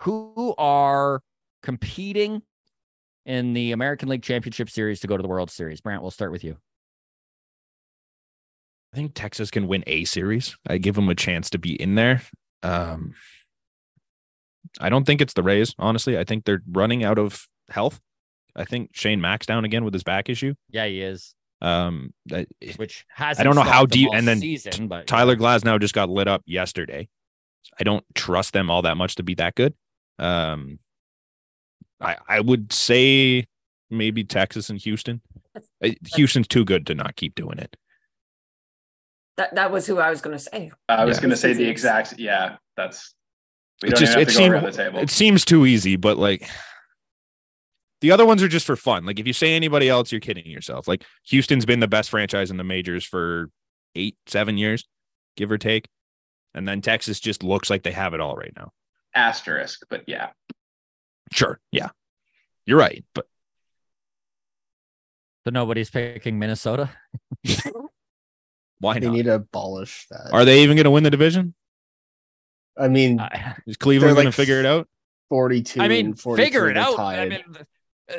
who 0.00 0.54
are 0.56 1.20
competing 1.62 2.42
in 3.26 3.52
the 3.54 3.72
American 3.72 4.08
League 4.08 4.22
Championship 4.22 4.70
Series 4.70 5.00
to 5.00 5.06
go 5.06 5.16
to 5.16 5.22
the 5.22 5.28
World 5.28 5.50
Series? 5.50 5.80
Brandt, 5.80 6.02
we'll 6.02 6.10
start 6.12 6.32
with 6.32 6.44
you. 6.44 6.56
I 8.92 8.96
think 8.96 9.12
Texas 9.14 9.50
can 9.50 9.68
win 9.68 9.84
a 9.86 10.04
series. 10.04 10.56
I 10.68 10.78
give 10.78 10.96
them 10.96 11.08
a 11.08 11.14
chance 11.14 11.48
to 11.50 11.58
be 11.58 11.80
in 11.80 11.94
there. 11.94 12.22
Um, 12.62 13.14
I 14.80 14.88
don't 14.88 15.04
think 15.04 15.20
it's 15.20 15.32
the 15.34 15.42
Rays, 15.42 15.74
honestly. 15.78 16.18
I 16.18 16.24
think 16.24 16.44
they're 16.44 16.62
running 16.70 17.04
out 17.04 17.18
of 17.18 17.46
health. 17.68 18.00
I 18.56 18.64
think 18.64 18.90
Shane 18.92 19.20
Max 19.20 19.46
down 19.46 19.64
again 19.64 19.84
with 19.84 19.94
his 19.94 20.02
back 20.02 20.28
issue. 20.28 20.54
Yeah, 20.70 20.86
he 20.86 21.00
is. 21.00 21.34
Um, 21.62 22.12
I- 22.32 22.46
Which 22.76 23.04
has 23.10 23.38
I 23.38 23.44
don't 23.44 23.54
know 23.54 23.62
how 23.62 23.86
deep- 23.86 24.10
and 24.12 24.26
then 24.26 24.40
season, 24.40 24.88
but 24.88 25.06
Tyler 25.06 25.36
Glasnow 25.36 25.80
just 25.80 25.94
got 25.94 26.08
lit 26.08 26.26
up 26.26 26.42
yesterday. 26.46 27.08
I 27.78 27.84
don't 27.84 28.04
trust 28.14 28.52
them 28.54 28.70
all 28.70 28.82
that 28.82 28.96
much 28.96 29.14
to 29.16 29.22
be 29.22 29.34
that 29.36 29.54
good. 29.54 29.74
Um, 30.18 30.78
I 32.00 32.16
I 32.28 32.40
would 32.40 32.72
say 32.72 33.46
maybe 33.90 34.24
Texas 34.24 34.68
and 34.70 34.80
Houston. 34.80 35.20
Houston's 36.16 36.48
too 36.48 36.64
good 36.64 36.86
to 36.86 36.94
not 36.94 37.16
keep 37.16 37.34
doing 37.34 37.58
it. 37.58 37.76
That 39.40 39.54
that 39.54 39.70
was 39.72 39.86
who 39.86 39.98
I 39.98 40.10
was 40.10 40.20
going 40.20 40.36
to 40.36 40.42
say. 40.42 40.70
I 40.86 41.06
was 41.06 41.16
Yeah. 41.16 41.22
going 41.22 41.30
to 41.30 41.36
say 41.38 41.54
the 41.54 41.66
exact. 41.66 42.18
Yeah, 42.18 42.56
that's. 42.76 43.14
We 43.82 43.88
don't 43.88 43.98
just- 43.98 44.12
it 44.12 44.18
have 44.18 44.28
to 44.28 44.34
go 44.34 44.38
seem- 44.38 44.52
around 44.52 44.64
the 44.64 44.72
table. 44.72 44.98
It 45.00 45.08
seems 45.08 45.46
too 45.46 45.64
easy, 45.64 45.96
but 45.96 46.18
like 46.18 46.46
the 48.02 48.12
other 48.12 48.26
ones 48.26 48.42
are 48.42 48.48
just 48.48 48.66
for 48.66 48.76
fun. 48.76 49.06
Like 49.06 49.18
if 49.18 49.26
you 49.26 49.32
say 49.32 49.54
anybody 49.56 49.88
else, 49.88 50.12
you're 50.12 50.20
kidding 50.20 50.44
yourself. 50.44 50.86
Like 50.86 51.04
Houston's 51.28 51.64
been 51.64 51.80
the 51.80 51.88
best 51.88 52.10
franchise 52.10 52.50
in 52.50 52.58
the 52.58 52.64
majors 52.64 53.06
for 53.06 53.48
eight, 53.94 54.18
seven 54.26 54.58
years, 54.58 54.84
give 55.38 55.50
or 55.50 55.56
take. 55.56 55.88
And 56.52 56.68
then 56.68 56.82
Texas 56.82 57.18
just 57.18 57.42
looks 57.42 57.70
like 57.70 57.82
they 57.82 57.92
have 57.92 58.12
it 58.12 58.20
all 58.20 58.36
right 58.36 58.52
now. 58.54 58.72
Asterisk, 59.14 59.80
but 59.88 60.02
yeah. 60.06 60.32
Sure. 61.32 61.58
Yeah. 61.72 61.88
You're 62.66 62.78
right. 62.78 63.02
But 63.14 63.26
so 65.44 65.50
nobody's 65.50 65.88
picking 65.88 66.38
Minnesota. 66.38 66.90
why 68.80 68.98
They 68.98 69.06
not? 69.06 69.12
need 69.14 69.24
to 69.24 69.34
abolish 69.34 70.06
that. 70.10 70.30
Are 70.32 70.44
they 70.44 70.62
even 70.62 70.76
going 70.76 70.84
to 70.84 70.90
win 70.90 71.04
the 71.04 71.10
division? 71.10 71.54
I 72.76 72.88
mean, 72.88 73.20
I, 73.20 73.54
Is 73.66 73.76
Cleveland 73.76 74.08
They're 74.16 74.22
going 74.22 74.32
to 74.32 74.36
figure 74.36 74.58
it 74.60 74.66
out? 74.66 74.88
42. 75.28 75.80
I 75.80 75.88
mean, 75.88 76.06
and 76.06 76.20
42 76.20 76.44
figure 76.44 76.70
it 76.70 76.74
they're 76.74 76.82
out. 76.82 76.98
I 76.98 77.28
mean, 77.28 77.44
uh, 78.10 78.14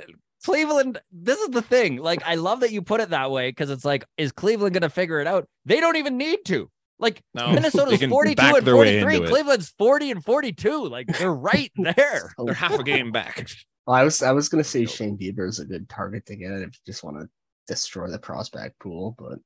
Cleveland. 0.46 1.02
This 1.12 1.40
is 1.40 1.50
the 1.50 1.62
thing. 1.62 1.98
Like, 1.98 2.24
I 2.26 2.36
love 2.36 2.62
that 2.62 2.72
you 2.72 2.82
put 2.82 3.02
it 3.02 3.10
that 3.10 3.32
way 3.32 3.50
because 3.50 3.70
it's 3.70 3.84
like, 3.86 4.06
is 4.18 4.32
Cleveland 4.32 4.74
going 4.74 4.82
to 4.84 4.90
figure 4.90 5.20
it 5.20 5.28
out? 5.28 5.48
They 5.66 5.80
don't 5.80 5.98
even 5.98 6.18
need 6.18 6.46
to. 6.46 6.70
Like, 7.00 7.22
No, 7.34 7.52
Minnesota's 7.52 8.04
42 8.04 8.42
and 8.44 8.66
43. 8.66 9.28
Cleveland's 9.28 9.74
40 9.78 10.12
and 10.12 10.24
42. 10.24 10.86
Like, 10.88 11.08
they're 11.08 11.34
right 11.34 11.72
there. 11.96 12.32
They're 12.38 12.54
half 12.54 12.80
a 12.80 12.84
game 12.84 13.12
back. 13.12 13.48
I 13.88 14.04
was 14.04 14.22
I 14.22 14.32
was 14.32 14.48
gonna 14.48 14.64
say 14.64 14.86
Shane 14.86 15.18
Bieber 15.18 15.50
is 15.50 15.58
a 15.60 15.66
good 15.66 15.90
target 15.90 16.28
to 16.28 16.36
get 16.36 16.52
if 16.52 16.62
you 16.62 16.80
just 16.86 17.04
want 17.04 17.20
to 17.20 17.28
destroy 17.68 18.08
the 18.10 18.20
prospect 18.20 18.80
pool, 18.80 19.16
but 19.18 19.40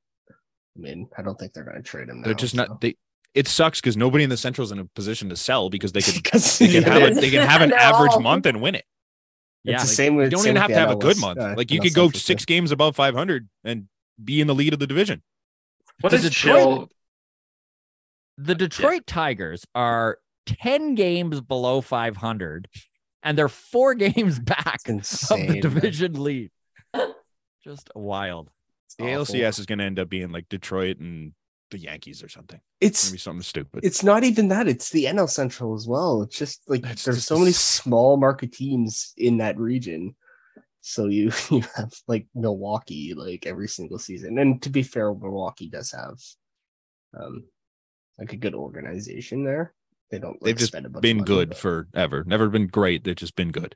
I 0.76 0.80
mean, 0.80 1.08
I 1.16 1.22
don't 1.22 1.38
think 1.38 1.52
they're 1.54 1.64
gonna 1.64 1.82
trade 1.82 2.08
him. 2.08 2.22
They're 2.22 2.32
now, 2.32 2.36
just 2.38 2.54
so. 2.54 2.64
not. 2.64 2.80
They. 2.80 2.96
It 3.34 3.48
sucks 3.48 3.80
because 3.80 3.96
nobody 3.96 4.24
in 4.24 4.30
the 4.30 4.36
Central's 4.36 4.72
in 4.72 4.78
a 4.78 4.84
position 4.86 5.28
to 5.28 5.36
sell 5.36 5.68
because 5.70 5.92
they 5.92 6.00
could. 6.02 6.14
They 6.58 6.68
can 6.72 6.82
have 6.84 7.02
a, 7.02 7.14
they 7.14 7.30
can 7.30 7.46
have 7.48 7.60
an 7.60 7.70
No. 7.70 7.76
average 7.76 8.18
month 8.20 8.46
and 8.46 8.60
win 8.62 8.74
it. 8.74 8.84
Yeah. 9.64 9.80
the 9.80 9.86
same 9.86 10.14
with 10.16 10.26
You 10.26 10.30
don't 10.30 10.40
same 10.42 10.50
even 10.52 10.62
have 10.62 10.70
to 10.70 10.76
have 10.78 10.90
a 10.90 10.96
good 10.96 11.18
month. 11.20 11.38
uh, 11.40 11.54
like 11.56 11.70
you 11.70 11.80
could 11.80 11.92
go 11.94 12.10
six 12.10 12.44
too. 12.44 12.54
games 12.54 12.70
above 12.72 12.94
500 12.96 13.48
and 13.64 13.88
be 14.22 14.40
in 14.40 14.46
the 14.46 14.54
lead 14.54 14.72
of 14.72 14.78
the 14.78 14.86
division. 14.86 15.22
What 16.00 16.10
The 16.10 16.16
is 16.16 16.22
Detroit- 16.22 16.56
chill? 16.62 16.90
The 18.38 18.54
Detroit 18.54 19.06
Tigers 19.06 19.64
are 19.74 20.18
10 20.46 20.94
games 20.94 21.40
below 21.40 21.80
500, 21.80 22.68
and 23.22 23.36
they're 23.36 23.48
four 23.48 23.94
games 23.96 24.38
back 24.38 24.80
It's 24.86 25.30
of 25.30 25.38
the 25.38 25.44
insane. 25.46 25.60
division 25.62 26.22
lead. 26.22 26.50
Just 27.64 27.90
wild. 27.94 28.50
The 28.98 29.04
awful. 29.16 29.34
ALCS 29.34 29.58
is 29.58 29.66
going 29.66 29.78
to 29.80 29.84
end 29.84 29.98
up 29.98 30.08
being 30.08 30.30
like 30.30 30.48
Detroit 30.48 30.98
and 30.98 31.32
the 31.70 31.78
Yankees 31.78 32.22
or 32.22 32.28
something. 32.28 32.60
It's 32.80 33.10
Maybe 33.10 33.18
something 33.18 33.42
stupid. 33.42 33.80
it's 33.84 34.02
not 34.04 34.22
even 34.24 34.48
that. 34.48 34.68
It's 34.68 34.90
the 34.90 35.06
NL 35.06 35.28
Central 35.28 35.74
as 35.74 35.86
well. 35.88 36.22
It's 36.22 36.38
just 36.38 36.62
like 36.68 36.84
It's 36.86 37.04
there's 37.04 37.16
just 37.16 37.28
so 37.28 37.38
many 37.38 37.52
small 37.52 38.16
market 38.16 38.52
teams 38.52 39.12
in 39.16 39.38
that 39.38 39.58
region. 39.58 40.14
So 40.80 41.06
you 41.06 41.32
you 41.50 41.62
have 41.76 41.92
like 42.06 42.26
Milwaukee 42.34 43.14
like 43.14 43.46
every 43.46 43.68
single 43.68 43.98
season. 43.98 44.38
And 44.38 44.62
to 44.62 44.70
be 44.70 44.82
fair, 44.84 45.12
Milwaukee 45.12 45.68
does 45.68 45.90
have 45.92 46.18
um 47.20 47.44
like 48.18 48.32
a 48.32 48.36
good 48.36 48.54
organization 48.54 49.44
there. 49.44 49.74
They 50.10 50.20
don't 50.20 50.34
like, 50.34 50.42
They've 50.42 50.56
just 50.56 50.70
spend 50.70 50.86
a 50.86 50.88
bunch 50.88 50.98
of 51.00 51.02
been 51.02 51.16
money, 51.18 51.26
good 51.26 51.48
but- 51.50 51.58
forever. 51.58 52.22
Never 52.24 52.48
been 52.48 52.68
great. 52.68 53.02
They've 53.02 53.16
just 53.16 53.34
been 53.34 53.50
good. 53.50 53.74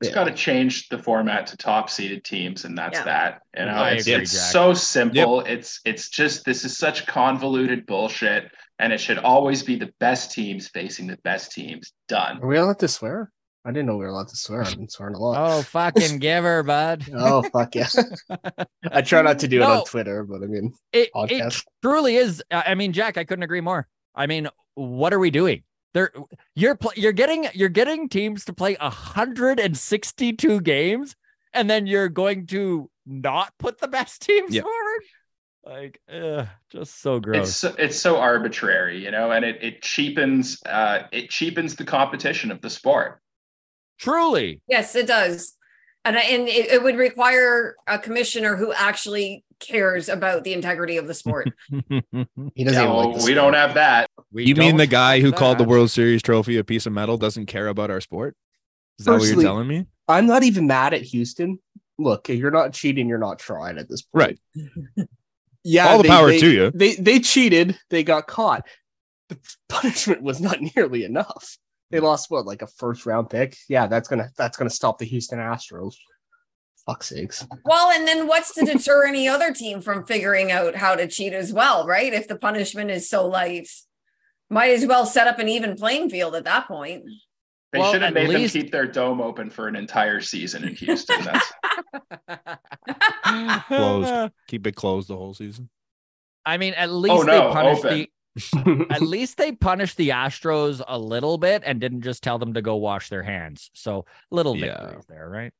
It's 0.00 0.10
yeah. 0.10 0.14
got 0.14 0.24
to 0.24 0.34
change 0.34 0.88
the 0.88 0.98
format 0.98 1.46
to 1.48 1.56
top 1.56 1.90
seeded 1.90 2.24
teams, 2.24 2.64
and 2.64 2.76
that's 2.76 2.98
Yeah. 2.98 3.04
that. 3.04 3.40
You 3.56 3.64
know, 3.66 3.72
I 3.72 3.90
it's, 3.92 4.06
agree, 4.06 4.22
it's 4.22 4.52
so 4.52 4.72
simple. 4.74 5.40
It's 5.40 5.80
it's 5.84 6.08
just 6.08 6.44
this 6.44 6.64
is 6.64 6.76
such 6.76 7.06
convoluted 7.06 7.86
bullshit, 7.86 8.50
and 8.78 8.92
it 8.92 8.98
should 8.98 9.18
always 9.18 9.62
be 9.62 9.76
the 9.76 9.92
best 10.00 10.32
teams 10.32 10.68
facing 10.68 11.06
the 11.06 11.18
best 11.24 11.52
teams. 11.52 11.92
Done. 12.08 12.38
Are 12.42 12.46
we 12.46 12.56
allowed 12.56 12.78
to 12.80 12.88
swear? 12.88 13.30
I 13.64 13.72
didn't 13.72 13.86
know 13.86 13.96
we 13.98 14.04
were 14.04 14.10
allowed 14.10 14.28
to 14.28 14.36
swear. 14.36 14.62
I've 14.62 14.74
been 14.74 14.88
swearing 14.88 15.16
a 15.16 15.18
lot. 15.18 15.36
Oh, 15.36 15.62
fucking 15.62 16.18
give 16.20 16.44
her, 16.44 16.62
bud. 16.62 17.04
Oh 17.14 17.42
fuck 17.42 17.74
yeah! 17.74 17.88
I 18.90 19.02
try 19.02 19.20
not 19.20 19.38
to 19.40 19.48
do 19.48 19.58
it 19.58 19.62
on 19.64 19.84
Twitter, 19.84 20.24
but 20.24 20.42
I 20.42 20.46
mean, 20.46 20.72
It, 20.92 21.10
it 21.14 21.62
truly 21.82 22.16
is. 22.16 22.42
I 22.50 22.64
I 22.68 22.74
mean, 22.74 22.92
Jack, 22.94 23.18
I 23.18 23.24
couldn't 23.24 23.42
agree 23.42 23.60
more. 23.60 23.86
I 24.14 24.26
mean, 24.26 24.48
what 24.74 25.12
are 25.12 25.18
we 25.18 25.30
doing? 25.30 25.62
They're 25.92 26.12
you're 26.54 26.76
pl- 26.76 26.92
you're 26.96 27.12
getting 27.12 27.48
you're 27.54 27.68
getting 27.68 28.08
teams 28.08 28.44
to 28.46 28.52
play 28.52 28.76
162 28.80 30.60
games, 30.60 31.16
and 31.52 31.68
then 31.68 31.86
you're 31.86 32.08
going 32.08 32.46
to 32.48 32.90
not 33.06 33.52
put 33.58 33.78
the 33.78 33.88
best 33.88 34.22
teams 34.26 34.54
Yep. 34.54 34.64
forward. 34.64 35.02
Like, 35.62 36.00
ugh, 36.12 36.46
just 36.70 37.02
so 37.02 37.20
gross. 37.20 37.48
It's 37.48 37.56
so, 37.56 37.74
it's 37.78 37.98
so 37.98 38.16
arbitrary, 38.16 39.02
you 39.04 39.10
know, 39.10 39.30
and 39.30 39.44
it 39.44 39.62
it 39.62 39.82
cheapens 39.82 40.60
uh 40.64 41.02
it 41.12 41.28
cheapens 41.30 41.76
the 41.76 41.84
competition 41.84 42.50
of 42.50 42.60
the 42.60 42.70
sport. 42.70 43.20
Truly, 43.98 44.62
Yes, 44.66 44.94
it 44.94 45.06
does. 45.06 45.54
And, 46.02 46.16
and 46.16 46.48
it, 46.48 46.70
it 46.72 46.82
would 46.82 46.96
require 46.96 47.76
a 47.86 47.98
commissioner 47.98 48.56
who 48.56 48.72
actually 48.72 49.44
cares 49.60 50.08
about 50.08 50.42
the 50.44 50.52
integrity 50.52 50.96
of 50.96 51.06
the 51.06 51.14
sport. 51.14 51.50
he 51.70 51.80
doesn't 51.88 52.56
even 52.58 52.74
No, 52.74 52.98
like 52.98 53.18
the 53.18 53.24
we 53.24 53.34
don't 53.34 53.54
have 53.54 53.74
that. 53.74 54.10
we 54.32 54.44
you 54.44 54.54
mean 54.56 54.76
the 54.76 54.86
guy 54.86 55.16
have 55.16 55.22
who 55.22 55.32
called 55.32 55.58
the. 55.58 55.64
World 55.64 55.90
Series 55.90 56.22
trophy 56.22 56.56
a 56.58 56.64
piece 56.64 56.86
of 56.86 56.92
metal 56.92 57.16
doesn't 57.16 57.46
care 57.46 57.68
about 57.68 57.90
our 57.90 58.00
sport? 58.00 58.36
Is 58.98 59.04
that 59.06 59.12
what 59.12 59.22
you're 59.28 59.40
telling 59.40 59.68
me? 59.68 59.86
I'm 60.08 60.26
not 60.26 60.42
even 60.42 60.66
mad 60.66 60.94
at 60.94 61.02
Houston. 61.02 61.58
Look, 61.98 62.28
if 62.30 62.38
you're 62.38 62.50
not 62.50 62.72
cheating, 62.72 63.08
you're 63.08 63.18
not 63.18 63.38
trying 63.38 63.78
at 63.78 63.88
this 63.88 64.02
point. 64.02 64.38
Right. 64.56 65.06
Yeah. 65.62 65.88
All 65.88 65.98
the 65.98 66.04
they- 66.04 66.08
power 66.08 66.26
they- 66.28 66.38
to 66.40 66.50
you. 66.50 66.70
They 66.74 66.94
they 66.94 67.20
cheated. 67.20 67.78
They 67.90 68.02
got 68.02 68.26
caught. 68.26 68.66
The 69.28 69.38
punishment 69.68 70.22
was 70.22 70.40
not 70.40 70.58
nearly 70.76 71.04
enough. 71.04 71.56
They 71.90 72.00
lost 72.00 72.30
what, 72.30 72.46
like 72.46 72.62
a 72.62 72.66
first 72.66 73.04
round 73.04 73.28
pick? 73.30 73.56
Yeah, 73.68 73.86
that's 73.86 74.08
gonna 74.08 74.30
that's 74.38 74.56
gonna 74.56 74.70
stop 74.70 74.98
the 74.98 75.04
Houston 75.04 75.38
Astros. 75.38 75.94
Fuck 76.90 77.04
sakes. 77.04 77.46
well, 77.64 77.90
and 77.90 78.06
then 78.08 78.26
what's 78.26 78.52
to 78.54 78.64
deter 78.64 79.06
any 79.06 79.28
other 79.28 79.52
team 79.52 79.80
from 79.80 80.04
figuring 80.04 80.50
out 80.50 80.74
how 80.74 80.96
to 80.96 81.06
cheat 81.06 81.32
as 81.32 81.52
well, 81.52 81.86
right? 81.86 82.12
If 82.12 82.26
the 82.26 82.36
punishment 82.36 82.90
is 82.90 83.08
so 83.08 83.26
light. 83.28 83.68
Might 84.52 84.72
as 84.72 84.84
well 84.84 85.06
set 85.06 85.28
up 85.28 85.38
an 85.38 85.48
even 85.48 85.76
playing 85.76 86.10
field 86.10 86.34
at 86.34 86.42
that 86.44 86.66
point. 86.66 87.04
They 87.72 87.78
Well, 87.78 87.92
should 87.92 88.02
have 88.02 88.14
made 88.14 88.28
least- 88.30 88.54
them 88.54 88.62
keep 88.62 88.72
their 88.72 88.86
dome 88.86 89.20
open 89.20 89.48
for 89.50 89.68
an 89.68 89.76
entire 89.76 90.20
season 90.20 90.64
in 90.64 90.74
Houston. 90.74 91.22
That's 91.22 91.52
Closed. 93.68 94.32
Keep 94.48 94.66
it 94.66 94.74
closed 94.74 95.08
the 95.08 95.16
whole 95.16 95.34
season. 95.34 95.70
I 96.44 96.56
mean, 96.56 96.74
at 96.74 96.88
oh, 96.88 96.92
least 96.94 97.14
Oh, 97.14 97.24
they 97.24 97.38
no, 97.38 97.52
punished 97.52 97.84
open. 97.84 97.98
the 97.98 98.10
at 98.90 99.02
least 99.02 99.36
they 99.38 99.52
punished 99.52 99.96
the 99.96 100.10
Astros 100.10 100.80
a 100.86 100.98
little 100.98 101.36
bit 101.36 101.62
and 101.64 101.80
didn't 101.80 102.02
just 102.02 102.22
tell 102.22 102.38
them 102.38 102.54
to 102.54 102.62
go 102.62 102.76
wash 102.76 103.08
their 103.08 103.22
hands. 103.22 103.70
So 103.74 104.04
little 104.30 104.56
Yeah. 104.56 104.94
there, 105.08 105.28
right? 105.28 105.52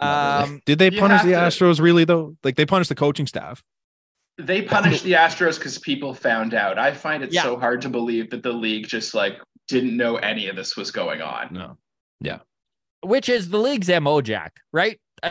Not 0.00 0.40
really. 0.40 0.52
Um, 0.54 0.62
Did 0.66 0.78
they 0.78 0.90
punish 0.90 1.22
the 1.22 1.30
to- 1.32 1.36
Astros 1.36 1.80
really 1.80 2.04
though? 2.04 2.36
Like 2.44 2.56
they 2.56 2.66
punished 2.66 2.88
the 2.88 2.94
coaching 2.94 3.26
staff. 3.26 3.62
they 4.38 4.62
punished 4.62 5.04
the 5.04 5.12
Astros 5.12 5.58
because 5.58 5.78
people 5.78 6.14
found 6.14 6.54
out. 6.54 6.78
I 6.78 6.92
find 6.94 7.22
it 7.22 7.32
Yeah. 7.32 7.42
so 7.42 7.58
hard 7.58 7.82
to 7.82 7.88
believe 7.88 8.30
that 8.30 8.42
the 8.42 8.52
league 8.52 8.86
just 8.88 9.14
like 9.14 9.38
didn't 9.68 9.96
know 9.96 10.16
any 10.16 10.48
of 10.48 10.56
this 10.56 10.76
was 10.76 10.90
going 10.90 11.20
on. 11.20 11.52
No. 11.52 11.76
Yeah. 12.20 12.38
Which 13.02 13.28
is 13.28 13.50
the 13.50 13.58
league's 13.58 13.88
mo, 13.88 14.20
Jack, 14.20 14.54
right? 14.72 14.98
Uh, 15.22 15.30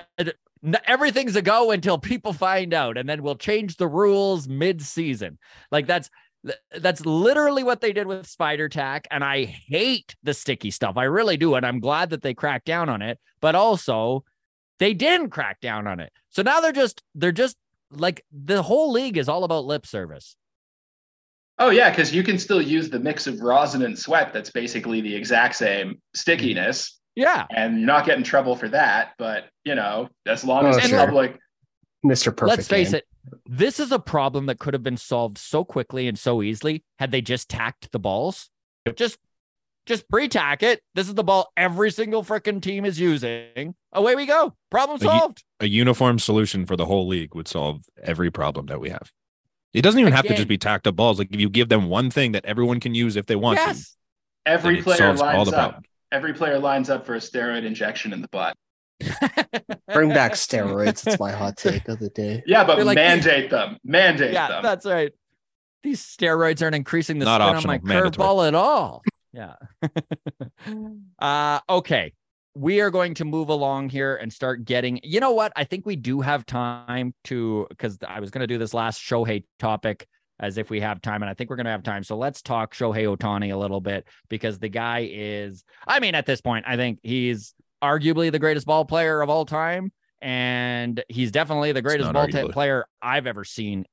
Everything's 0.86 1.36
a 1.36 1.42
go 1.42 1.72
until 1.72 1.98
people 1.98 2.34
find 2.34 2.72
out, 2.74 2.96
and 2.96 3.10
then 3.10 3.24
we'll 3.24 3.36
change 3.36 3.78
the 3.78 3.88
rules 3.88 4.48
mid-season. 4.48 5.40
Like 5.72 5.88
that's 5.88 6.08
that's 6.78 7.04
literally 7.06 7.64
what 7.64 7.82
they 7.82 7.94
did 7.94 8.06
with 8.06 8.28
Spider 8.28 8.70
Tack, 8.70 9.08
and 9.10 9.24
I 9.24 9.46
hate 9.46 10.16
the 10.22 10.36
sticky 10.36 10.70
stuff. 10.70 10.98
I 10.98 11.06
really 11.06 11.36
do, 11.38 11.56
and 11.56 11.66
I'm 11.66 11.80
glad 11.80 12.12
that 12.12 12.22
they 12.22 12.36
cracked 12.36 12.66
down 12.66 12.90
on 12.90 13.02
it. 13.02 13.18
But 13.42 13.56
also, 13.56 14.24
they 14.82 14.94
didn't 14.94 15.30
crack 15.30 15.62
down 15.62 15.88
on 15.88 16.00
it, 16.02 16.12
so 16.32 16.42
now 16.42 16.60
they're 16.60 16.72
just 16.74 17.02
they're 17.16 17.32
just 17.32 17.56
like 17.92 18.26
the 18.32 18.62
whole 18.62 18.92
league 18.92 19.18
is 19.18 19.30
all 19.30 19.44
about 19.46 19.64
lip 19.66 19.86
service. 19.86 20.36
Oh 21.60 21.70
yeah, 21.70 21.90
because 21.92 22.14
you 22.14 22.24
can 22.24 22.38
still 22.40 22.62
use 22.62 22.90
the 22.90 23.00
mix 23.00 23.28
of 23.28 23.40
rosin 23.42 23.84
and 23.84 23.98
sweat. 23.98 24.34
That's 24.34 24.50
basically 24.50 25.00
the 25.02 25.16
exact 25.16 25.56
same 25.56 26.02
stickiness, 26.16 27.00
Yeah, 27.16 27.46
and 27.56 27.78
you're 27.78 27.86
not 27.88 28.06
getting 28.06 28.24
trouble 28.24 28.56
for 28.56 28.68
that. 28.70 29.12
But 29.20 29.46
you 29.64 29.76
know, 29.76 30.10
as 30.26 30.44
long 30.44 30.66
as 30.66 30.78
Oh, 30.78 30.80
the 30.80 30.88
sure. 30.88 31.06
public, 31.06 31.38
Mr. 32.06 32.36
Perfect. 32.36 32.58
let's 32.58 32.68
face 32.68 32.92
game. 32.92 32.96
it. 33.00 33.06
This 33.48 33.80
is 33.80 33.92
a 33.92 34.00
problem 34.00 34.48
that 34.48 34.58
could 34.58 34.74
have 34.74 34.82
been 34.82 34.98
solved 34.98 35.38
so 35.38 35.64
quickly 35.64 36.08
and 36.08 36.18
so 36.18 36.42
easily 36.42 36.84
had 36.98 37.12
they 37.12 37.22
just 37.22 37.48
tacked 37.50 37.92
the 37.92 38.00
balls. 38.00 38.50
Just 38.96 39.20
just 39.86 40.08
pre-tack 40.10 40.64
it. 40.64 40.82
This 40.96 41.08
is 41.08 41.16
the 41.16 41.24
ball 41.24 41.52
every 41.58 41.92
single 41.92 42.24
freaking 42.24 42.62
team 42.62 42.86
is 42.86 43.00
using. 43.00 43.76
Away 43.94 44.16
we 44.16 44.26
go. 44.26 44.54
Problem 44.70 45.00
solved. 45.00 45.44
A 45.60 45.68
uniform 45.68 46.20
solution 46.20 46.66
for 46.66 46.76
the 46.76 46.86
whole 46.86 47.08
league 47.08 47.36
would 47.36 47.48
solve 47.48 47.82
every 48.02 48.32
problem 48.32 48.68
that 48.68 48.80
we 48.80 48.90
have. 48.90 49.12
It 49.74 49.82
doesn't 49.82 50.00
even 50.00 50.14
have 50.14 50.26
to 50.28 50.36
just 50.36 50.48
be 50.48 50.58
tacked 50.58 50.86
up 50.88 50.96
balls. 50.96 51.18
Like 51.20 51.30
if 51.34 51.40
you 51.40 51.50
give 51.50 51.70
them 51.70 51.88
one 51.90 52.12
thing 52.12 52.34
that 52.34 52.46
everyone 52.46 52.80
can 52.80 52.94
use 52.94 53.16
if 53.16 53.26
they 53.26 53.36
want 53.36 53.58
to, 53.60 53.66
yes. 53.66 53.96
every 54.46 54.82
player 54.82 54.98
solves 54.98 55.22
all 55.22 55.28
lines 55.28 55.50
the 55.50 55.58
up. 55.58 55.62
problems. 55.70 55.86
Every 56.12 56.34
player 56.34 56.60
lines 56.60 56.90
up 56.90 57.06
for 57.06 57.16
a 57.16 57.20
steroid 57.20 57.64
injection 57.64 58.12
in 58.12 58.22
the 58.22 58.28
butt. 58.28 58.56
Bring 59.94 60.10
back 60.10 60.34
steroids. 60.34 61.04
That's 61.04 61.20
my 61.20 61.32
hot 61.32 61.58
take 61.58 61.88
of 61.88 62.00
the 62.00 62.10
day. 62.10 62.44
Yeah, 62.48 62.66
but 62.66 62.76
They're 62.76 62.86
like- 62.86 62.96
mandate 62.96 63.50
them. 63.50 63.78
Mandate 63.84 64.34
yeah, 64.34 64.48
them. 64.50 64.64
that's 64.64 64.86
right. 64.86 65.12
These 65.84 66.02
steroids 66.02 66.62
aren't 66.62 66.76
increasing 66.76 67.18
the 67.18 67.26
Not 67.26 67.42
spin 67.42 67.56
optional, 67.56 67.74
on 67.74 67.82
my 67.84 67.94
mandatory. 67.94 68.28
curveball 68.28 68.48
at 68.48 68.56
all. 68.56 69.02
Yeah. 69.34 69.56
uh, 71.20 71.60
okay. 71.70 72.14
We 72.54 72.82
are 72.82 72.90
going 72.90 73.14
to 73.16 73.26
move 73.26 73.48
along 73.48 73.90
here 73.90 74.16
and 74.18 74.32
start 74.32 74.66
getting. 74.66 75.00
You 75.04 75.22
know 75.22 75.32
what? 75.32 75.54
I 75.56 75.64
think 75.64 75.86
we 75.86 75.96
do 75.96 76.20
have 76.20 76.46
time 76.46 77.14
to 77.26 77.66
because 77.70 77.98
I 78.06 78.20
was 78.20 78.30
going 78.30 78.42
to 78.42 78.48
do 78.48 78.58
this 78.58 78.74
last 78.74 79.00
Shohei 79.00 79.46
topic 79.58 80.06
as 80.42 80.58
if 80.58 80.70
we 80.70 80.82
have 80.82 81.02
time, 81.02 81.22
and 81.22 81.30
I 81.30 81.34
think 81.34 81.50
we're 81.50 81.56
going 81.56 81.66
to 81.66 81.72
have 81.72 81.84
time. 81.84 82.04
So 82.04 82.18
let's 82.18 82.42
talk 82.42 82.74
Shohei 82.74 83.16
Ohtani 83.16 83.54
a 83.54 83.58
little 83.58 83.80
bit 83.80 84.06
because 84.28 84.60
the 84.60 84.68
guy 84.68 85.08
is. 85.10 85.64
I 85.88 86.02
mean, 86.02 86.14
at 86.14 86.26
this 86.26 86.42
point, 86.42 86.66
I 86.68 86.76
think 86.76 87.00
he's 87.04 87.54
arguably 87.82 88.32
the 88.32 88.40
greatest 88.40 88.66
ball 88.66 88.84
player 88.84 89.22
of 89.22 89.30
all 89.30 89.46
time, 89.46 89.94
and 90.22 91.02
he's 91.08 91.32
definitely 91.32 91.72
the 91.72 91.82
greatest 91.82 92.12
ball 92.12 92.28
t- 92.28 92.50
player 92.50 92.86
I've 93.02 93.28
ever 93.28 93.46
seen. 93.46 93.86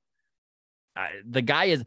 Uh, 0.96 1.06
the 1.28 1.42
guy 1.42 1.66
is. 1.66 1.84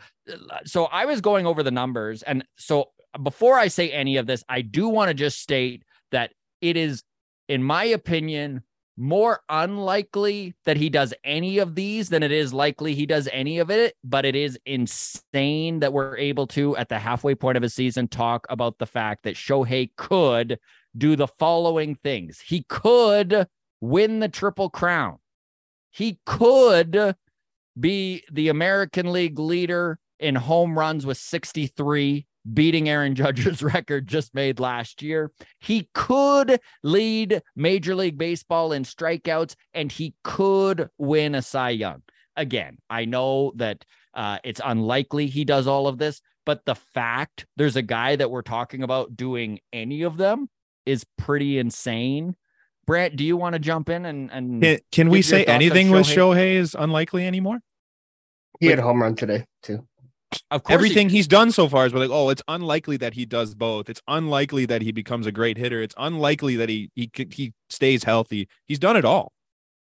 So 0.66 0.86
I 0.86 1.06
was 1.06 1.20
going 1.20 1.46
over 1.46 1.64
the 1.64 1.72
numbers, 1.72 2.24
and 2.24 2.46
so 2.56 2.92
before 3.22 3.58
I 3.58 3.68
say 3.68 3.92
any 3.92 4.18
of 4.18 4.28
this, 4.28 4.44
I 4.48 4.62
do 4.62 4.88
want 4.88 5.10
to 5.10 5.14
just 5.14 5.40
state 5.40 5.84
that 6.12 6.32
it 6.62 6.78
is, 6.78 7.04
in 7.48 7.64
my 7.64 7.84
opinion, 7.86 8.64
more 8.98 9.40
unlikely 9.50 10.54
that 10.66 10.78
he 10.78 10.90
does 10.90 11.14
any 11.24 11.58
of 11.58 11.76
these 11.76 12.10
than 12.10 12.24
it 12.24 12.32
is 12.32 12.54
likely 12.54 12.94
he 12.94 13.06
does 13.06 13.28
any 13.32 13.58
of 13.60 13.72
it. 13.72 13.96
But 14.04 14.26
it 14.26 14.36
is 14.36 14.60
insane 14.66 15.80
that 15.80 15.94
we're 15.94 16.18
able 16.18 16.48
to, 16.48 16.78
at 16.78 16.90
the 16.90 17.00
halfway 17.00 17.36
point 17.36 17.58
of 17.58 17.64
a 17.64 17.70
season, 17.70 18.08
talk 18.08 18.46
about 18.50 18.78
the 18.78 18.86
fact 18.86 19.24
that 19.24 19.36
Shohei 19.36 19.90
could 19.98 20.60
do 20.98 21.16
the 21.16 21.28
following 21.28 21.96
things. 21.96 22.40
He 22.40 22.66
could 22.68 23.48
win 23.80 24.20
the 24.20 24.30
Triple 24.30 24.70
Crown. 24.70 25.18
He 25.90 26.20
could 26.26 27.16
be 27.80 28.24
the 28.32 28.50
American 28.50 29.12
League 29.12 29.40
leader 29.40 30.00
in 30.20 30.36
home 30.36 30.78
runs 30.78 31.06
with 31.06 31.18
63, 31.18 32.28
beating 32.52 32.90
Aaron 32.90 33.16
Judge's 33.16 33.62
record 33.64 34.08
just 34.08 34.34
made 34.34 34.60
last 34.60 35.02
year. 35.02 35.32
He 35.60 35.90
could 35.94 36.60
lead 36.84 37.42
Major 37.56 37.96
League 37.96 38.18
Baseball 38.18 38.72
in 38.72 38.84
strikeouts, 38.84 39.56
and 39.74 39.92
he 39.92 40.16
could 40.24 40.90
win 40.98 41.36
a 41.36 41.42
Cy 41.42 41.72
Young. 41.72 42.04
Again, 42.36 42.78
I 42.90 43.06
know 43.06 43.52
that 43.56 43.84
uh, 44.14 44.40
it's 44.44 44.62
unlikely 44.64 45.28
he 45.28 45.46
does 45.46 45.68
all 45.68 45.88
of 45.88 45.98
this, 45.98 46.22
but 46.46 46.66
the 46.66 46.76
fact 46.76 47.46
there's 47.58 47.76
a 47.76 47.82
guy 47.82 48.16
that 48.16 48.32
we're 48.32 48.42
talking 48.42 48.84
about 48.84 49.16
doing 49.16 49.60
any 49.72 50.04
of 50.04 50.18
them 50.18 50.50
is 50.86 51.06
pretty 51.18 51.60
insane. 51.60 52.36
Brandt, 52.88 53.16
do 53.16 53.24
you 53.24 53.38
want 53.38 53.54
to 53.54 53.60
jump 53.60 53.90
in 53.90 54.06
and 54.06 54.32
and 54.32 54.62
Can, 54.62 54.80
can 54.92 55.10
we 55.10 55.22
say 55.22 55.40
thoughts 55.40 55.50
on 55.50 55.56
anything 55.56 55.92
with 55.92 56.06
Shohei? 56.06 56.36
Shohei 56.36 56.54
is 56.56 56.76
unlikely 56.78 57.28
anymore? 57.28 57.60
He 58.60 58.68
had 58.68 58.80
a 58.80 58.82
home 58.82 59.02
run 59.02 59.16
today 59.16 59.46
too. 59.62 59.88
Of 60.50 60.64
course 60.64 60.70
he- 60.70 60.74
Everything 60.74 61.10
he's 61.10 61.28
done 61.28 61.52
so 61.52 61.68
far 61.68 61.86
is 61.86 61.94
like, 61.94 62.10
oh, 62.12 62.30
it's 62.30 62.42
unlikely 62.48 62.98
that 62.98 63.14
he 63.14 63.26
does 63.26 63.54
both. 63.56 63.90
It's 63.90 64.02
unlikely 64.08 64.66
that 64.68 64.82
he 64.82 64.92
becomes 64.92 65.28
a 65.28 65.32
great 65.32 65.58
hitter. 65.58 65.82
It's 65.82 65.96
unlikely 65.98 66.56
that 66.58 66.70
he 66.70 66.90
he 66.96 67.10
he 67.32 67.54
stays 67.70 68.04
healthy. 68.04 68.48
He's 68.68 68.80
done 68.80 68.96
it 68.98 69.06
all, 69.06 69.34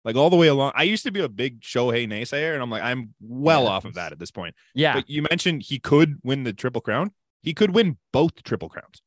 like 0.04 0.16
all 0.16 0.30
the 0.30 0.36
way 0.36 0.48
along. 0.48 0.72
I 0.76 0.84
used 0.84 1.04
to 1.04 1.12
be 1.12 1.20
a 1.22 1.30
big 1.30 1.62
Shohei 1.62 2.08
naysayer, 2.08 2.54
and 2.54 2.62
I'm 2.64 2.70
like, 2.72 2.84
I'm 2.84 3.14
well 3.22 3.64
Yeah. 3.64 3.70
off 3.70 3.86
of 3.86 3.94
that 3.96 4.12
at 4.12 4.20
this 4.20 4.32
point. 4.32 4.56
yeah, 4.74 4.96
But 4.96 5.10
you 5.10 5.22
mentioned 5.30 5.64
he 5.64 5.80
could 5.80 6.18
win 6.24 6.44
the 6.44 6.54
triple 6.54 6.82
crown. 6.82 7.12
He 7.44 7.54
could 7.54 7.74
win 7.74 7.98
both 8.14 8.42
triple 8.44 8.70
crowns. 8.70 9.02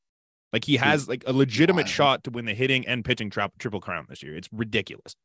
Like 0.52 0.64
he 0.64 0.76
has 0.76 1.08
like 1.08 1.24
a 1.26 1.32
legitimate 1.32 1.86
wild. 1.86 1.88
shot 1.88 2.24
to 2.24 2.30
win 2.30 2.44
the 2.44 2.54
hitting 2.54 2.86
and 2.86 3.04
pitching 3.04 3.28
tri- 3.28 3.48
triple 3.58 3.80
crown 3.80 4.06
this 4.08 4.22
year. 4.22 4.36
It's 4.36 4.48
ridiculous. 4.52 5.16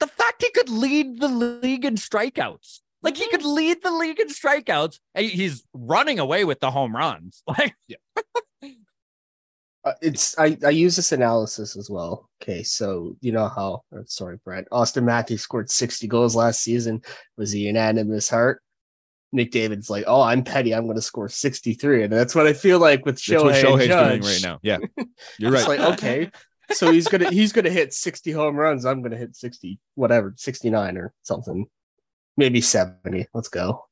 the 0.00 0.06
fact 0.06 0.42
he 0.42 0.50
could 0.52 0.68
lead 0.70 1.20
the 1.20 1.28
league 1.28 1.84
in 1.84 1.96
strikeouts. 1.96 2.80
Like 3.02 3.16
he 3.16 3.28
could 3.28 3.44
lead 3.44 3.82
the 3.82 3.90
league 3.92 4.18
in 4.20 4.28
strikeouts. 4.28 4.98
and 5.14 5.26
He's 5.26 5.64
running 5.72 6.18
away 6.18 6.44
with 6.44 6.60
the 6.60 6.70
home 6.70 6.94
runs. 6.94 7.42
Like 7.48 7.74
Uh, 9.84 9.92
it's 10.02 10.36
I, 10.38 10.58
I 10.66 10.70
use 10.70 10.96
this 10.96 11.12
analysis 11.12 11.76
as 11.76 11.88
well. 11.88 12.28
Okay, 12.42 12.62
so 12.64 13.16
you 13.20 13.30
know 13.32 13.48
how 13.48 13.82
sorry, 14.06 14.38
Brent. 14.44 14.68
Auston 14.70 15.04
Matthews 15.04 15.42
scored 15.42 15.70
60 15.70 16.06
goals 16.08 16.34
last 16.34 16.60
season. 16.62 17.00
Was 17.36 17.52
he 17.52 17.60
unanimous 17.60 18.28
Hart? 18.28 18.60
Nick 19.32 19.50
David's 19.52 19.88
like, 19.88 20.04
oh, 20.06 20.20
I'm 20.20 20.42
petty. 20.42 20.74
I'm 20.74 20.84
going 20.84 20.96
to 20.96 21.02
score 21.02 21.28
63, 21.28 22.02
and 22.04 22.12
that's 22.12 22.34
what 22.34 22.46
I 22.46 22.54
feel 22.54 22.78
like 22.80 23.06
with 23.06 23.16
Shohei. 23.18 23.52
That's 23.52 23.64
what 23.64 23.80
Shohei 23.80 23.88
Shohei's 23.88 24.20
doing 24.20 24.22
right 24.22 24.42
now. 24.42 24.58
Yeah, 24.62 24.78
you're 25.38 25.54
It's 25.54 25.66
right. 25.68 25.78
like 25.78 25.92
okay, 25.94 26.30
so 26.72 26.90
he's 26.90 27.06
gonna 27.08 27.30
he's 27.30 27.52
gonna 27.52 27.70
hit 27.70 27.94
60 27.94 28.32
home 28.32 28.56
runs. 28.56 28.84
I'm 28.84 29.00
gonna 29.00 29.16
hit 29.16 29.36
60, 29.36 29.78
whatever, 29.94 30.34
69 30.36 30.98
or 30.98 31.12
something, 31.22 31.66
maybe 32.38 32.60
70. 32.60 33.26
Let's 33.34 33.48
go. 33.48 33.84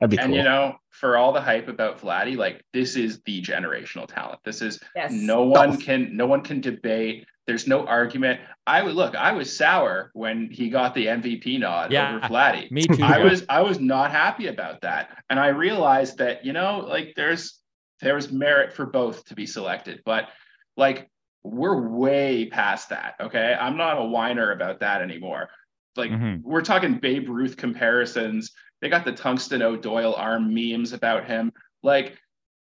That'd 0.00 0.10
be 0.10 0.18
And 0.18 0.28
cool. 0.28 0.36
you 0.36 0.44
know, 0.44 0.76
for 0.90 1.16
all 1.16 1.32
the 1.32 1.40
hype 1.40 1.66
about 1.68 1.98
Vladdy, 2.00 2.36
like 2.36 2.62
this 2.72 2.94
is 2.94 3.20
the 3.24 3.42
generational 3.42 4.06
talent. 4.06 4.38
This 4.44 4.62
is 4.62 4.78
Yes. 4.94 5.10
no 5.12 5.42
one 5.44 5.76
can 5.76 6.16
no 6.16 6.26
one 6.26 6.42
can 6.42 6.60
debate. 6.60 7.26
There's 7.46 7.66
no 7.66 7.86
argument. 7.86 8.40
I 8.66 8.82
would 8.82 8.94
look, 8.94 9.14
I 9.14 9.32
was 9.32 9.54
sour 9.54 10.10
when 10.14 10.48
he 10.50 10.68
got 10.70 10.94
the 10.94 11.06
MVP 11.06 11.58
nod 11.58 11.92
Yeah, 11.92 12.16
over 12.16 12.26
Vladdy. 12.26 12.70
me 12.70 12.86
too. 12.86 13.02
I 13.02 13.18
was 13.24 13.44
I 13.48 13.60
was 13.62 13.80
not 13.80 14.10
happy 14.10 14.46
about 14.48 14.82
that. 14.82 15.22
And 15.30 15.40
I 15.40 15.48
realized 15.48 16.18
that, 16.18 16.44
you 16.44 16.52
know, 16.52 16.78
like 16.86 17.14
there's 17.16 17.58
there's 18.00 18.30
merit 18.30 18.72
for 18.72 18.86
both 18.86 19.24
to 19.26 19.34
be 19.34 19.46
selected, 19.46 20.02
but 20.04 20.28
like 20.76 21.08
we're 21.42 21.88
way 21.88 22.46
past 22.46 22.88
that. 22.90 23.14
Okay. 23.20 23.54
I'm 23.58 23.76
not 23.76 23.98
a 24.00 24.04
whiner 24.04 24.52
about 24.52 24.80
that 24.80 25.02
anymore. 25.02 25.48
Like 25.96 26.10
Mhm. 26.10 26.42
we're 26.42 26.62
talking 26.62 26.98
Babe 26.98 27.28
Ruth 27.28 27.56
comparisons. 27.56 28.52
They 28.80 28.88
got 28.88 29.04
the 29.04 29.12
Tungsten 29.12 29.62
O'Doyle 29.62 30.14
arm 30.14 30.52
memes 30.52 30.92
about 30.92 31.26
him. 31.26 31.52
Like 31.82 32.18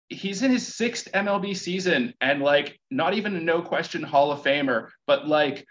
he's 0.09 0.43
in 0.43 0.51
his 0.51 0.75
sixth 0.75 1.09
MLB 1.15 1.55
season 1.55 2.13
and 2.21 2.43
like 2.43 2.79
not 2.91 3.15
even 3.15 3.35
a 3.35 3.41
no 3.41 3.63
question 3.63 4.03
Hall 4.03 4.31
of 4.31 4.43
Famer, 4.43 4.89
but 5.07 5.27
like 5.27 5.67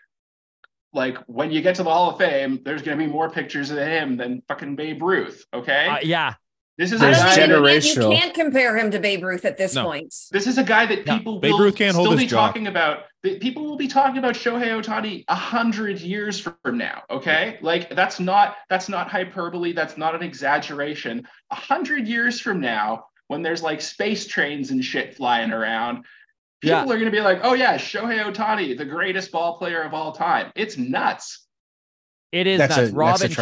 like 0.93 1.17
when 1.27 1.51
you 1.51 1.61
get 1.61 1.75
to 1.75 1.83
the 1.83 1.89
Hall 1.89 2.09
of 2.09 2.17
Fame, 2.17 2.59
there's 2.65 2.81
gonna 2.81 2.97
be 2.97 3.07
more 3.07 3.29
pictures 3.29 3.71
of 3.71 3.77
him 3.77 4.17
than 4.17 4.41
fucking 4.47 4.75
Babe 4.75 5.01
Ruth. 5.01 5.45
Okay. 5.53 5.87
uh, 5.87 5.99
yeah, 6.03 6.33
This 6.77 6.91
is 6.91 7.01
a 7.01 7.07
I 7.07 7.11
don't 7.11 7.19
guy. 7.19 7.31
even, 7.33 7.49
you, 7.49 7.55
can't, 7.55 7.65
you 7.65 7.91
generational. 7.91 8.19
can't 8.19 8.33
compare 8.33 8.77
him 8.77 8.91
to 8.91 8.99
Babe 8.99 9.23
Ruth 9.23 9.45
at 9.45 9.57
this 9.57 9.75
No. 9.75 9.85
point. 9.85 10.13
This 10.31 10.47
is 10.47 10.57
a 10.57 10.63
guy 10.63 10.85
that 10.87 11.05
No, 11.05 11.17
people 11.17 11.39
Babe 11.39 11.51
will 11.51 11.59
Ruth 11.59 11.75
can't 11.75 11.93
still 11.93 12.11
his 12.11 12.21
be 12.21 12.25
job. 12.27 12.47
talking 12.47 12.67
about. 12.67 13.03
People 13.23 13.65
will 13.65 13.77
be 13.77 13.87
talking 13.87 14.17
about 14.17 14.33
Shohei 14.33 14.69
Ohtani 14.81 15.25
a 15.27 15.35
hundred 15.35 15.99
years 15.99 16.39
from 16.39 16.77
now. 16.77 17.03
Okay, 17.09 17.59
like 17.61 17.93
that's 17.95 18.19
not 18.19 18.55
that's 18.69 18.89
not 18.89 19.09
hyperbole. 19.11 19.73
That's 19.73 19.95
not 19.97 20.15
an 20.15 20.23
exaggeration. 20.23 21.27
A 21.51 21.55
hundred 21.55 22.07
years 22.07 22.39
from 22.39 22.59
now, 22.61 23.05
when 23.27 23.43
there's 23.43 23.61
like 23.61 23.79
space 23.81 24.25
trains 24.25 24.71
and 24.71 24.83
shit 24.83 25.13
flying 25.15 25.51
around, 25.51 26.05
people 26.61 26.77
Yeah. 26.87 26.91
are 26.91 26.97
gonna 26.97 27.11
be 27.11 27.21
like, 27.21 27.41
"Oh 27.43 27.53
yeah, 27.53 27.77
Shohei 27.77 28.23
Ohtani, 28.23 28.75
the 28.75 28.85
greatest 28.85 29.31
ball 29.31 29.57
player 29.59 29.83
of 29.83 29.93
all 29.93 30.13
time." 30.13 30.51
It's 30.55 30.77
nuts. 30.77 31.45
It 32.31 32.47
is 32.47 32.57
That's 32.57 32.77
nuts. 32.77 32.91
a, 32.91 32.95
Robin 32.95 33.29
that's 33.29 33.35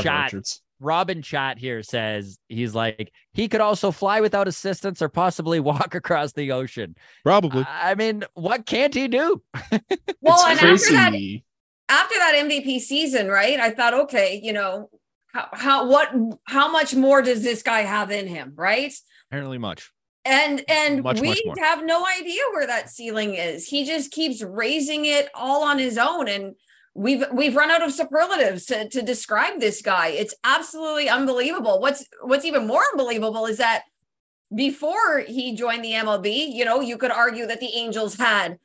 a 0.80 0.86
Trevor 0.86 1.22
Chat 1.22 1.22
Richards. 1.22 1.22
Robin 1.22 1.22
Chat 1.22 1.58
here 1.60 1.84
says 1.84 2.40
he's 2.48 2.76
like 2.76 3.12
he 3.34 3.48
could 3.48 3.62
also 3.62 3.92
fly 3.92 4.22
without 4.22 4.48
assistance 4.48 5.02
or 5.02 5.10
possibly 5.10 5.60
walk 5.60 5.96
across 5.96 6.34
the 6.34 6.52
ocean. 6.52 6.96
Probably. 7.24 7.66
I 7.68 7.96
mean, 7.96 8.24
what 8.34 8.66
can't 8.66 8.94
he 8.94 9.08
do? 9.08 9.42
Well, 10.22 10.46
and 10.46 10.60
It's 10.62 10.84
after 10.84 10.96
that, 10.96 11.14
after 11.88 12.16
that 12.16 12.34
MVP 12.36 12.82
season, 12.82 13.30
right? 13.30 13.60
I 13.60 13.72
thought, 13.72 13.94
okay, 13.94 14.40
you 14.44 14.52
know, 14.52 14.90
how, 15.34 15.48
how 15.54 15.88
what 15.88 16.14
how 16.46 16.72
much 16.72 16.94
more 16.94 17.22
does 17.22 17.42
this 17.42 17.64
guy 17.64 17.82
have 17.82 18.12
in 18.12 18.28
him, 18.28 18.54
right? 18.56 18.94
Apparently 19.30 19.58
much. 19.58 19.92
And 20.26 20.64
and 20.68 21.04
Much, 21.04 21.22
we 21.22 21.30
much 21.46 21.60
have 21.60 21.86
no 21.86 22.06
idea 22.06 22.42
where 22.52 22.68
that 22.68 22.90
ceiling 22.90 23.36
is. 23.36 23.68
He 23.68 23.86
just 23.86 24.12
keeps 24.12 24.44
raising 24.44 25.06
it 25.06 25.30
all 25.34 25.64
on 25.64 25.80
his 25.80 25.98
own 25.98 26.28
and 26.28 26.56
we've 26.96 27.24
we've 27.32 27.56
run 27.56 27.72
out 27.72 27.82
of 27.84 27.92
superlatives 27.94 28.66
to 28.68 28.88
to 28.90 29.02
describe 29.02 29.60
this 29.60 29.82
guy. 29.82 30.08
It's 30.08 30.34
absolutely 30.44 31.10
unbelievable. 31.10 31.80
What's 31.80 32.06
what's 32.22 32.46
even 32.46 32.68
more 32.68 32.84
unbelievable 32.92 33.46
is 33.46 33.58
that 33.58 33.84
before 34.54 35.20
he 35.20 35.56
joined 35.56 35.84
the 35.84 35.92
MLB, 35.94 36.52
you 36.54 36.66
know, 36.66 36.82
you 36.82 36.98
could 36.98 37.12
argue 37.12 37.46
that 37.46 37.60
the 37.60 37.74
Angels 37.76 38.16
had 38.18 38.58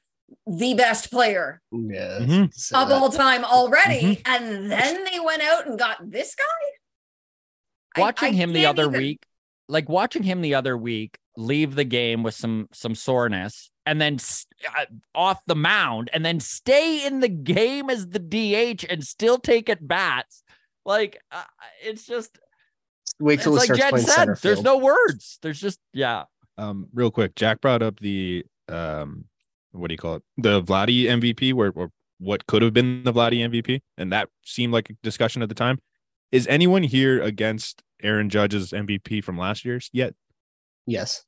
the 0.47 0.73
best 0.75 1.11
player 1.11 1.61
Yeah. 1.71 2.19
Mhm. 2.21 2.55
say 2.55 2.77
of 2.77 2.89
that. 2.89 2.95
all 2.95 3.11
time 3.11 3.45
already, 3.45 4.17
Mhm. 4.17 4.23
and 4.25 4.71
then 4.73 5.05
they 5.05 5.21
went 5.21 5.43
out 5.43 5.67
and 5.67 5.79
got 5.79 6.11
this 6.11 6.35
guy. 6.35 8.01
Watching 8.01 8.35
I 8.35 8.37
him 8.37 8.53
the 8.53 8.67
other 8.67 8.87
even- 8.87 9.01
week, 9.01 9.23
like 9.69 9.89
watching 9.89 10.23
him 10.25 10.41
the 10.41 10.55
other 10.55 10.77
week 10.77 11.19
leave 11.37 11.75
the 11.75 11.85
game 11.85 12.23
with 12.23 12.35
some 12.35 12.69
some 12.73 12.95
soreness 12.95 13.71
and 13.87 14.01
then 14.01 14.15
s- 14.15 14.47
uh, 14.79 14.87
off 15.15 15.41
the 15.47 15.55
mound 15.55 16.11
and 16.13 16.25
then 16.25 16.41
stay 16.41 17.07
in 17.07 17.21
the 17.21 17.29
game 17.29 17.91
as 17.91 18.09
the 18.09 18.19
DH 18.19 18.85
and 18.89 19.05
still 19.05 19.39
take 19.39 19.69
at 19.69 19.87
bats. 19.87 20.43
Like 20.85 21.21
uh, 21.31 21.43
it's 21.83 22.07
just 22.07 22.39
Wait 23.21 23.35
it's 23.35 23.45
till 23.45 23.53
he 23.53 23.59
like 23.59 23.67
starts 23.67 23.81
Jenn 23.81 24.01
said, 24.01 24.37
there's 24.43 24.63
no 24.63 24.79
words. 24.79 25.39
There's 25.43 25.61
just 25.61 25.79
yeah. 25.93 26.25
Um, 26.57 26.89
real 26.95 27.11
quick, 27.11 27.35
Jack 27.35 27.61
brought 27.61 27.83
up 27.83 28.01
the 28.01 28.45
um, 28.69 29.27
what 29.73 29.89
do 29.89 29.95
you 29.95 29.99
call 29.99 30.17
it? 30.17 30.23
The 30.39 30.63
Vladdy 30.63 31.05
MVP, 31.05 31.53
where 31.53 31.73
or 31.75 31.91
what 32.19 32.47
could 32.47 32.63
have 32.63 32.73
been 32.73 33.03
the 33.05 33.13
Vladdy 33.13 33.39
MVP, 33.49 33.81
and 33.99 34.13
that 34.13 34.29
seemed 34.45 34.73
like 34.73 34.91
a 34.91 34.95
discussion 35.03 35.43
at 35.43 35.49
the 35.49 35.55
time. 35.55 35.81
Is 36.33 36.47
anyone 36.47 36.83
here 36.83 37.23
against 37.23 37.83
Aaron 38.03 38.29
Judge's 38.29 38.73
MVP 38.73 39.23
from 39.23 39.39
last 39.39 39.65
year's 39.65 39.91
yet? 39.93 40.15
Yes. 40.87 41.25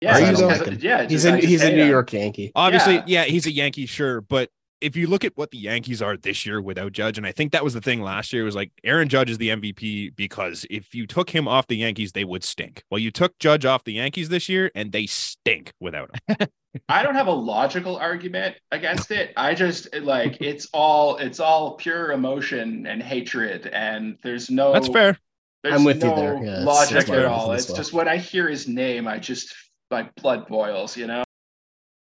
Yeah, 0.00 0.16
Are 0.16 0.20
you 0.20 0.26
just 0.26 0.40
though? 0.40 0.64
'cause- 0.64 0.82
yeah. 0.82 1.02
He's 1.02 1.22
just- 1.22 1.26
a 1.26 1.32
I 1.32 1.36
just 1.40 1.48
he's 1.48 1.62
a 1.62 1.72
New. 1.72 1.86
York 1.86 2.12
Yankee. 2.12 2.52
Obviously, 2.54 2.94
Yeah. 2.96 3.02
yeah. 3.06 3.24
he's 3.24 3.46
a 3.46 3.52
Yankee, 3.52 3.86
sure, 3.86 4.20
but 4.20 4.50
if 4.82 4.94
you 4.94 5.06
look 5.06 5.24
at 5.24 5.32
what 5.36 5.50
the 5.52 5.56
Yankees 5.58 6.02
are 6.02 6.18
this 6.18 6.44
year 6.44 6.60
without 6.60 6.92
Judge, 6.92 7.16
and 7.16 7.26
I 7.26 7.32
think 7.32 7.52
that 7.52 7.64
was 7.64 7.72
the 7.72 7.80
thing 7.80 8.02
last 8.02 8.30
year, 8.34 8.44
was 8.44 8.54
like 8.54 8.72
Aaron 8.84 9.08
Judge 9.08 9.30
is 9.30 9.38
the 9.38 9.48
MVP 9.48 10.10
because 10.14 10.66
if 10.68 10.94
you 10.94 11.06
took 11.06 11.30
him 11.30 11.48
off 11.48 11.66
the 11.66 11.76
Yankees, 11.76 12.12
they 12.12 12.24
would 12.24 12.44
stink. 12.44 12.82
Well, 12.90 12.98
you 12.98 13.10
took 13.10 13.38
Judge 13.38 13.64
off 13.64 13.84
the 13.84 13.94
Yankees 13.94 14.28
this 14.28 14.50
year, 14.50 14.70
and 14.74 14.92
they 14.92 15.06
stink 15.06 15.72
without 15.80 16.10
him. 16.28 16.48
I 16.90 17.02
don't 17.02 17.14
have 17.14 17.26
a 17.26 17.32
logical 17.32 17.96
argument 17.96 18.56
against 18.70 19.10
it. 19.10 19.32
I 19.34 19.54
just 19.54 19.94
like 19.94 20.36
it's 20.42 20.68
all 20.74 21.16
it's 21.16 21.40
all 21.40 21.76
pure 21.76 22.12
emotion 22.12 22.86
and 22.86 23.02
hatred, 23.02 23.66
and 23.68 24.18
there's 24.22 24.50
no 24.50 24.74
That's 24.74 24.88
fair. 24.88 25.18
There's 25.62 25.74
I'm 25.74 25.84
with 25.84 26.04
you 26.04 26.14
there. 26.14 26.38
Yeah, 26.44 26.58
logic 26.64 26.98
it's 26.98 27.10
at 27.10 27.24
all. 27.24 27.52
It's 27.52 27.68
well. 27.68 27.76
just 27.78 27.94
when 27.94 28.08
I 28.08 28.18
hear 28.18 28.46
his 28.46 28.68
name, 28.68 29.08
I 29.08 29.18
just 29.18 29.54
my 29.90 30.08
blood 30.20 30.46
boils. 30.48 30.96
You 30.96 31.06
know, 31.06 31.24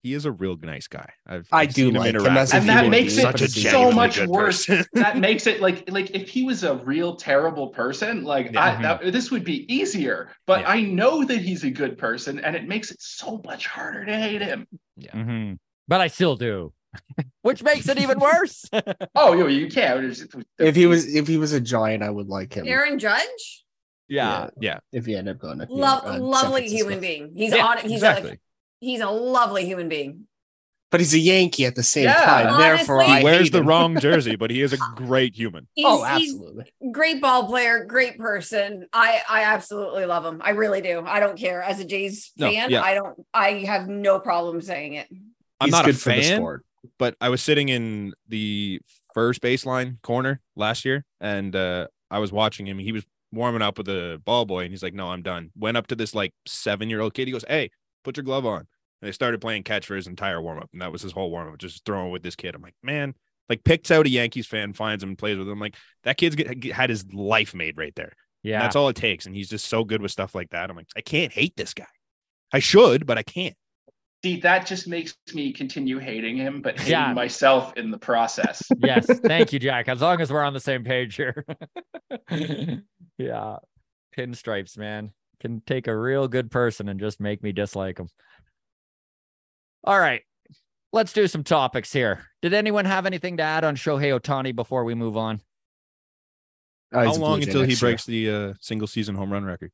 He 0.02 0.14
is 0.14 0.24
a 0.24 0.32
real 0.32 0.56
nice 0.56 0.86
guy. 0.88 1.08
I've, 1.26 1.46
I 1.52 1.62
I've 1.62 1.74
do 1.74 1.86
seen 1.86 1.96
him 1.96 2.00
like 2.02 2.10
him 2.14 2.16
interact 2.16 2.38
as 2.38 2.52
a 2.52 2.56
with 2.56 2.60
and 2.60 2.68
that 2.70 2.88
makes 2.88 3.16
it 3.18 3.22
but 3.24 3.40
he's 3.40 3.70
so 3.70 3.92
much 3.92 4.18
worse. 4.26 4.66
that 4.94 5.18
makes 5.18 5.46
it 5.46 5.60
like 5.60 5.90
like 5.90 6.10
if 6.14 6.28
he 6.28 6.44
was 6.44 6.64
a 6.64 6.76
real 6.76 7.16
terrible 7.16 7.68
person, 7.68 8.24
like 8.24 8.52
Yeah. 8.52 8.62
I, 8.78 8.82
that, 8.82 9.12
this 9.12 9.30
would 9.30 9.44
be 9.44 9.72
easier. 9.72 10.30
But 10.46 10.60
Yeah. 10.60 10.70
I 10.70 10.80
know 10.82 11.24
that 11.24 11.38
he's 11.38 11.64
a 11.64 11.70
good 11.70 11.98
person, 11.98 12.38
and 12.40 12.56
it 12.56 12.66
makes 12.66 12.90
it 12.90 13.00
so 13.00 13.40
much 13.44 13.66
harder 13.66 14.04
to 14.06 14.16
hate 14.16 14.42
him. 14.42 14.66
Mhm. 15.00 15.58
But 15.88 16.00
I 16.00 16.06
still 16.06 16.36
do, 16.36 16.72
which 17.42 17.62
makes 17.62 17.88
it 17.88 17.98
even 17.98 18.18
worse. 18.20 18.64
Oh, 19.16 19.32
you 19.34 19.48
you 19.48 19.68
can't. 19.68 20.04
If 20.58 20.76
he 20.76 20.86
was 20.86 21.14
if 21.14 21.26
he 21.26 21.36
was 21.36 21.52
a 21.52 21.60
giant, 21.60 22.02
I 22.02 22.10
would 22.10 22.28
like 22.28 22.54
him. 22.54 22.66
Aaron 22.66 22.98
Judge, 22.98 23.64
yeah. 24.10 24.50
yeah. 24.60 24.80
If 24.92 25.06
he 25.06 25.14
end 25.16 25.28
up 25.28 25.38
going 25.38 25.58
to 25.60 25.66
Love, 25.70 26.04
uh, 26.04 26.18
lovely 26.18 26.68
human 26.68 27.00
being. 27.00 27.32
He's 27.34 27.54
Yeah, 27.54 27.64
on. 27.66 27.78
He's 27.78 27.92
exactly. 27.92 28.30
like 28.30 28.40
he's 28.80 29.00
a 29.00 29.08
lovely 29.10 29.64
human 29.64 29.88
being. 29.88 30.26
but 30.90 30.98
he's 31.00 31.14
a 31.14 31.18
Yankee 31.20 31.64
at 31.66 31.76
the 31.76 31.84
same 31.84 32.04
Yeah. 32.04 32.24
time. 32.24 32.58
Therefore, 32.58 32.96
Honestly- 32.96 33.14
I 33.14 33.18
He 33.18 33.24
wears 33.24 33.42
hate 33.44 33.52
the 33.52 33.58
him. 33.60 33.66
wrong 33.68 34.00
jersey, 34.00 34.34
but 34.34 34.50
he 34.50 34.60
is 34.60 34.72
a 34.72 34.78
great 34.96 35.36
human. 35.36 35.68
He's, 35.74 35.86
Oh, 35.88 36.02
he's 36.16 36.32
absolutely. 36.32 36.64
great 36.90 37.20
ball 37.22 37.46
player, 37.46 37.84
great 37.84 38.18
person. 38.18 38.86
I 38.92 39.20
I 39.28 39.42
absolutely 39.44 40.04
love 40.06 40.24
him. 40.26 40.40
I 40.44 40.50
really 40.50 40.80
do. 40.80 41.04
I 41.06 41.20
don't 41.20 41.38
care. 41.38 41.62
As 41.62 41.78
a 41.78 41.84
Jays 41.84 42.32
No, 42.36 42.50
fan, 42.50 42.70
yeah. 42.70 42.82
I 42.82 42.94
don't. 42.94 43.24
I 43.32 43.50
have 43.66 43.86
no 43.88 44.18
problem 44.18 44.60
saying 44.62 44.94
it. 44.94 45.06
I'm 45.60 45.68
He's 45.68 45.72
not 45.72 45.84
good 45.84 45.94
a 45.94 45.98
for 45.98 46.08
the 46.12 46.22
fan, 46.22 46.36
sport. 46.38 46.64
but 46.98 47.14
I 47.20 47.28
was 47.28 47.40
sitting 47.42 47.68
in 47.68 48.12
the 48.26 48.80
first 49.14 49.40
baseline 49.42 50.00
corner 50.02 50.40
last 50.56 50.84
year, 50.84 51.04
and 51.20 51.54
uh, 51.54 51.86
I 52.10 52.18
was 52.18 52.32
watching 52.32 52.66
him. 52.66 52.78
He 52.80 52.90
was 52.92 53.04
warming 53.32 53.62
up 53.62 53.78
with 53.78 53.88
a 53.88 54.20
ball 54.24 54.44
boy, 54.44 54.60
and 54.64 54.70
he's 54.72 54.82
like, 54.82 54.94
"No, 54.94 55.08
I'm 55.08 55.22
done." 55.22 55.50
Went 55.56 55.76
up 55.76 55.86
to 55.88 55.96
this 55.96 56.14
like 56.14 56.32
seven 56.46 56.90
year 56.90 57.00
old 57.00 57.14
kid. 57.14 57.28
He 57.28 57.32
goes, 57.32 57.44
"Hey, 57.48 57.70
put 58.04 58.16
your 58.16 58.24
glove 58.24 58.46
on." 58.46 58.60
And 58.60 59.08
they 59.08 59.12
started 59.12 59.40
playing 59.40 59.62
catch 59.62 59.86
for 59.86 59.96
his 59.96 60.06
entire 60.06 60.40
warm 60.42 60.58
up, 60.58 60.68
and 60.72 60.82
that 60.82 60.92
was 60.92 61.02
his 61.02 61.12
whole 61.12 61.30
warm 61.30 61.52
up, 61.52 61.58
just 61.58 61.84
throwing 61.84 62.10
with 62.12 62.22
this 62.22 62.36
kid. 62.36 62.54
I'm 62.54 62.62
like, 62.62 62.74
man, 62.82 63.14
like 63.48 63.64
picks 63.64 63.90
out 63.90 64.06
a 64.06 64.10
Yankees 64.10 64.46
fan, 64.46 64.72
finds 64.74 65.02
him, 65.02 65.10
and 65.10 65.18
plays 65.18 65.38
with 65.38 65.48
him. 65.48 65.58
Like 65.60 65.76
that 66.04 66.16
kid's 66.18 66.36
get, 66.36 66.64
had 66.72 66.90
his 66.90 67.04
life 67.12 67.54
made 67.54 67.78
right 67.78 67.94
there. 67.94 68.12
And 68.42 68.50
Yeah. 68.50 68.60
that's 68.60 68.76
all 68.76 68.88
it 68.88 68.96
takes, 68.96 69.26
and 69.26 69.34
he's 69.34 69.48
just 69.48 69.66
so 69.68 69.84
good 69.84 70.02
with 70.02 70.10
stuff 70.10 70.34
like 70.34 70.50
that. 70.50 70.68
I'm 70.70 70.76
like, 70.76 70.88
I 70.96 71.00
can't 71.00 71.32
hate 71.32 71.56
this 71.56 71.74
guy. 71.74 71.86
I 72.52 72.58
should, 72.58 73.06
but 73.06 73.16
I 73.16 73.22
can't. 73.22 73.54
See, 74.22 74.38
that 74.40 74.66
just 74.66 74.86
makes 74.86 75.14
me 75.32 75.50
continue 75.52 75.98
hating 75.98 76.36
him, 76.36 76.60
but 76.60 76.78
hating 76.78 76.92
Yeah. 76.92 77.12
myself 77.14 77.74
in 77.76 77.90
the 77.90 77.98
process. 77.98 78.62
yes. 78.78 79.06
Thank 79.20 79.52
you, 79.52 79.58
Jack. 79.58 79.88
As 79.88 80.02
long 80.02 80.20
as 80.20 80.30
we're 80.30 80.42
on 80.42 80.52
the 80.52 80.60
same 80.60 80.84
page 80.84 81.16
here. 81.16 81.44
yeah. 83.18 83.56
Pinstripes, 84.16 84.76
man. 84.76 85.12
Can 85.40 85.62
take 85.66 85.86
a 85.86 85.96
real 85.96 86.28
good 86.28 86.50
person 86.50 86.90
and 86.90 87.00
just 87.00 87.18
make 87.18 87.42
me 87.42 87.52
dislike 87.52 87.96
them. 87.96 88.08
All 89.84 89.98
right. 89.98 90.20
Let's 90.92 91.14
do 91.14 91.26
some 91.26 91.44
topics 91.44 91.90
here. 91.92 92.26
Did 92.42 92.52
anyone 92.52 92.84
have 92.84 93.06
anything 93.06 93.38
to 93.38 93.42
add 93.42 93.64
on 93.64 93.74
Shohei 93.76 94.18
Ohtani 94.20 94.54
before 94.54 94.84
we 94.84 94.94
move 94.94 95.16
on? 95.16 95.40
Oh, 96.92 96.98
How 96.98 97.06
he's 97.06 97.16
a 97.16 97.18
Blue 97.20 97.26
long 97.28 97.42
until 97.42 97.60
he 97.62 97.68
next 97.68 97.80
year. 97.82 97.90
breaks 97.90 98.04
the 98.04 98.30
uh, 98.30 98.54
single 98.60 98.88
season 98.88 99.14
home 99.14 99.32
run 99.32 99.44
record? 99.44 99.70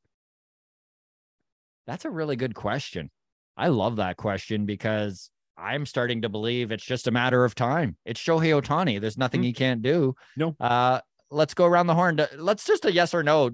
That's 1.85 2.05
a 2.05 2.09
really 2.09 2.35
good 2.37 2.53
question. 2.55 3.09
I 3.57 3.67
love 3.69 3.95
that 3.95 4.17
question 4.17 4.65
because 4.65 5.29
I'm 5.57 5.85
starting 5.85 6.21
to 6.21 6.29
believe 6.29 6.71
it's 6.71 6.85
just 6.85 7.07
a 7.07 7.11
matter 7.11 7.43
of 7.43 7.55
time. 7.55 7.97
It's 8.05 8.21
Shohei 8.21 8.61
Ohtani. 8.61 9.01
There's 9.01 9.17
nothing 9.17 9.39
Hmm. 9.41 9.45
he 9.45 9.53
can't 9.53 9.81
do. 9.81 10.15
No. 10.35 10.55
Uh, 10.59 10.99
let's 11.31 11.53
go 11.55 11.65
around 11.65 11.87
the 11.87 11.95
horn. 11.95 12.17
To, 12.17 12.29
let's 12.37 12.65
just 12.65 12.85
a 12.85 12.91
yes 12.91 13.13
or 13.13 13.23
no. 13.23 13.51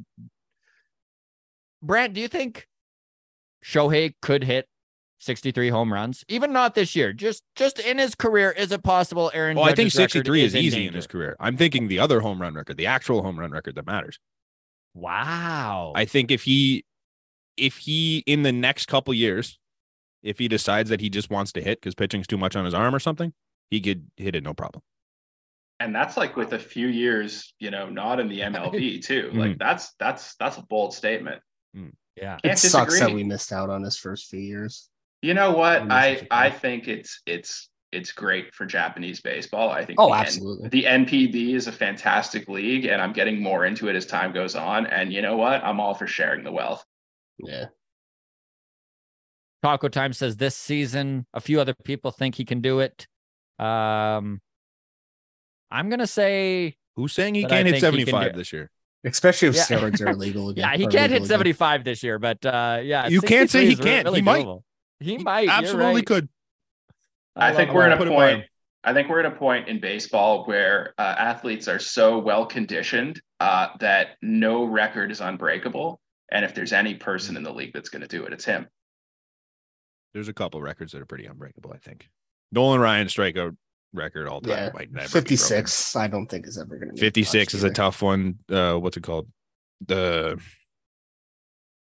Brandt, 1.81 2.13
do 2.13 2.21
you 2.21 2.27
think 2.27 2.67
Shohei 3.65 4.13
could 4.21 4.43
hit 4.43 4.67
63 5.19 5.69
home 5.69 5.91
runs? 5.93 6.23
Even 6.27 6.51
not 6.51 6.75
this 6.75 6.95
year, 6.95 7.13
just 7.13 7.43
just 7.55 7.80
in 7.80 7.97
his 7.97 8.15
career. 8.15 8.51
Is 8.51 8.71
it 8.73 8.84
possible 8.84 9.31
Aaron? 9.34 9.55
Well, 9.55 9.65
I 9.65 9.73
think 9.75 9.91
63 9.91 10.43
is 10.43 10.53
in 10.55 10.61
easy 10.63 10.77
in 10.77 10.84
danger? 10.88 10.95
his 10.97 11.07
career. 11.07 11.35
I'm 11.39 11.55
thinking 11.57 11.88
the 11.88 11.99
other 11.99 12.19
home 12.19 12.41
run 12.41 12.53
record, 12.55 12.77
the 12.77 12.88
actual 12.88 13.21
home 13.23 13.39
run 13.39 13.51
record 13.51 13.75
that 13.75 13.85
matters. 13.85 14.19
Wow. 14.93 15.93
I 15.95 16.05
think 16.05 16.30
if 16.31 16.43
he, 16.43 16.85
if 17.57 17.77
he 17.77 18.23
in 18.27 18.43
the 18.43 18.51
next 18.51 18.88
couple 18.88 19.13
years, 19.13 19.57
if 20.24 20.40
he 20.40 20.48
decides 20.48 20.90
that 20.90 21.02
he 21.02 21.10
just 21.10 21.30
wants 21.30 21.52
to 21.54 21.62
hit 21.62 21.80
because 21.80 21.94
pitching's 21.95 22.28
too 22.28 22.38
much 22.38 22.56
on 22.56 22.66
his 22.66 22.74
arm 22.74 22.95
or 22.95 23.00
something, 23.00 23.34
he 23.70 23.82
could 23.82 24.10
hit 24.18 24.36
it 24.36 24.44
no 24.44 24.54
problem. 24.54 24.82
and 25.80 25.94
that's 25.94 26.16
like 26.16 26.38
with 26.38 26.54
a 26.54 26.60
few 26.60 26.88
years, 26.88 27.54
you 27.60 27.70
know, 27.70 27.90
not 27.90 28.20
in 28.20 28.30
the 28.30 28.40
MLB 28.40 29.04
too. 29.06 29.32
Like 29.34 29.52
mm. 29.52 29.60
that's 29.60 29.94
that's 30.00 30.36
that's 30.36 30.58
a 30.58 30.64
bold 30.64 30.94
statement. 30.94 31.41
Mm. 31.76 31.91
yeah. 32.16 32.38
Can't 32.44 32.54
It 32.54 32.58
sucks 32.58 33.00
that 33.00 33.12
we 33.12 33.24
missed 33.24 33.52
out 33.52 33.70
on 33.70 33.84
his 33.84 33.98
first 33.98 34.30
few 34.30 34.40
years. 34.40 34.90
You 35.22 35.34
know 35.34 35.52
what? 35.52 35.91
I 35.91 36.28
I 36.32 36.50
think 36.50 36.88
it's 36.88 37.22
it's 37.26 37.70
it's 37.91 38.12
great 38.12 38.54
for 38.54 38.66
Japanese 38.66 39.22
baseball. 39.22 39.70
I 39.70 39.86
think 39.86 40.00
Oh, 40.00 40.10
the 40.10 40.16
N- 40.16 40.22
absolutely. 40.22 40.70
the 40.70 40.84
NPB 40.84 41.54
is 41.54 41.68
a 41.68 41.72
fantastic 41.72 42.48
league, 42.50 42.86
and 42.86 43.02
I'm 43.02 43.14
getting 43.14 43.41
more 43.41 43.66
into 43.66 43.88
it 43.88 43.95
as 43.95 44.06
time 44.06 44.34
goes 44.34 44.56
on. 44.56 44.86
And 44.88 45.14
you 45.14 45.22
know 45.22 45.38
what? 45.38 45.64
I'm 45.64 45.80
all 45.80 45.94
for 45.94 46.08
sharing 46.08 46.44
the 46.44 46.52
wealth. 46.52 46.84
Yeah. 47.40 47.66
Taco 49.64 49.88
Time 49.88 50.11
says 50.11 50.35
this 50.35 50.56
season, 50.57 51.26
a 51.34 51.40
few 51.40 51.61
other 51.61 51.73
people 51.85 52.11
think 52.11 52.35
he 52.35 52.44
can 52.44 52.60
do 52.60 52.81
it. 52.81 53.07
Um, 53.57 54.41
I'm 55.72 55.90
gonna 55.90 56.06
say, 56.06 56.76
Who's 56.98 57.14
saying 57.14 57.35
he 57.35 57.45
can't 57.45 57.65
hit 57.65 57.80
think 57.81 57.95
he 57.95 58.03
can 58.03 58.14
75 58.14 58.35
this 58.35 58.52
year? 58.52 58.69
Especially 59.06 59.48
if 59.48 59.56
Yeah. 59.56 59.64
steroids 59.64 60.02
are 60.06 60.10
illegal 60.11 60.49
again. 60.49 60.65
yeah, 60.69 60.77
he 60.77 60.84
can't 60.85 61.11
hit 61.11 61.22
legal 61.23 61.26
again. 61.26 61.27
75 61.27 61.84
this 61.85 62.03
year, 62.03 62.19
but 62.19 62.45
uh, 62.45 62.81
yeah, 62.84 63.07
You 63.07 63.22
can't 63.22 63.49
say 63.49 63.65
he 63.65 63.77
can't. 63.77 64.06
really 64.06 64.19
He 64.19 64.23
might. 64.23 64.45
doable. 64.45 64.64
He 64.99 65.18
might. 65.18 65.41
you're 65.44 65.52
Absolutely 65.53 65.95
right. 65.95 66.06
could. 66.06 66.30
I, 67.38 67.48
love 67.48 67.56
think 67.57 67.72
we're 67.73 67.88
at 67.90 68.02
a 68.02 68.06
point. 68.06 68.44
I 68.84 68.94
think 68.94 69.07
we're 69.07 69.22
at 69.22 69.26
a 69.26 69.31
point 69.31 69.69
in 69.69 69.80
baseball 69.80 70.44
where 70.45 70.94
uh, 70.98 71.15
athletes 71.18 71.69
are 71.69 71.80
so 71.80 72.19
well 72.19 72.45
conditioned 72.45 73.22
uh, 73.40 73.69
that 73.80 74.18
no 74.22 74.65
record 74.65 75.10
is 75.10 75.22
unbreakable. 75.22 76.02
And 76.31 76.44
if 76.44 76.53
there's 76.53 76.73
any 76.73 76.95
person 76.95 77.38
in 77.38 77.44
the 77.44 77.53
league 77.53 77.72
that's 77.73 77.88
going 77.90 78.02
to 78.02 78.07
do 78.10 78.26
it, 78.26 78.34
it's 78.34 78.44
him. 78.44 78.68
There's 80.14 80.27
a 80.27 80.34
couple 80.34 80.61
records 80.61 80.91
that 80.91 81.02
are 81.02 81.06
pretty 81.06 81.26
unbreakable, 81.26 81.72
I 81.73 81.77
think. 81.77 82.10
Nolan 82.52 82.80
Ryan 82.80 83.07
strikeout 83.07 83.56
record 83.94 84.27
all 84.27 84.41
time 84.41 84.52
Yeah. 84.52 84.69
might 84.73 84.91
never 84.91 85.07
56, 85.07 85.95
I 85.95 86.07
don't 86.07 86.27
think 86.27 86.48
is 86.48 86.57
ever 86.57 86.77
going 86.77 86.95
to 86.95 86.99
56 86.99 87.53
is 87.53 87.64
a 87.64 87.69
tough 87.72 88.02
one. 88.02 88.40
Uh, 88.49 88.76
what's 88.76 88.98
it 88.98 89.03
called? 89.03 89.27
The 89.85 90.40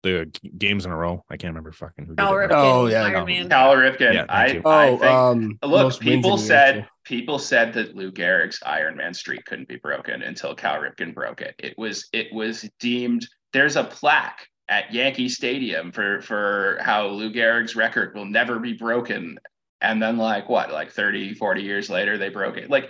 the 0.03 0.31
games 0.57 0.85
in 0.85 0.91
a 0.91 0.95
row. 0.95 1.23
I 1.29 1.37
can't 1.37 1.51
remember 1.51 1.71
fucking 1.71 2.05
who. 2.05 2.15
did 2.15 2.19
Cal 2.19 2.33
it. 2.33 2.49
Ripken, 2.49 2.51
Oh, 2.53 2.85
yeah, 2.87 3.03
Iron 3.03 3.13
no. 3.13 3.25
Man. 3.25 3.49
Cal 3.49 3.73
Ripken. 3.75 4.13
Yeah, 4.13 4.25
I, 4.29 4.47
you. 4.47 4.61
I 4.63 4.87
Oh, 4.89 4.97
think, 4.97 5.11
um, 5.11 5.59
look, 5.63 5.83
most 5.83 5.99
wins 6.05 6.11
in 6.15 6.21
people 6.21 6.37
said 6.37 6.75
NHL. 6.75 6.87
people 7.03 7.39
said 7.39 7.73
that 7.73 7.95
Lou 7.95 8.11
Gehrig's 8.11 8.59
Iron 8.65 8.95
Man 8.95 9.13
streak 9.13 9.43
couldn't 9.45 9.67
be 9.67 9.77
broken 9.77 10.21
until 10.21 10.53
Cal 10.55 10.75
Ripken 10.79 11.13
broke 11.13 11.41
it. 11.41 11.55
It 11.59 11.77
was 11.77 12.07
it 12.13 12.31
was 12.31 12.69
deemed. 12.79 13.27
There's 13.53 13.75
a 13.75 13.83
plaque 13.83 14.47
at 14.69 14.93
Yankee 14.93 15.29
Stadium 15.29 15.91
for 15.91 16.21
for 16.21 16.77
how 16.81 17.07
Lou 17.07 17.31
Gehrig's 17.31 17.75
record 17.75 18.15
will 18.15 18.25
never 18.25 18.59
be 18.59 18.73
broken. 18.73 19.39
And 19.81 20.01
then 20.01 20.17
like 20.17 20.49
what, 20.49 20.71
like 20.71 20.91
30, 20.91 21.35
40 21.35 21.61
years 21.61 21.89
later, 21.89 22.17
they 22.17 22.29
broke 22.29 22.57
it. 22.57 22.69
Like 22.69 22.89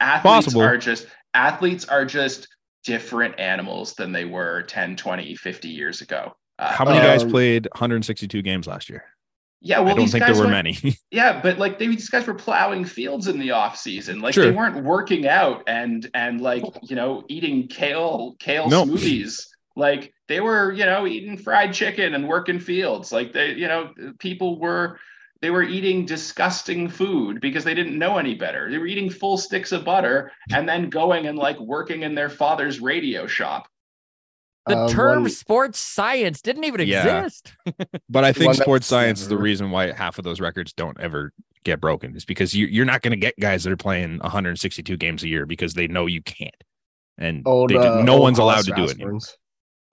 athletes 0.00 0.46
Possible. 0.46 0.62
are 0.62 0.76
just 0.78 1.06
athletes 1.34 1.84
are 1.86 2.04
just 2.04 2.48
different 2.84 3.38
animals 3.38 3.94
than 3.94 4.10
they 4.12 4.24
were 4.24 4.62
10, 4.62 4.96
20, 4.96 5.36
50 5.36 5.68
years 5.68 6.00
ago. 6.00 6.32
Uh, 6.58 6.72
How 6.72 6.84
many 6.84 6.98
guys 6.98 7.22
Um, 7.22 7.30
played 7.30 7.68
162 7.72 8.42
games 8.42 8.66
last 8.66 8.88
year? 8.90 9.04
yeah, 9.60 9.78
well, 9.78 9.94
I 9.94 9.96
don't 9.98 10.08
think 10.08 10.24
there 10.26 10.34
were 10.34 10.40
went- 10.48 10.50
many. 10.82 10.96
Yeah, 11.12 11.40
but 11.40 11.58
like 11.58 11.78
they 11.78 11.86
these 11.86 12.08
guys 12.10 12.26
were 12.26 12.34
plowing 12.34 12.84
fields 12.84 13.28
in 13.28 13.38
the 13.38 13.52
off 13.52 13.76
season. 13.76 14.20
Like 14.20 14.34
Sure. 14.34 14.46
they 14.46 14.50
weren't 14.50 14.82
working 14.84 15.26
out 15.28 15.62
and 15.68 16.08
and 16.14 16.40
like 16.40 16.64
you 16.82 16.96
know 16.96 17.22
eating 17.28 17.68
kale 17.68 18.34
kale 18.40 18.68
No. 18.68 18.84
smoothies. 18.84 19.46
Like 19.76 20.12
they 20.28 20.40
were 20.40 20.72
you 20.72 20.84
know 20.84 21.06
eating 21.06 21.36
fried 21.36 21.72
chicken 21.72 22.14
and 22.14 22.28
working 22.28 22.58
fields. 22.60 23.12
Like 23.12 23.32
they 23.32 23.52
you 23.52 23.68
know 23.68 23.92
people 24.18 24.58
were 24.58 24.98
they 25.40 25.50
were 25.50 25.62
eating 25.64 26.06
disgusting 26.06 26.88
food 26.88 27.40
because 27.40 27.64
they 27.64 27.74
didn't 27.74 27.98
know 27.98 28.18
any 28.18 28.34
better. 28.34 28.70
They 28.70 28.78
were 28.78 28.86
eating 28.86 29.10
full 29.10 29.36
sticks 29.36 29.72
of 29.72 29.84
butter 29.84 30.30
and 30.52 30.68
then 30.68 30.88
going 30.88 31.26
and 31.26 31.36
like 31.36 31.58
working 31.58 32.02
in 32.02 32.14
their 32.14 32.28
father's 32.30 32.80
radio 32.80 33.26
shop. 33.26 33.66
The 34.66 34.76
Uh, 34.76 34.88
term 34.88 35.22
one- 35.22 35.30
sports 35.30 35.80
science 35.80 36.40
didn't 36.42 36.62
even 36.64 36.86
Yeah. 36.86 37.24
exist. 37.24 37.52
But 38.08 38.22
I 38.24 38.32
think 38.32 38.48
one 38.50 38.54
sports 38.54 38.84
was 38.84 38.86
science 38.86 39.20
is 39.20 39.26
the 39.28 39.36
reason 39.36 39.72
why 39.72 39.90
half 39.90 40.18
of 40.18 40.24
those 40.24 40.38
records 40.40 40.72
don't 40.72 41.00
ever 41.00 41.32
get 41.64 41.80
broken. 41.80 42.14
Is 42.14 42.24
because 42.24 42.54
you, 42.54 42.66
you're 42.66 42.84
not 42.84 43.02
going 43.02 43.10
to 43.10 43.16
get 43.16 43.34
guys 43.40 43.64
that 43.64 43.72
are 43.72 43.76
playing 43.76 44.18
162 44.18 44.96
games 44.96 45.24
a 45.24 45.28
year 45.28 45.44
because 45.46 45.74
they 45.74 45.88
know 45.88 46.06
you 46.06 46.22
can't, 46.22 46.54
and 47.18 47.42
Old, 47.46 47.70
they 47.70 47.74
do- 47.74 47.80
uh, 47.80 48.02
no 48.04 48.20
one's 48.20 48.38
allowed 48.38 48.64
Hollis 48.68 48.92
to 48.94 48.98
do 48.98 49.06
it. 49.16 49.22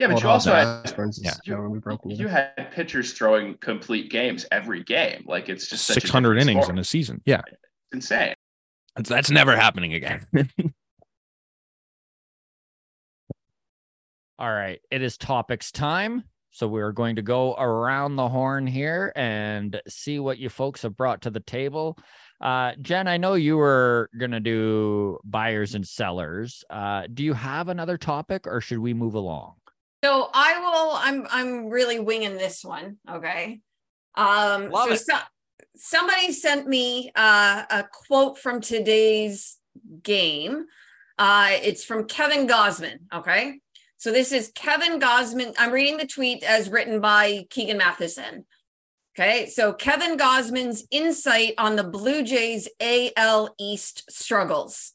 Yeah, 0.00 0.06
but 0.06 0.12
Old 0.14 0.22
you 0.22 0.28
also 0.30 0.50
Hollis 0.52 0.66
had 0.66 0.84
Rathburns 0.96 1.08
is 1.10 1.22
Yeah. 1.24 1.34
never 1.46 1.68
gonna 1.68 2.14
you 2.14 2.26
had 2.28 2.70
pitchers 2.72 3.12
throwing 3.12 3.54
complete 3.58 4.10
games 4.10 4.46
every 4.50 4.82
game. 4.82 5.24
Like 5.26 5.48
it's 5.50 5.66
just 5.68 5.86
600 5.86 6.38
innings 6.38 6.62
sport. 6.64 6.74
in 6.74 6.78
a 6.78 6.84
season. 6.84 7.20
Yeah, 7.26 7.42
It's 7.46 7.58
insane. 7.92 8.34
that's, 8.96 9.08
that's 9.10 9.30
never 9.30 9.54
happening 9.56 9.92
again. 9.94 10.26
All 14.38 14.50
right, 14.52 14.80
it 14.90 15.02
is 15.02 15.18
topics 15.18 15.70
time. 15.70 16.24
So 16.52 16.66
we're 16.66 16.92
going 16.92 17.14
to 17.16 17.22
go 17.22 17.54
around 17.54 18.16
the 18.16 18.28
horn 18.28 18.66
here 18.66 19.12
and 19.14 19.80
see 19.86 20.18
what 20.18 20.38
you 20.38 20.48
folks 20.48 20.82
have 20.82 20.96
brought 20.96 21.22
to 21.22 21.30
the 21.30 21.38
table. 21.40 21.96
Uh, 22.40 22.72
Jenn, 22.80 23.06
I 23.06 23.18
know 23.18 23.34
you 23.34 23.56
were 23.56 24.08
going 24.18 24.32
to 24.32 24.40
do 24.40 25.18
buyers 25.24 25.74
and 25.76 25.86
sellers. 25.86 26.64
Uh, 26.68 27.04
do 27.12 27.22
you 27.22 27.34
have 27.34 27.68
another 27.68 27.96
topic 27.98 28.46
or 28.48 28.60
should 28.60 28.78
we 28.78 28.94
move 28.94 29.14
along? 29.14 29.54
So 30.02 30.30
I 30.32 30.58
will. 30.58 30.92
I'm. 30.94 31.26
I'm 31.30 31.66
really 31.68 32.00
winging 32.00 32.36
this 32.36 32.64
one. 32.64 32.96
Okay. 33.10 33.60
Um. 34.14 34.70
Love 34.70 34.88
so 34.88 34.92
it. 34.94 35.00
so- 35.00 35.18
somebody 35.76 36.32
sent 36.32 36.66
me 36.66 37.10
uh, 37.14 37.64
a 37.70 37.84
quote 38.06 38.38
from 38.38 38.60
today's 38.60 39.58
game. 40.02 40.66
Uh, 41.18 41.50
it's 41.62 41.84
from 41.84 42.06
Kevin 42.06 42.46
Gausman. 42.46 42.98
Okay. 43.12 43.60
So 43.98 44.10
this 44.10 44.32
is 44.32 44.52
Kevin 44.54 44.98
Gausman. 44.98 45.54
I'm 45.58 45.72
reading 45.72 45.98
the 45.98 46.06
tweet 46.06 46.42
as 46.42 46.70
written 46.70 47.00
by 47.00 47.46
Keegan 47.50 47.76
Matheson. 47.76 48.46
Okay. 49.14 49.46
So 49.46 49.74
Kevin 49.74 50.16
Gausman's 50.16 50.86
insight 50.90 51.54
on 51.58 51.76
the 51.76 51.84
Blue 51.84 52.22
Jays 52.22 52.68
AL 52.80 53.54
East 53.58 54.10
struggles. 54.10 54.94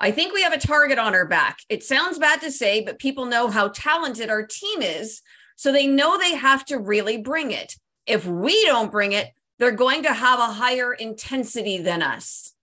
I 0.00 0.10
think 0.10 0.32
we 0.32 0.42
have 0.42 0.54
a 0.54 0.58
target 0.58 0.98
on 0.98 1.14
our 1.14 1.26
back. 1.26 1.58
It 1.68 1.84
sounds 1.84 2.18
bad 2.18 2.40
to 2.40 2.50
say, 2.50 2.80
but 2.82 2.98
people 2.98 3.26
know 3.26 3.48
how 3.48 3.68
talented 3.68 4.30
our 4.30 4.46
team 4.46 4.80
is. 4.80 5.20
So 5.56 5.70
they 5.70 5.86
know 5.86 6.16
they 6.16 6.34
have 6.36 6.64
to 6.66 6.78
really 6.78 7.18
bring 7.18 7.50
it. 7.50 7.74
If 8.06 8.24
we 8.24 8.64
don't 8.64 8.90
bring 8.90 9.12
it, 9.12 9.28
they're 9.58 9.72
going 9.72 10.02
to 10.04 10.14
have 10.14 10.40
a 10.40 10.54
higher 10.54 10.94
intensity 10.94 11.76
than 11.76 12.02
us. 12.02 12.54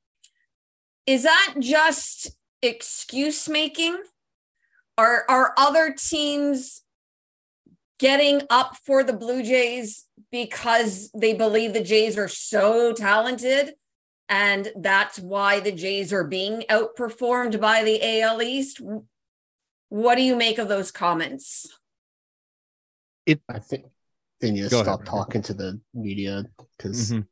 Is 1.05 1.23
that 1.23 1.55
just 1.59 2.31
excuse 2.63 3.47
making? 3.47 4.01
Are, 4.97 5.23
are 5.29 5.53
other 5.57 5.93
teams 5.95 6.81
getting 7.99 8.41
up 8.49 8.77
for 8.83 9.03
the 9.03 9.13
Blue 9.13 9.43
Jays 9.43 10.05
because 10.31 11.11
they 11.15 11.35
believe 11.35 11.73
the 11.73 11.83
Jays 11.83 12.17
are 12.17 12.27
so 12.27 12.93
talented? 12.93 13.75
And 14.29 14.71
that's 14.75 15.19
why 15.19 15.59
the 15.59 15.71
Jays 15.71 16.11
are 16.11 16.23
being 16.23 16.63
outperformed 16.69 17.59
by 17.61 17.83
the 17.83 18.21
AL 18.21 18.41
East. 18.41 18.81
What 19.89 20.15
do 20.15 20.21
you 20.21 20.35
make 20.35 20.57
of 20.57 20.67
those 20.67 20.91
comments? 20.91 21.67
It, 23.25 23.41
I 23.49 23.59
think 23.59 23.85
they 24.41 24.51
need 24.51 24.63
to 24.63 24.69
Go 24.69 24.77
ahead, 24.77 24.85
stop 24.85 25.05
talking 25.05 25.41
to 25.43 25.53
the 25.53 25.79
media 25.93 26.45
because 26.77 27.11
Mhm. 27.11 27.25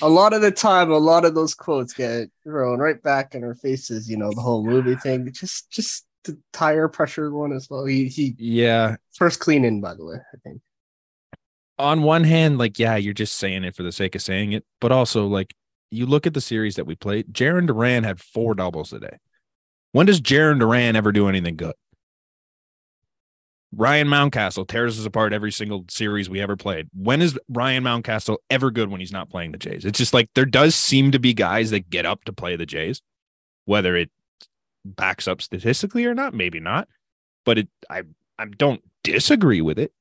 a 0.00 0.08
lot 0.08 0.32
of 0.32 0.42
the 0.42 0.50
time, 0.50 0.90
a 0.90 0.98
lot 0.98 1.24
of 1.24 1.34
those 1.34 1.54
quotes 1.54 1.92
get 1.92 2.28
thrown 2.44 2.78
right 2.78 3.02
back 3.02 3.34
in 3.34 3.44
our 3.44 3.54
faces. 3.54 4.08
You 4.10 4.16
know, 4.16 4.30
the 4.32 4.40
whole 4.40 4.64
movie 4.64 4.96
thing. 4.96 5.30
Just, 5.32 5.70
just 5.70 6.06
the 6.24 6.38
tire 6.52 6.88
pressure 6.88 7.32
one 7.32 7.52
as 7.52 7.68
well. 7.70 7.84
He, 7.84 8.08
he 8.08 8.34
Yeah. 8.38 8.96
first 9.14 9.40
clean 9.40 9.64
in, 9.64 9.80
by 9.80 9.94
the 9.94 10.04
way. 10.04 10.16
I 10.16 10.36
think. 10.44 10.60
On 11.78 12.02
one 12.02 12.24
hand, 12.24 12.58
like, 12.58 12.78
yeah, 12.78 12.96
you're 12.96 13.14
just 13.14 13.36
saying 13.36 13.64
it 13.64 13.74
for 13.74 13.82
the 13.82 13.92
sake 13.92 14.14
of 14.14 14.22
saying 14.22 14.52
it, 14.52 14.64
but 14.80 14.92
also 14.92 15.26
like 15.26 15.54
you 15.92 16.06
look 16.06 16.26
at 16.26 16.34
the 16.34 16.40
series 16.40 16.76
that 16.76 16.86
we 16.86 16.94
played, 16.94 17.32
Jarren 17.32 17.66
Duran 17.66 18.04
had 18.04 18.20
four 18.20 18.54
doubles 18.54 18.90
today. 18.90 19.18
When 19.92 20.06
does 20.06 20.20
Jarren 20.20 20.58
Duran 20.58 20.96
ever 20.96 21.12
do 21.12 21.28
anything 21.28 21.56
good? 21.56 21.74
Ryan 23.74 24.08
Mountcastle 24.08 24.68
tears 24.68 24.98
us 24.98 25.06
apart 25.06 25.32
every 25.32 25.50
single 25.50 25.84
series 25.88 26.28
we 26.28 26.40
ever 26.40 26.56
played. 26.56 26.88
When 26.94 27.22
is 27.22 27.38
Ryan 27.48 27.84
Mountcastle 27.84 28.36
ever 28.50 28.70
good 28.70 28.90
when 28.90 29.00
he's 29.00 29.12
not 29.12 29.30
playing 29.30 29.52
the 29.52 29.58
Jays? 29.58 29.84
It's 29.84 29.98
just 29.98 30.12
like 30.12 30.28
there 30.34 30.44
does 30.44 30.74
seem 30.74 31.10
to 31.12 31.18
be 31.18 31.32
guys 31.32 31.70
that 31.70 31.88
get 31.88 32.04
up 32.04 32.24
to 32.24 32.32
play 32.32 32.56
the 32.56 32.66
Jays, 32.66 33.00
whether 33.64 33.96
it 33.96 34.10
backs 34.84 35.26
up 35.26 35.40
statistically 35.40 36.04
or 36.04 36.14
not, 36.14 36.34
maybe 36.34 36.60
not. 36.60 36.86
But 37.44 37.58
it 37.58 37.68
I 37.88 38.02
I 38.38 38.44
don't 38.44 38.82
disagree 39.02 39.62
with 39.62 39.78
it. 39.78 39.92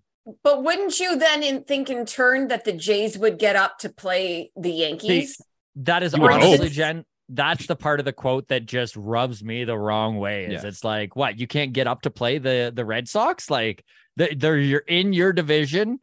But 0.43 0.63
wouldn't 0.63 0.99
you 0.99 1.17
then 1.17 1.41
in, 1.41 1.63
think 1.63 1.89
in 1.89 2.05
turn 2.05 2.49
that 2.49 2.65
the 2.65 2.73
Jays 2.73 3.17
would 3.17 3.39
get 3.39 3.55
up 3.55 3.79
to 3.79 3.89
play 3.89 4.51
the 4.55 4.69
Yankees? 4.69 5.41
That 5.75 6.03
is 6.03 6.13
You 6.13 6.23
honestly. 6.23 6.69
Jenn. 6.69 7.05
That's 7.33 7.65
the 7.65 7.77
part 7.77 7.99
of 7.99 8.05
the 8.05 8.11
quote 8.11 8.49
that 8.49 8.65
just 8.65 8.95
rubs 8.97 9.41
me 9.41 9.63
the 9.63 9.77
wrong 9.77 10.17
way. 10.17 10.45
Is 10.45 10.63
Yeah. 10.63 10.67
it's 10.67 10.83
like, 10.83 11.15
what 11.15 11.39
you 11.39 11.47
can't 11.47 11.71
get 11.71 11.87
up 11.87 12.01
to 12.01 12.11
play 12.11 12.39
the 12.39 12.73
the 12.75 12.83
Red 12.83 13.07
Sox? 13.07 13.49
Like 13.49 13.85
they- 14.17 14.35
they're 14.35 14.57
you're 14.57 14.79
in 14.79 15.13
your 15.13 15.31
division 15.31 16.01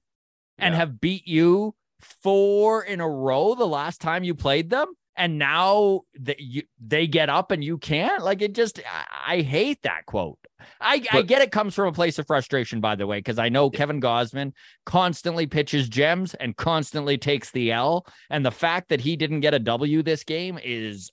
and 0.57 0.73
Yeah. 0.75 0.79
have 0.81 1.01
beat 1.01 1.27
you 1.29 1.75
four 2.01 2.83
in 2.83 3.01
a 3.01 3.09
row 3.09 3.55
the 3.55 3.67
last 3.67 4.01
time 4.01 4.25
you 4.25 4.35
played 4.35 4.71
them, 4.71 4.89
and 5.19 5.37
now 5.39 6.03
that 6.21 6.41
you 6.41 6.63
they 6.81 7.07
get 7.07 7.29
up 7.29 7.51
and 7.51 7.63
you 7.63 7.77
can't. 7.77 8.23
Like 8.25 8.41
it 8.41 8.55
just, 8.55 8.81
I, 8.81 9.35
I 9.39 9.41
hate 9.43 9.83
that 9.83 10.07
quote. 10.07 10.39
I 10.81 11.05
I 11.13 11.23
get 11.23 11.43
it 11.43 11.51
comes 11.53 11.75
from 11.75 11.89
a 11.89 11.93
place 11.93 12.19
of 12.19 12.27
frustration, 12.27 12.81
by 12.81 12.95
the 12.95 13.07
way, 13.07 13.19
because 13.19 13.39
I 13.39 13.49
know 13.49 13.69
Kevin 13.69 14.01
Gausman 14.01 14.53
constantly 14.87 15.47
pitches 15.47 15.89
gems 15.89 16.35
and 16.35 16.57
constantly 16.57 17.19
takes 17.19 17.51
the 17.51 17.73
L. 17.73 18.07
And 18.31 18.47
the 18.47 18.51
fact 18.51 18.89
that 18.89 19.01
he 19.01 19.17
didn't 19.17 19.41
get 19.41 19.55
a 19.55 19.59
W 19.59 20.03
this 20.03 20.25
game 20.25 20.59
is 20.63 21.11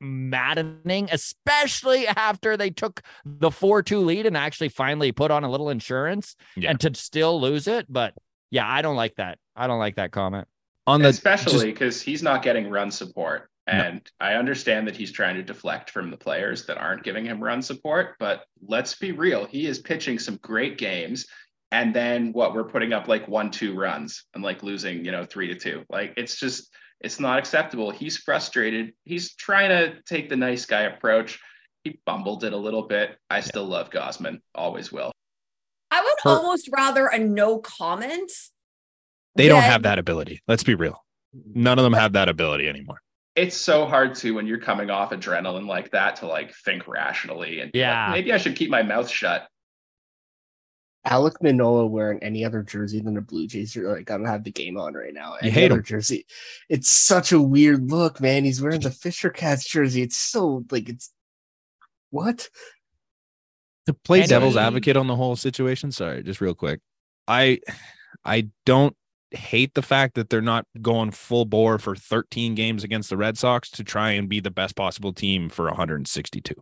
maddening, 0.00 1.08
especially 1.10 2.06
after 2.06 2.56
they 2.56 2.70
took 2.70 3.02
the 3.24 3.50
4 3.50 3.82
2 3.82 4.00
lead 4.00 4.26
and 4.26 4.36
actually 4.36 4.68
finally 4.68 5.12
put 5.12 5.30
on 5.30 5.44
a 5.44 5.50
little 5.50 5.70
insurance 5.70 6.36
Yeah. 6.56 6.70
and 6.70 6.80
to 6.80 6.94
still 6.94 7.40
lose 7.40 7.66
it. 7.66 7.86
But 7.88 8.14
yeah, 8.50 8.68
I 8.68 8.82
don't 8.82 8.96
like 8.96 9.16
that. 9.16 9.38
I 9.54 9.66
don't 9.66 9.78
like 9.78 9.96
that 9.96 10.12
comment. 10.12 10.46
On 10.86 11.02
the 11.02 11.08
especially 11.08 11.72
because 11.72 12.00
he's 12.00 12.22
not 12.22 12.42
getting 12.42 12.70
run 12.70 12.90
support. 12.90 13.50
No. 13.66 13.72
And 13.72 14.10
I 14.20 14.34
understand 14.34 14.86
that 14.86 14.96
he's 14.96 15.10
trying 15.10 15.34
to 15.36 15.42
deflect 15.42 15.90
from 15.90 16.10
the 16.10 16.16
players 16.16 16.66
that 16.66 16.78
aren't 16.78 17.02
giving 17.02 17.24
him 17.24 17.42
run 17.42 17.62
support, 17.62 18.14
but 18.20 18.44
let's 18.64 18.94
be 18.94 19.10
real. 19.10 19.44
He 19.44 19.66
is 19.66 19.80
pitching 19.80 20.20
some 20.20 20.36
great 20.36 20.78
games. 20.78 21.26
And 21.72 21.92
then 21.92 22.32
what 22.32 22.54
we're 22.54 22.68
putting 22.68 22.92
up 22.92 23.08
like 23.08 23.26
one, 23.26 23.50
two 23.50 23.74
runs 23.74 24.24
and 24.34 24.44
like 24.44 24.62
losing, 24.62 25.04
you 25.04 25.10
know, 25.10 25.24
three 25.24 25.48
to 25.48 25.56
two. 25.56 25.84
Like 25.90 26.14
it's 26.16 26.38
just, 26.38 26.72
it's 27.00 27.18
not 27.18 27.40
acceptable. 27.40 27.90
He's 27.90 28.18
frustrated. 28.18 28.92
He's 29.04 29.34
trying 29.34 29.70
to 29.70 30.00
take 30.02 30.28
the 30.28 30.36
nice 30.36 30.64
guy 30.64 30.82
approach. 30.82 31.40
He 31.82 32.00
bumbled 32.06 32.44
it 32.44 32.52
a 32.52 32.56
little 32.56 32.82
bit. 32.82 33.18
I 33.28 33.40
still 33.40 33.66
love 33.66 33.90
Gausman, 33.90 34.40
always 34.54 34.92
will. 34.92 35.10
I 35.90 36.00
would 36.00 36.18
Her- 36.22 36.38
almost 36.38 36.68
rather 36.72 37.08
a 37.08 37.18
no 37.18 37.58
comment. 37.58 38.30
They 39.36 39.48
don't 39.48 39.62
have 39.62 39.82
that 39.84 39.98
ability. 39.98 40.42
Let's 40.48 40.62
be 40.64 40.74
real. 40.74 41.04
None 41.54 41.78
of 41.78 41.82
them 41.84 41.92
have 41.92 42.12
that 42.14 42.28
ability 42.28 42.68
anymore. 42.68 43.00
it's 43.34 43.56
so 43.56 43.84
hard 43.84 44.14
to 44.16 44.34
when 44.34 44.46
you're 44.46 44.58
coming 44.60 44.88
off 44.88 45.10
adrenaline 45.10 45.66
like 45.66 45.90
that 45.90 46.16
to 46.16 46.26
like 46.26 46.54
think 46.64 46.88
rationally 46.88 47.60
and 47.60 47.70
be 47.72 47.78
like, 47.80 47.86
Yeah. 47.86 48.08
maybe 48.12 48.32
I 48.32 48.38
should 48.38 48.56
keep 48.56 48.70
my 48.70 48.82
mouth 48.82 49.08
shut. 49.10 49.46
Alek 51.06 51.34
Manoah 51.40 51.86
wearing 51.86 52.20
any 52.22 52.44
other 52.44 52.62
jersey 52.62 53.00
than 53.00 53.14
the 53.14 53.20
Blue 53.20 53.46
Jays, 53.46 53.76
you're 53.76 53.94
like, 53.94 54.10
I 54.10 54.16
don't 54.16 54.26
have 54.26 54.42
the 54.42 54.50
game 54.50 54.76
on 54.76 54.94
right 54.94 55.14
now. 55.14 55.34
Any 55.34 55.50
hate 55.50 55.70
other 55.70 55.78
him. 55.80 55.84
jersey. 55.84 56.26
It's 56.68 56.90
such 56.90 57.30
a 57.32 57.40
weird 57.40 57.90
look, 57.90 58.20
man. 58.20 58.44
He's 58.44 58.60
wearing 58.60 58.80
the 58.80 58.90
Fisher 58.90 59.30
Cats 59.30 59.68
jersey. 59.68 60.02
It's 60.02 60.16
so 60.16 60.64
like 60.70 60.88
it's 60.88 61.12
what? 62.10 62.48
to 63.86 63.92
play 63.94 64.20
And 64.20 64.28
devil's 64.28 64.54
he- 64.54 64.60
advocate 64.60 64.96
on 64.96 65.06
the 65.06 65.14
whole 65.14 65.36
situation 65.36 65.92
sorry 65.92 66.20
just 66.24 66.40
real 66.40 66.54
quick 66.54 66.80
i 67.28 67.60
i 68.24 68.48
don't 68.64 68.96
hate 69.36 69.74
the 69.74 69.82
fact 69.82 70.14
that 70.14 70.30
they're 70.30 70.40
not 70.40 70.66
going 70.82 71.10
full 71.10 71.44
bore 71.44 71.78
for 71.78 71.94
13 71.94 72.54
games 72.54 72.82
against 72.82 73.10
the 73.10 73.16
red 73.16 73.38
sox 73.38 73.70
to 73.70 73.84
try 73.84 74.10
and 74.10 74.28
be 74.28 74.40
the 74.40 74.50
best 74.50 74.74
possible 74.74 75.12
team 75.12 75.48
for 75.48 75.66
162 75.66 76.54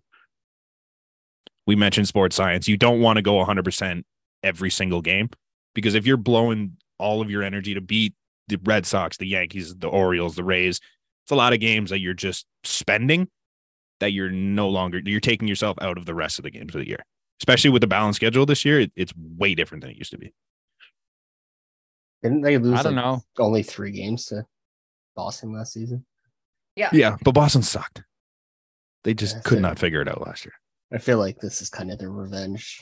we 1.66 1.76
mentioned 1.76 2.08
sports 2.08 2.36
science. 2.36 2.68
You 2.68 2.76
don't 2.76 3.00
want 3.00 3.16
to 3.16 3.22
go 3.22 3.42
100% 3.44 4.02
every 4.42 4.70
single 4.70 5.00
game 5.00 5.30
because 5.74 5.94
if 5.94 6.06
you're 6.06 6.16
blowing 6.16 6.76
all 6.98 7.20
of 7.20 7.30
your 7.30 7.42
energy 7.42 7.74
to 7.74 7.80
beat 7.80 8.14
the 8.48 8.58
red 8.64 8.84
sox 8.84 9.16
the 9.16 9.26
yankees 9.26 9.74
the 9.76 9.88
orioles 9.88 10.36
the 10.36 10.44
rays 10.44 10.78
it's 11.24 11.32
a 11.32 11.34
lot 11.34 11.54
of 11.54 11.60
games 11.60 11.88
that 11.88 12.00
you're 12.00 12.12
just 12.12 12.44
spending 12.62 13.26
that 14.00 14.12
you're 14.12 14.30
no 14.30 14.68
longer 14.68 15.00
you're 15.02 15.20
taking 15.20 15.48
yourself 15.48 15.78
out 15.80 15.96
of 15.96 16.04
the 16.04 16.14
rest 16.14 16.38
of 16.38 16.42
the 16.42 16.50
games 16.50 16.74
of 16.74 16.80
the 16.80 16.88
year. 16.88 17.04
Especially 17.40 17.70
with 17.70 17.80
the 17.80 17.86
balanced 17.86 18.16
schedule 18.16 18.46
this 18.46 18.64
year, 18.64 18.80
it, 18.80 18.92
it's 18.96 19.12
way 19.16 19.54
different 19.54 19.82
than 19.82 19.90
it 19.90 19.96
used 19.96 20.10
to 20.10 20.18
be. 20.18 20.32
Didn't 22.24 22.40
they 22.40 22.58
lose 22.58 22.80
I 22.80 22.82
don't 22.82 22.96
like, 22.96 23.04
know. 23.04 23.22
only 23.38 23.62
three 23.62 23.92
games 23.92 24.24
to 24.26 24.44
Boston 25.14 25.52
last 25.52 25.74
season? 25.74 26.04
Yeah, 26.74 26.88
Yeah, 26.92 27.16
but 27.22 27.32
Boston 27.32 27.62
sucked. 27.62 28.02
They 29.04 29.14
just 29.14 29.36
Yeah, 29.36 29.42
could 29.44 29.56
so- 29.58 29.60
not 29.62 29.78
figure 29.78 30.00
it 30.00 30.08
out 30.08 30.26
last 30.26 30.44
year. 30.44 30.54
I 30.92 30.98
feel 30.98 31.18
like 31.18 31.38
this 31.38 31.60
is 31.62 31.68
kind 31.70 31.90
of 31.92 31.98
their 31.98 32.10
revenge. 32.10 32.80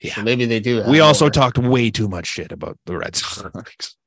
Yeah. 0.00 0.14
So 0.14 0.22
maybe 0.22 0.44
they 0.46 0.60
do. 0.60 0.82
We 0.88 0.98
have 0.98 1.06
also 1.08 1.24
more. 1.26 1.30
talked 1.30 1.58
way 1.58 1.90
too 1.90 2.08
much 2.08 2.26
shit 2.26 2.52
about 2.52 2.78
the 2.86 2.96
Red 2.96 3.14
Sox. 3.16 3.96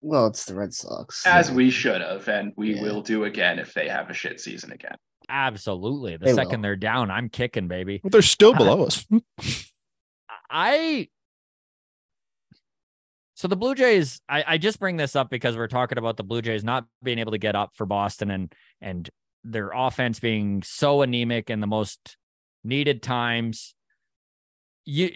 Well, 0.00 0.28
it's 0.28 0.44
the 0.44 0.54
Red 0.54 0.72
Sox. 0.72 1.26
As 1.26 1.48
Yeah. 1.48 1.56
we 1.56 1.70
should 1.70 2.00
have, 2.02 2.28
and 2.28 2.52
we 2.56 2.74
Yeah. 2.76 2.82
will 2.82 3.02
do 3.02 3.24
again 3.24 3.58
if 3.58 3.74
they 3.74 3.88
have 3.88 4.08
a 4.10 4.14
shit 4.14 4.38
season 4.40 4.70
again. 4.70 4.94
Absolutely. 5.28 6.16
The 6.16 6.26
They 6.26 6.34
second 6.34 6.60
will. 6.60 6.62
they're 6.68 6.76
down, 6.76 7.10
I'm 7.10 7.28
kicking, 7.28 7.66
baby. 7.66 7.98
But 8.00 8.12
they're 8.12 8.22
still 8.22 8.54
below 8.54 8.84
us. 8.84 9.04
I 10.50 11.08
so 13.38 13.46
the 13.46 13.54
Blue 13.54 13.76
Jays, 13.76 14.20
I, 14.28 14.44
I 14.44 14.58
just 14.58 14.80
bring 14.80 14.96
this 14.96 15.14
up 15.14 15.30
because 15.30 15.56
we're 15.56 15.68
talking 15.68 15.96
about 15.96 16.16
the 16.16 16.24
Blue 16.24 16.42
Jays 16.42 16.64
not 16.64 16.86
being 17.04 17.20
able 17.20 17.30
to 17.30 17.38
get 17.38 17.54
up 17.54 17.70
for 17.74 17.86
Boston 17.86 18.32
and 18.32 18.52
and 18.80 19.08
their 19.44 19.70
offense 19.72 20.18
being 20.18 20.64
so 20.64 21.02
anemic 21.02 21.48
in 21.48 21.60
the 21.60 21.68
most 21.68 22.16
needed 22.64 23.00
times. 23.00 23.76
You 24.84 25.12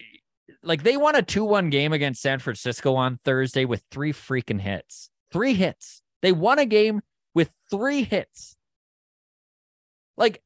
like 0.62 0.84
they 0.84 0.96
won 0.96 1.16
a 1.16 1.22
2-1 1.22 1.72
game 1.72 1.92
against 1.92 2.22
San 2.22 2.38
Francisco 2.38 2.94
on 2.94 3.18
Thursday 3.24 3.64
with 3.64 3.82
three 3.90 4.12
freaking 4.12 4.60
hits. 4.60 5.10
Three 5.32 5.54
hits. 5.54 6.00
They 6.20 6.30
won 6.30 6.60
a 6.60 6.66
game 6.66 7.00
with 7.34 7.52
three 7.72 8.04
hits. 8.04 8.54
Like 10.16 10.44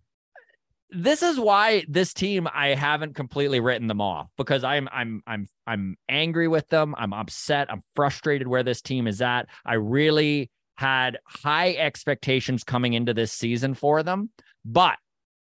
this 0.91 1.23
is 1.23 1.39
why 1.39 1.85
this 1.89 2.13
team 2.13 2.49
I 2.53 2.69
haven't 2.69 3.15
completely 3.15 3.61
written 3.61 3.89
them 3.89 4.01
off 4.01 4.29
because 4.37 4.63
I'm 4.65 4.89
I'm 4.93 5.23
I'm 5.27 5.49
I'm 5.67 5.97
angry 6.09 6.49
with 6.49 6.69
them. 6.69 6.95
I'm 6.97 7.13
upset. 7.13 7.71
I'm 7.71 7.83
frustrated 7.95 8.47
where 8.47 8.63
this 8.63 8.83
team 8.83 9.07
is 9.07 9.21
at. 9.21 9.49
I 9.65 9.75
really 9.75 10.51
had 10.77 11.19
high 11.27 11.73
expectations 11.75 12.63
coming 12.63 12.93
into 12.93 13.15
this 13.15 13.33
season 13.33 13.75
for 13.75 14.03
them. 14.03 14.31
But 14.65 14.99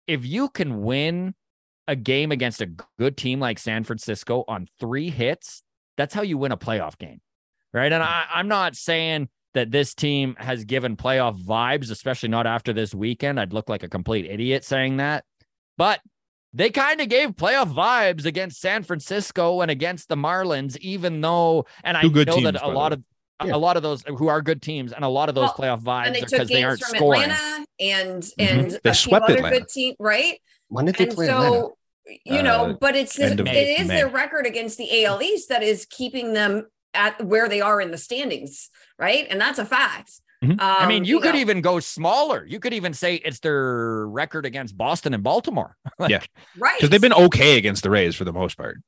if 0.07 0.27
you 0.27 0.49
can 0.49 0.83
win 0.83 1.35
a 1.87 1.97
game 1.97 2.33
against 2.33 2.61
a 2.61 2.71
good 2.99 3.17
team 3.17 3.41
like 3.41 3.59
San 3.59 3.85
Francisco 3.85 4.45
on 4.47 4.67
three 4.79 5.11
hits, 5.11 5.63
that's 5.97 6.15
how 6.15 6.23
you 6.23 6.37
win 6.37 6.53
a 6.53 6.57
playoff 6.57 6.99
game. 6.99 7.21
Right. 7.73 7.93
And 7.93 8.03
I, 8.03 8.25
I'm 8.33 8.49
not 8.49 8.75
saying 8.75 9.29
that 9.55 9.71
this 9.71 9.95
team 9.95 10.37
has 10.39 10.65
given 10.65 10.97
playoff 10.97 11.41
vibes, 11.41 11.91
especially 11.91 12.29
not 12.29 12.47
after 12.47 12.73
this 12.73 12.95
weekend. 12.95 13.39
I'd 13.39 13.53
look 13.53 13.69
like 13.69 13.83
a 13.83 13.89
complete 13.89 14.27
idiot 14.27 14.65
saying 14.65 14.99
that. 14.99 15.25
But 15.81 16.01
they 16.53 16.69
kind 16.69 17.01
of 17.01 17.09
gave 17.09 17.31
playoff 17.31 17.73
vibes 17.73 18.27
against 18.27 18.61
San 18.61 18.83
Francisco 18.83 19.63
and 19.63 19.71
against 19.71 20.11
the 20.11 20.15
Marlins, 20.15 20.77
even 20.77 21.23
though, 21.23 21.65
and 21.83 21.97
I 21.97 22.07
good 22.07 22.27
know 22.27 22.35
teams, 22.35 22.53
that 22.53 22.63
a 22.63 22.69
lot 22.69 22.93
of 22.93 23.03
Yeah. 23.43 23.55
a 23.55 23.57
lot 23.57 23.79
of 23.79 23.83
those 23.83 24.03
who 24.07 24.29
are 24.29 24.43
good 24.43 24.61
teams 24.61 24.93
and 24.93 25.03
a 25.03 25.09
lot 25.09 25.31
of 25.31 25.35
those 25.35 25.49
Well, 25.59 25.79
playoff 25.79 25.83
vibes 25.83 26.07
and 26.09 26.15
they 26.17 26.21
because 26.21 26.49
they 26.49 26.63
aren't 26.63 26.81
from 26.83 26.97
scoring. 26.97 27.23
Atlanta 27.31 27.65
and 27.81 28.31
and 28.39 28.79
They 28.85 28.91
a 28.91 28.95
swept 28.95 29.25
few 29.25 29.37
other 29.37 29.37
Atlanta. 29.39 29.61
good 29.61 29.69
team, 29.69 29.95
right? 29.99 30.39
When 30.69 30.85
did 30.85 30.97
they 30.97 31.05
And 31.05 31.15
play 31.15 31.29
Atlanta? 31.31 31.51
so 31.51 31.77
you 32.27 32.43
know, 32.43 32.65
Uh, 32.67 32.73
but 32.75 32.95
it's 32.95 33.19
end 33.19 33.41
it 33.41 33.41
of 33.41 33.47
is 33.49 33.89
May. 33.89 33.95
their 33.97 34.09
record 34.09 34.45
against 34.45 34.77
the 34.77 35.07
AL 35.07 35.23
East 35.23 35.49
that 35.49 35.63
is 35.63 35.87
keeping 35.87 36.35
them 36.35 36.69
at 36.93 37.25
where 37.25 37.49
they 37.49 37.63
are 37.63 37.81
in 37.81 37.91
the 37.91 37.97
standings, 37.97 38.69
right? 38.99 39.27
And 39.31 39.41
that's 39.41 39.59
a 39.59 39.65
fact. 39.65 40.21
Mhm. 40.43 40.53
Um, 40.53 40.59
I 40.61 40.87
mean, 40.87 41.05
you, 41.05 41.21
could 41.21 41.35
know, 41.35 41.41
even 41.41 41.61
go 41.61 41.81
smaller. 41.81 42.47
You 42.47 42.61
could 42.61 42.73
even 42.73 42.95
say 42.95 43.17
it's 43.17 43.41
their 43.41 44.07
record 44.09 44.47
against 44.47 44.77
Boston 44.77 45.13
and 45.15 45.23
Baltimore. 45.23 45.77
Like, 45.99 46.11
Yeah. 46.11 46.23
right 46.57 46.77
Because 46.79 46.89
they've 46.91 47.01
been 47.01 47.13
okay 47.13 47.59
against 47.59 47.83
the 47.83 47.91
Rays 47.91 48.15
for 48.17 48.25
the 48.25 48.33
most 48.33 48.57
part. 48.57 48.79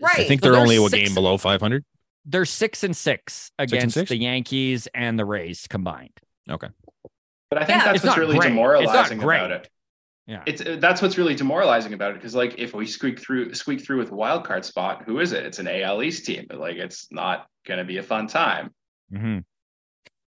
right. 0.00 0.20
I 0.20 0.24
think 0.24 0.40
So 0.40 0.46
they're 0.46 0.52
they're 0.52 0.60
only 0.60 0.76
a 0.76 0.88
game 0.88 1.12
below 1.14 1.36
500. 1.36 1.84
They're 2.26 2.44
six 2.44 2.84
and 2.84 2.96
six 2.96 3.50
against 3.58 3.94
six? 3.94 4.08
the 4.10 4.16
Yankees 4.16 4.86
and 4.94 5.18
the 5.18 5.24
Rays 5.24 5.66
combined. 5.68 6.12
Okay. 6.48 6.68
But 7.50 7.62
I 7.62 7.64
think 7.64 7.78
Yeah, 7.82 7.92
that's 7.92 8.04
what's 8.04 8.16
really 8.16 8.38
great. 8.38 8.52
It's 8.52 8.54
not 8.56 8.62
demoralizing 9.08 9.18
great. 9.18 9.38
about 9.38 9.50
it. 9.50 9.70
Yeah. 10.28 10.42
It's 10.46 10.60
uh, 10.62 10.76
that's 10.78 11.02
what's 11.02 11.18
really 11.18 11.34
demoralizing 11.34 11.92
about 11.92 12.12
it 12.12 12.14
because 12.18 12.36
like 12.36 12.54
if 12.58 12.72
we 12.72 12.86
squeak 12.86 13.18
through 13.18 13.52
squeak 13.54 13.80
through 13.84 13.98
with 13.98 14.12
a 14.12 14.14
wild 14.14 14.44
card 14.44 14.64
spot, 14.64 15.02
who 15.04 15.18
is 15.18 15.32
it? 15.32 15.44
It's 15.44 15.58
an 15.58 15.66
AL 15.66 16.04
East 16.04 16.24
team. 16.24 16.46
But 16.48 16.60
like 16.60 16.76
it's 16.76 17.08
not 17.10 17.48
gonna 17.66 17.84
be 17.84 17.96
a 17.96 18.02
fun 18.04 18.28
time. 18.28 18.72
Mhm. 19.12 19.44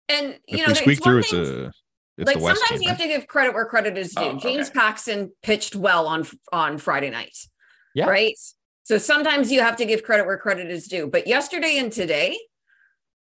And 0.10 0.40
you 0.48 0.60
If 0.60 0.60
know, 0.60 0.68
we 0.68 0.76
squeak 0.76 1.04
through, 1.04 1.20
it's 1.20 1.34
a 1.34 1.72
it's 2.18 2.28
like 2.36 2.40
sometimes 2.40 2.82
you 2.82 2.90
have 2.90 3.00
to 3.00 3.08
give 3.08 3.26
credit 3.28 3.54
where 3.54 3.66
credit 3.66 3.98
is 3.98 4.14
due. 4.14 4.24
Oh, 4.24 4.38
James 4.38 4.70
okay. 4.70 4.80
Paxton 4.80 5.32
pitched 5.42 5.76
well 5.76 6.08
on 6.08 6.26
on 6.52 6.78
Friday 6.78 7.10
night. 7.10 7.36
Yeah. 7.96 8.08
Right. 8.10 8.38
So 8.84 8.98
sometimes 8.98 9.52
you 9.52 9.62
have 9.62 9.78
to 9.78 9.86
give 9.86 10.04
credit 10.04 10.26
where 10.26 10.38
credit 10.38 10.70
is 10.70 10.88
due. 10.88 11.08
But 11.08 11.26
yesterday 11.28 11.78
and 11.78 11.92
today, 11.92 12.38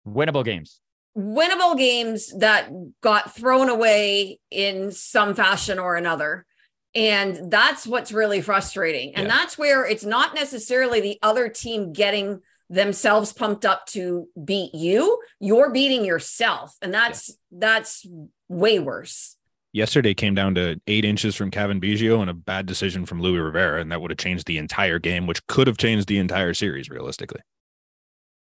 Winnable 0.08 0.46
games. 0.46 0.80
winnable 1.18 1.78
games 1.78 2.32
that 2.40 2.70
got 3.02 3.36
thrown 3.36 3.68
away 3.70 4.40
in 4.52 4.92
some 4.92 5.34
fashion 5.36 5.80
or 5.80 5.96
another. 5.96 6.46
And 6.96 7.52
that's 7.52 7.86
what's 7.86 8.12
really 8.12 8.42
frustrating. 8.42 9.14
And 9.16 9.28
Yeah. 9.28 9.36
that's 9.36 9.58
where 9.58 9.86
it's 9.86 10.06
not 10.06 10.34
necessarily 10.34 11.02
the 11.02 11.20
other 11.22 11.50
team 11.50 11.94
getting 11.94 12.42
themselves 12.70 13.34
pumped 13.34 13.66
up 13.66 13.86
to 13.88 14.28
beat 14.44 14.74
you. 14.74 15.20
You're 15.40 15.72
beating 15.72 16.06
yourself. 16.06 16.76
And 16.82 16.94
that's 16.94 17.36
that's 17.52 18.06
way 18.48 18.80
worse. 18.80 19.36
Yesterday 19.72 20.16
came 20.16 20.34
down 20.34 20.56
to 20.56 20.82
eight 20.88 21.06
inches 21.06 21.36
from 21.36 21.52
Cavan 21.52 21.80
Biggio 21.80 22.22
and 22.22 22.30
a 22.30 22.34
bad 22.34 22.66
decision 22.66 23.06
from 23.06 23.22
Luis 23.22 23.40
Rivera, 23.40 23.82
and 23.82 23.92
that 23.92 24.02
would 24.02 24.10
have 24.10 24.18
changed 24.18 24.48
the 24.48 24.58
entire 24.58 24.98
game, 24.98 25.28
which 25.28 25.46
could 25.46 25.68
have 25.68 25.78
changed 25.78 26.08
the 26.08 26.18
entire 26.18 26.56
series 26.56 26.90
realistically. 26.90 27.42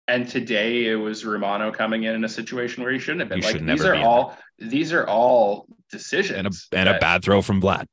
And 0.06 0.26
today 0.26 0.86
it 0.86 0.94
was 0.94 1.26
Romano 1.26 1.70
coming 1.70 2.04
in 2.04 2.14
in 2.14 2.24
a 2.24 2.30
situation 2.30 2.82
where 2.82 2.92
he 2.92 2.98
shouldn't 2.98 3.20
have 3.20 3.28
been. 3.28 3.38
You 3.38 3.44
like 3.44 3.54
these 3.54 3.62
never 3.62 3.90
are 3.90 3.92
be 3.92 3.98
in 4.00 4.06
all 4.06 4.38
these 4.58 4.92
are 4.94 5.06
all 5.06 5.66
decisions. 5.90 6.38
And 6.38 6.46
a 6.46 6.50
and 6.90 6.96
a 6.96 6.98
bad 6.98 7.22
throw 7.22 7.42
from 7.42 7.60
Vlad. 7.60 7.86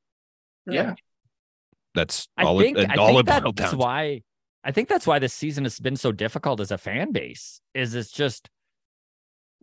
yeah. 0.66 0.96
That's 1.94 2.28
I 2.38 2.44
all 2.44 2.60
think, 2.60 2.78
it, 2.78 2.90
I 2.90 2.96
all 2.96 3.08
think 3.08 3.20
it 3.20 3.26
boiled 3.44 3.56
that's 3.56 3.72
down. 3.72 3.80
why 3.80 4.22
I 4.66 4.72
think 4.72 4.90
that's 4.90 5.06
why 5.06 5.20
this 5.20 5.34
season 5.34 5.64
has 5.64 5.80
been 5.80 5.96
so 5.96 6.12
difficult 6.12 6.60
as 6.60 6.72
a 6.72 6.78
fan 6.78 7.12
base. 7.12 7.62
Is 7.76 7.94
it's 7.96 8.12
just 8.12 8.50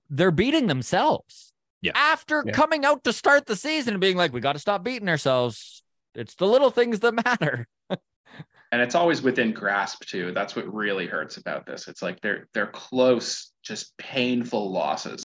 they're 0.09 0.31
beating 0.31 0.69
themselves. 0.69 1.53
Yeah. 1.81 1.93
After 1.97 2.45
Yeah. 2.47 2.53
coming 2.53 2.85
out 2.85 3.03
to 3.05 3.13
start 3.13 3.47
the 3.47 3.57
season 3.57 3.95
and 3.95 4.01
being 4.01 4.17
like, 4.17 4.33
we 4.33 4.41
got 4.41 4.53
to 4.53 4.59
stop 4.61 4.85
beating 4.85 5.09
ourselves. 5.09 5.83
It's 6.15 6.37
the 6.37 6.47
little 6.47 6.71
things 6.71 7.01
that 7.01 7.15
matter. 7.27 7.67
and 7.91 8.81
it's 8.81 8.95
always 8.95 9.21
within 9.23 9.53
grasp 9.53 10.05
too. 10.07 10.31
That's 10.33 10.55
what 10.55 10.73
really 10.73 11.07
hurts 11.09 11.37
about 11.37 11.67
this. 11.67 11.89
It's 11.89 12.01
like 12.03 12.21
they're 12.21 12.47
they're 12.55 12.69
close, 12.69 13.51
just 13.65 13.97
painful 13.99 14.71
losses. 14.71 15.25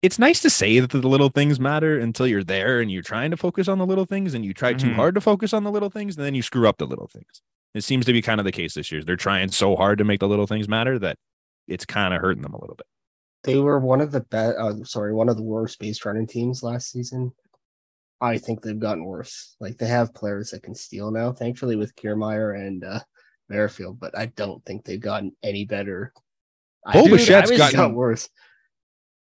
It's 0.00 0.18
nice 0.18 0.40
to 0.42 0.50
say 0.50 0.78
that 0.80 0.90
the 0.90 0.98
little 1.08 1.28
things 1.28 1.58
matter 1.60 1.98
until 1.98 2.26
you're 2.26 2.44
there 2.44 2.80
and 2.80 2.90
you're 2.90 3.02
trying 3.02 3.32
to 3.32 3.36
focus 3.36 3.66
on 3.68 3.78
the 3.78 3.86
little 3.86 4.04
things 4.06 4.32
and 4.32 4.44
you 4.44 4.54
try 4.54 4.72
too 4.72 4.90
Mhm. 4.90 4.94
hard 4.94 5.14
to 5.16 5.20
focus 5.20 5.52
on 5.52 5.64
the 5.64 5.72
little 5.72 5.90
things 5.90 6.16
and 6.16 6.24
then 6.24 6.34
you 6.36 6.42
screw 6.42 6.68
up 6.68 6.78
the 6.78 6.86
little 6.86 7.08
things. 7.08 7.42
It 7.74 7.84
seems 7.84 8.06
to 8.06 8.12
be 8.12 8.22
kind 8.22 8.40
of 8.40 8.44
the 8.44 8.52
case 8.52 8.74
this 8.74 8.90
year. 8.90 9.02
They're 9.04 9.16
trying 9.16 9.50
so 9.50 9.76
hard 9.76 9.98
to 9.98 10.04
make 10.04 10.20
the 10.20 10.28
little 10.28 10.46
things 10.46 10.68
matter 10.68 10.98
that 10.98 11.16
it's 11.66 11.84
kind 11.84 12.14
of 12.14 12.20
hurting 12.20 12.42
them 12.42 12.54
a 12.54 12.60
little 12.60 12.76
bit. 12.76 12.86
They 13.44 13.56
were 13.58 13.78
one 13.78 14.00
of 14.00 14.10
the 14.10 14.20
best. 14.20 14.58
Uh, 14.58 14.84
sorry, 14.84 15.14
one 15.14 15.28
of 15.28 15.36
the 15.36 15.42
worst 15.42 15.78
base 15.78 16.04
running 16.04 16.26
teams 16.26 16.62
last 16.62 16.90
season. 16.90 17.32
I 18.20 18.38
think 18.38 18.62
they've 18.62 18.78
gotten 18.78 19.04
worse. 19.04 19.54
Like 19.60 19.76
they 19.78 19.86
have 19.86 20.14
players 20.14 20.50
that 20.50 20.62
can 20.62 20.74
steal 20.74 21.10
now, 21.10 21.32
thankfully 21.32 21.76
with 21.76 21.94
Kiermaier 21.94 22.58
and 22.58 22.82
uh, 22.82 23.00
Merrifield, 23.48 24.00
but 24.00 24.16
I 24.18 24.26
don't 24.26 24.64
think 24.64 24.84
they've 24.84 25.00
gotten 25.00 25.32
any 25.42 25.64
better. 25.64 26.12
I 26.84 26.94
Bo 26.94 27.04
think 27.04 27.20
Bichette's 27.20 27.56
gotten- 27.56 27.76
got 27.76 27.94
worse. 27.94 28.28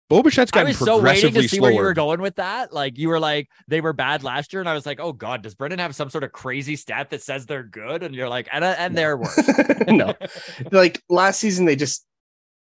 Bo 0.10 0.24
Bichette's 0.24 0.52
I 0.54 0.64
gotten 0.64 0.68
was 0.68 0.78
so 0.80 1.02
waiting 1.02 1.34
to 1.34 1.42
see 1.42 1.58
slower. 1.58 1.62
where 1.64 1.72
you 1.74 1.82
were 1.82 1.94
going 1.94 2.22
with 2.22 2.36
that. 2.38 2.72
Like 2.72 2.98
you 2.98 3.10
were 3.10 3.20
like, 3.20 3.50
they 3.68 3.82
were 3.82 3.92
bad 3.92 4.24
last 4.24 4.54
year. 4.54 4.62
And 4.62 4.70
I 4.70 4.74
was 4.74 4.86
like, 4.86 5.00
oh 5.02 5.12
God, 5.12 5.42
does 5.42 5.54
Brennan 5.54 5.80
have 5.80 5.96
some 5.96 6.10
sort 6.10 6.24
of 6.24 6.32
crazy 6.32 6.78
stat 6.78 7.10
that 7.10 7.22
says 7.22 7.46
they're 7.46 7.64
good? 7.64 8.04
And 8.04 8.16
you're 8.16 8.30
like, 8.30 8.48
and, 8.52 8.64
uh, 8.64 8.76
and 8.78 8.98
they're 8.98 9.18
worse. 9.18 9.38
no, 9.88 10.14
like 10.72 11.04
last 11.10 11.40
season 11.40 11.66
they 11.66 11.76
just 11.76 12.06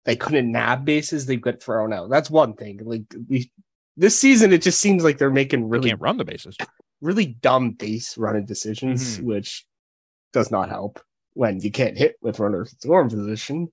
they 0.05 0.15
couldn't 0.15 0.52
nab 0.52 0.85
bases. 0.85 1.27
They 1.27 1.36
got 1.36 1.61
thrown 1.61 1.93
out. 1.93 2.09
That's 2.09 2.31
one 2.31 2.55
thing. 2.55 2.78
Like 2.85 3.02
we, 3.28 3.51
this 3.97 4.16
season, 4.19 4.52
it 4.52 4.62
just 4.62 4.81
seems 4.81 5.02
like 5.02 5.19
they're 5.19 5.31
making 5.31 5.62
They 5.62 5.66
really 5.78 5.90
can't 5.90 6.01
run 6.01 6.19
the 6.19 6.24
bases. 6.24 6.56
really 7.01 7.27
dumb 7.27 7.73
base 7.73 8.16
running 8.16 8.44
decisions, 8.47 9.19
Mhm. 9.19 9.23
which 9.24 9.65
does 10.32 10.51
not 10.52 10.69
help 10.69 11.01
when 11.32 11.61
you 11.61 11.70
can't 11.73 11.98
hit 11.98 12.15
with 12.23 12.39
runners 12.39 12.73
in 12.73 12.78
scoring 12.81 13.09
position. 13.09 13.73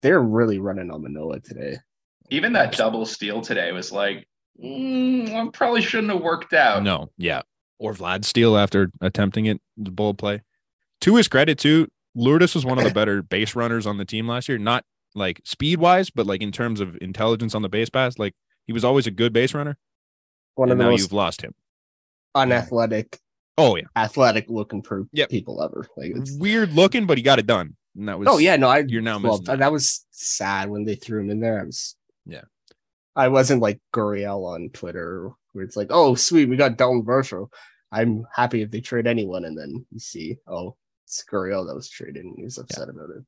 They're 0.00 0.20
really 0.20 0.58
running 0.58 0.90
on 0.90 1.02
Manoah 1.02 1.40
today. 1.40 1.76
Even 2.32 2.52
that 2.54 2.72
double 2.76 3.04
steal 3.04 3.40
today 3.42 3.72
was 3.72 3.92
like, 3.92 4.26
mm, 4.62 5.28
I 5.34 5.48
probably 5.52 5.82
shouldn't 5.82 6.12
have 6.12 6.22
worked 6.22 6.52
out. 6.54 6.82
No, 6.82 7.10
yeah. 7.18 7.42
Or 7.78 7.92
Vlad 7.94 8.24
steal 8.24 8.56
after 8.56 8.90
attempting 9.00 9.46
it, 9.46 9.60
the 9.76 9.90
bold 9.90 10.18
play. 10.18 10.42
To 11.02 11.16
his 11.16 11.28
credit, 11.28 11.58
too, 11.58 11.88
Lourdes 12.14 12.54
was 12.54 12.64
one 12.64 12.78
of 12.78 12.84
the 12.84 12.90
better 12.94 13.22
base 13.22 13.54
runners 13.54 13.86
on 13.86 13.98
the 13.98 14.04
team 14.04 14.28
last 14.28 14.48
year. 14.48 14.56
Not 14.58 14.84
like 15.14 15.40
speed 15.44 15.78
wise, 15.78 16.10
but 16.10 16.26
like 16.26 16.40
in 16.42 16.52
terms 16.52 16.80
of 16.80 16.96
intelligence 17.00 17.54
on 17.54 17.62
the 17.62 17.68
base 17.68 17.90
pass. 17.90 18.18
Like 18.18 18.34
he 18.66 18.72
was 18.72 18.84
always 18.84 19.06
a 19.06 19.10
good 19.10 19.32
base 19.32 19.52
runner. 19.52 19.76
One 20.54 20.70
and 20.70 20.72
of 20.72 20.78
the 20.78 20.84
now 20.84 20.90
most 20.90 21.00
you've 21.00 21.12
lost 21.12 21.42
him. 21.42 21.54
unathletic, 22.34 23.18
Oh 23.58 23.76
yeah, 23.76 23.84
athletic 23.96 24.46
looking 24.48 24.80
per 24.82 25.04
Yep. 25.12 25.28
people 25.28 25.62
ever. 25.62 25.86
Like 25.96 26.12
it's 26.16 26.32
weird 26.38 26.72
looking, 26.72 27.04
but 27.06 27.18
he 27.18 27.22
got 27.22 27.38
it 27.38 27.46
done. 27.46 27.76
And 27.96 28.08
that 28.08 28.18
was 28.18 28.28
oh 28.30 28.38
yeah, 28.38 28.56
no, 28.56 28.68
I 28.68 28.84
you're 28.86 29.02
now 29.02 29.18
well, 29.18 29.32
missing 29.32 29.44
that. 29.46 29.58
that. 29.58 29.72
was 29.72 30.06
sad 30.12 30.70
when 30.70 30.84
they 30.84 30.94
threw 30.94 31.20
him 31.20 31.30
in 31.30 31.40
there. 31.40 31.60
I 31.60 31.64
was 31.64 31.94
Yeah. 32.26 32.42
I 33.14 33.28
wasn't 33.28 33.62
like 33.62 33.78
Gurriel 33.94 34.46
on 34.54 34.70
Twitter 34.72 35.30
where 35.52 35.64
it's 35.64 35.76
like, 35.76 35.88
oh 35.90 36.14
sweet, 36.14 36.48
we 36.48 36.56
got 36.56 36.76
Dalton 36.78 37.02
Varsho. 37.04 37.48
I'm 37.90 38.24
happy 38.34 38.62
if 38.62 38.70
they 38.70 38.80
trade 38.80 39.06
anyone, 39.06 39.44
and 39.44 39.56
then 39.58 39.84
you 39.90 39.98
see, 40.00 40.38
oh, 40.46 40.76
it's 41.06 41.22
Gurriel 41.30 41.66
that 41.66 41.74
was 41.74 41.90
traded, 41.90 42.24
and 42.24 42.34
he 42.38 42.44
was 42.44 42.56
upset 42.56 42.88
about 42.88 43.10
it. 43.10 43.22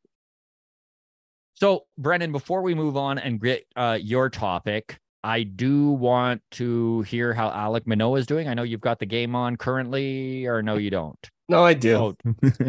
So, 1.54 1.84
Brennan, 1.98 2.32
before 2.32 2.62
we 2.62 2.74
move 2.74 2.96
on 2.96 3.18
and 3.18 3.40
get 3.40 3.64
uh, 3.76 3.98
your 4.00 4.28
topic, 4.30 4.98
I 5.22 5.42
do 5.44 5.90
want 5.90 6.42
to 6.52 7.02
hear 7.02 7.32
how 7.32 7.50
Alek 7.50 7.86
Manoah 7.86 8.18
is 8.18 8.26
doing. 8.26 8.48
I 8.48 8.54
know 8.54 8.62
you've 8.62 8.80
got 8.80 8.98
the 8.98 9.06
game 9.06 9.36
on 9.36 9.56
currently, 9.56 10.46
or 10.46 10.62
no, 10.62 10.76
you 10.76 10.90
don't. 10.90 11.18
No, 11.48 11.62
I 11.62 11.74
do. 11.74 11.96
Oh, 11.96 12.16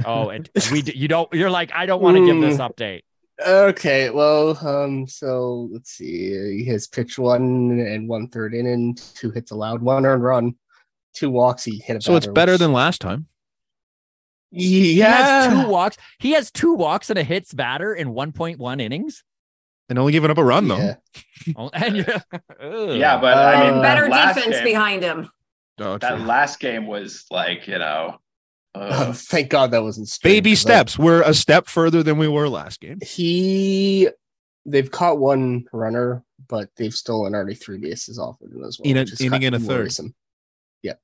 oh, 0.06 0.30
and 0.30 0.49
we 0.72 0.81
d- 0.81 0.93
you 0.97 1.07
don't. 1.07 1.31
You're 1.34 1.49
like, 1.49 1.72
I 1.73 1.85
don't 1.85 2.02
want 2.02 2.18
to 2.18 2.26
give 2.26 2.41
this 2.41 2.57
Mm. 2.60 2.69
update. 2.69 3.02
Okay, 3.45 4.10
well, 4.12 4.57
um, 4.66 5.07
so 5.07 5.68
let's 5.72 5.91
see. 5.91 6.64
He 6.64 6.66
has 6.68 6.88
pitched 6.88 7.20
one 7.20 7.80
and 7.86 8.07
one 8.07 8.30
third 8.30 8.53
inning, 8.53 8.95
two 9.16 9.32
hits 9.32 9.52
allowed, 9.52 9.82
one 9.82 10.06
earned 10.06 10.24
run, 10.24 10.56
two 11.14 11.30
walks. 11.30 11.64
He 11.66 11.80
hit 11.80 11.98
a 11.98 12.02
so 12.02 12.16
it's 12.16 12.28
better 12.28 12.53
which- 12.53 12.60
than 12.60 12.72
last 12.74 13.02
time. 13.02 13.28
He 14.52 14.99
has 14.99 15.48
yeah. 15.53 15.64
two 15.64 15.70
walks. 15.70 15.98
He 16.20 16.32
has 16.32 16.49
two 16.49 16.76
walks 16.76 17.10
and 17.10 17.20
a 17.20 17.24
hits 17.24 17.53
batter 17.53 17.94
in 17.94 18.10
1.1 18.14 18.80
innings. 18.82 19.22
And 19.90 19.99
only 19.99 20.14
giving 20.14 20.32
up 20.32 20.38
a 20.38 20.44
run 20.44 20.68
though. 20.70 20.78
Yeah. 20.78 20.95
Oh, 21.57 21.70
and 21.74 21.98
you're, 21.98 22.06
Yeah, 22.95 23.20
but 23.20 23.38
I 23.38 23.53
Uh, 23.56 23.64
mean, 23.66 23.74
and 23.74 23.82
better 23.82 24.07
defense 24.07 24.56
game, 24.56 24.64
behind 24.64 25.03
him. 25.03 25.30
Oh, 25.80 25.98
That 25.98 26.16
true. 26.18 26.26
last 26.26 26.60
game 26.62 26.88
was 26.88 27.26
like, 27.30 27.68
you 27.68 27.78
know, 27.80 28.18
Oh, 28.76 29.14
thank 29.15 29.49
God 29.49 29.72
that 29.72 29.84
wasn't 29.84 30.10
straight, 30.10 30.31
Baby 30.34 30.52
'cause 30.52 30.65
I- 30.65 30.69
steps. 30.69 30.99
We're 30.99 31.22
a 31.22 31.34
step 31.34 31.68
further 31.68 32.03
than 32.03 32.18
we 32.18 32.27
were 32.27 32.49
last 32.49 32.81
game. 32.81 32.99
He, 33.02 34.10
they've 34.65 34.89
caught 34.91 35.18
one 35.19 35.65
runner, 35.72 36.23
but 36.47 36.69
they've 36.76 36.93
stolen 36.93 37.34
already 37.34 37.56
three 37.56 37.77
bases 37.77 38.19
off 38.19 38.39
of 38.41 38.52
him 38.52 38.64
as 38.64 38.77
well. 38.80 38.89
In 38.91 38.97
a- 38.97 39.02
which 39.02 39.14
is 39.14 39.22
inning 39.22 39.31
kind 39.31 39.43
and 39.45 39.56
of 39.56 39.64
a 39.64 39.65
third. 39.65 39.80
worrisome. 39.81 40.15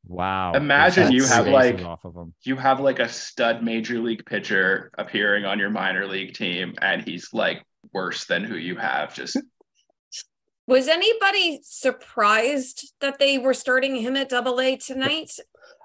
wow. 0.07 0.53
Imagine 0.53 1.11
you 1.11 1.23
have, 1.25 1.47
like- 1.47 1.81
off 1.83 2.05
of 2.05 2.15
him. 2.15 2.33
you 2.43 2.55
have 2.55 2.79
like 2.79 2.99
a 2.99 3.09
stud 3.09 3.63
major 3.63 3.99
league 3.99 4.25
pitcher 4.25 4.91
appearing 4.97 5.45
on 5.45 5.57
your 5.57 5.69
minor 5.71 6.05
league 6.07 6.33
team, 6.35 6.75
and 6.81 7.01
he's 7.01 7.29
like 7.33 7.63
worse 7.93 8.25
than 8.25 8.43
who 8.43 8.55
you 8.55 8.75
have. 8.75 9.13
Just 9.15 9.37
Was 10.67 10.87
anybody 10.87 11.59
surprised 11.63 12.93
that 13.01 13.17
they 13.19 13.37
were 13.39 13.53
starting 13.55 13.95
him 13.95 14.15
at 14.15 14.29
double 14.29 14.61
A 14.61 14.77
tonight? 14.77 15.31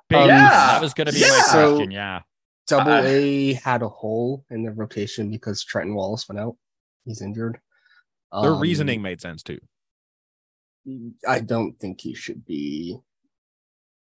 Big- 0.09 0.19
Um, 0.19 0.29
Yeah. 0.29 0.49
that 0.51 0.81
was 0.81 0.95
going 0.95 1.07
to 1.09 1.13
be 1.13 1.21
my 1.21 1.27
Yeah. 1.27 1.43
So- 1.43 1.75
question. 1.77 1.91
Yeah. 1.91 2.21
Double 2.69 2.93
Uh, 2.93 3.03
A 3.05 3.53
had 3.55 3.83
a 3.83 3.89
hole 3.89 4.45
in 4.51 4.65
the 4.65 4.73
rotation 4.73 5.31
because 5.31 5.63
Trenton 5.65 5.95
Wallace 5.95 6.29
went 6.29 6.41
out. 6.41 6.57
He's 7.05 7.23
injured. 7.23 7.61
Their 8.33 8.53
Um, 8.55 8.61
reasoning 8.61 9.03
made 9.03 9.21
sense 9.21 9.43
too. 9.45 9.61
I 11.27 11.41
don't 11.41 11.79
think 11.79 12.01
he 12.01 12.15
should 12.15 12.45
be 12.45 12.99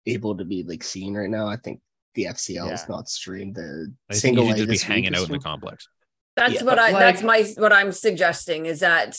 able 0.06 0.36
to 0.36 0.44
be 0.44 0.62
like 0.64 0.82
seen 0.82 1.14
right 1.16 1.30
now. 1.30 1.46
I 1.46 1.56
think 1.56 1.80
the 2.14 2.26
FCL 2.26 2.70
is 2.72 2.88
not 2.88 3.08
streamed. 3.08 3.54
The 3.54 3.94
I 4.08 4.14
think 4.14 4.20
single 4.20 4.46
he 4.46 4.52
A 4.52 4.56
should 4.56 4.68
just 4.68 4.84
be 4.86 4.92
hanging 4.92 5.14
is 5.14 5.20
out 5.20 5.26
in 5.28 5.32
the 5.32 5.38
complex. 5.38 5.88
That's 6.36 6.54
Yeah, 6.54 6.62
what 6.64 6.76
but 6.76 6.78
I 6.80 6.92
that's 6.92 7.22
my 7.22 7.42
what 7.56 7.72
I'm 7.72 7.92
suggesting 7.92 8.66
is 8.66 8.80
that 8.80 9.16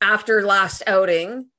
after 0.00 0.44
last 0.44 0.82
outing, 0.86 1.50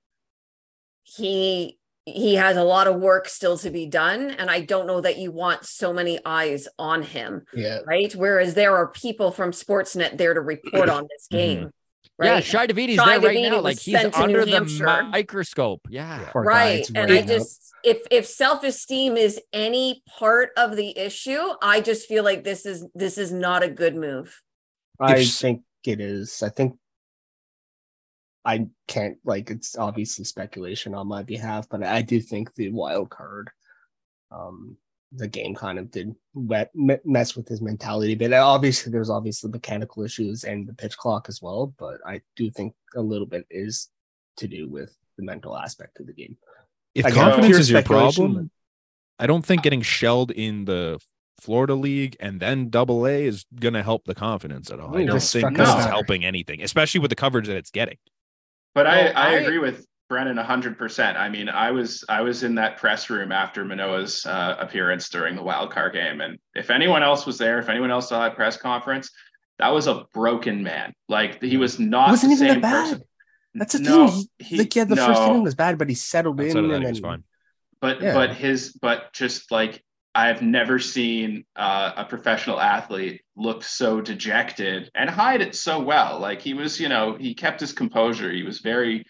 he 1.03 1.79
he 2.05 2.35
has 2.35 2.57
a 2.57 2.63
lot 2.63 2.87
of 2.87 2.95
work 2.97 3.27
still 3.27 3.57
to 3.59 3.69
be 3.69 3.85
done. 3.87 4.31
And 4.31 4.49
I 4.49 4.61
don't 4.61 4.87
know 4.87 5.01
that 5.01 5.17
you 5.17 5.31
want 5.31 5.65
so 5.65 5.91
many 5.91 6.19
eyes 6.25 6.67
on 6.77 7.01
him, 7.01 7.43
Yeah, 7.53 7.79
right? 7.85 8.13
Whereas 8.13 8.53
there 8.53 8.75
are 8.75 8.87
people 8.87 9.31
from 9.31 9.51
Sportsnet 9.51 10.17
there 10.17 10.33
to 10.33 10.41
report 10.41 10.89
on 10.89 11.07
this 11.09 11.27
mm-hmm. 11.31 11.37
game. 11.37 11.59
Yeah. 12.21 12.35
Right. 12.35 12.43
Shi 12.43 12.57
Davidi's 12.57 12.89
Shi 12.91 12.95
there 12.95 13.19
right 13.19 13.21
Davidi 13.21 13.49
now. 13.49 13.59
Like 13.59 13.79
he's 13.79 13.99
sent 13.99 14.17
under 14.17 14.45
the 14.45 15.07
microscope. 15.11 15.81
Yeah. 15.89 16.29
Poor 16.31 16.43
right 16.43 16.87
and 16.95 17.11
i 17.11 17.19
not- 17.19 17.27
just 17.27 17.61
if 17.83 17.99
if 18.09 18.25
self-esteem 18.25 19.17
is 19.17 19.39
any 19.51 20.01
part 20.07 20.51
of 20.55 20.75
the 20.75 20.97
issue 20.97 21.41
i 21.61 21.81
just 21.81 22.07
feel 22.07 22.23
like 22.23 22.43
this 22.43 22.65
is 22.65 22.85
this 22.95 23.17
is 23.17 23.31
not 23.33 23.63
a 23.63 23.69
good 23.69 23.95
move 23.95 24.41
I 24.99 25.25
think 25.25 25.63
it 25.85 25.99
is. 25.99 26.41
I 26.43 26.49
think 26.49 26.77
I 28.45 28.67
can't 28.87 29.17
like 29.25 29.49
it's 29.49 29.77
obviously 29.77 30.23
speculation 30.23 30.93
on 30.93 31.07
my 31.07 31.23
behalf, 31.23 31.67
but 31.69 31.83
I 31.83 32.01
do 32.03 32.21
think 32.21 32.53
the 32.53 32.69
wild 32.69 33.09
card, 33.09 33.49
um, 34.31 34.77
the 35.11 35.27
game 35.27 35.55
kind 35.55 35.79
of 35.79 35.89
did 35.89 36.13
wet, 36.33 36.69
me- 36.75 36.97
mess 37.05 37.35
with 37.35 37.47
his 37.47 37.61
mentality 37.61 38.13
a 38.13 38.15
bit. 38.15 38.33
Obviously, 38.33 38.91
there's 38.91 39.09
obviously 39.09 39.49
mechanical 39.49 40.03
issues 40.03 40.43
and 40.43 40.67
the 40.67 40.73
pitch 40.73 40.95
clock 40.95 41.25
as 41.27 41.41
well, 41.41 41.73
but 41.79 41.97
I 42.05 42.21
do 42.35 42.51
think 42.51 42.75
a 42.95 43.01
little 43.01 43.25
bit 43.25 43.45
is 43.49 43.89
to 44.37 44.47
do 44.47 44.69
with 44.69 44.95
the 45.17 45.23
mental 45.23 45.57
aspect 45.57 45.99
of 45.99 46.05
the 46.05 46.13
game. 46.13 46.37
If 46.93 47.05
Again, 47.05 47.23
confidence 47.31 47.57
is 47.57 47.71
your 47.71 47.81
problem, 47.81 48.51
I 49.17 49.27
don't 49.27 49.45
think 49.45 49.63
getting 49.63 49.81
shelled 49.81 50.31
in 50.31 50.65
the 50.65 50.99
Florida 51.39 51.75
League 51.75 52.15
and 52.19 52.39
then 52.39 52.69
Double 52.69 53.07
A 53.07 53.25
is 53.25 53.45
gonna 53.59 53.83
help 53.83 54.05
the 54.05 54.15
confidence 54.15 54.69
at 54.69 54.79
all. 54.79 54.95
I 54.95 55.05
don't 55.05 55.19
think 55.19 55.57
this 55.57 55.69
is 55.69 55.85
helping 55.85 56.23
anything, 56.23 56.61
especially 56.61 56.99
with 56.99 57.09
the 57.09 57.15
coverage 57.15 57.47
that 57.47 57.57
it's 57.57 57.71
getting. 57.71 57.97
But 58.75 58.85
I, 58.87 59.03
Well, 59.05 59.13
I, 59.15 59.27
I- 59.29 59.33
agree 59.39 59.57
with 59.57 59.85
Brennan 60.07 60.37
hundred 60.37 60.77
percent. 60.77 61.17
I 61.17 61.29
mean, 61.29 61.49
I 61.49 61.71
was 61.71 62.03
I 62.07 62.21
was 62.21 62.43
in 62.43 62.55
that 62.55 62.77
press 62.77 63.09
room 63.09 63.31
after 63.31 63.65
Manoah's 63.65 64.23
uh, 64.25 64.55
appearance 64.59 65.09
during 65.09 65.35
the 65.35 65.41
wild 65.41 65.71
card 65.71 65.93
game, 65.93 66.21
and 66.21 66.37
if 66.53 66.69
anyone 66.69 67.01
else 67.01 67.25
was 67.25 67.39
there, 67.39 67.57
if 67.57 67.69
anyone 67.69 67.89
else 67.89 68.09
saw 68.09 68.19
that 68.19 68.35
press 68.35 68.55
conference, 68.55 69.09
that 69.57 69.69
was 69.69 69.87
a 69.87 70.03
broken 70.13 70.61
man. 70.61 70.93
Like 71.09 71.41
he 71.41 71.57
was 71.57 71.79
not 71.79 72.11
wasn't 72.11 72.37
the 72.37 72.43
even 72.45 72.53
same 72.55 72.61
that 72.61 72.71
bad. 72.71 72.83
person. 72.91 73.01
That's 73.55 73.73
the 73.73 73.79
No, 73.79 74.07
thing. 74.09 74.25
He, 74.37 74.45
he- 74.45 74.57
like, 74.57 74.75
yeah, 74.75 74.83
the 74.83 74.95
first 74.95 75.21
no. 75.21 75.29
inning 75.31 75.43
was 75.43 75.55
bad, 75.55 75.77
but 75.79 75.89
he 75.89 75.95
settled 75.95 76.39
Outside 76.39 76.57
in 76.65 76.71
and 76.71 76.85
then 76.85 76.95
fine. 77.01 77.23
but 77.81 77.99
Yeah. 78.01 78.13
but 78.13 78.35
his 78.35 78.73
but 78.79 79.11
just 79.13 79.49
like 79.51 79.83
I've 80.15 80.41
never 80.41 80.79
seen 80.79 81.43
uh, 81.57 81.91
a 81.97 82.05
professional 82.05 82.59
athlete 82.59 83.21
look 83.35 83.63
so 83.63 83.99
dejected 83.99 84.89
and 84.95 85.09
hide 85.09 85.41
it 85.41 85.55
so 85.55 85.81
well. 85.81 86.19
Like 86.19 86.41
he 86.41 86.53
was, 86.53 86.79
you 86.79 86.87
know, 86.87 87.17
he 87.19 87.35
kept 87.35 87.59
his 87.59 87.73
composure. 87.73 88.31
He 88.31 88.43
was 88.43 88.59
very 88.59 89.05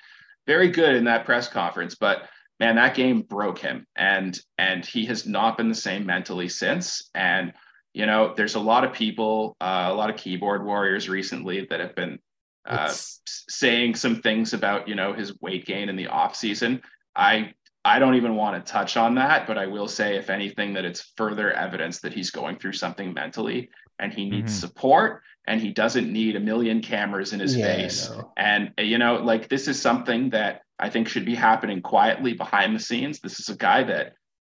very 0.48 0.70
good 0.70 0.96
in 0.96 1.06
that 1.06 1.26
press 1.26 1.48
conference, 1.48 1.96
but 1.96 2.24
man, 2.60 2.76
that 2.76 2.96
game 2.96 3.22
broke 3.22 3.60
him, 3.60 3.86
and 3.96 4.38
and 4.58 4.86
he 4.86 5.06
has 5.06 5.26
not 5.26 5.58
been 5.58 5.70
the 5.70 5.76
same 5.76 6.06
mentally 6.06 6.50
since. 6.50 7.10
And 7.14 7.54
you 7.94 8.06
know, 8.06 8.34
there's 8.36 8.56
a 8.56 8.60
lot 8.60 8.84
of 8.84 8.94
people, 8.94 9.56
uh, 9.62 9.88
a 9.90 9.94
lot 9.94 10.10
of 10.10 10.18
keyboard 10.18 10.66
warriors 10.66 11.08
recently 11.08 11.66
that 11.70 11.80
have 11.80 11.96
been 11.96 12.20
uh, 12.66 12.94
saying 12.94 13.96
some 13.96 14.22
things 14.22 14.54
about 14.54 14.88
you 14.88 14.96
know 14.96 15.14
his 15.14 15.40
weight 15.42 15.66
gain 15.66 15.90
in 15.90 15.96
the 15.96 16.08
off 16.08 16.36
season. 16.36 16.82
I 17.16 17.54
I 17.86 18.00
don't 18.00 18.16
even 18.16 18.36
want 18.36 18.66
to 18.66 18.72
touch 18.72 18.98
on 18.98 19.14
that, 19.16 19.46
but 19.46 19.60
I 19.60 19.68
will 19.68 19.88
say, 19.88 20.18
if 20.18 20.32
anything, 20.32 20.74
that 20.74 20.86
it's 20.86 21.14
further 21.16 21.52
evidence 21.52 22.00
that 22.00 22.14
he's 22.14 22.32
going 22.32 22.58
through 22.58 22.74
something 22.74 23.14
mentally 23.14 23.70
and 24.00 24.12
he 24.12 24.28
needs 24.28 24.52
mm-hmm. 24.54 24.68
support 24.68 25.22
and 25.48 25.62
he 25.62 25.72
doesn't 25.72 26.12
need 26.12 26.36
a 26.36 26.40
million 26.40 26.82
cameras 26.82 27.32
in 27.32 27.40
his 27.40 27.56
yeah, 27.56 27.66
face. 27.68 28.10
And, 28.38 28.72
you 28.80 28.98
know, 28.98 29.18
like 29.18 29.50
this 29.50 29.68
is 29.68 29.80
something 29.80 30.32
that 30.32 30.62
I 30.80 30.90
think 30.90 31.08
should 31.08 31.26
be 31.26 31.36
happening 31.36 31.84
quietly 31.84 32.34
behind 32.34 32.76
the 32.76 32.80
scenes. 32.80 33.20
This 33.20 33.40
is 33.40 33.50
a 33.50 33.56
guy 33.56 33.84
that 33.84 34.14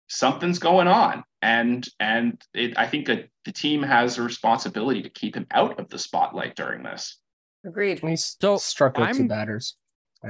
something's 0.08 0.58
going 0.58 0.88
on. 0.88 1.22
And, 1.42 1.86
and 2.00 2.42
it, 2.54 2.78
I 2.78 2.86
think 2.86 3.06
that 3.08 3.28
the 3.44 3.52
team 3.52 3.82
has 3.82 4.16
a 4.16 4.22
responsibility 4.22 5.02
to 5.02 5.10
keep 5.10 5.36
him 5.36 5.46
out 5.50 5.78
of 5.78 5.90
the 5.90 5.98
spotlight 5.98 6.56
during 6.56 6.82
this. 6.82 7.18
Agreed. 7.66 7.98
He's 8.00 8.36
so 8.40 8.56
struck 8.56 8.98
out 8.98 9.14
two 9.14 9.28
batters. 9.28 9.76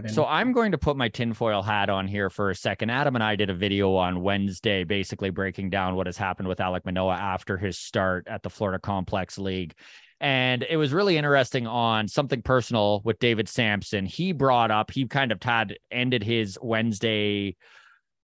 So 0.09 0.27
I'm 0.27 0.53
going 0.53 0.73
to 0.73 0.79
put 0.79 0.99
my 0.99 1.09
tinfoil 1.09 1.63
hat 1.63 1.89
on 1.89 2.07
here 2.07 2.29
for 2.29 2.51
a 2.51 2.55
second. 2.55 2.91
Adam 2.91 3.15
and 3.15 3.25
I 3.25 3.37
did 3.37 3.49
a 3.49 3.55
video 3.55 3.95
on 3.95 4.23
Wednesday, 4.23 4.85
basically 4.85 5.31
breaking 5.31 5.71
down 5.71 5.95
what 5.95 6.07
has 6.07 6.19
happened 6.19 6.47
with 6.47 6.59
Alek 6.59 6.85
Manoah 6.85 7.15
after 7.15 7.57
his 7.57 7.79
start 7.79 8.29
at 8.29 8.43
the 8.43 8.51
Florida 8.51 8.79
Complex 8.79 9.39
League. 9.39 9.73
And 10.21 10.67
it 10.69 10.77
was 10.77 10.93
really 10.93 11.17
interesting 11.17 11.67
on 11.67 12.07
something 12.07 12.43
personal 12.43 13.01
with 13.05 13.19
David 13.19 13.49
Samson. 13.49 14.05
He 14.05 14.33
brought 14.33 14.71
up, 14.71 14.91
he 14.91 15.07
kind 15.07 15.33
of 15.33 15.43
had 15.43 15.77
ended 15.91 16.23
his 16.23 16.59
Wednesday 16.61 17.57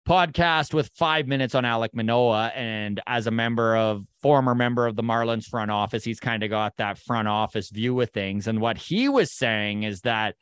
podcast 0.08 0.72
with 0.72 0.90
five 0.94 1.26
minutes 1.26 1.54
on 1.54 1.64
Alek 1.64 1.90
Manoah. 1.92 2.52
And 2.54 3.00
as 3.06 3.26
a 3.26 3.30
member 3.30 3.76
of 3.76 4.04
former 4.22 4.54
member 4.54 4.86
of 4.86 4.96
the 4.96 5.02
Marlins 5.02 5.44
front 5.44 5.70
office, 5.70 6.04
he's 6.04 6.20
kind 6.20 6.42
of 6.42 6.48
got 6.48 6.78
that 6.78 6.96
front 6.98 7.28
office 7.28 7.68
view 7.68 8.00
of 8.00 8.10
things. 8.10 8.46
And 8.46 8.60
what 8.60 8.78
he 8.78 9.10
was 9.10 9.30
saying 9.30 9.82
is 9.82 10.00
that 10.02 10.36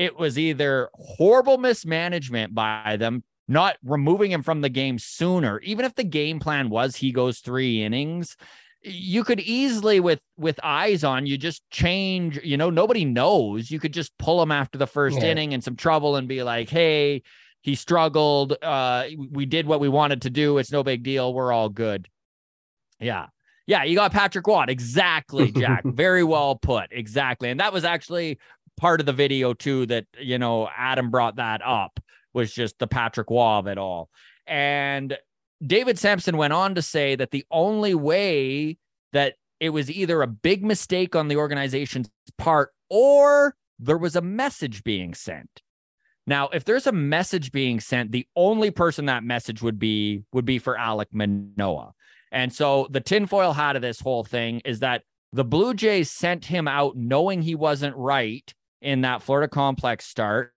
it 0.00 0.18
was 0.18 0.38
either 0.38 0.88
horrible 0.94 1.58
mismanagement 1.58 2.54
by 2.54 2.96
them, 2.98 3.22
not 3.48 3.76
removing 3.84 4.32
him 4.32 4.42
from 4.42 4.62
the 4.62 4.70
game 4.70 4.98
sooner, 4.98 5.60
even 5.60 5.84
if 5.84 5.94
the 5.94 6.04
game 6.04 6.40
plan 6.40 6.70
was 6.70 6.96
he 6.96 7.12
goes 7.12 7.40
three 7.40 7.82
innings. 7.82 8.34
You 8.82 9.24
could 9.24 9.40
easily, 9.40 10.00
with 10.00 10.20
with 10.38 10.58
eyes 10.62 11.04
on, 11.04 11.26
you 11.26 11.36
just 11.36 11.68
change. 11.68 12.40
You 12.42 12.56
know, 12.56 12.70
nobody 12.70 13.04
knows. 13.04 13.70
You 13.70 13.78
could 13.78 13.92
just 13.92 14.16
pull 14.16 14.42
him 14.42 14.50
after 14.50 14.78
the 14.78 14.86
first 14.86 15.20
yeah. 15.20 15.26
inning 15.26 15.52
and 15.52 15.62
some 15.62 15.76
trouble, 15.76 16.16
and 16.16 16.26
be 16.26 16.42
like, 16.42 16.70
"Hey, 16.70 17.22
he 17.60 17.74
struggled. 17.74 18.56
Uh, 18.62 19.04
we 19.30 19.44
did 19.44 19.66
what 19.66 19.80
we 19.80 19.90
wanted 19.90 20.22
to 20.22 20.30
do. 20.30 20.56
It's 20.56 20.72
no 20.72 20.82
big 20.82 21.02
deal. 21.02 21.34
We're 21.34 21.52
all 21.52 21.68
good." 21.68 22.08
Yeah, 22.98 23.26
yeah, 23.70 23.84
you 23.84 23.94
got 23.94 24.10
Patrick 24.10 24.48
Watt. 24.48 24.68
Exactly, 24.68 25.52
Jack. 25.52 25.82
Very 25.84 26.24
well 26.24 26.56
put. 26.56 26.88
Exactly. 26.90 27.50
And 27.50 27.60
that 27.60 27.72
was 27.72 27.84
actually 27.84 28.40
part 28.80 28.98
of 28.98 29.06
the 29.06 29.12
video 29.12 29.52
too 29.52 29.84
that 29.86 30.06
you 30.18 30.38
know 30.38 30.68
Adam 30.74 31.10
brought 31.10 31.36
that 31.36 31.60
up 31.62 32.00
was 32.32 32.52
just 32.52 32.78
the 32.78 32.86
Patrick 32.86 33.30
Waugh 33.30 33.58
of 33.58 33.66
it 33.66 33.76
all. 33.76 34.08
And 34.46 35.16
David 35.64 35.98
Samson 35.98 36.38
went 36.38 36.54
on 36.54 36.74
to 36.76 36.82
say 36.82 37.14
that 37.14 37.30
the 37.30 37.44
only 37.50 37.94
way 37.94 38.78
that 39.12 39.34
it 39.60 39.70
was 39.70 39.90
either 39.90 40.22
a 40.22 40.26
big 40.26 40.64
mistake 40.64 41.14
on 41.14 41.28
the 41.28 41.36
organization's 41.36 42.08
part 42.38 42.70
or 42.88 43.54
there 43.78 43.98
was 43.98 44.16
a 44.16 44.22
message 44.22 44.82
being 44.82 45.12
sent. 45.12 45.60
Now, 46.26 46.48
if 46.48 46.64
there's 46.64 46.86
a 46.86 46.92
message 46.92 47.52
being 47.52 47.80
sent, 47.80 48.12
the 48.12 48.26
only 48.34 48.70
person 48.70 49.06
that 49.06 49.24
message 49.24 49.60
would 49.60 49.78
be 49.78 50.22
would 50.32 50.46
be 50.46 50.58
for 50.58 50.76
Alek 50.76 51.12
Manoah. 51.12 51.92
And 52.32 52.50
so 52.52 52.86
the 52.90 53.00
tinfoil 53.00 53.52
hat 53.52 53.76
of 53.76 53.82
this 53.82 54.00
whole 54.00 54.24
thing 54.24 54.62
is 54.64 54.80
that 54.80 55.02
the 55.32 55.44
Blue 55.44 55.74
Jays 55.74 56.10
sent 56.10 56.46
him 56.46 56.66
out 56.66 56.96
knowing 56.96 57.42
he 57.42 57.54
wasn't 57.54 57.96
right 57.96 58.54
in 58.80 59.02
that 59.02 59.22
Florida 59.22 59.48
complex 59.48 60.06
start 60.06 60.52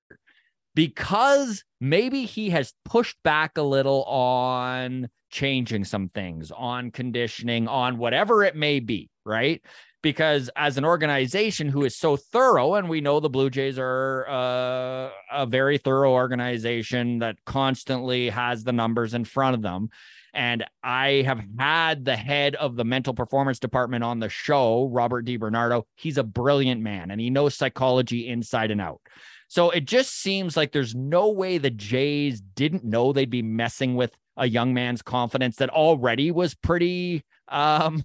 because 0.75 1.63
maybe 1.79 2.25
he 2.25 2.49
has 2.49 2.73
pushed 2.85 3.17
back 3.23 3.57
a 3.57 3.61
little 3.61 4.03
on 4.05 5.09
changing 5.29 5.83
some 5.83 6.09
things, 6.09 6.51
on 6.51 6.91
conditioning, 6.91 7.67
on 7.67 7.97
whatever 7.97 8.43
it 8.43 8.55
may 8.55 8.79
be, 8.79 9.09
right? 9.25 9.61
Because 10.01 10.49
as 10.55 10.77
an 10.77 10.85
organization 10.85 11.69
who 11.69 11.85
is 11.85 11.97
so 11.97 12.17
thorough, 12.17 12.75
and 12.75 12.89
we 12.89 13.01
know 13.01 13.19
the 13.19 13.29
Blue 13.29 13.49
Jays 13.49 13.77
are 13.79 14.27
uh, 14.27 15.09
a 15.31 15.45
very 15.45 15.77
thorough 15.77 16.11
organization 16.11 17.19
that 17.19 17.37
constantly 17.45 18.29
has 18.29 18.63
the 18.63 18.73
numbers 18.73 19.13
in 19.13 19.25
front 19.25 19.55
of 19.55 19.61
them, 19.61 19.89
and 20.33 20.65
I 20.81 21.23
have 21.25 21.41
had 21.59 22.05
the 22.05 22.15
head 22.15 22.55
of 22.55 22.75
the 22.75 22.83
mental 22.83 23.13
performance 23.13 23.59
department 23.59 24.03
on 24.03 24.19
the 24.19 24.29
show, 24.29 24.87
Robert 24.91 25.25
DiBernardo. 25.25 25.83
He's 25.95 26.17
a 26.17 26.23
brilliant 26.23 26.81
man 26.81 27.11
and 27.11 27.21
he 27.21 27.29
knows 27.29 27.55
psychology 27.55 28.27
inside 28.27 28.71
and 28.71 28.81
out. 28.81 29.01
So 29.47 29.69
it 29.69 29.85
just 29.85 30.19
seems 30.19 30.57
like 30.57 30.71
there's 30.71 30.95
no 30.95 31.29
way 31.29 31.59
the 31.59 31.69
Jays 31.69 32.41
didn't 32.41 32.83
know 32.83 33.13
they'd 33.13 33.29
be 33.29 33.43
messing 33.43 33.95
with 33.95 34.15
a 34.35 34.47
young 34.47 34.73
man's 34.73 35.03
confidence 35.03 35.57
that 35.57 35.69
already 35.69 36.31
was 36.31 36.55
pretty 36.55 37.23
um 37.49 38.03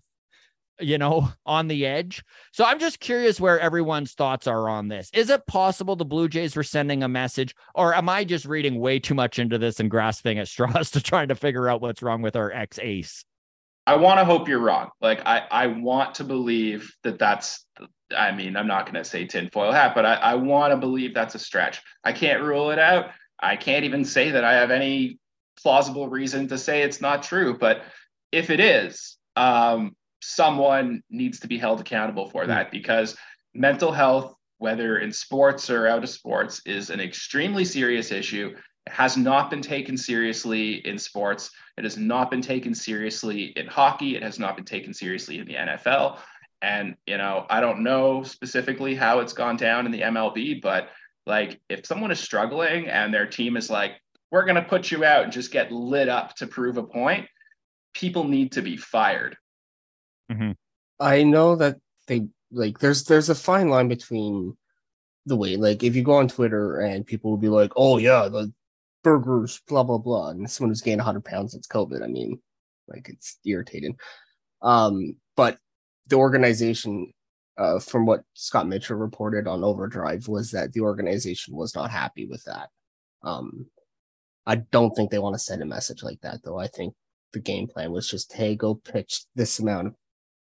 you 0.81 0.99
know, 0.99 1.29
on 1.47 1.69
the 1.69 1.87
edge. 1.87 2.25
So 2.53 2.65
I'm 2.65 2.79
just 2.79 3.01
curious 3.01 3.41
where 3.41 3.59
everyone's 3.61 4.13
thoughts 4.13 4.47
are 4.47 4.69
on 4.69 4.89
this. 4.89 5.11
Is 5.13 5.31
it 5.31 5.47
possible 5.47 5.97
the 5.97 6.05
Blue 6.05 6.29
Jays 6.29 6.57
were 6.57 6.63
sending 6.63 7.03
a 7.03 7.09
message, 7.09 7.55
or 7.75 7.95
am 7.95 8.09
I 8.09 8.25
just 8.25 8.45
reading 8.45 8.79
way 8.79 8.99
too 8.99 9.15
much 9.15 9.39
into 9.39 9.59
this 9.59 9.81
and 9.81 9.91
grasping 9.91 10.39
at 10.39 10.49
straws 10.49 10.91
to 10.93 11.01
trying 11.01 11.29
to 11.29 11.35
figure 11.35 11.69
out 11.69 11.81
what's 11.81 12.03
wrong 12.03 12.23
with 12.23 12.37
our 12.37 12.53
ex 12.53 12.79
ace? 12.81 13.25
I 13.87 13.97
want 13.97 14.21
to 14.21 14.25
hope 14.27 14.49
you're 14.49 14.59
wrong. 14.59 14.91
Like 15.01 15.23
I, 15.25 15.45
I 15.51 15.67
want 15.69 16.17
to 16.17 16.25
believe 16.25 16.93
that 17.05 17.19
that's. 17.19 17.65
I 18.15 18.33
mean, 18.33 18.57
I'm 18.57 18.67
not 18.67 18.85
going 18.87 19.03
to 19.03 19.05
say 19.05 19.27
tinfoil 19.27 19.73
hat, 19.73 19.95
but 19.95 20.07
I, 20.07 20.15
I 20.15 20.35
want 20.35 20.73
to 20.73 20.77
believe 20.79 21.15
that's 21.15 21.35
a 21.35 21.39
stretch. 21.39 21.83
I 22.05 22.13
can't 22.13 22.43
rule 22.43 22.71
it 22.71 22.79
out. 22.79 23.11
I 23.39 23.57
can't 23.57 23.85
even 23.85 24.05
say 24.05 24.31
that 24.31 24.45
I 24.45 24.55
have 24.55 24.71
any 24.71 25.19
plausible 25.63 26.09
reason 26.09 26.49
to 26.49 26.59
say 26.59 26.83
it's 26.83 27.01
not 27.01 27.23
true. 27.23 27.57
But 27.59 27.83
if 28.33 28.51
it 28.51 28.61
is, 28.61 29.17
um, 29.37 29.95
someone 30.21 31.03
needs 31.11 31.41
to 31.41 31.49
be 31.49 31.59
held 31.59 31.81
accountable 31.81 32.29
for 32.29 32.43
hmm. 32.43 32.49
that 32.49 32.71
because 32.71 33.17
mental 33.55 33.93
health, 33.93 34.35
whether 34.59 34.99
in 34.99 35.13
sports 35.13 35.71
or 35.71 35.87
out 35.87 36.03
of 36.03 36.11
sports, 36.11 36.61
is 36.67 36.91
an 36.91 37.01
extremely 37.01 37.65
serious 37.65 38.11
issue. 38.11 38.55
It 38.87 38.93
has 38.93 39.17
not 39.17 39.51
been 39.51 39.63
taken 39.63 39.97
seriously 39.97 40.87
in 40.87 40.99
sports. 40.99 41.51
It 41.77 41.85
has 41.85 41.97
not 41.97 42.31
been 42.31 42.43
taken 42.43 42.75
seriously 42.75 43.53
in 43.57 43.67
hockey. 43.67 44.17
It 44.17 44.23
has 44.23 44.39
not 44.39 44.57
been 44.57 44.65
taken 44.65 44.95
seriously 44.95 45.39
in 45.39 45.47
the 45.47 45.55
NFL. 45.55 46.19
And, 46.61 46.97
you 47.07 47.19
know, 47.19 47.47
I 47.51 47.61
don't 47.61 47.85
know 47.85 48.23
specifically 48.25 48.95
how 48.95 49.21
it's 49.21 49.33
gone 49.33 49.57
down 49.57 49.87
in 49.87 49.93
the 49.93 50.01
MLB, 50.01 50.61
but 50.61 50.89
like 51.27 51.61
if 51.69 51.87
someone 51.87 52.11
is 52.11 52.19
struggling 52.19 52.89
and 52.89 53.15
their 53.15 53.27
team 53.27 53.57
is 53.57 53.71
like, 53.71 53.93
we're 54.31 54.45
going 54.45 54.57
to 54.57 54.63
put 54.63 54.91
you 54.91 55.05
out 55.05 55.25
and 55.25 55.33
just 55.33 55.53
get 55.53 55.71
lit 55.71 56.09
up 56.09 56.35
to 56.37 56.47
prove 56.47 56.77
a 56.77 56.83
point, 56.83 57.29
people 57.95 58.25
need 58.25 58.53
to 58.53 58.63
be 58.63 58.77
fired. 58.77 59.37
Mm-hmm. 60.31 60.53
I 61.01 61.23
know 61.23 61.57
that 61.57 61.77
they 62.07 62.27
like 62.51 62.79
there's 62.79 63.05
there's 63.05 63.29
a 63.29 63.35
fine 63.35 63.69
line 63.69 63.89
between 63.89 64.57
the 65.27 65.37
way 65.37 65.57
like 65.57 65.83
if 65.83 65.95
you 65.95 66.03
go 66.03 66.15
on 66.15 66.29
Twitter 66.29 66.81
and 66.81 67.07
people 67.07 67.31
will 67.31 67.39
be 67.39 67.49
like, 67.49 67.73
oh 67.77 67.99
yeah, 67.99 68.29
the 68.29 68.53
burgers, 69.05 69.61
blah 69.69 69.83
blah 69.83 69.99
blah, 69.99 70.31
and 70.31 70.51
someone 70.51 70.71
who's 70.71 70.81
gained 70.81 70.99
100 70.99 71.25
pounds 71.25 71.53
since 71.53 71.67
COVID. 71.67 72.03
I 72.03 72.09
mean, 72.09 72.41
like 72.89 73.09
it's 73.09 73.39
irritating. 73.45 73.97
Um, 74.63 75.17
but 75.37 75.59
the 76.09 76.17
organization, 76.17 77.13
uh, 77.57 77.79
from 77.79 78.07
what 78.07 78.23
Scott 78.35 78.67
Mitchell 78.67 78.97
reported 78.97 79.47
on 79.47 79.65
Overdrive, 79.65 80.27
was 80.29 80.51
that 80.53 80.73
the 80.73 80.81
organization 80.81 81.55
was 81.55 81.75
not 81.75 81.91
happy 81.91 82.27
with 82.27 82.43
that. 82.45 82.69
Um, 83.23 83.67
I 84.47 84.57
don't 84.57 84.95
think 84.97 85.11
they 85.11 85.19
want 85.19 85.35
to 85.35 85.39
send 85.39 85.63
a 85.63 85.67
message 85.67 86.03
like 86.03 86.21
that, 86.23 86.41
though. 86.43 86.59
I 86.59 86.69
think 86.69 86.95
the 87.33 87.41
game 87.41 87.69
plan 87.69 87.93
was 87.93 88.09
just, 88.09 88.33
hey, 88.33 88.57
go 88.57 88.75
pitch 88.75 89.25
this 89.35 89.59
amount 89.59 89.89
of 89.89 89.95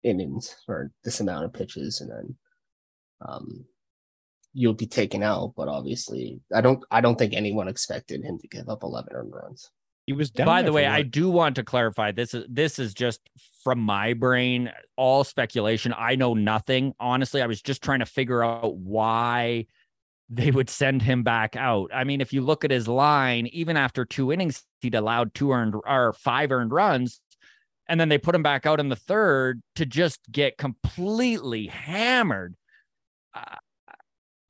innings 0.03 0.55
or 0.67 0.91
this 1.03 1.19
amount 1.19 1.45
of 1.45 1.53
pitches, 1.53 2.01
and 2.01 2.11
then 2.11 2.37
um, 3.27 3.65
you'll 4.53 4.73
be 4.73 4.87
taken 4.87 5.23
out. 5.23 5.53
But 5.55 5.67
obviously, 5.67 6.41
I 6.53 6.61
don't 6.61 6.83
I 6.91 7.01
don't 7.01 7.17
think 7.17 7.33
anyone 7.33 7.67
expected 7.67 8.23
him 8.23 8.39
to 8.39 8.47
give 8.47 8.69
up 8.69 8.83
11 8.83 9.13
earned 9.13 9.33
runs. 9.33 9.69
He 10.05 10.13
was 10.13 10.31
down. 10.31 10.47
By 10.47 10.63
the 10.63 10.71
way, 10.71 10.87
I 10.87 11.03
do 11.03 11.29
want 11.29 11.55
to 11.57 11.63
clarify 11.63 12.11
this 12.11 12.33
is 12.33 12.43
this 12.49 12.79
is 12.79 12.93
just 12.93 13.21
from 13.63 13.79
my 13.79 14.13
brain, 14.13 14.71
all 14.95 15.23
speculation. 15.23 15.93
I 15.95 16.15
know 16.15 16.33
nothing. 16.33 16.93
Honestly, 16.99 17.41
I 17.41 17.45
was 17.45 17.61
just 17.61 17.83
trying 17.83 17.99
to 17.99 18.07
figure 18.07 18.43
out 18.43 18.75
why 18.75 19.67
they 20.29 20.49
would 20.51 20.69
send 20.69 21.01
him 21.01 21.23
back 21.23 21.55
out. 21.55 21.91
I 21.93 22.05
mean, 22.05 22.21
if 22.21 22.33
you 22.33 22.41
look 22.41 22.63
at 22.63 22.71
his 22.71 22.87
line, 22.87 23.47
even 23.47 23.77
after 23.77 24.05
two 24.05 24.31
innings, 24.31 24.63
he'd 24.81 24.95
allowed 24.95 25.33
two 25.33 25.51
earned 25.51 25.75
or 25.75 26.13
five 26.13 26.51
earned 26.51 26.71
runs 26.71 27.19
and 27.89 27.99
then 27.99 28.07
they 28.07 28.19
put 28.19 28.35
him 28.35 28.43
back 28.43 28.65
out 28.65 28.79
in 28.79 28.87
the 28.87 28.95
third 28.95 29.61
to 29.75 29.85
just 29.85 30.19
get 30.31 30.57
completely 30.57 31.67
hammered. 31.67 32.55
Uh, 33.33 33.55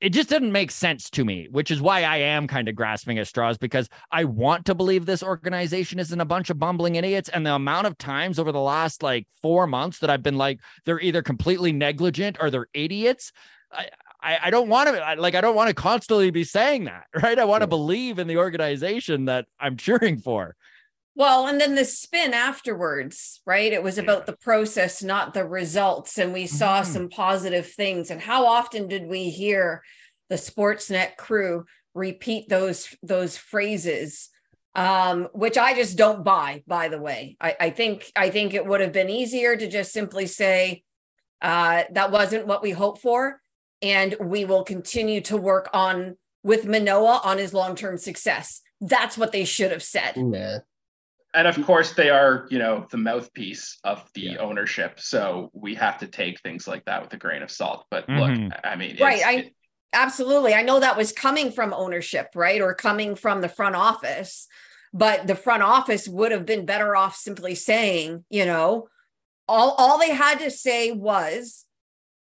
it 0.02 0.10
just 0.10 0.30
didn't 0.30 0.52
make 0.52 0.72
sense 0.72 1.10
to 1.12 1.26
me, 1.26 1.48
which 1.50 1.72
is 1.72 1.82
why 1.82 2.04
I 2.04 2.18
am 2.18 2.48
kind 2.48 2.70
of 2.70 2.76
grasping 2.76 3.18
at 3.18 3.28
straws 3.28 3.58
because 3.58 3.90
I 4.12 4.26
want 4.26 4.66
to 4.66 4.76
believe 4.76 5.06
this 5.06 5.24
organization 5.24 6.00
isn't 6.00 6.22
a 6.22 6.26
bunch 6.26 6.50
of 6.50 6.60
bumbling 6.60 6.96
idiots. 6.96 7.30
And 7.30 7.46
the 7.46 7.54
amount 7.56 7.88
of 7.88 7.98
times 7.98 8.40
over 8.40 8.52
the 8.52 8.62
last 8.62 9.04
like 9.04 9.26
four 9.42 9.68
months 9.68 10.00
that 10.00 10.10
I've 10.10 10.24
been 10.24 10.38
like, 10.38 10.60
they're 10.86 11.02
either 11.02 11.22
completely 11.22 11.72
negligent 11.72 12.38
or 12.40 12.50
they're 12.50 12.68
idiots. 12.74 13.32
I, 13.72 13.90
I, 14.22 14.40
I 14.44 14.50
don't 14.50 14.68
want 14.68 14.90
to 14.90 15.16
like 15.18 15.36
I 15.36 15.42
don't 15.42 15.56
want 15.56 15.70
to 15.70 15.74
constantly 15.74 16.30
be 16.30 16.44
saying 16.44 16.86
that, 16.86 17.06
right? 17.22 17.40
I 17.40 17.46
want 17.46 17.62
to 17.62 17.68
believe 17.68 18.20
in 18.20 18.28
the 18.28 18.38
organization 18.38 19.26
that 19.26 19.46
I'm 19.60 19.78
cheering 19.78 20.18
for. 20.18 20.56
Well, 21.20 21.48
and 21.48 21.60
then 21.60 21.76
the 21.76 21.84
spin 21.84 22.34
afterwards, 22.34 23.42
right? 23.46 23.74
It 23.74 23.84
was 23.84 23.98
about 23.98 24.26
the 24.26 24.38
process, 24.38 25.04
not 25.04 25.34
the 25.34 25.46
results. 25.46 26.18
And 26.18 26.32
we 26.32 26.48
saw 26.48 26.82
Mhm. 26.82 26.86
some 26.86 27.10
positive 27.10 27.70
things. 27.70 28.10
And 28.10 28.22
how 28.22 28.46
often 28.46 28.88
did 28.88 29.06
we 29.06 29.30
hear 29.30 29.84
the 30.30 30.38
Sportsnet 30.38 31.18
crew 31.18 31.66
repeat 31.94 32.48
those 32.48 32.96
those 33.04 33.36
phrases? 33.36 34.30
Um, 34.76 35.28
which 35.34 35.58
I 35.58 35.74
just 35.74 35.98
don't 35.98 36.24
buy, 36.24 36.64
by 36.66 36.88
the 36.88 37.02
way. 37.02 37.36
I, 37.42 37.54
I 37.60 37.70
think 37.72 38.10
I 38.16 38.30
think 38.30 38.54
it 38.54 38.66
would 38.66 38.80
have 38.80 38.94
been 38.94 39.10
easier 39.10 39.58
to 39.58 39.68
just 39.68 39.92
simply 39.92 40.26
say 40.26 40.84
uh 41.42 41.84
that 41.92 42.12
wasn't 42.12 42.48
what 42.48 42.62
we 42.62 42.72
hoped 42.72 43.02
for. 43.02 43.42
And 43.82 44.16
we 44.22 44.46
will 44.46 44.64
continue 44.64 45.20
to 45.22 45.36
work 45.36 45.70
on 45.74 46.18
with 46.44 46.66
Manoah 46.66 47.20
on 47.26 47.40
his 47.40 47.54
long-term 47.54 47.98
success. 47.98 48.62
That's 48.80 49.18
what 49.18 49.34
they 49.34 49.44
should 49.44 49.72
have 49.72 49.84
said. 49.84 50.14
Yeah. 50.16 50.60
And 51.34 51.48
of 51.48 51.64
course, 51.64 51.94
they 51.94 52.10
are, 52.10 52.48
you 52.50 52.58
know, 52.58 52.88
the 52.90 52.98
mouthpiece 52.98 53.78
of 53.84 54.10
the 54.16 54.22
Yeah. 54.22 54.38
ownership. 54.38 55.00
So 55.00 55.52
we 55.54 55.76
have 55.76 56.00
to 56.00 56.08
take 56.08 56.42
things 56.42 56.68
like 56.68 56.86
that 56.86 57.04
with 57.04 57.14
a 57.14 57.18
grain 57.18 57.44
of 57.44 57.52
salt. 57.52 57.86
But 57.92 58.08
Mhm. 58.08 58.50
look, 58.50 58.60
I 58.64 58.76
mean, 58.76 58.98
Right, 59.00 59.24
I- 59.26 59.36
it- 59.38 59.56
Absolutely. 59.92 60.54
I 60.54 60.62
know 60.62 60.80
that 60.80 60.98
was 60.98 61.12
coming 61.12 61.52
from 61.52 61.74
ownership, 61.74 62.30
right? 62.36 62.62
Or 62.62 62.76
coming 62.76 63.16
from 63.16 63.42
the 63.42 63.50
front 63.50 63.76
office. 63.76 64.48
But 64.94 65.26
the 65.26 65.36
front 65.36 65.64
office 65.64 66.08
would 66.08 66.32
have 66.32 66.46
been 66.46 66.66
better 66.66 66.96
off 66.96 67.16
simply 67.16 67.56
saying, 67.56 68.26
you 68.30 68.46
know, 68.46 68.88
all, 69.48 69.72
all 69.80 69.98
they 69.98 70.12
had 70.12 70.40
to 70.40 70.52
say 70.52 70.92
was, 70.92 71.66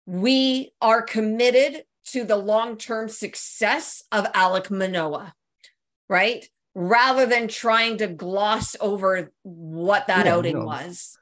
we 0.07 0.73
are 0.81 1.01
committed 1.01 1.85
to 2.07 2.25
the 2.25 2.37
long 2.37 2.77
term 2.77 3.09
success 3.09 4.03
of 4.11 4.25
Alek 4.33 4.71
Manoah, 4.71 5.35
right? 6.09 6.49
Rather 6.75 7.25
than 7.27 7.47
trying 7.47 7.99
to 7.99 8.09
gloss 8.09 8.75
over 8.81 9.33
what 9.43 10.09
that 10.09 10.27
Yeah, 10.27 10.35
outing 10.35 10.59
no. 10.59 10.65
was. 10.65 11.17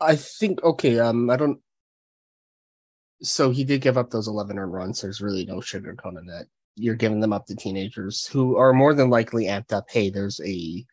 I 0.00 0.16
think 0.16 0.62
okay. 0.62 0.98
Um, 1.00 1.28
I 1.28 1.36
don't. 1.36 1.58
So 3.22 3.50
he 3.50 3.64
did 3.64 3.80
give 3.82 3.98
up 3.98 4.10
those 4.10 4.28
eleven 4.28 4.58
earned 4.58 4.72
runs. 4.72 5.00
There's 5.00 5.20
really 5.20 5.44
no 5.44 5.56
sugarcoating 5.56 6.26
that. 6.28 6.46
You're 6.76 6.94
giving 6.94 7.20
them 7.20 7.32
up 7.32 7.46
to 7.46 7.56
teenagers 7.56 8.26
who 8.26 8.56
are 8.56 8.72
more 8.72 8.94
than 8.94 9.10
likely 9.10 9.44
amped 9.46 9.72
up. 9.72 9.86
Hey, 9.90 10.08
there's 10.08 10.40
a 10.44 10.84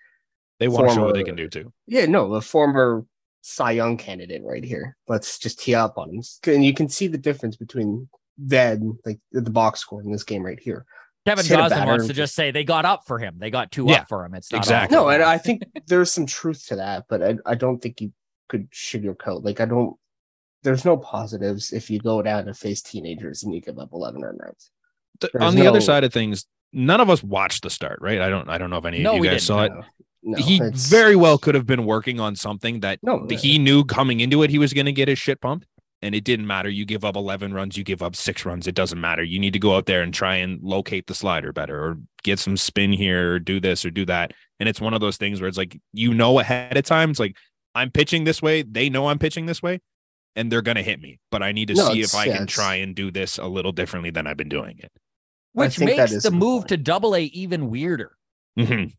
They 0.59 0.67
want 0.67 0.89
to 0.89 0.95
show 0.95 1.05
what 1.05 1.13
they 1.13 1.23
can 1.23 1.35
do 1.35 1.47
too. 1.47 1.71
yeah, 1.85 2.05
no, 2.07 2.33
a 2.33 2.41
former 2.41 3.05
Cy 3.41 3.71
Young 3.71 3.95
candidate 3.95 4.41
right 4.43 4.63
here. 4.63 4.97
Let's 5.07 5.37
just 5.39 5.59
tee 5.59 5.75
up 5.75 5.97
on 5.97 6.09
him, 6.09 6.21
and 6.47 6.65
you 6.65 6.73
can 6.73 6.89
see 6.89 7.07
the 7.07 7.17
difference 7.17 7.55
between 7.55 8.09
then, 8.37 8.97
like 9.05 9.19
the 9.31 9.49
box 9.49 9.79
score 9.81 10.01
in 10.01 10.11
this 10.11 10.23
game 10.23 10.43
right 10.43 10.59
here. 10.59 10.85
Kevin 11.27 11.45
Hit 11.45 11.57
Gosling 11.57 11.85
wants 11.87 12.07
to 12.07 12.13
just 12.13 12.35
say 12.35 12.51
they 12.51 12.63
got 12.63 12.85
up 12.85 13.03
for 13.05 13.19
him. 13.19 13.35
They 13.37 13.49
got 13.49 13.71
two 13.71 13.85
Yeah, 13.87 14.01
up 14.01 14.09
for 14.09 14.23
him. 14.25 14.33
It's 14.33 14.51
not 14.51 14.59
exactly. 14.59 14.95
No, 14.95 15.09
and 15.09 15.21
I 15.23 15.37
think 15.37 15.63
there's 15.87 16.11
some 16.11 16.25
truth 16.25 16.65
to 16.67 16.77
that, 16.77 17.05
but 17.09 17.21
I, 17.21 17.35
I 17.45 17.55
don't 17.55 17.79
think 17.79 17.99
you 18.01 18.13
could 18.49 18.71
sugarcoat. 18.71 19.43
Like 19.43 19.59
I 19.59 19.65
don't. 19.65 19.95
There's 20.63 20.85
no 20.85 20.97
positives 20.97 21.71
if 21.73 21.89
you 21.89 21.99
go 21.99 22.21
down 22.21 22.45
to 22.45 22.53
face 22.53 22.81
teenagers 22.81 23.43
and 23.43 23.53
you 23.53 23.61
give 23.61 23.77
up 23.77 23.89
11 23.93 24.23
earned 24.23 24.39
runs. 24.41 24.71
On 25.39 25.55
the 25.55 25.67
other 25.67 25.81
side 25.81 26.03
of 26.03 26.11
things, 26.13 26.45
none 26.73 26.99
of 27.01 27.09
us 27.09 27.23
watched 27.23 27.63
the 27.63 27.69
start, 27.69 27.99
right? 28.01 28.21
I 28.21 28.29
don't 28.29 28.49
I 28.49 28.57
don't 28.57 28.69
know 28.69 28.77
if 28.77 28.85
any 28.85 28.99
No, 28.99 29.11
of 29.11 29.17
you 29.17 29.23
guys 29.23 29.31
didn't, 29.33 29.41
saw 29.41 29.63
it. 29.63 29.71
No, 29.73 29.83
no, 30.23 30.37
he 30.43 30.55
it's- 30.57 30.89
very 30.89 31.15
well 31.15 31.37
could 31.37 31.55
have 31.55 31.65
been 31.65 31.85
working 31.85 32.19
on 32.19 32.35
something 32.35 32.79
that 32.81 32.99
No, 33.03 33.27
he 33.29 33.59
knew 33.59 33.83
coming 33.83 34.19
into 34.19 34.43
it 34.43 34.49
he 34.49 34.57
was 34.57 34.73
going 34.73 34.85
to 34.85 34.91
get 34.91 35.07
his 35.07 35.19
shit 35.19 35.39
pumped 35.41 35.67
and 36.01 36.13
it 36.13 36.23
didn't 36.23 36.45
matter 36.47 36.69
you 36.69 36.85
give 36.85 37.03
up 37.03 37.15
11 37.15 37.53
runs 37.53 37.75
you 37.77 37.83
give 37.83 38.01
up 38.03 38.15
6 38.15 38.45
runs 38.45 38.67
it 38.67 38.75
doesn't 38.75 39.01
matter 39.01 39.23
you 39.23 39.39
need 39.39 39.53
to 39.53 39.59
go 39.59 39.75
out 39.75 39.85
there 39.87 40.01
and 40.03 40.13
try 40.13 40.35
and 40.35 40.61
locate 40.61 41.07
the 41.07 41.15
slider 41.15 41.51
better 41.51 41.77
or 41.83 41.97
get 42.23 42.37
some 42.39 42.55
spin 42.57 42.91
here 42.93 43.33
or 43.33 43.39
do 43.39 43.59
this 43.59 43.83
or 43.83 43.89
do 43.89 44.05
that 44.05 44.33
and 44.59 44.69
it's 44.69 44.79
one 44.81 44.93
of 44.93 45.01
those 45.01 45.17
things 45.17 45.41
where 45.41 45.47
it's 45.47 45.57
like 45.57 45.79
you 45.93 46.13
know 46.13 46.39
ahead 46.39 46.77
of 46.77 46.83
time 46.85 47.09
it's 47.09 47.19
like 47.19 47.35
I'm 47.73 47.89
pitching 47.91 48.23
this 48.25 48.41
way 48.41 48.61
they 48.61 48.89
know 48.89 49.07
I'm 49.07 49.19
pitching 49.19 49.45
this 49.47 49.61
way 49.63 49.81
and 50.35 50.51
they're 50.51 50.61
going 50.61 50.77
to 50.77 50.83
hit 50.83 51.01
me 51.01 51.19
but 51.31 51.41
I 51.41 51.51
need 51.51 51.69
to 51.69 51.73
No, 51.73 51.91
see 51.91 52.01
if 52.01 52.13
I 52.13 52.25
yeah, 52.25 52.33
can 52.33 52.43
it's- 52.43 52.53
try 52.55 52.75
and 52.75 52.93
do 52.95 53.09
this 53.11 53.37
a 53.39 53.45
little 53.47 53.71
differently 53.71 54.11
than 54.11 54.27
I've 54.27 54.37
been 54.37 54.49
doing 54.49 54.77
it 54.79 54.91
Which 55.53 55.79
makes 55.79 56.21
the 56.21 56.29
move 56.31 56.61
point. 56.61 56.69
to 56.69 56.77
double 56.77 57.15
A 57.15 57.23
even 57.23 57.69
weirder. 57.71 58.11
Mhm. 58.57 58.93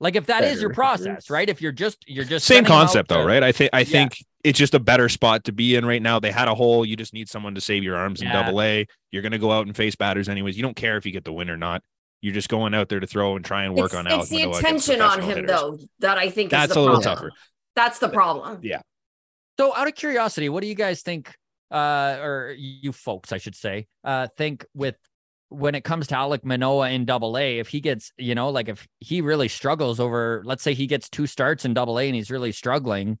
Like 0.00 0.16
if 0.16 0.26
that 0.26 0.44
is 0.44 0.60
your 0.60 0.74
process, 0.74 1.30
right? 1.30 1.48
If 1.48 1.62
you're 1.62 1.72
just 1.72 2.04
you're 2.06 2.24
just 2.24 2.46
same 2.46 2.56
sending 2.56 2.72
out 2.72 2.78
concept 2.80 3.08
though 3.08 3.22
to- 3.22 3.26
right 3.26 3.42
i 3.42 3.52
think 3.52 3.70
i 3.72 3.78
Yeah. 3.80 3.84
think 3.84 4.18
it's 4.44 4.58
just 4.58 4.74
a 4.74 4.78
better 4.78 5.08
spot 5.08 5.44
to 5.44 5.52
be 5.52 5.74
in 5.74 5.84
right 5.84 6.02
now. 6.02 6.20
They 6.20 6.30
had 6.30 6.48
a 6.48 6.54
hole. 6.54 6.84
You 6.84 6.96
just 6.96 7.14
need 7.14 7.28
someone 7.28 7.54
to 7.54 7.60
save 7.60 7.82
your 7.82 7.96
arms 7.96 8.22
in 8.22 8.28
double 8.28 8.60
a. 8.62 8.86
You're 9.10 9.22
going 9.22 9.32
to 9.32 9.38
go 9.38 9.50
out 9.50 9.66
and 9.66 9.74
face 9.74 9.96
batters 9.96 10.28
anyways. 10.28 10.56
You 10.56 10.62
don't 10.62 10.76
care 10.76 10.96
if 10.96 11.06
you 11.06 11.12
get 11.12 11.24
the 11.24 11.32
win 11.32 11.50
or 11.50 11.56
not. 11.56 11.82
You're 12.20 12.34
just 12.34 12.48
going 12.48 12.74
out 12.74 12.88
there 12.88 13.00
to 13.00 13.06
throw 13.06 13.36
and 13.36 13.44
try 13.44 13.64
and 13.64 13.74
work 13.74 13.86
It's, 13.86 13.94
on 13.94 14.06
it's 14.06 14.14
Alek 14.14 14.28
the 14.28 14.36
Manoah 14.36 14.58
against 14.58 14.88
attention 14.88 15.02
on 15.02 15.20
him, 15.20 15.36
hitters. 15.36 15.50
though, 15.50 15.78
that 16.00 16.18
I 16.18 16.30
think 16.30 16.50
that's 16.50 16.70
is 16.70 16.74
the 16.74 16.80
a 16.80 16.82
little 16.82 17.00
tougher. 17.00 17.32
That's 17.74 17.98
the 17.98 18.08
problem. 18.08 18.60
Yeah. 18.62 18.80
So 19.58 19.74
out 19.74 19.88
of 19.88 19.94
curiosity, 19.94 20.48
what 20.48 20.62
do 20.62 20.68
you 20.68 20.74
guys 20.74 21.02
think 21.02 21.34
uh 21.70 22.18
or 22.20 22.54
you 22.56 22.92
folks 22.92 23.32
I 23.32 23.38
should 23.38 23.56
say 23.56 23.86
uh 24.04 24.28
think 24.36 24.66
with 24.74 24.96
when 25.48 25.74
it 25.74 25.82
comes 25.84 26.06
to 26.08 26.14
Alek 26.14 26.44
Manoah 26.44 26.90
in 26.90 27.04
double 27.04 27.38
A, 27.38 27.58
if 27.58 27.68
he 27.68 27.80
gets, 27.80 28.12
you 28.18 28.34
know, 28.34 28.50
like 28.50 28.68
if 28.68 28.86
he 29.00 29.20
really 29.20 29.48
struggles 29.48 30.00
over, 30.00 30.42
let's 30.44 30.62
say 30.62 30.74
he 30.74 30.86
gets 30.86 31.08
two 31.08 31.26
starts 31.26 31.64
in 31.64 31.74
double 31.74 31.98
A 31.98 32.06
and 32.06 32.14
he's 32.14 32.30
really 32.30 32.52
struggling, 32.52 33.18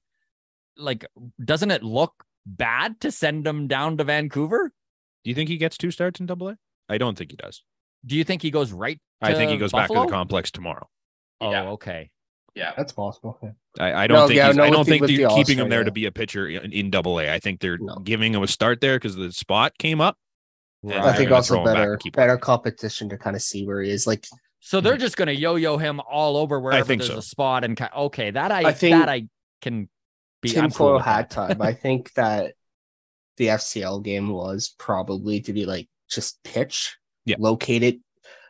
like 0.76 1.04
doesn't 1.44 1.70
it 1.70 1.82
look 1.82 2.12
bad 2.46 3.00
to 3.00 3.10
send 3.10 3.46
him 3.46 3.66
down 3.68 3.96
to 3.98 4.04
Vancouver? 4.04 4.72
do 5.24 5.30
you 5.30 5.34
think 5.34 5.48
he 5.48 5.56
gets 5.56 5.76
two 5.78 5.90
starts 5.90 6.20
in 6.20 6.26
double 6.26 6.48
a 6.48 6.56
i 6.88 6.98
don't 6.98 7.16
think 7.16 7.30
he 7.30 7.36
does 7.36 7.62
Do 8.04 8.16
you 8.16 8.24
think 8.24 8.42
he 8.42 8.50
goes 8.50 8.72
right? 8.72 8.98
i 9.22 9.32
think 9.34 9.50
he 9.50 9.56
to 9.56 9.60
goes 9.60 9.72
back 9.72 9.88
to 9.88 9.94
the 9.94 10.06
complex 10.06 10.50
tomorrow 10.50 10.86
Oh, 11.40 11.50
Yeah. 11.50 11.70
okay. 11.70 12.10
yeah. 12.54 12.72
That's 12.76 12.92
possible. 12.92 13.38
yeah. 13.42 13.50
I, 13.80 14.04
I 14.04 14.06
don't 14.06 14.16
No, 14.18 14.26
think 14.28 14.36
yeah, 14.36 14.46
he's, 14.48 14.56
no, 14.56 14.62
I 14.64 14.70
don't 14.70 14.84
think 14.86 15.00
with 15.02 15.10
they're 15.16 15.28
the 15.28 15.34
keeping 15.34 15.58
him 15.58 15.68
there 15.68 15.80
yeah. 15.80 15.84
to 15.86 15.90
be 15.90 16.06
a 16.06 16.12
pitcher 16.12 16.46
in, 16.48 16.72
in 16.72 16.90
double 16.90 17.18
A. 17.18 17.28
I 17.32 17.38
think 17.40 17.60
they're 17.60 17.76
No. 17.78 17.96
giving 17.96 18.32
him 18.32 18.42
a 18.42 18.46
start 18.46 18.80
there 18.80 18.96
because 18.96 19.16
the 19.16 19.32
spot 19.32 19.76
came 19.78 20.00
up. 20.00 20.16
and 20.84 20.92
Right. 20.92 21.02
I 21.02 21.16
think 21.16 21.30
also 21.32 21.54
throw 21.54 21.60
him 21.62 21.64
back 21.74 21.74
better 21.74 21.98
better 22.12 22.36
competition 22.38 23.08
to 23.08 23.18
kind 23.18 23.34
of 23.34 23.42
see 23.42 23.66
where 23.66 23.82
he 23.82 23.90
is. 23.90 24.06
Like 24.06 24.26
So 24.60 24.80
they're 24.80 24.96
just 24.96 25.16
going 25.16 25.26
to 25.26 25.34
yo-yo 25.34 25.76
him 25.76 26.00
all 26.08 26.36
over 26.36 26.60
wherever 26.60 26.84
think 26.84 27.02
there's 27.02 27.12
so. 27.12 27.18
a 27.18 27.22
spot 27.22 27.64
and 27.64 27.78
okay, 27.96 28.30
that 28.30 28.52
I, 28.52 28.68
I 28.68 28.72
think 28.72 28.94
that 28.96 29.08
I 29.08 29.26
can 29.60 29.88
be 30.44 30.50
I'm 30.58 30.70
cool 30.70 30.70
tinfoil 30.70 30.98
hat 30.98 31.30
time. 31.30 31.60
I 31.60 31.72
think 31.72 32.12
that 32.14 32.54
the 33.36 33.48
FCL 33.48 34.04
game 34.04 34.28
was 34.30 34.74
probably 34.78 35.40
to 35.42 35.52
be 35.52 35.66
like 35.66 35.88
just 36.08 36.42
pitch, 36.44 36.96
Yeah. 37.24 37.36
locate 37.38 37.82
it. 37.82 38.00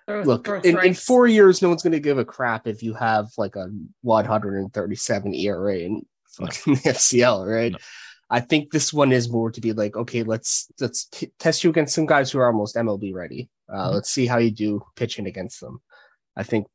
Throw- 0.06 0.22
Look, 0.22 0.44
throw 0.46 0.60
in, 0.60 0.78
in 0.84 0.92
four 0.94 1.26
years, 1.26 1.62
no 1.62 1.68
one's 1.70 1.82
going 1.82 1.92
to 1.92 2.00
give 2.00 2.18
a 2.18 2.24
crap 2.26 2.66
if 2.66 2.82
you 2.82 2.92
have 2.94 3.28
like 3.38 3.56
a 3.56 3.68
137 4.02 5.34
ERA 5.34 5.78
in 5.78 6.04
fucking 6.28 6.74
the 6.74 6.80
FCL, 6.90 7.46
right? 7.50 7.72
No. 7.72 7.78
I 8.30 8.40
think 8.40 8.70
this 8.72 8.92
one 8.92 9.12
is 9.12 9.30
more 9.30 9.50
to 9.50 9.60
be 9.60 9.72
like, 9.72 9.96
okay, 9.96 10.22
let's 10.22 10.70
let's 10.80 11.06
t- 11.06 11.32
test 11.38 11.62
you 11.64 11.70
against 11.70 11.94
some 11.94 12.06
guys 12.06 12.30
who 12.30 12.38
are 12.38 12.46
almost 12.46 12.76
MLB 12.76 13.14
ready. 13.14 13.48
Uh, 13.68 13.74
Mm-hmm. 13.86 13.94
Let's 13.94 14.10
see 14.10 14.26
how 14.26 14.38
you 14.38 14.50
do 14.50 14.82
pitching 14.96 15.26
against 15.26 15.60
them. 15.60 15.80
I 16.36 16.42
think 16.42 16.66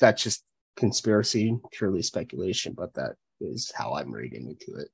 that's 0.00 0.22
just 0.22 0.42
conspiracy, 0.76 1.58
purely 1.72 2.02
speculation, 2.02 2.72
but 2.76 2.94
that 2.94 3.16
is 3.40 3.72
how 3.74 3.94
I'm 3.94 4.12
reading 4.12 4.46
into 4.48 4.80
it. 4.80 4.88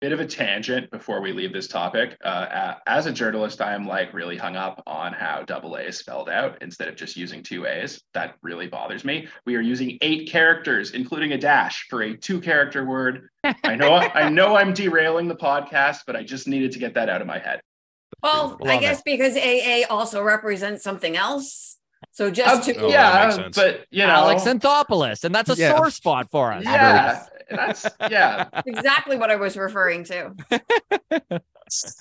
bit 0.00 0.12
of 0.12 0.20
a 0.20 0.26
tangent 0.26 0.88
before 0.92 1.20
we 1.20 1.32
leave 1.32 1.52
this 1.52 1.66
topic. 1.66 2.16
Uh, 2.24 2.74
as 2.86 3.06
a 3.06 3.12
journalist, 3.12 3.60
I 3.60 3.74
am 3.74 3.84
like 3.84 4.14
really 4.14 4.36
hung 4.36 4.54
up 4.54 4.80
on 4.86 5.12
how 5.12 5.42
double 5.42 5.74
A 5.74 5.80
is 5.82 5.98
spelled 5.98 6.28
out 6.28 6.58
instead 6.60 6.86
of 6.86 6.94
just 6.94 7.16
using 7.16 7.42
two 7.42 7.66
A's. 7.66 8.00
That 8.14 8.36
really 8.40 8.68
bothers 8.68 9.04
me. 9.04 9.26
We 9.44 9.56
are 9.56 9.60
using 9.60 9.98
eight 10.00 10.28
characters, 10.30 10.92
including 10.92 11.32
a 11.32 11.38
dash, 11.38 11.86
for 11.90 12.02
a 12.02 12.16
two-character 12.16 12.84
word. 12.84 13.28
I 13.42 13.74
know, 13.74 13.94
I 14.14 14.28
know, 14.28 14.54
I'm 14.56 14.72
derailing 14.72 15.26
the 15.26 15.34
podcast, 15.34 16.02
but 16.06 16.14
I 16.14 16.22
just 16.22 16.46
needed 16.46 16.70
to 16.72 16.78
get 16.78 16.94
that 16.94 17.08
out 17.08 17.20
of 17.20 17.26
my 17.26 17.38
head. 17.40 17.60
Well, 18.22 18.56
I 18.64 18.74
Love 18.74 18.80
guess 18.80 19.02
because 19.02 19.36
AA 19.36 19.82
also 19.90 20.22
represents 20.22 20.84
something 20.84 21.16
else. 21.16 21.76
So 22.12 22.28
Uh, 22.28 22.30
just 22.30 22.68
to 22.68 22.76
Oh, 22.80 22.88
yeah, 22.88 23.48
but 23.52 23.84
you 23.90 24.06
know, 24.06 24.12
Alex 24.12 24.42
Anthopoulos, 24.44 25.24
and 25.24 25.34
that's 25.34 25.50
a 25.50 25.56
Yeah. 25.56 25.76
sore 25.76 25.90
spot 25.90 26.30
for 26.30 26.52
us. 26.52 26.64
yeah, 26.64 27.26
that's 27.50 27.86
yeah, 28.10 28.48
exactly 28.66 29.16
what 29.16 29.30
I 29.30 29.36
was 29.36 29.56
referring 29.56 30.04
to. 30.04 30.34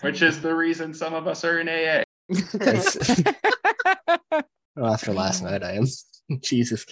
which 0.02 0.22
is 0.22 0.41
the 0.41 0.56
reason 0.56 0.94
some 0.94 1.14
of 1.14 1.28
us 1.28 1.44
are 1.44 1.60
in 1.60 1.68
AA. 1.68 2.03
Well, 4.78 4.94
after 4.94 5.11
last 5.11 5.41
night, 5.41 5.64
I 5.64 5.74
am. 5.74 5.86
Jesus. 6.41 6.86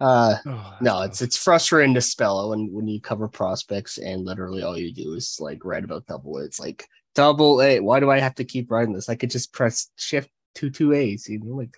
Uh, 0.00 0.36
no, 0.80 1.02
it's 1.02 1.22
it's 1.22 1.36
frustrating 1.36 1.94
to 1.94 2.00
spell 2.00 2.40
out 2.40 2.50
when 2.50 2.72
when 2.72 2.88
you 2.88 3.00
cover 3.00 3.28
prospects 3.28 3.98
and 3.98 4.24
literally 4.24 4.62
all 4.62 4.76
you 4.76 4.92
do 4.92 5.14
is 5.14 5.38
like 5.40 5.64
write 5.64 5.84
about 5.84 6.06
double. 6.06 6.38
A. 6.38 6.44
It's 6.44 6.60
like 6.60 6.86
double 7.14 7.62
A. 7.62 7.80
Why 7.80 8.00
do 8.00 8.10
I 8.10 8.18
have 8.18 8.34
to 8.36 8.44
keep 8.44 8.70
writing 8.70 8.94
this? 8.94 9.08
I 9.08 9.16
could 9.16 9.30
just 9.30 9.52
press 9.52 9.90
shift 9.96 10.30
two 10.54 10.70
two 10.70 10.92
A's. 10.92 11.28
You 11.28 11.40
know, 11.40 11.56
like 11.56 11.76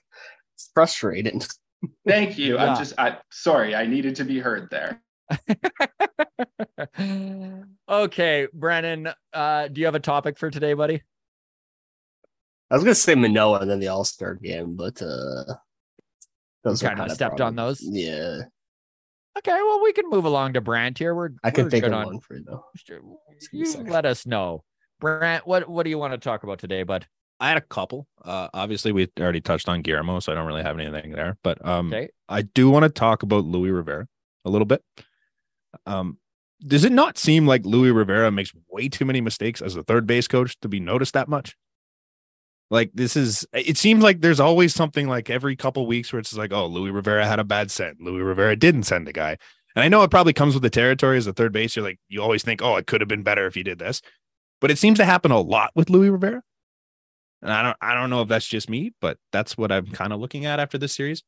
it's 0.55 0.71
frustrating. 0.75 1.43
Thank 2.07 2.39
you. 2.39 2.55
Yeah. 2.55 2.73
I'm 2.73 2.77
just 2.77 2.95
I 2.99 3.19
sorry, 3.31 3.75
I 3.75 3.87
needed 3.87 4.17
to 4.17 4.25
be 4.25 4.39
heard 4.39 4.69
there. 4.71 5.03
okay, 7.89 8.49
Brennan, 8.53 9.09
uh, 9.33 9.69
do 9.69 9.81
you 9.81 9.87
have 9.87 9.95
a 9.95 10.01
topic 10.01 10.39
for 10.39 10.51
today, 10.51 10.75
buddy? 10.75 11.03
I 12.71 12.75
was 12.75 12.85
gonna 12.85 12.95
say 12.95 13.15
Manoah 13.15 13.61
and 13.61 13.71
then 13.71 13.81
the 13.81 13.89
All 13.89 14.05
Star 14.05 14.35
game, 14.35 14.77
but 14.77 15.01
uh, 15.01 15.45
those 16.65 16.83
You 16.83 16.89
kinda 16.89 17.03
kinda 17.03 17.15
stepped 17.15 17.41
on 17.41 17.57
those? 17.57 17.81
Yeah, 17.83 18.41
Okay, 19.39 19.53
well, 19.53 19.83
we 19.83 19.93
can 19.93 20.11
move 20.11 20.25
along 20.25 20.55
to 20.55 20.61
Brandt 20.61 20.99
here. 20.99 21.15
We're 21.15 21.31
I 21.45 21.51
can 21.51 21.65
we're 21.65 21.71
think 21.71 21.85
good 21.85 21.93
of 21.93 22.01
on- 22.01 22.07
one 22.07 22.21
for 22.21 22.37
you 22.37 22.45
though. 22.45 22.65
Give 22.87 23.03
me 23.05 23.63
a 23.63 23.85
You 23.85 23.91
let 23.91 24.05
us 24.05 24.27
know, 24.27 24.65
Brandt. 25.01 25.47
What 25.47 25.69
what 25.69 25.85
do 25.85 25.91
you 25.91 25.99
want 25.99 26.13
to 26.13 26.19
talk 26.19 26.43
about 26.43 26.59
today, 26.59 26.83
bud? 26.83 27.07
I 27.41 27.49
had 27.49 27.57
a 27.57 27.61
couple. 27.63 28.09
Uh, 28.25 28.49
obviously, 28.53 28.91
we 28.91 29.09
already 29.21 29.41
touched 29.41 29.69
on 29.69 29.81
Guillermo, 29.81 30.19
so 30.19 30.33
I 30.33 30.35
don't 30.35 30.47
really 30.49 30.65
have 30.65 30.77
anything 30.79 31.13
there. 31.13 31.37
But 31.45 31.65
um, 31.65 31.87
Okay, 31.93 32.09
I 32.29 32.43
do 32.43 32.69
want 32.69 32.83
to 32.83 32.89
talk 32.89 33.23
about 33.23 33.45
Luis 33.45 33.71
Rivera 33.71 34.09
a 34.45 34.51
little 34.51 34.67
bit. 34.67 34.83
Um, 35.87 36.19
does 36.67 36.85
it 36.85 36.93
not 36.93 37.19
seem 37.19 37.47
like 37.47 37.65
Luis 37.65 37.93
Rivera 37.93 38.31
makes 38.31 38.53
way 38.69 38.89
too 38.89 39.05
many 39.05 39.21
mistakes 39.21 39.63
as 39.63 39.77
a 39.77 39.85
third 39.85 40.07
base 40.07 40.27
coach 40.27 40.59
to 40.61 40.69
be 40.69 40.81
noticed 40.81 41.15
that 41.15 41.29
much? 41.29 41.57
Like 42.71 42.91
this 42.93 43.17
is 43.17 43.47
it 43.53 43.79
seems 43.79 44.03
like 44.03 44.21
there's 44.21 44.41
always 44.41 44.75
something 44.75 45.09
like 45.09 45.31
every 45.31 45.57
couple 45.57 45.87
weeks 45.87 46.13
where 46.13 46.21
it's 46.21 46.37
like, 46.37 46.53
oh, 46.53 46.67
Luis 46.67 46.93
Rivera 46.93 47.27
had 47.27 47.39
a 47.39 47.45
bad 47.45 47.71
send. 47.71 47.97
Luis 48.01 48.23
Rivera 48.23 48.57
didn't 48.57 48.83
send 48.83 49.09
a 49.09 49.13
guy. 49.13 49.39
And 49.75 49.85
I 49.85 49.89
know 49.89 50.03
it 50.03 50.11
probably 50.11 50.33
comes 50.33 50.55
with 50.55 50.63
the 50.63 50.71
territory 50.71 51.17
as 51.17 51.27
a 51.27 51.33
third 51.33 51.53
base. 51.53 51.77
You're 51.77 51.85
like, 51.85 52.01
you 52.09 52.21
always 52.21 52.43
think, 52.43 52.61
oh, 52.63 52.77
it 52.77 52.87
could 52.87 53.01
have 53.01 53.09
been 53.09 53.23
better 53.23 53.47
if 53.47 53.55
he 53.55 53.63
did 53.63 53.79
this. 53.79 54.03
But 54.61 54.71
it 54.71 54.79
seems 54.79 54.99
to 54.99 55.05
happen 55.05 55.31
a 55.31 55.41
lot 55.41 55.71
with 55.75 55.89
Luis 55.89 56.11
Rivera. 56.11 56.43
And 57.41 57.53
I 57.53 57.63
don't 57.63 57.77
I 57.81 57.95
don't 57.95 58.11
know 58.11 58.23
if 58.23 58.29
that's 58.29 58.49
just 58.49 58.69
me, 58.69 58.93
but 59.01 59.19
that's 59.33 59.57
what 59.57 59.73
I'm 59.73 59.87
kind 59.87 60.13
of 60.13 60.21
looking 60.21 60.45
at 60.45 60.61
after 60.61 60.77
this 60.77 60.95
series. 60.95 61.23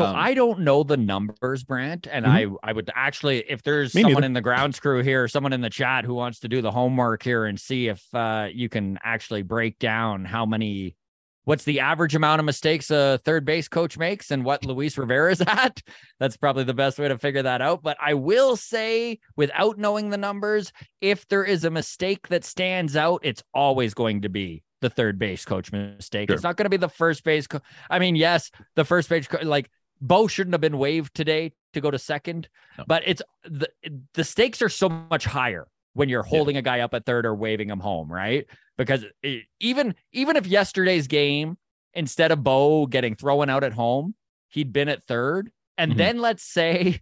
So 0.00 0.06
Um, 0.06 0.16
I 0.16 0.34
don't 0.34 0.60
know 0.60 0.82
the 0.82 0.96
numbers, 0.96 1.64
Brandt, 1.64 2.06
and 2.10 2.26
I 2.26 2.46
I 2.62 2.72
would 2.72 2.90
actually, 2.94 3.38
if 3.48 3.62
there's 3.62 3.94
Me 3.94 4.02
someone 4.02 4.20
neither. 4.22 4.26
in 4.26 4.32
the 4.34 4.40
ground 4.40 4.80
crew 4.80 5.02
here, 5.02 5.28
someone 5.28 5.52
in 5.52 5.60
the 5.60 5.70
chat 5.70 6.04
who 6.04 6.14
wants 6.14 6.40
to 6.40 6.48
do 6.48 6.60
the 6.62 6.70
homework 6.70 7.22
here 7.22 7.44
and 7.44 7.58
see 7.60 7.88
if 7.88 8.02
uh, 8.14 8.48
you 8.52 8.68
can 8.68 8.98
actually 9.02 9.42
break 9.42 9.78
down 9.78 10.24
how 10.24 10.46
many. 10.46 10.96
What's 11.44 11.64
the 11.64 11.80
average 11.80 12.14
amount 12.14 12.38
of 12.38 12.44
mistakes 12.44 12.90
a 12.90 13.18
third 13.24 13.44
base 13.46 13.66
coach 13.66 13.96
makes 13.98 14.30
and 14.30 14.44
what 14.44 14.64
Luis 14.64 14.96
Rivera 14.98 15.32
is 15.32 15.40
at? 15.46 15.80
That's 16.20 16.36
probably 16.36 16.64
the 16.64 16.74
best 16.74 16.98
way 16.98 17.08
to 17.08 17.18
figure 17.18 17.42
that 17.42 17.62
out. 17.62 17.82
But 17.82 17.96
I 18.00 18.14
will 18.14 18.56
say, 18.56 19.18
without 19.36 19.78
knowing 19.78 20.10
the 20.10 20.18
numbers, 20.18 20.70
if 21.00 21.26
there 21.28 21.42
is 21.42 21.64
a 21.64 21.70
mistake 21.70 22.28
that 22.28 22.44
stands 22.44 22.94
out, 22.94 23.20
it's 23.24 23.42
always 23.54 23.94
going 23.94 24.20
to 24.22 24.28
be 24.28 24.62
the 24.82 24.90
third 24.90 25.18
base 25.18 25.44
coach 25.44 25.72
mistake. 25.72 26.28
Sure. 26.28 26.34
It's 26.34 26.44
not 26.44 26.56
going 26.56 26.66
to 26.66 26.70
be 26.70 26.76
the 26.76 26.88
first 26.88 27.24
base. 27.24 27.46
Co- 27.46 27.60
I 27.88 27.98
mean, 27.98 28.16
yes, 28.16 28.50
the 28.76 28.84
first 28.84 29.08
base, 29.08 29.26
co- 29.26 29.44
like 29.44 29.70
Bo 30.00 30.26
shouldn't 30.26 30.54
have 30.54 30.60
been 30.60 30.78
waived 30.78 31.14
today 31.14 31.52
to 31.74 31.80
go 31.80 31.90
to 31.90 31.98
second, 31.98 32.48
No. 32.78 32.84
but 32.86 33.02
it's 33.06 33.22
the 33.44 33.68
the 34.14 34.24
stakes 34.24 34.62
are 34.62 34.68
so 34.68 34.88
much 34.88 35.24
higher 35.24 35.66
when 35.92 36.08
you're 36.08 36.22
holding 36.22 36.56
a 36.56 36.62
guy 36.62 36.80
up 36.80 36.94
at 36.94 37.04
third 37.04 37.26
or 37.26 37.34
waving 37.34 37.68
him 37.68 37.80
home, 37.80 38.10
right? 38.10 38.46
Because 38.78 39.04
it- 39.22 39.44
even 39.60 39.94
even 40.12 40.36
if 40.36 40.46
yesterday's 40.46 41.06
game 41.06 41.58
instead 41.94 42.30
of 42.32 42.42
Bo 42.42 42.86
getting 42.86 43.14
thrown 43.14 43.50
out 43.50 43.64
at 43.64 43.72
home, 43.72 44.14
he'd 44.48 44.72
been 44.72 44.88
at 44.88 45.04
third, 45.06 45.50
and 45.76 45.92
Mhm. 45.92 45.96
then 45.96 46.18
let's 46.18 46.42
say 46.44 47.00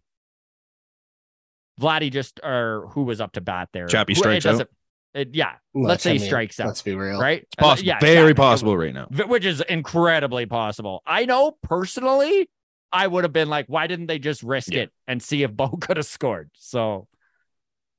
Vladdy 1.80 2.10
just 2.10 2.40
or 2.42 2.88
who 2.92 3.04
was 3.04 3.20
up 3.20 3.32
to 3.32 3.40
bat 3.40 3.68
there, 3.72 3.86
Chappie 3.86 4.14
Who- 4.14 4.18
it 4.20 4.42
strikes 4.42 4.46
out? 4.46 4.68
it- 5.14 5.34
yeah, 5.34 5.54
Let's- 5.74 5.88
let's 5.88 6.02
say 6.02 6.12
he 6.14 6.18
strikes 6.18 6.58
out, 6.58 6.66
Let's 6.66 6.82
be 6.82 6.94
real. 6.94 7.20
right? 7.20 7.42
It's 7.42 7.54
possible, 7.54 7.86
Yeah, 7.86 7.98
very 8.00 8.30
Chappie- 8.30 8.34
possible 8.34 8.76
right 8.76 8.92
now. 8.94 9.06
Which 9.06 9.44
is 9.44 9.60
incredibly 9.60 10.46
possible. 10.46 11.02
I 11.06 11.24
know 11.24 11.52
personally, 11.62 12.50
I 12.92 13.06
would 13.06 13.24
have 13.24 13.32
been 13.32 13.48
like, 13.48 13.66
why 13.66 13.86
didn't 13.86 14.06
they 14.06 14.18
just 14.18 14.42
risk 14.42 14.72
Yeah. 14.72 14.82
it 14.82 14.92
and 15.06 15.22
see 15.22 15.42
if 15.42 15.52
Bo 15.52 15.68
could 15.80 15.96
have 15.96 16.06
scored? 16.06 16.50
So 16.54 17.06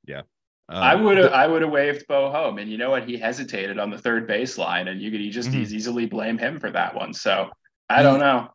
Yeah. 0.06 0.22
I 0.68 0.94
Um, 0.94 1.02
would 1.04 1.18
have 1.18 1.32
I 1.32 1.46
would 1.48 1.62
have 1.62 1.70
waved 1.72 2.06
Bo 2.06 2.30
home, 2.30 2.58
and 2.58 2.70
you 2.70 2.78
know 2.78 2.90
what? 2.90 3.04
He 3.08 3.16
hesitated 3.16 3.78
on 3.80 3.90
the 3.90 3.98
third 3.98 4.28
baseline, 4.28 4.88
and 4.88 5.00
you 5.02 5.10
could 5.10 5.20
you 5.20 5.30
just 5.32 5.50
Mhm. 5.50 5.66
easily 5.72 6.06
blame 6.06 6.38
him 6.38 6.60
for 6.60 6.70
that 6.70 6.94
one. 6.94 7.12
So 7.12 7.50
I 7.88 8.02
don't 8.02 8.20
know. 8.20 8.50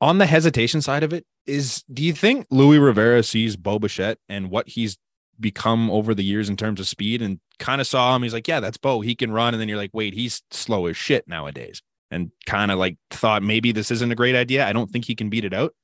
on 0.00 0.18
the 0.18 0.26
hesitation 0.26 0.80
side 0.80 1.02
of 1.02 1.12
it 1.12 1.24
is 1.46 1.82
do 1.92 2.02
you 2.02 2.12
think 2.14 2.46
Luis 2.50 2.80
Rivera 2.80 3.22
sees 3.22 3.54
Bo 3.56 3.78
Bichette 3.78 4.18
and 4.28 4.50
what 4.50 4.66
he's 4.68 4.96
become 5.38 5.90
over 5.90 6.14
the 6.14 6.24
years 6.24 6.48
in 6.48 6.56
terms 6.56 6.80
of 6.80 6.88
speed 6.88 7.20
and 7.22 7.38
kind 7.58 7.80
of 7.80 7.86
saw 7.86 8.16
him 8.16 8.22
he's 8.22 8.32
like 8.32 8.48
yeah 8.48 8.60
that's 8.60 8.78
Bo 8.78 9.00
he 9.02 9.14
can 9.14 9.30
run 9.30 9.52
and 9.54 9.60
then 9.60 9.68
you're 9.68 9.76
like 9.78 9.90
wait 9.92 10.14
he's 10.14 10.42
slow 10.50 10.86
as 10.86 10.96
shit 10.96 11.28
nowadays 11.28 11.82
and 12.10 12.30
kind 12.46 12.70
of 12.70 12.78
like 12.78 12.96
thought 13.10 13.42
maybe 13.42 13.72
this 13.72 13.90
isn't 13.90 14.10
a 14.10 14.14
great 14.14 14.34
idea 14.34 14.66
I 14.66 14.72
don't 14.72 14.90
think 14.90 15.04
he 15.04 15.14
can 15.14 15.28
beat 15.30 15.44
it 15.44 15.52
out 15.54 15.74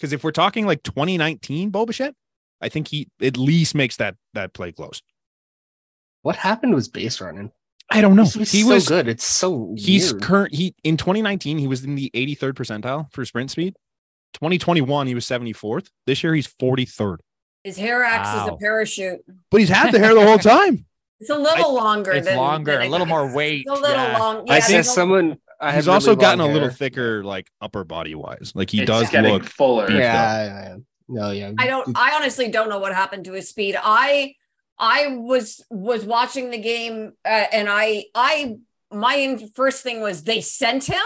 because 0.00 0.12
if 0.14 0.24
we're 0.24 0.32
talking 0.32 0.66
like 0.66 0.82
2019 0.82 1.68
Bo 1.70 1.84
Bichette 1.84 2.14
I 2.60 2.68
think 2.70 2.88
he 2.88 3.08
at 3.22 3.36
least 3.36 3.74
makes 3.74 3.96
that 3.98 4.16
that 4.34 4.54
play 4.54 4.72
close 4.72 5.02
What 6.22 6.36
happened 6.36 6.74
was 6.74 6.88
base 6.88 7.20
running. 7.20 7.52
I 7.90 8.00
don't 8.00 8.14
know 8.16 8.24
He 8.24 8.38
was 8.38 8.52
he 8.52 8.62
so 8.62 8.68
was 8.68 8.88
good. 8.88 9.08
It's 9.08 9.24
so 9.24 9.74
He's 9.76 10.12
weird. 10.12 10.22
current. 10.22 10.54
He 10.54 10.74
in 10.84 10.96
2019 10.96 11.58
he 11.58 11.66
was 11.66 11.84
in 11.84 11.94
the 11.96 12.10
83rd 12.14 12.52
percentile 12.52 13.12
for 13.12 13.24
sprint 13.24 13.50
speed. 13.50 13.74
2021 14.34 15.06
he 15.08 15.14
was 15.14 15.26
74th. 15.26 15.88
This 16.06 16.22
year 16.22 16.34
he's 16.34 16.46
43rd. 16.46 17.16
His 17.64 17.76
hair 17.76 18.04
acts 18.04 18.28
as 18.28 18.48
a 18.48 18.56
parachute. 18.56 19.20
But 19.50 19.60
he's 19.60 19.68
had 19.68 19.92
the 19.92 19.98
hair 19.98 20.14
the 20.14 20.24
whole 20.24 20.38
time. 20.56 20.86
It's 21.18 21.30
a 21.30 21.36
little 21.36 21.74
longer. 21.74 22.12
it's 22.12 22.26
than, 22.28 22.36
longer, 22.38 22.78
than 22.78 22.86
a 22.86 22.88
little 22.88 23.06
more 23.06 23.34
weight, 23.34 23.64
It's 23.66 23.70
a 23.78 23.82
little 23.82 23.96
yeah. 24.04 24.18
long. 24.18 24.48
I 24.48 24.54
yeah, 24.54 24.60
said 24.60 24.74
there's 24.76 24.88
a- 24.88 24.92
someone. 24.92 25.36
I 25.60 25.74
he's 25.74 25.86
have 25.86 25.94
also 25.94 26.10
really 26.12 26.20
gotten 26.22 26.38
long 26.40 26.50
a 26.50 26.52
little 26.52 26.70
thicker, 26.70 27.22
like 27.22 27.48
upper 27.60 27.84
body 27.84 28.14
wise. 28.14 28.52
Like 28.54 28.70
he 28.70 28.80
It's 28.80 28.86
does 28.86 29.10
getting 29.10 29.32
look. 29.32 29.44
fuller. 29.44 29.90
Yeah, 29.90 29.98
yeah, 29.98 30.62
yeah. 30.68 30.76
No, 31.08 31.30
yeah. 31.32 31.52
I 31.58 31.66
don't. 31.66 31.88
I 31.96 32.12
honestly 32.16 32.48
don't 32.50 32.68
know 32.68 32.78
what 32.78 32.94
happened 32.94 33.24
to 33.26 33.32
his 33.32 33.48
speed. 33.48 33.76
I 33.80 34.34
I 34.78 35.08
was 35.08 35.62
was 35.70 36.04
watching 36.04 36.50
the 36.50 36.58
game 36.58 37.12
uh, 37.24 37.28
and 37.52 37.68
I 37.68 38.04
I 38.14 38.56
my 38.92 39.38
first 39.54 39.82
thing 39.82 40.00
was 40.00 40.22
they 40.24 40.40
sent 40.40 40.84
him 40.86 40.96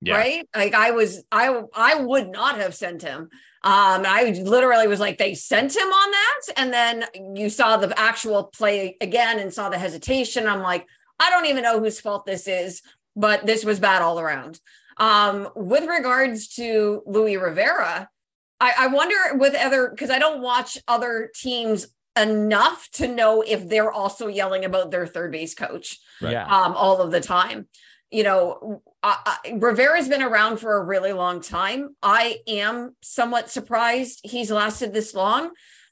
Yeah. 0.00 0.16
right. 0.16 0.48
Like 0.56 0.74
I 0.74 0.90
was 0.92 1.22
I 1.30 1.62
I 1.74 1.94
would 1.96 2.30
not 2.30 2.56
have 2.56 2.74
sent 2.74 3.02
him. 3.02 3.28
Um, 3.64 4.04
I 4.06 4.40
literally 4.44 4.86
was 4.88 5.00
like 5.00 5.18
they 5.18 5.34
sent 5.34 5.74
him 5.76 5.88
on 5.88 6.10
that, 6.12 6.40
and 6.56 6.72
then 6.72 7.04
you 7.36 7.50
saw 7.50 7.76
the 7.76 7.92
actual 7.98 8.44
play 8.44 8.96
again 9.00 9.38
and 9.40 9.52
saw 9.52 9.68
the 9.68 9.78
hesitation. 9.78 10.46
I'm 10.46 10.62
like, 10.62 10.86
I 11.18 11.28
don't 11.30 11.46
even 11.46 11.64
know 11.64 11.80
whose 11.80 12.00
fault 12.00 12.24
this 12.24 12.46
is, 12.46 12.82
but 13.18 13.44
this 13.44 13.64
was 13.64 13.80
bad 13.80 14.00
all 14.00 14.20
around. 14.20 14.60
Um, 14.96 15.48
with 15.54 15.84
regards 15.88 16.48
to 16.54 17.02
Luis 17.04 17.38
Rivera, 17.38 18.08
I, 18.60 18.72
I 18.78 18.86
wonder 18.86 19.16
with 19.34 19.54
other 19.54 19.90
because 19.90 20.10
I 20.10 20.18
don't 20.18 20.40
watch 20.40 20.78
other 20.86 21.30
teams 21.34 21.88
enough 22.16 22.88
to 22.92 23.08
know 23.08 23.42
if 23.42 23.68
they're 23.68 23.92
also 23.92 24.28
yelling 24.28 24.64
about 24.64 24.90
their 24.90 25.06
third 25.06 25.32
base 25.32 25.54
coach 25.54 25.98
Right. 26.20 26.32
yeah, 26.32 26.44
um, 26.44 26.74
all 26.74 27.00
of 27.00 27.10
the 27.10 27.20
time. 27.20 27.68
You 28.10 28.22
know, 28.24 28.82
I, 29.02 29.36
I, 29.44 29.52
Rivera's 29.58 30.08
been 30.08 30.22
around 30.22 30.58
for 30.58 30.76
a 30.76 30.84
really 30.84 31.12
long 31.12 31.40
time. 31.40 31.94
I 32.02 32.38
am 32.48 32.96
somewhat 33.02 33.50
surprised 33.50 34.20
he's 34.24 34.50
lasted 34.50 34.92
this 34.92 35.14
long, 35.14 35.50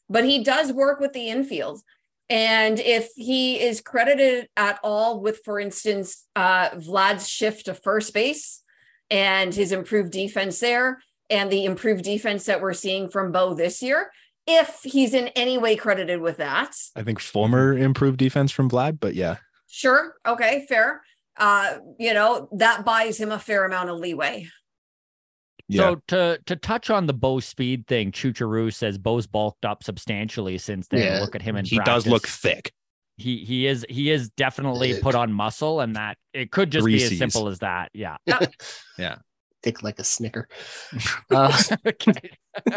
but 0.09 0.25
he 0.25 0.43
does 0.43 0.73
work 0.73 0.99
with 0.99 1.13
the 1.13 1.29
infield. 1.29 1.83
And 2.29 2.81
if 2.81 3.11
he 3.17 3.61
is 3.61 3.81
credited 3.81 4.49
at 4.57 4.81
all 4.83 5.21
with, 5.21 5.41
for 5.45 5.61
instance, 5.61 6.27
uh, 6.35 6.71
Vlad's 6.71 7.29
shift 7.29 7.67
to 7.67 7.75
first 7.75 8.13
base 8.13 8.63
and 9.11 9.55
his 9.55 9.71
improved 9.71 10.13
defense 10.13 10.59
there, 10.59 11.01
and 11.31 11.51
the 11.51 11.65
improved 11.65 12.05
defense 12.05 12.47
that 12.47 12.61
we're 12.61 12.73
seeing 12.73 13.09
from 13.09 13.33
Bo 13.33 13.55
this 13.55 13.83
year, 13.83 14.11
if 14.47 14.81
he's 14.85 15.13
in 15.15 15.29
any 15.29 15.59
way 15.59 15.77
credited 15.77 16.21
with 16.21 16.37
that, 16.37 16.75
I 16.95 17.03
think 17.03 17.21
former 17.21 17.77
improved 17.77 18.19
defense 18.19 18.53
from 18.53 18.71
Vlad, 18.71 18.99
but 19.01 19.15
yeah, 19.15 19.37
Sure. 19.69 20.15
Okay. 20.27 20.65
Fair. 20.69 21.03
Uh, 21.37 21.79
you 21.99 22.15
know, 22.15 22.49
that 22.53 22.85
buys 22.85 23.19
him 23.19 23.31
a 23.31 23.39
fair 23.39 23.65
amount 23.65 23.91
of 23.91 23.99
leeway. 23.99 24.49
Yeah. 25.69 25.81
So 25.81 26.03
to 26.09 26.39
to 26.47 26.57
touch 26.57 26.91
on 26.91 27.07
the 27.07 27.13
Bo 27.13 27.41
speed 27.41 27.87
thing, 27.87 28.13
Chucharu 28.13 28.73
says 28.73 28.99
Bo's 28.99 29.27
bulked 29.27 29.65
up 29.65 29.83
substantially 29.83 30.59
since 30.59 30.87
then. 30.89 31.01
Yeah. 31.01 31.21
Look 31.21 31.35
at 31.35 31.43
him 31.43 31.57
and 31.57 31.67
he 31.67 31.79
does 31.81 32.07
look 32.07 32.27
thick. 32.27 32.73
He 33.17 33.45
he 33.45 33.67
is 33.67 33.85
he 33.89 34.11
is 34.11 34.29
definitely 34.31 34.93
Thick. 34.93 35.03
put 35.03 35.15
on 35.15 35.33
muscle, 35.33 35.81
and 35.81 35.97
that 35.97 36.19
it 36.35 36.51
could 36.51 36.71
just 36.71 36.85
Three 36.85 36.99
be 36.99 37.05
as 37.05 37.17
simple 37.17 37.49
as 37.49 37.61
that. 37.61 37.91
Yeah. 37.95 38.19
Yeah. 38.99 39.17
Thick 39.63 39.83
like 39.83 39.99
a 39.99 40.05
snicker. 40.05 40.49
Uh, 41.31 41.63
okay. 41.87 42.31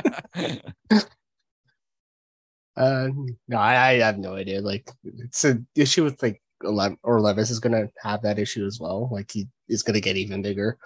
uh, 2.75 3.09
no, 3.47 3.57
I, 3.57 3.89
I 3.89 3.93
have 3.99 4.17
no 4.17 4.33
idea. 4.35 4.61
Like, 4.61 4.89
it's 5.03 5.43
an 5.43 5.67
issue 5.75 6.03
with 6.03 6.21
like 6.23 6.41
Ele- 6.65 6.97
Orelvis 7.03 7.51
is 7.51 7.59
gonna 7.59 7.89
have 8.01 8.21
that 8.23 8.39
issue 8.39 8.65
as 8.65 8.79
well. 8.79 9.07
Like, 9.11 9.29
he 9.31 9.47
is 9.67 9.83
gonna 9.83 9.99
get 9.99 10.17
even 10.17 10.41
bigger. 10.41 10.77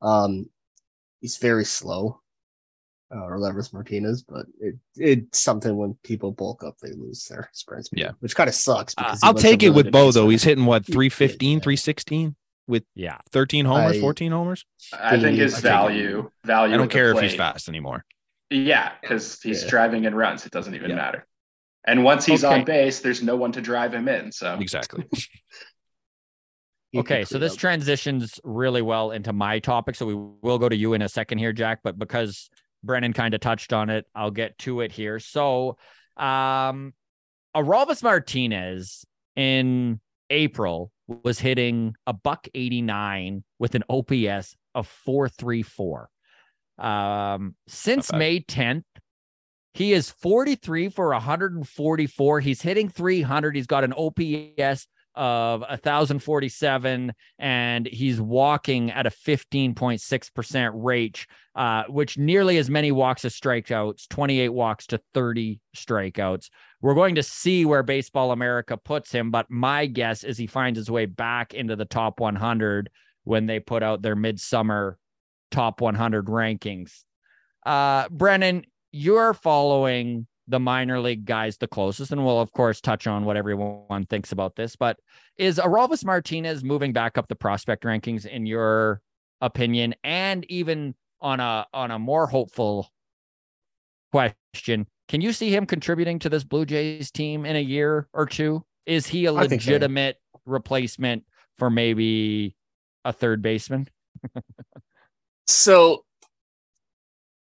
Um, 0.00 0.46
he's 1.22 1.38
very 1.38 1.64
slow. 1.64 2.18
uh, 3.14 3.18
Orelvis 3.24 3.74
Martinez, 3.74 4.22
but 4.22 4.46
it 4.58 4.74
it's 4.96 5.38
something 5.38 5.76
when 5.76 5.94
people 6.02 6.32
bulk 6.32 6.64
up, 6.64 6.76
they 6.80 6.92
lose 6.92 7.26
their 7.26 7.50
sprint 7.52 7.84
speed, 7.84 8.00
Yeah. 8.00 8.12
which 8.20 8.34
kind 8.34 8.48
of 8.48 8.54
sucks. 8.54 8.94
Uh, 8.96 9.14
I'll 9.22 9.34
take 9.34 9.62
it 9.62 9.68
with 9.70 9.92
Bo 9.92 10.10
though. 10.12 10.30
He's 10.30 10.42
hitting 10.42 10.64
what 10.64 10.86
He 10.86 10.94
315, 10.94 11.58
did, 11.58 11.62
316 11.62 12.36
with 12.66 12.84
Yeah. 12.94 13.18
13 13.30 13.66
homers, 13.66 13.98
I- 13.98 14.00
14 14.00 14.32
homers. 14.32 14.64
I 14.98 15.20
think 15.20 15.36
his 15.38 15.52
I 15.52 15.56
think- 15.56 15.62
value 15.64 16.30
value. 16.44 16.72
I 16.74 16.76
don't 16.78 16.84
at 16.86 16.88
the 16.88 16.92
care 16.94 17.10
if 17.12 17.20
he's 17.20 17.34
fast 17.34 17.68
anymore. 17.68 18.04
Yeah, 18.48 18.92
because 19.02 19.42
he's 19.42 19.62
Yeah. 19.64 19.68
driving 19.68 20.04
in 20.04 20.14
runs. 20.14 20.46
It 20.46 20.52
doesn't 20.52 20.74
even 20.74 20.88
Yeah. 20.90 20.96
matter. 20.96 21.26
And 21.86 22.04
once 22.04 22.24
he's 22.24 22.44
Okay. 22.44 22.60
on 22.60 22.64
base, 22.64 23.00
there's 23.00 23.22
no 23.22 23.36
one 23.36 23.52
to 23.52 23.60
drive 23.60 23.92
him 23.92 24.08
in. 24.08 24.32
So 24.32 24.54
Exactly. 24.58 25.04
Okay, 26.94 27.24
so 27.24 27.38
this 27.38 27.54
up. 27.54 27.58
transitions 27.58 28.38
really 28.44 28.82
well 28.82 29.12
into 29.12 29.32
my 29.32 29.58
topic. 29.58 29.94
So 29.94 30.06
we 30.06 30.14
will 30.14 30.58
go 30.58 30.68
to 30.68 30.76
you 30.76 30.92
in 30.92 31.02
a 31.02 31.08
second 31.08 31.38
here, 31.38 31.52
Jack. 31.52 31.80
But 31.82 31.98
because 31.98 32.50
Brennan 32.84 33.12
kind 33.12 33.34
of 33.34 33.40
touched 33.40 33.72
on 33.72 33.88
it, 33.88 34.04
I'll 34.14 34.30
get 34.30 34.58
to 34.58 34.80
it 34.80 34.92
here. 34.92 35.18
So, 35.18 35.78
um, 36.16 36.92
Orelvis 37.54 38.02
Martinez 38.02 39.04
in 39.36 40.00
April 40.30 40.90
was 41.06 41.38
hitting 41.38 41.94
a 42.06 42.12
buck 42.12 42.48
89 42.54 43.44
with 43.58 43.74
an 43.74 43.84
OPS 43.88 44.56
of 44.74 44.86
434. 44.86 46.08
Um, 46.78 47.54
since 47.68 48.10
bad. 48.10 48.18
May 48.18 48.40
10th, 48.40 48.84
he 49.74 49.92
is 49.92 50.10
43 50.10 50.88
for 50.90 51.08
144. 51.10 52.40
He's 52.40 52.62
hitting 52.62 52.88
300. 52.88 53.56
He's 53.56 53.66
got 53.66 53.84
an 53.84 53.92
OPS 53.92 54.86
of 55.14 55.60
1047 55.60 57.12
and 57.38 57.86
he's 57.86 58.20
walking 58.20 58.90
at 58.90 59.06
a 59.06 59.10
15.6% 59.10 60.70
rate 60.74 61.26
uh, 61.54 61.84
which 61.88 62.16
nearly 62.16 62.56
as 62.56 62.70
many 62.70 62.92
walks 62.92 63.24
as 63.24 63.38
strikeouts 63.38 64.08
28 64.08 64.48
walks 64.48 64.86
to 64.86 65.00
30 65.12 65.60
strikeouts. 65.76 66.48
We're 66.80 66.94
going 66.94 67.16
to 67.16 67.22
see 67.22 67.64
where 67.64 67.82
baseball 67.82 68.32
america 68.32 68.76
puts 68.76 69.12
him 69.12 69.30
but 69.30 69.50
my 69.50 69.86
guess 69.86 70.24
is 70.24 70.38
he 70.38 70.46
finds 70.46 70.78
his 70.78 70.90
way 70.90 71.06
back 71.06 71.54
into 71.54 71.76
the 71.76 71.84
top 71.84 72.20
100 72.20 72.90
when 73.24 73.46
they 73.46 73.60
put 73.60 73.82
out 73.82 74.02
their 74.02 74.16
midsummer 74.16 74.98
top 75.50 75.80
100 75.80 76.26
rankings. 76.26 77.02
Uh 77.66 78.08
brennan 78.08 78.64
you're 78.92 79.34
following 79.34 80.26
the 80.52 80.60
minor 80.60 81.00
league 81.00 81.24
guys 81.24 81.56
the 81.56 81.66
closest, 81.66 82.12
and 82.12 82.24
we'll 82.24 82.38
of 82.38 82.52
course 82.52 82.80
touch 82.80 83.06
on 83.06 83.24
what 83.24 83.38
everyone 83.38 84.04
thinks 84.04 84.32
about 84.32 84.54
this. 84.54 84.76
But 84.76 84.98
is 85.38 85.58
Orelvis 85.58 86.04
Martinez 86.04 86.62
moving 86.62 86.92
back 86.92 87.16
up 87.16 87.26
the 87.26 87.34
prospect 87.34 87.84
rankings 87.84 88.26
in 88.26 88.44
your 88.44 89.00
opinion? 89.40 89.94
And 90.04 90.44
even 90.50 90.94
on 91.22 91.40
a 91.40 91.66
on 91.72 91.90
a 91.90 91.98
more 91.98 92.26
hopeful 92.26 92.92
question, 94.12 94.86
can 95.08 95.22
you 95.22 95.32
see 95.32 95.50
him 95.50 95.64
contributing 95.64 96.18
to 96.20 96.28
this 96.28 96.44
Blue 96.44 96.66
Jays 96.66 97.10
team 97.10 97.46
in 97.46 97.56
a 97.56 97.60
year 97.60 98.06
or 98.12 98.26
two? 98.26 98.62
Is 98.84 99.06
he 99.06 99.24
a 99.24 99.32
I 99.32 99.48
think 99.48 99.62
so. 99.62 99.70
legitimate 99.70 100.18
replacement 100.44 101.24
for 101.56 101.70
maybe 101.70 102.54
a 103.04 103.12
third 103.12 103.40
baseman? 103.40 103.88
So 105.48 106.04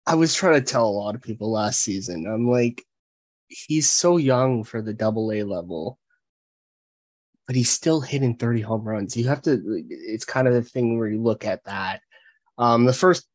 I 0.06 0.14
was 0.16 0.34
trying 0.34 0.54
to 0.54 0.60
tell 0.60 0.86
a 0.86 0.90
lot 0.90 1.14
of 1.14 1.22
people 1.22 1.50
last 1.50 1.80
season. 1.80 2.26
I'm 2.26 2.48
like, 2.48 2.84
he's 3.48 3.88
so 3.88 4.16
young 4.16 4.64
for 4.64 4.82
the 4.82 4.92
double 4.92 5.32
A 5.32 5.42
level, 5.42 5.98
but 7.46 7.56
he's 7.56 7.70
still 7.70 8.00
hitting 8.00 8.36
30 8.36 8.60
home 8.60 8.84
runs. 8.84 9.16
You 9.16 9.28
have 9.28 9.42
to, 9.42 9.60
it's 9.88 10.24
kind 10.24 10.46
of 10.46 10.54
the 10.54 10.62
thing 10.62 10.98
where 10.98 11.08
you 11.08 11.22
look 11.22 11.44
at 11.46 11.64
that. 11.64 12.00
Um, 12.58 12.84
the 12.84 12.92
first 12.92 13.26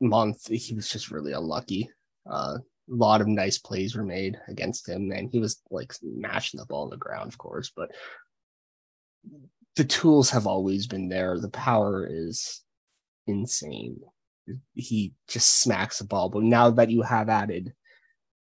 month, 0.00 0.48
he 0.48 0.74
was 0.74 0.88
just 0.88 1.10
really 1.10 1.32
unlucky. 1.32 1.90
Uh, 2.28 2.58
a 2.58 2.94
lot 2.94 3.20
of 3.20 3.26
nice 3.26 3.58
plays 3.58 3.96
were 3.96 4.04
made 4.04 4.38
against 4.48 4.88
him, 4.88 5.10
and 5.10 5.28
he 5.30 5.40
was 5.40 5.60
like 5.70 5.92
mashing 6.02 6.58
the 6.58 6.66
ball 6.66 6.84
on 6.84 6.90
the 6.90 6.96
ground, 6.96 7.28
of 7.28 7.38
course, 7.38 7.72
but 7.74 7.90
the 9.74 9.84
tools 9.84 10.30
have 10.30 10.46
always 10.46 10.86
been 10.86 11.08
there. 11.08 11.38
The 11.38 11.50
power 11.50 12.08
is 12.08 12.62
insane. 13.26 14.00
He 14.74 15.14
just 15.28 15.60
smacks 15.60 15.98
the 15.98 16.04
ball. 16.04 16.28
But 16.28 16.42
now 16.42 16.70
that 16.70 16.90
you 16.90 17.02
have 17.02 17.28
added 17.28 17.72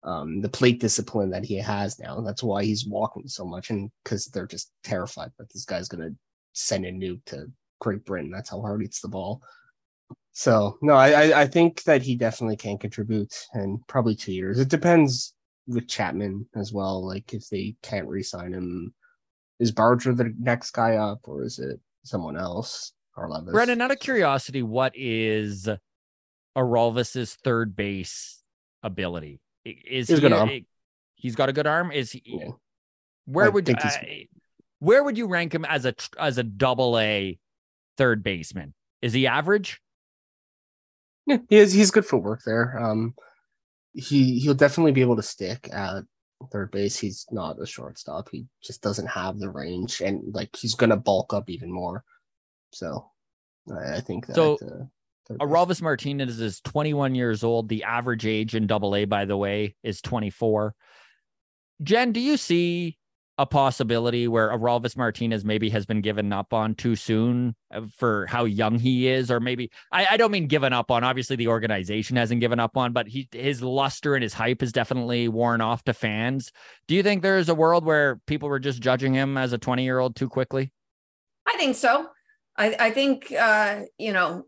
um, 0.03 0.41
the 0.41 0.49
plate 0.49 0.81
discipline 0.81 1.31
that 1.31 1.45
he 1.45 1.57
has 1.57 1.99
now, 1.99 2.21
that's 2.21 2.43
why 2.43 2.65
he's 2.65 2.87
walking 2.87 3.29
so 3.29 3.45
much. 3.45 3.71
And 3.71 3.91
because 4.03 4.27
they're 4.27 4.47
just 4.47 4.73
terrified 4.83 5.31
that 5.39 5.53
this 5.53 5.65
guy's 5.65 5.89
going 5.89 6.09
to 6.09 6.17
send 6.53 6.85
a 6.85 6.93
nuke 6.93 7.25
to 7.27 7.47
Great 7.81 8.05
Britain. 8.05 8.31
That's 8.31 8.51
how 8.51 8.61
hard 8.61 8.81
he 8.81 8.85
hits 8.85 9.01
the 9.01 9.09
ball. 9.09 9.43
So 10.33 10.79
no, 10.81 10.95
I, 10.95 11.11
I 11.11 11.41
I 11.43 11.47
think 11.47 11.83
that 11.85 12.03
he 12.03 12.15
definitely 12.15 12.57
can 12.57 12.79
contribute, 12.79 13.35
and 13.53 13.81
probably 13.89 14.15
two 14.15 14.33
years. 14.33 14.59
It 14.59 14.69
depends 14.69 15.35
with 15.67 15.89
Chapman 15.89 16.47
as 16.55 16.73
well. 16.73 17.05
Like 17.07 17.35
if 17.35 17.49
they 17.49 17.77
can't 17.83 18.09
re-sign 18.09 18.53
him, 18.53 18.95
is 19.59 19.73
Barger 19.73 20.15
the 20.15 20.33
next 20.39 20.71
guy 20.71 20.97
up, 20.97 21.21
or 21.25 21.43
is 21.43 21.59
it 21.59 21.81
someone 22.05 22.37
else? 22.37 22.93
Or 23.17 23.29
Levis? 23.29 23.53
Brennan, 23.53 23.81
out 23.81 23.91
of 23.91 23.99
curiosity, 23.99 24.63
what 24.63 24.93
is 24.95 25.69
Orelvis's 26.57 27.35
third 27.35 27.77
base 27.77 28.43
ability? 28.83 29.41
Is 29.65 30.09
He's 30.09 30.19
he 30.19 30.21
good 30.21 30.33
arm. 30.33 30.51
he's 31.15 31.37
got 31.37 31.49
a 31.49 31.53
good 31.53 31.67
arm? 31.67 31.93
Is 31.93 32.13
he? 32.13 32.23
Yeah. 32.25 32.51
Where 33.27 33.47
I 33.47 33.49
would 33.51 33.67
think 33.67 33.85
uh, 33.85 33.91
where 34.79 35.05
would 35.05 35.17
you 35.19 35.27
rank 35.29 35.55
him 35.55 35.65
as 35.65 35.85
a 35.85 35.95
as 36.19 36.39
a 36.39 36.43
double 36.43 36.99
A 36.99 37.39
third 37.97 38.23
baseman? 38.23 38.75
Is 39.03 39.13
he 39.13 39.27
average? 39.27 39.81
Yeah, 41.27 41.39
he 41.49 41.57
is. 41.57 41.73
He's 41.73 41.91
good 41.91 42.07
footwork 42.07 42.41
there. 42.45 42.79
Um, 42.79 43.15
he 43.93 44.39
he'll 44.41 44.55
definitely 44.55 44.93
be 44.93 45.03
able 45.03 45.17
to 45.17 45.23
stick 45.23 45.69
at 45.73 46.05
third 46.51 46.71
base. 46.71 46.97
He's 46.99 47.27
not 47.31 47.61
a 47.61 47.67
shortstop. 47.67 48.31
He 48.31 48.47
just 48.63 48.83
doesn't 48.83 49.07
have 49.07 49.39
the 49.39 49.51
range, 49.51 50.01
and 50.01 50.35
like 50.35 50.57
he's 50.57 50.75
gonna 50.75 50.97
bulk 50.97 51.35
up 51.35 51.51
even 51.51 51.71
more. 51.71 52.03
So, 52.73 53.11
I, 53.71 53.97
I 53.97 54.01
think 54.01 54.27
that. 54.27 54.37
So, 54.37 54.55
uh, 54.55 54.85
third 55.31 55.39
base- 55.39 55.47
Orelvis 55.47 55.83
Martinez 55.83 56.41
is 56.41 56.61
21 56.61 57.15
years 57.15 57.45
old. 57.45 57.69
The 57.69 57.85
average 57.85 58.27
age 58.27 58.55
in 58.55 58.67
double 58.67 58.95
A, 58.95 59.05
by 59.05 59.25
the 59.25 59.37
way, 59.37 59.75
is 59.83 60.01
24. 60.03 60.75
Jenn, 61.83 62.13
do 62.13 62.21
you 62.21 62.37
see 62.37 62.99
a 63.39 63.47
possibility 63.47 64.29
where 64.29 64.53
Orelvis 64.53 64.99
Martinez 64.99 65.47
maybe 65.47 65.71
has 65.71 65.87
been 65.87 66.03
given 66.03 66.31
up 66.31 66.53
on 66.53 66.75
too 66.75 66.95
soon 66.95 67.57
uh, 67.73 67.81
for 67.97 68.27
how 68.27 68.45
young 68.45 68.79
he 68.79 69.09
is? 69.09 69.31
Or 69.31 69.41
maybe 69.41 69.71
I, 69.91 70.07
I 70.11 70.17
don't 70.19 70.31
mean 70.31 70.47
given 70.47 70.75
up 70.75 70.91
on. 70.91 71.05
Obviously, 71.05 71.37
the 71.37 71.49
organization 71.49 72.17
hasn't 72.17 72.43
given 72.43 72.61
up 72.61 72.77
on, 72.77 72.93
but 72.93 73.09
he 73.09 73.29
his 73.33 73.63
luster 73.63 74.15
and 74.15 74.23
his 74.23 74.35
hype 74.35 74.63
is 74.63 74.73
definitely 74.73 75.29
worn 75.29 75.63
off 75.63 75.83
to 75.85 75.95
fans. 75.95 76.53
Do 76.87 76.95
you 76.95 77.03
think 77.03 77.23
there's 77.23 77.49
a 77.49 77.55
world 77.55 77.87
where 77.87 78.21
people 78.27 78.51
were 78.51 78.59
just 78.59 78.83
judging 78.83 79.15
him 79.15 79.39
as 79.39 79.55
a 79.55 79.59
20 79.59 79.85
year 79.85 79.99
old 79.99 80.17
too 80.17 80.29
quickly? 80.29 80.71
I 81.47 81.57
think 81.57 81.77
so. 81.77 82.09
I, 82.59 82.77
I 82.79 82.91
think 82.91 83.33
uh, 83.33 83.83
you 83.97 84.13
know, 84.13 84.45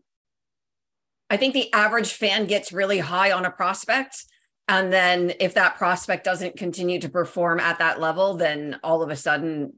I 1.29 1.37
think 1.37 1.53
the 1.53 1.71
average 1.73 2.13
fan 2.13 2.45
gets 2.45 2.71
really 2.71 2.99
high 2.99 3.31
on 3.31 3.45
a 3.45 3.51
prospect. 3.51 4.25
And 4.67 4.93
then 4.93 5.33
if 5.39 5.55
that 5.55 5.77
prospect 5.77 6.23
doesn't 6.23 6.57
continue 6.57 6.99
to 6.99 7.09
perform 7.09 7.59
at 7.59 7.79
that 7.79 7.99
level, 7.99 8.35
then 8.35 8.79
all 8.83 9.01
of 9.01 9.09
a 9.09 9.15
sudden, 9.15 9.73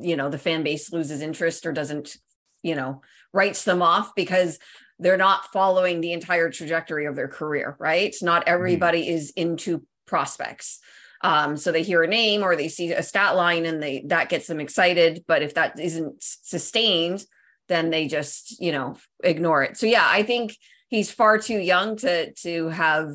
you 0.00 0.16
know, 0.16 0.30
the 0.30 0.38
fan 0.38 0.62
base 0.62 0.92
loses 0.92 1.20
interest 1.20 1.66
or 1.66 1.72
doesn't, 1.72 2.16
you 2.62 2.74
know, 2.74 3.02
writes 3.32 3.64
them 3.64 3.82
off 3.82 4.14
because 4.14 4.58
they're 4.98 5.16
not 5.16 5.52
following 5.52 6.00
the 6.00 6.12
entire 6.12 6.50
trajectory 6.50 7.04
of 7.04 7.16
their 7.16 7.28
career, 7.28 7.76
right? 7.78 8.14
Not 8.22 8.48
everybody 8.48 9.08
is 9.08 9.30
into 9.30 9.84
prospects. 10.06 10.80
Um, 11.22 11.56
so 11.56 11.72
they 11.72 11.82
hear 11.82 12.02
a 12.02 12.08
name 12.08 12.42
or 12.42 12.56
they 12.56 12.68
see 12.68 12.92
a 12.92 13.02
stat 13.02 13.36
line 13.36 13.66
and 13.66 13.82
they 13.82 14.04
that 14.06 14.28
gets 14.28 14.46
them 14.46 14.60
excited. 14.60 15.24
But 15.26 15.42
if 15.42 15.54
that 15.54 15.78
isn't 15.78 16.16
sustained, 16.20 17.24
then 17.68 17.90
they 17.90 18.06
just, 18.08 18.60
you 18.60 18.72
know, 18.72 18.96
ignore 19.22 19.62
it. 19.62 19.76
So 19.76 19.86
yeah, 19.86 20.06
I 20.08 20.22
think 20.22 20.56
he's 20.88 21.10
far 21.10 21.38
too 21.38 21.58
young 21.58 21.96
to 21.98 22.32
to 22.42 22.68
have 22.68 23.10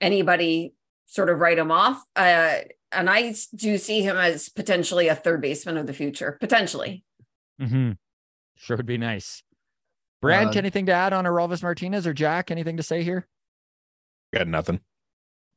anybody 0.00 0.72
sort 1.06 1.30
of 1.30 1.38
write 1.38 1.58
him 1.58 1.70
off. 1.70 2.02
Uh, 2.14 2.56
and 2.92 3.10
I 3.10 3.34
do 3.54 3.78
see 3.78 4.02
him 4.02 4.16
as 4.16 4.48
potentially 4.48 5.08
a 5.08 5.14
third 5.14 5.40
baseman 5.40 5.76
of 5.76 5.86
the 5.86 5.92
future, 5.92 6.36
potentially. 6.40 7.04
Mm-hmm. 7.60 7.92
Sure 8.56 8.76
would 8.76 8.86
be 8.86 8.98
nice. 8.98 9.42
Brandt, 10.22 10.56
Uh, 10.56 10.58
anything 10.58 10.86
to 10.86 10.92
add 10.92 11.12
on 11.12 11.26
Orelvis 11.26 11.62
Martinez 11.62 12.06
or 12.06 12.14
Jack? 12.14 12.50
Anything 12.50 12.76
to 12.78 12.82
say 12.82 13.02
here? 13.02 13.26
Got 14.32 14.48
nothing. 14.48 14.80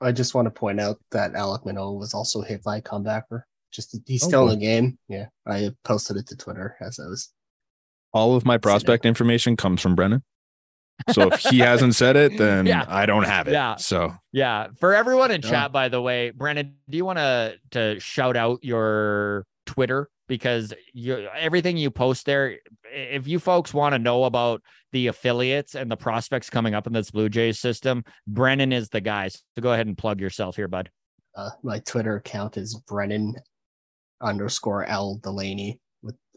I 0.02 0.12
just 0.12 0.34
want 0.34 0.46
to 0.48 0.52
point 0.52 0.80
out 0.80 0.98
that 1.12 1.34
Alek 1.34 1.66
Manoah 1.66 1.94
was 1.94 2.14
also 2.14 2.42
hit 2.42 2.64
by 2.64 2.78
a 2.78 2.82
comebacker. 2.82 3.44
Just 3.72 3.98
he's 4.06 4.24
Oh, 4.24 4.28
still 4.28 4.46
boy. 4.48 4.54
in 4.54 4.60
the 4.60 4.66
game. 4.66 4.98
Yeah, 5.08 5.26
I 5.46 5.72
posted 5.84 6.18
it 6.18 6.28
to 6.28 6.36
Twitter 6.38 6.76
as 6.82 7.00
I 7.00 7.08
was. 7.08 7.32
All 8.14 8.36
of 8.36 8.46
my 8.46 8.58
prospect 8.58 9.06
information 9.06 9.56
comes 9.56 9.82
from 9.82 9.96
Brennan. 9.96 10.24
So 11.12 11.32
if 11.32 11.40
he 11.42 11.60
hasn't 11.72 11.96
said 11.96 12.16
it, 12.16 12.38
then 12.38 12.66
Yeah. 12.66 12.86
I 12.88 13.06
don't 13.06 13.24
have 13.24 13.48
it. 13.48 13.52
Yeah. 13.52 13.76
So 13.76 14.14
Yeah. 14.32 14.68
For 14.80 14.94
everyone 14.96 15.32
in 15.32 15.42
Yeah. 15.42 15.50
chat, 15.50 15.72
by 15.72 15.90
the 15.90 16.02
way, 16.02 16.32
Brennan, 16.32 16.76
do 16.90 16.98
you 16.98 17.06
want 17.06 17.20
to 17.20 17.56
to 17.72 18.00
shout 18.00 18.36
out 18.36 18.64
your 18.64 19.46
Twitter 19.66 20.10
because 20.28 20.74
you 20.94 21.28
everything 21.38 21.78
you 21.78 21.92
post 21.92 22.26
there 22.26 22.58
if 22.92 23.28
you 23.28 23.40
folks 23.40 23.74
want 23.74 23.94
to 23.94 24.00
know 24.00 24.24
about 24.26 24.62
the 24.92 25.08
affiliates 25.08 25.76
and 25.76 25.90
the 25.92 25.98
prospects 25.98 26.50
coming 26.50 26.74
up 26.74 26.88
in 26.88 26.94
this 26.94 27.12
Blue 27.12 27.30
Jays 27.30 27.60
system, 27.60 28.04
Brennan 28.28 28.74
is 28.74 28.90
the 28.90 29.02
guy. 29.02 29.28
So 29.28 29.40
go 29.62 29.72
ahead 29.72 29.86
and 29.88 29.96
plug 29.98 30.20
yourself 30.20 30.56
here, 30.56 30.68
bud. 30.68 30.90
Uh, 31.36 31.52
my 31.64 31.78
Twitter 31.80 32.16
account 32.16 32.58
is 32.58 32.74
Brennan 32.88 33.36
underscore 34.22 34.86
L 34.86 35.20
Delaney 35.24 35.72
with 35.72 35.80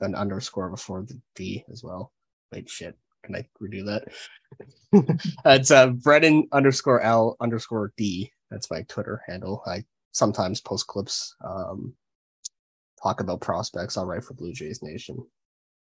an 0.02 0.14
underscore 0.14 0.68
before 0.70 1.02
the 1.02 1.20
D 1.34 1.64
as 1.72 1.82
well. 1.82 2.12
Wait, 2.52 2.68
shit. 2.68 2.96
Can 3.24 3.36
I 3.36 3.46
redo 3.62 3.84
that? 3.86 4.08
it's 5.44 5.70
uh, 5.70 5.88
Brennan 5.88 6.48
underscore 6.52 7.00
L 7.00 7.36
underscore 7.40 7.92
D. 7.96 8.30
That's 8.50 8.70
my 8.70 8.82
Twitter 8.82 9.22
handle. 9.26 9.62
I 9.66 9.84
sometimes 10.12 10.60
post 10.60 10.86
clips, 10.88 11.34
um, 11.44 11.94
talk 13.02 13.20
about 13.20 13.40
prospects. 13.40 13.96
I'll 13.96 14.06
write 14.06 14.24
for 14.24 14.34
Blue 14.34 14.52
Jays 14.52 14.82
Nation 14.82 15.16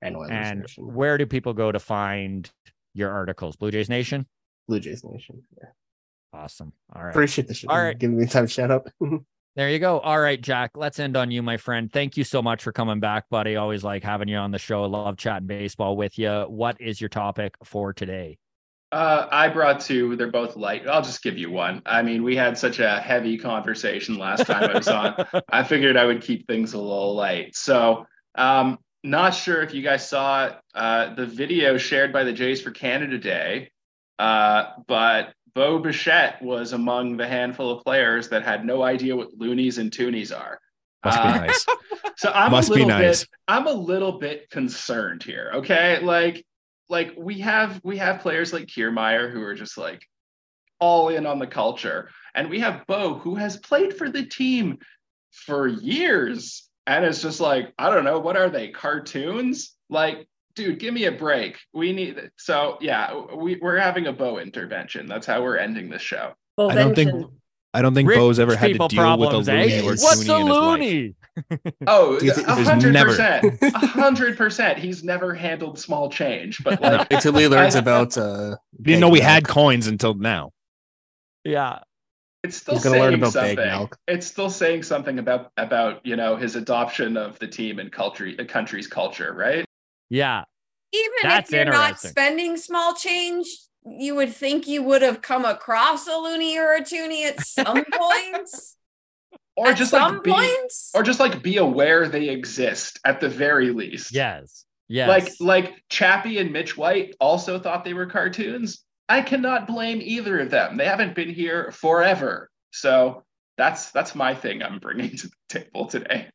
and 0.01 0.15
Oilers 0.15 0.29
And 0.31 0.61
Nation. 0.61 0.93
where 0.93 1.17
do 1.17 1.25
people 1.25 1.53
go 1.53 1.71
to 1.71 1.79
find 1.79 2.49
your 2.93 3.11
articles? 3.11 3.55
Blue 3.55 3.71
Jays 3.71 3.89
Nation? 3.89 4.25
Blue 4.67 4.79
Jays 4.79 5.03
Nation. 5.03 5.41
Yeah. 5.57 5.69
Awesome. 6.33 6.71
All 6.95 7.03
right. 7.03 7.11
Appreciate 7.11 7.47
the 7.47 7.53
sh- 7.53 7.65
All 7.67 7.81
right. 7.81 7.97
giving 7.99 8.17
me 8.17 8.25
time 8.25 8.45
to 8.45 8.51
shout 8.51 8.71
out. 8.71 8.87
There 9.55 9.69
you 9.69 9.79
go. 9.79 9.99
All 9.99 10.19
right, 10.19 10.39
Jack. 10.39 10.71
Let's 10.75 10.97
end 10.97 11.17
on 11.17 11.29
you, 11.29 11.41
my 11.41 11.57
friend. 11.57 11.91
Thank 11.91 12.15
you 12.15 12.23
so 12.23 12.41
much 12.41 12.63
for 12.63 12.71
coming 12.71 13.01
back, 13.01 13.29
buddy. 13.29 13.57
Always 13.57 13.83
like 13.83 14.01
having 14.01 14.29
you 14.29 14.37
on 14.37 14.51
the 14.51 14.59
show. 14.59 14.83
Love 14.83 15.17
chatting 15.17 15.47
baseball 15.47 15.97
with 15.97 16.17
you. 16.17 16.45
What 16.47 16.79
is 16.79 17.01
your 17.01 17.09
topic 17.09 17.55
for 17.63 17.91
today? 17.91 18.37
Uh, 18.93 19.27
I 19.29 19.49
brought 19.49 19.81
two. 19.81 20.15
They're 20.15 20.31
both 20.31 20.55
light. 20.55 20.87
I'll 20.87 21.01
just 21.01 21.21
give 21.21 21.37
you 21.37 21.51
one. 21.51 21.81
I 21.85 22.01
mean, 22.01 22.23
we 22.23 22.35
had 22.35 22.57
such 22.57 22.79
a 22.79 22.99
heavy 22.99 23.37
conversation 23.37 24.17
last 24.17 24.45
time 24.45 24.69
I 24.69 24.73
was 24.73 24.87
on. 24.87 25.25
I 25.49 25.63
figured 25.63 25.97
I 25.97 26.05
would 26.05 26.21
keep 26.21 26.47
things 26.47 26.73
a 26.73 26.77
little 26.77 27.15
light. 27.15 27.55
So, 27.55 28.05
um, 28.35 28.79
not 29.03 29.33
sure 29.33 29.61
if 29.61 29.73
you 29.73 29.81
guys 29.81 30.07
saw 30.07 30.51
uh, 30.75 31.13
the 31.15 31.25
video 31.25 31.77
shared 31.77 32.13
by 32.13 32.23
the 32.23 32.33
Jays 32.33 32.61
for 32.61 32.71
Canada 32.71 33.17
Day, 33.17 33.71
uh, 34.19 34.73
but 34.87 35.33
Bo 35.53 35.79
Bichette 35.79 36.41
was 36.41 36.73
among 36.73 37.17
the 37.17 37.27
handful 37.27 37.71
of 37.71 37.83
players 37.83 38.29
that 38.29 38.43
had 38.43 38.65
no 38.65 38.83
idea 38.83 39.15
what 39.15 39.33
loonies 39.37 39.77
and 39.77 39.91
toonies 39.91 40.35
are. 40.37 40.59
Must 41.03 41.21
be 41.21 41.27
Uh, 41.29 41.37
nice. 41.37 41.65
so 42.17 42.31
I'm 42.33 42.51
Must 42.51 42.69
a 42.69 42.73
be 42.73 42.79
little 42.85 42.99
nice. 42.99 43.21
bit 43.21 43.29
I'm 43.47 43.67
a 43.67 43.73
little 43.73 44.19
bit 44.19 44.49
concerned 44.49 45.23
here. 45.23 45.51
Okay. 45.55 45.99
Like 46.01 46.45
like 46.89 47.13
we 47.17 47.39
have 47.39 47.79
we 47.83 47.97
have 47.97 48.19
players 48.21 48.53
like 48.53 48.67
Kiermaier 48.67 49.31
who 49.31 49.41
are 49.43 49.55
just 49.55 49.77
like 49.77 50.01
all 50.79 51.09
in 51.09 51.25
on 51.25 51.39
the 51.39 51.47
culture. 51.47 52.09
And 52.35 52.49
we 52.49 52.59
have 52.59 52.85
Bo 52.87 53.15
who 53.15 53.35
has 53.35 53.57
played 53.57 53.95
for 53.97 54.09
the 54.09 54.25
team 54.25 54.79
for 55.31 55.67
years. 55.67 56.67
And 56.87 57.05
it's 57.05 57.21
just 57.21 57.39
like, 57.39 57.71
I 57.77 57.89
don't 57.89 58.03
know, 58.03 58.19
what 58.19 58.35
are 58.37 58.49
they? 58.49 58.69
Cartoons? 58.69 59.75
Like, 59.89 60.27
dude, 60.55 60.79
give 60.79 60.93
me 60.93 61.05
a 61.05 61.11
break. 61.11 61.59
We 61.73 61.93
need 61.93 62.31
so 62.37 62.77
yeah, 62.81 63.13
we, 63.35 63.57
we're 63.61 63.77
having 63.77 64.07
a 64.07 64.13
Bo 64.13 64.37
intervention. 64.39 65.07
That's 65.07 65.25
how 65.25 65.41
we're 65.41 65.57
ending 65.57 65.89
this 65.89 66.01
show. 66.01 66.33
I 66.57 66.75
don't 66.75 66.95
think 66.95 67.25
I 67.73 67.81
don't 67.81 67.93
think 67.93 68.09
Rich 68.09 68.17
Bo's 68.17 68.39
ever 68.39 68.55
had 68.55 68.67
to 68.67 68.71
people 68.73 68.87
deal 68.89 69.17
with 69.17 69.29
a 69.29 69.31
problems, 69.31 69.47
loony 69.47 69.73
eh? 69.73 69.81
or 69.81 69.85
What's 69.91 70.25
toonie 70.25 70.29
a 70.29 70.35
in 70.41 70.47
his 70.47 70.55
life. 70.57 70.79
loony? 70.79 71.15
Oh, 71.87 72.19
Do 72.19 72.25
you 72.25 72.33
think- 72.33 72.47
a 72.47 72.55
hundred 72.63 72.95
percent, 72.95 73.57
a 73.61 73.77
hundred 73.87 74.37
percent. 74.37 74.77
He's 74.77 75.03
never 75.03 75.33
handled 75.33 75.79
small 75.79 76.09
change, 76.09 76.61
but 76.63 76.81
like 76.81 77.07
Until 77.11 77.33
he 77.37 77.47
learns 77.47 77.75
about 77.75 78.17
uh 78.17 78.57
Didn't 78.81 78.99
know 78.99 79.09
we 79.09 79.19
Big 79.19 79.27
had 79.27 79.47
coins 79.47 79.87
until 79.87 80.13
now. 80.13 80.51
Yeah. 81.45 81.79
it's 82.43 82.57
still 82.57 82.73
He's 82.75 82.83
gonna 82.83 82.97
learn 82.99 83.11
saying 83.11 83.19
about 83.21 83.33
big 83.33 83.57
something. 83.57 83.65
milk. 83.65 83.97
It's 84.07 84.27
still 84.27 84.49
saying 84.49 84.83
something 84.83 85.17
about 85.19 85.51
about 85.57 86.05
you 86.05 86.17
know 86.17 86.35
his 86.35 86.55
adoption 86.57 87.15
of 87.15 87.39
the 87.39 87.47
team 87.47 87.79
and 87.79 87.89
culture, 87.91 88.29
the 88.35 88.45
country's 88.45 88.87
culture, 88.87 89.33
right? 89.33 89.65
Yeah. 90.11 90.43
Even 90.93 91.09
That's 91.23 91.51
if 91.51 91.55
you're 91.55 91.73
not 91.73 91.99
spending 91.99 92.57
small 92.57 92.93
change, 92.93 93.47
you 93.85 94.13
would 94.15 94.33
think 94.33 94.67
you 94.67 94.83
would 94.83 95.01
have 95.01 95.21
come 95.21 95.45
across 95.45 96.05
a 96.05 96.17
loony 96.17 96.59
or 96.59 96.73
a 96.73 96.83
toonie 96.83 97.23
at 97.25 97.39
some 97.39 97.83
points. 97.93 98.75
Or 99.55 99.69
at 99.69 99.77
just 99.77 99.91
some 99.91 100.15
like 100.15 100.23
be, 100.23 100.31
points. 100.31 100.91
or 100.93 101.03
just 101.03 101.21
like 101.21 101.41
be 101.41 101.57
aware 101.57 102.09
they 102.09 102.27
exist 102.27 102.99
at 103.05 103.21
the 103.21 103.29
very 103.29 103.71
least. 103.71 104.13
Yes. 104.13 104.65
Yes. 104.89 105.07
Like 105.07 105.31
like 105.39 105.83
Chappie 105.89 106.39
and 106.39 106.51
Mitch 106.51 106.75
White 106.75 107.15
also 107.21 107.57
thought 107.57 107.85
they 107.85 107.93
were 107.93 108.05
cartoons. 108.05 108.83
I 109.07 109.21
cannot 109.21 109.67
blame 109.67 110.01
either 110.01 110.39
of 110.39 110.49
them. 110.49 110.75
They 110.75 110.85
haven't 110.85 111.15
been 111.15 111.29
here 111.29 111.71
forever. 111.71 112.49
So 112.71 113.23
that's 113.57 113.91
that's 113.91 114.13
my 114.13 114.35
thing 114.35 114.61
I'm 114.61 114.79
bringing 114.79 115.15
to 115.15 115.27
the 115.27 115.33
table 115.61 115.85
today. 115.85 116.27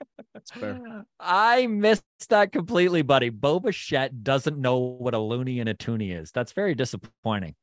That's 0.55 0.60
fair. 0.60 1.05
I 1.18 1.66
missed 1.66 2.05
that 2.28 2.52
completely, 2.52 3.02
buddy. 3.02 3.31
Bo 3.31 3.60
Bichette 3.60 4.23
doesn't 4.23 4.59
know 4.59 4.78
what 4.78 5.14
a 5.14 5.18
loony 5.18 5.60
and 5.60 5.68
a 5.68 5.74
toonie 5.74 6.12
is. 6.12 6.31
That's 6.32 6.52
very 6.52 6.74
disappointing. 6.74 7.55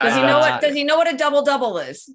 Does 0.00 0.14
he 0.14 0.22
know 0.22 0.38
Uh, 0.38 0.50
what 0.50 0.60
does 0.60 0.74
he 0.74 0.84
know 0.84 0.96
what 0.96 1.12
a 1.12 1.16
double 1.16 1.42
double 1.42 1.78
is? 1.78 2.12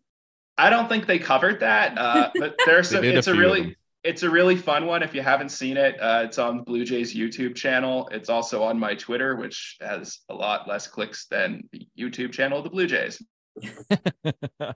I 0.58 0.70
don't 0.70 0.90
think 0.90 1.06
they 1.06 1.20
covered 1.20 1.60
that, 1.62 1.98
uh, 1.98 2.32
but 2.40 2.56
there's 2.66 2.90
some, 2.90 3.02
did 3.02 3.16
a 3.16 3.20
it's 3.20 3.28
a, 3.28 3.34
really 3.34 3.76
it's 4.04 4.24
a 4.24 4.30
really 4.30 4.56
fun 4.56 4.86
one. 4.86 5.04
If 5.04 5.14
you 5.14 5.22
haven't 5.22 5.50
seen 5.50 5.78
it, 5.78 6.00
uh, 6.02 6.24
it's 6.26 6.38
on 6.38 6.64
Blue 6.64 6.84
Jays 6.84 7.16
YouTube 7.16 7.56
channel. 7.56 8.10
It's 8.12 8.30
also 8.30 8.64
on 8.64 8.80
my 8.80 8.96
Twitter, 8.96 9.36
which 9.36 9.78
has 9.82 10.20
a 10.30 10.34
lot 10.34 10.68
less 10.68 10.88
clicks 10.88 11.28
than 11.28 11.68
the 11.72 11.88
YouTube 11.98 12.32
channel 12.32 12.58
of 12.58 12.64
the 12.64 12.70
Blue 12.70 12.88
Jays. 12.88 13.22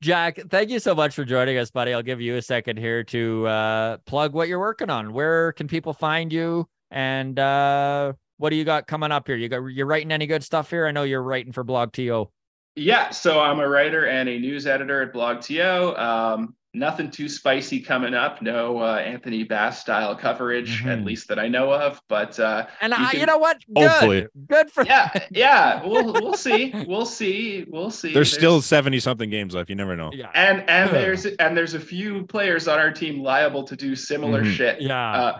Jack, 0.00 0.38
thank 0.50 0.70
you 0.70 0.78
so 0.78 0.94
much 0.94 1.14
for 1.14 1.24
joining 1.24 1.58
us, 1.58 1.70
buddy. 1.70 1.92
I'll 1.92 2.02
give 2.02 2.20
you 2.20 2.36
a 2.36 2.42
second 2.42 2.78
here 2.78 3.04
to 3.04 3.46
uh, 3.46 3.96
plug 4.06 4.32
what 4.32 4.48
you're 4.48 4.60
working 4.60 4.90
on. 4.90 5.12
Where 5.12 5.52
can 5.52 5.68
people 5.68 5.92
find 5.92 6.32
you? 6.32 6.68
And 6.90 7.38
uh, 7.38 8.12
what 8.38 8.50
do 8.50 8.56
you 8.56 8.64
got 8.64 8.86
coming 8.86 9.12
up 9.12 9.26
here? 9.26 9.36
You 9.36 9.48
got 9.48 9.64
you're 9.66 9.86
writing 9.86 10.12
any 10.12 10.26
good 10.26 10.44
stuff 10.44 10.70
here? 10.70 10.86
I 10.86 10.90
know 10.90 11.02
you're 11.02 11.22
writing 11.22 11.52
for 11.52 11.64
BlogTO. 11.64 12.28
Yeah, 12.76 13.10
so 13.10 13.40
I'm 13.40 13.60
a 13.60 13.68
writer 13.68 14.06
and 14.06 14.28
a 14.28 14.38
news 14.38 14.66
editor 14.66 15.02
at 15.02 15.12
BlogTO. 15.12 15.98
Um, 15.98 16.56
nothing 16.74 17.10
too 17.10 17.28
spicy 17.28 17.80
coming 17.80 18.12
up. 18.14 18.42
No 18.42 18.78
uh, 18.78 18.96
Anthony 18.96 19.44
Bass 19.44 19.80
style 19.80 20.14
coverage, 20.16 20.84
at 20.84 20.98
Mhm. 20.98 21.04
least 21.04 21.28
that 21.28 21.38
I 21.38 21.48
know 21.48 21.72
of. 21.72 22.00
But 22.08 22.38
uh, 22.40 22.66
And 22.80 22.92
You 22.92 23.04
I, 23.04 23.10
can- 23.12 23.20
you 23.20 23.26
know 23.26 23.38
what? 23.38 23.58
Good. 23.74 23.88
Hopefully. 23.88 24.26
Good 24.48 24.70
for 24.70 24.84
yeah, 24.84 25.10
yeah, 25.30 25.86
we'll 25.86 26.12
we'll 26.12 26.34
see, 26.34 26.72
we'll 26.86 27.06
see, 27.06 27.64
we'll 27.68 27.90
see. 27.90 28.12
There's 28.12 28.32
still 28.32 28.60
70 28.60 29.00
something 29.00 29.30
games 29.30 29.54
left. 29.54 29.70
You 29.70 29.76
never 29.76 29.96
know. 29.96 30.10
Yeah. 30.12 30.30
and 30.34 30.60
and 30.68 30.90
Ugh. 30.90 30.94
there's 30.94 31.24
and 31.26 31.56
there's 31.56 31.74
a 31.74 31.80
few 31.80 32.26
players 32.26 32.68
on 32.68 32.78
our 32.78 32.90
team 32.90 33.22
liable 33.22 33.64
to 33.64 33.76
do 33.76 33.94
similar 33.96 34.42
Mhm. 34.42 34.52
shit. 34.54 34.80
Yeah. 34.82 35.12
Uh, 35.12 35.38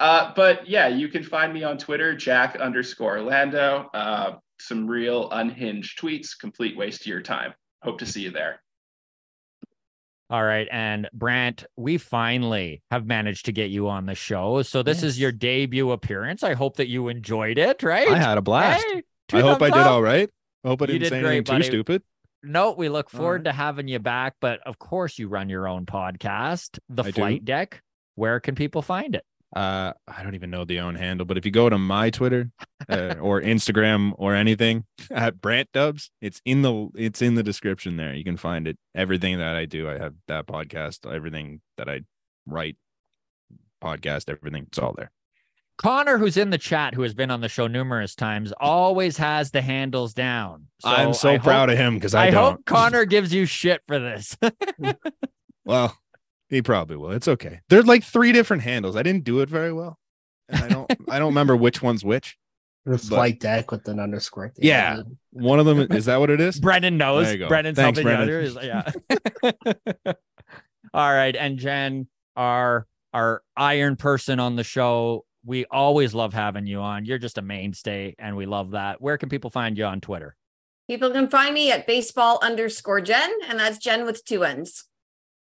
uh, 0.00 0.32
but 0.34 0.66
yeah, 0.66 0.88
you 0.88 1.08
can 1.08 1.22
find 1.22 1.52
me 1.52 1.62
on 1.62 1.76
Twitter, 1.76 2.14
Jack 2.16 2.56
underscore 2.56 3.20
Landau. 3.20 3.88
Uh, 3.92 4.36
some 4.58 4.86
real 4.86 5.28
unhinged 5.30 5.98
tweets, 6.00 6.28
complete 6.38 6.76
waste 6.76 7.02
of 7.02 7.06
your 7.06 7.20
time. 7.22 7.52
Hope 7.82 7.98
to 7.98 8.06
see 8.06 8.22
you 8.22 8.30
there. 8.30 8.62
All 10.30 10.44
right. 10.44 10.68
And 10.70 11.08
Brandt, 11.12 11.64
we 11.76 11.98
finally 11.98 12.82
have 12.92 13.04
managed 13.04 13.46
to 13.46 13.52
get 13.52 13.70
you 13.70 13.88
on 13.88 14.06
the 14.06 14.14
show. 14.14 14.62
So 14.62 14.84
this 14.84 15.02
is 15.02 15.18
your 15.18 15.32
debut 15.32 15.90
appearance. 15.90 16.44
I 16.44 16.54
hope 16.54 16.76
that 16.76 16.88
you 16.88 17.08
enjoyed 17.08 17.58
it, 17.58 17.82
right? 17.82 18.08
I 18.08 18.16
had 18.16 18.38
a 18.38 18.42
blast. 18.42 18.86
Hey, 18.92 19.02
I 19.32 19.40
hope 19.40 19.60
I 19.60 19.70
thumbs 19.70 19.82
did 19.82 19.88
all 19.88 20.02
right. 20.02 20.30
I 20.64 20.68
hope 20.68 20.82
I 20.82 20.86
didn't 20.86 21.02
did 21.02 21.08
say 21.08 21.20
great, 21.20 21.30
anything 21.30 21.44
too 21.44 21.52
buddy. 21.52 21.64
stupid. 21.64 22.02
No, 22.44 22.72
we 22.72 22.88
look 22.88 23.10
forward 23.10 23.44
right. 23.44 23.50
to 23.50 23.52
having 23.52 23.88
you 23.88 23.98
back. 23.98 24.34
But 24.40 24.60
of 24.64 24.78
course, 24.78 25.18
you 25.18 25.28
run 25.28 25.48
your 25.48 25.66
own 25.66 25.84
podcast, 25.84 26.78
The 26.88 27.02
I 27.02 27.06
do. 27.06 27.12
Flight 27.12 27.44
Deck. 27.44 27.82
Where 28.14 28.38
can 28.38 28.54
people 28.54 28.82
find 28.82 29.16
it? 29.16 29.24
Uh, 29.54 29.92
I 30.06 30.22
don't 30.22 30.36
even 30.36 30.50
know 30.50 30.64
the 30.64 30.80
own 30.80 30.94
handle, 30.94 31.26
but 31.26 31.36
if 31.36 31.44
you 31.44 31.50
go 31.50 31.68
to 31.68 31.76
my 31.76 32.10
Twitter 32.10 32.50
uh, 32.88 33.16
or 33.20 33.40
Instagram 33.40 34.12
or 34.16 34.34
anything 34.34 34.84
at 35.10 35.40
Brandt 35.40 35.70
Dubs, 35.72 36.10
it's 36.20 36.40
in 36.44 36.62
the 36.62 36.88
it's 36.94 37.20
in 37.20 37.34
the 37.34 37.42
description 37.42 37.96
there. 37.96 38.14
You 38.14 38.24
can 38.24 38.36
find 38.36 38.68
it. 38.68 38.78
Everything 38.94 39.38
that 39.38 39.56
I 39.56 39.64
do, 39.64 39.88
I 39.88 39.98
have 39.98 40.14
that 40.28 40.46
podcast. 40.46 41.10
Everything 41.12 41.60
that 41.78 41.88
I 41.88 42.02
write, 42.46 42.76
podcast, 43.82 44.30
everything. 44.30 44.66
It's 44.68 44.78
all 44.78 44.94
there. 44.96 45.10
Connor, 45.78 46.18
who's 46.18 46.36
in 46.36 46.50
the 46.50 46.58
chat, 46.58 46.94
who 46.94 47.02
has 47.02 47.14
been 47.14 47.30
on 47.30 47.40
the 47.40 47.48
show 47.48 47.66
numerous 47.66 48.14
times, 48.14 48.52
always 48.60 49.16
has 49.16 49.50
the 49.50 49.62
handles 49.62 50.12
down. 50.12 50.66
I'm 50.84 51.14
so 51.14 51.30
I 51.30 51.38
proud 51.38 51.70
hope, 51.70 51.72
of 51.72 51.78
him 51.78 51.94
because 51.94 52.14
I, 52.14 52.26
I, 52.26 52.30
don't. 52.30 52.52
hope 52.52 52.64
Connor 52.66 53.06
gives 53.06 53.32
you 53.32 53.46
shit 53.46 53.80
for 53.88 53.98
this. 53.98 54.36
Well, 55.64 55.96
he 56.50 56.60
probably 56.62 56.96
will. 56.96 57.12
It's 57.12 57.28
okay. 57.28 57.60
There's 57.68 57.86
like 57.86 58.04
three 58.04 58.32
different 58.32 58.62
handles. 58.64 58.96
I 58.96 59.02
didn't 59.02 59.24
do 59.24 59.40
it 59.40 59.48
very 59.48 59.72
well. 59.72 59.98
And 60.48 60.62
I 60.64 60.68
don't 60.68 60.92
I 61.08 61.18
don't 61.18 61.28
remember 61.28 61.56
which 61.56 61.80
one's 61.80 62.04
which. 62.04 62.36
the 62.84 62.98
flight 62.98 63.40
deck 63.40 63.70
with 63.70 63.86
an 63.88 64.00
underscore. 64.00 64.46
at 64.46 64.54
the 64.56 64.66
Yeah. 64.66 64.98
end. 64.98 65.16
One 65.32 65.58
of 65.60 65.66
them 65.66 65.80
is 65.92 66.06
that 66.06 66.18
what 66.20 66.28
it 66.30 66.40
is? 66.40 66.58
Brennan 66.60 66.96
knows. 66.98 67.26
There 67.26 67.32
you 67.34 67.38
go. 67.40 67.48
Brennan's 67.48 67.76
Thanks, 67.76 67.98
helping 68.00 68.12
Brennan. 68.16 68.28
you 68.28 68.74
out 68.74 68.92
here. 69.44 69.52
Yeah. 70.04 70.12
All 70.94 71.12
right. 71.12 71.36
And 71.36 71.58
Jenn, 71.58 72.08
our 72.36 72.86
our 73.12 73.42
iron 73.56 73.96
person 73.96 74.40
on 74.40 74.56
the 74.56 74.64
show. 74.64 75.24
We 75.44 75.64
always 75.70 76.12
love 76.14 76.34
having 76.34 76.66
you 76.66 76.80
on. 76.80 77.06
You're 77.06 77.16
just 77.18 77.38
a 77.38 77.42
mainstay, 77.42 78.14
and 78.18 78.36
we 78.36 78.44
love 78.44 78.72
that. 78.72 79.00
Where 79.00 79.16
can 79.16 79.30
people 79.30 79.48
find 79.48 79.78
you 79.78 79.84
on 79.86 80.00
Twitter? 80.02 80.36
People 80.86 81.10
can 81.10 81.28
find 81.30 81.54
me 81.54 81.72
at 81.72 81.86
baseball 81.86 82.38
underscore 82.42 83.00
Jenn, 83.00 83.30
and 83.48 83.58
that's 83.58 83.78
Jenn 83.78 84.04
with 84.04 84.22
two 84.24 84.44
N's. 84.44 84.84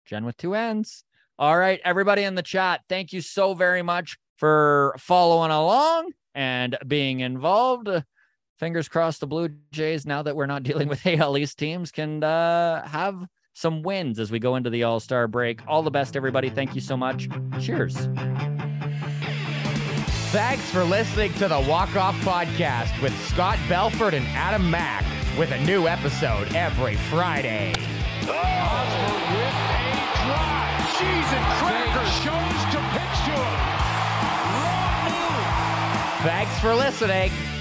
Jenn 0.05 0.25
with 0.25 0.37
two 0.37 0.55
N's. 0.55 1.03
All 1.39 1.57
right, 1.57 1.79
everybody 1.83 2.23
in 2.23 2.35
the 2.35 2.43
chat, 2.43 2.81
thank 2.87 3.11
you 3.11 3.21
so 3.21 3.53
very 3.53 3.81
much 3.81 4.17
for 4.37 4.95
following 4.99 5.51
along 5.51 6.11
and 6.35 6.77
being 6.87 7.21
involved. 7.21 7.89
Fingers 8.59 8.87
crossed 8.87 9.19
the 9.19 9.27
Blue 9.27 9.49
Jays, 9.71 10.05
now 10.05 10.21
that 10.21 10.35
we're 10.35 10.45
not 10.45 10.63
dealing 10.69 10.87
with 10.87 11.05
AL 11.05 11.37
East 11.37 11.57
teams, 11.57 11.91
can 11.91 12.23
uh, 12.23 12.87
have 12.87 13.25
some 13.53 13.81
wins 13.81 14.19
as 14.19 14.31
we 14.31 14.39
go 14.39 14.55
into 14.55 14.69
the 14.69 14.83
All 14.83 14.99
Star 14.99 15.27
break. 15.27 15.61
All 15.67 15.83
the 15.83 15.91
best, 15.91 16.15
everybody. 16.15 16.49
Thank 16.49 16.75
you 16.75 16.81
so 16.81 16.95
much. 16.95 17.27
Cheers. 17.61 18.07
Thanks 20.31 20.67
for 20.71 20.83
listening 20.83 21.31
to 21.33 21.47
the 21.47 21.59
Walk 21.69 21.95
Off 21.95 22.15
Podcast 22.21 22.99
with 23.03 23.15
Scott 23.27 23.59
Belford 23.69 24.15
and 24.15 24.25
Adam 24.29 24.69
Mac, 24.69 25.05
with 25.37 25.51
a 25.51 25.59
new 25.63 25.87
episode 25.87 26.55
every 26.55 26.95
Friday. 26.95 27.73
Hosmer 28.25 29.42
to. 33.25 33.37
Wrong 34.53 35.03
move. 35.05 36.23
Thanks 36.23 36.59
for 36.59 36.75
listening. 36.75 37.52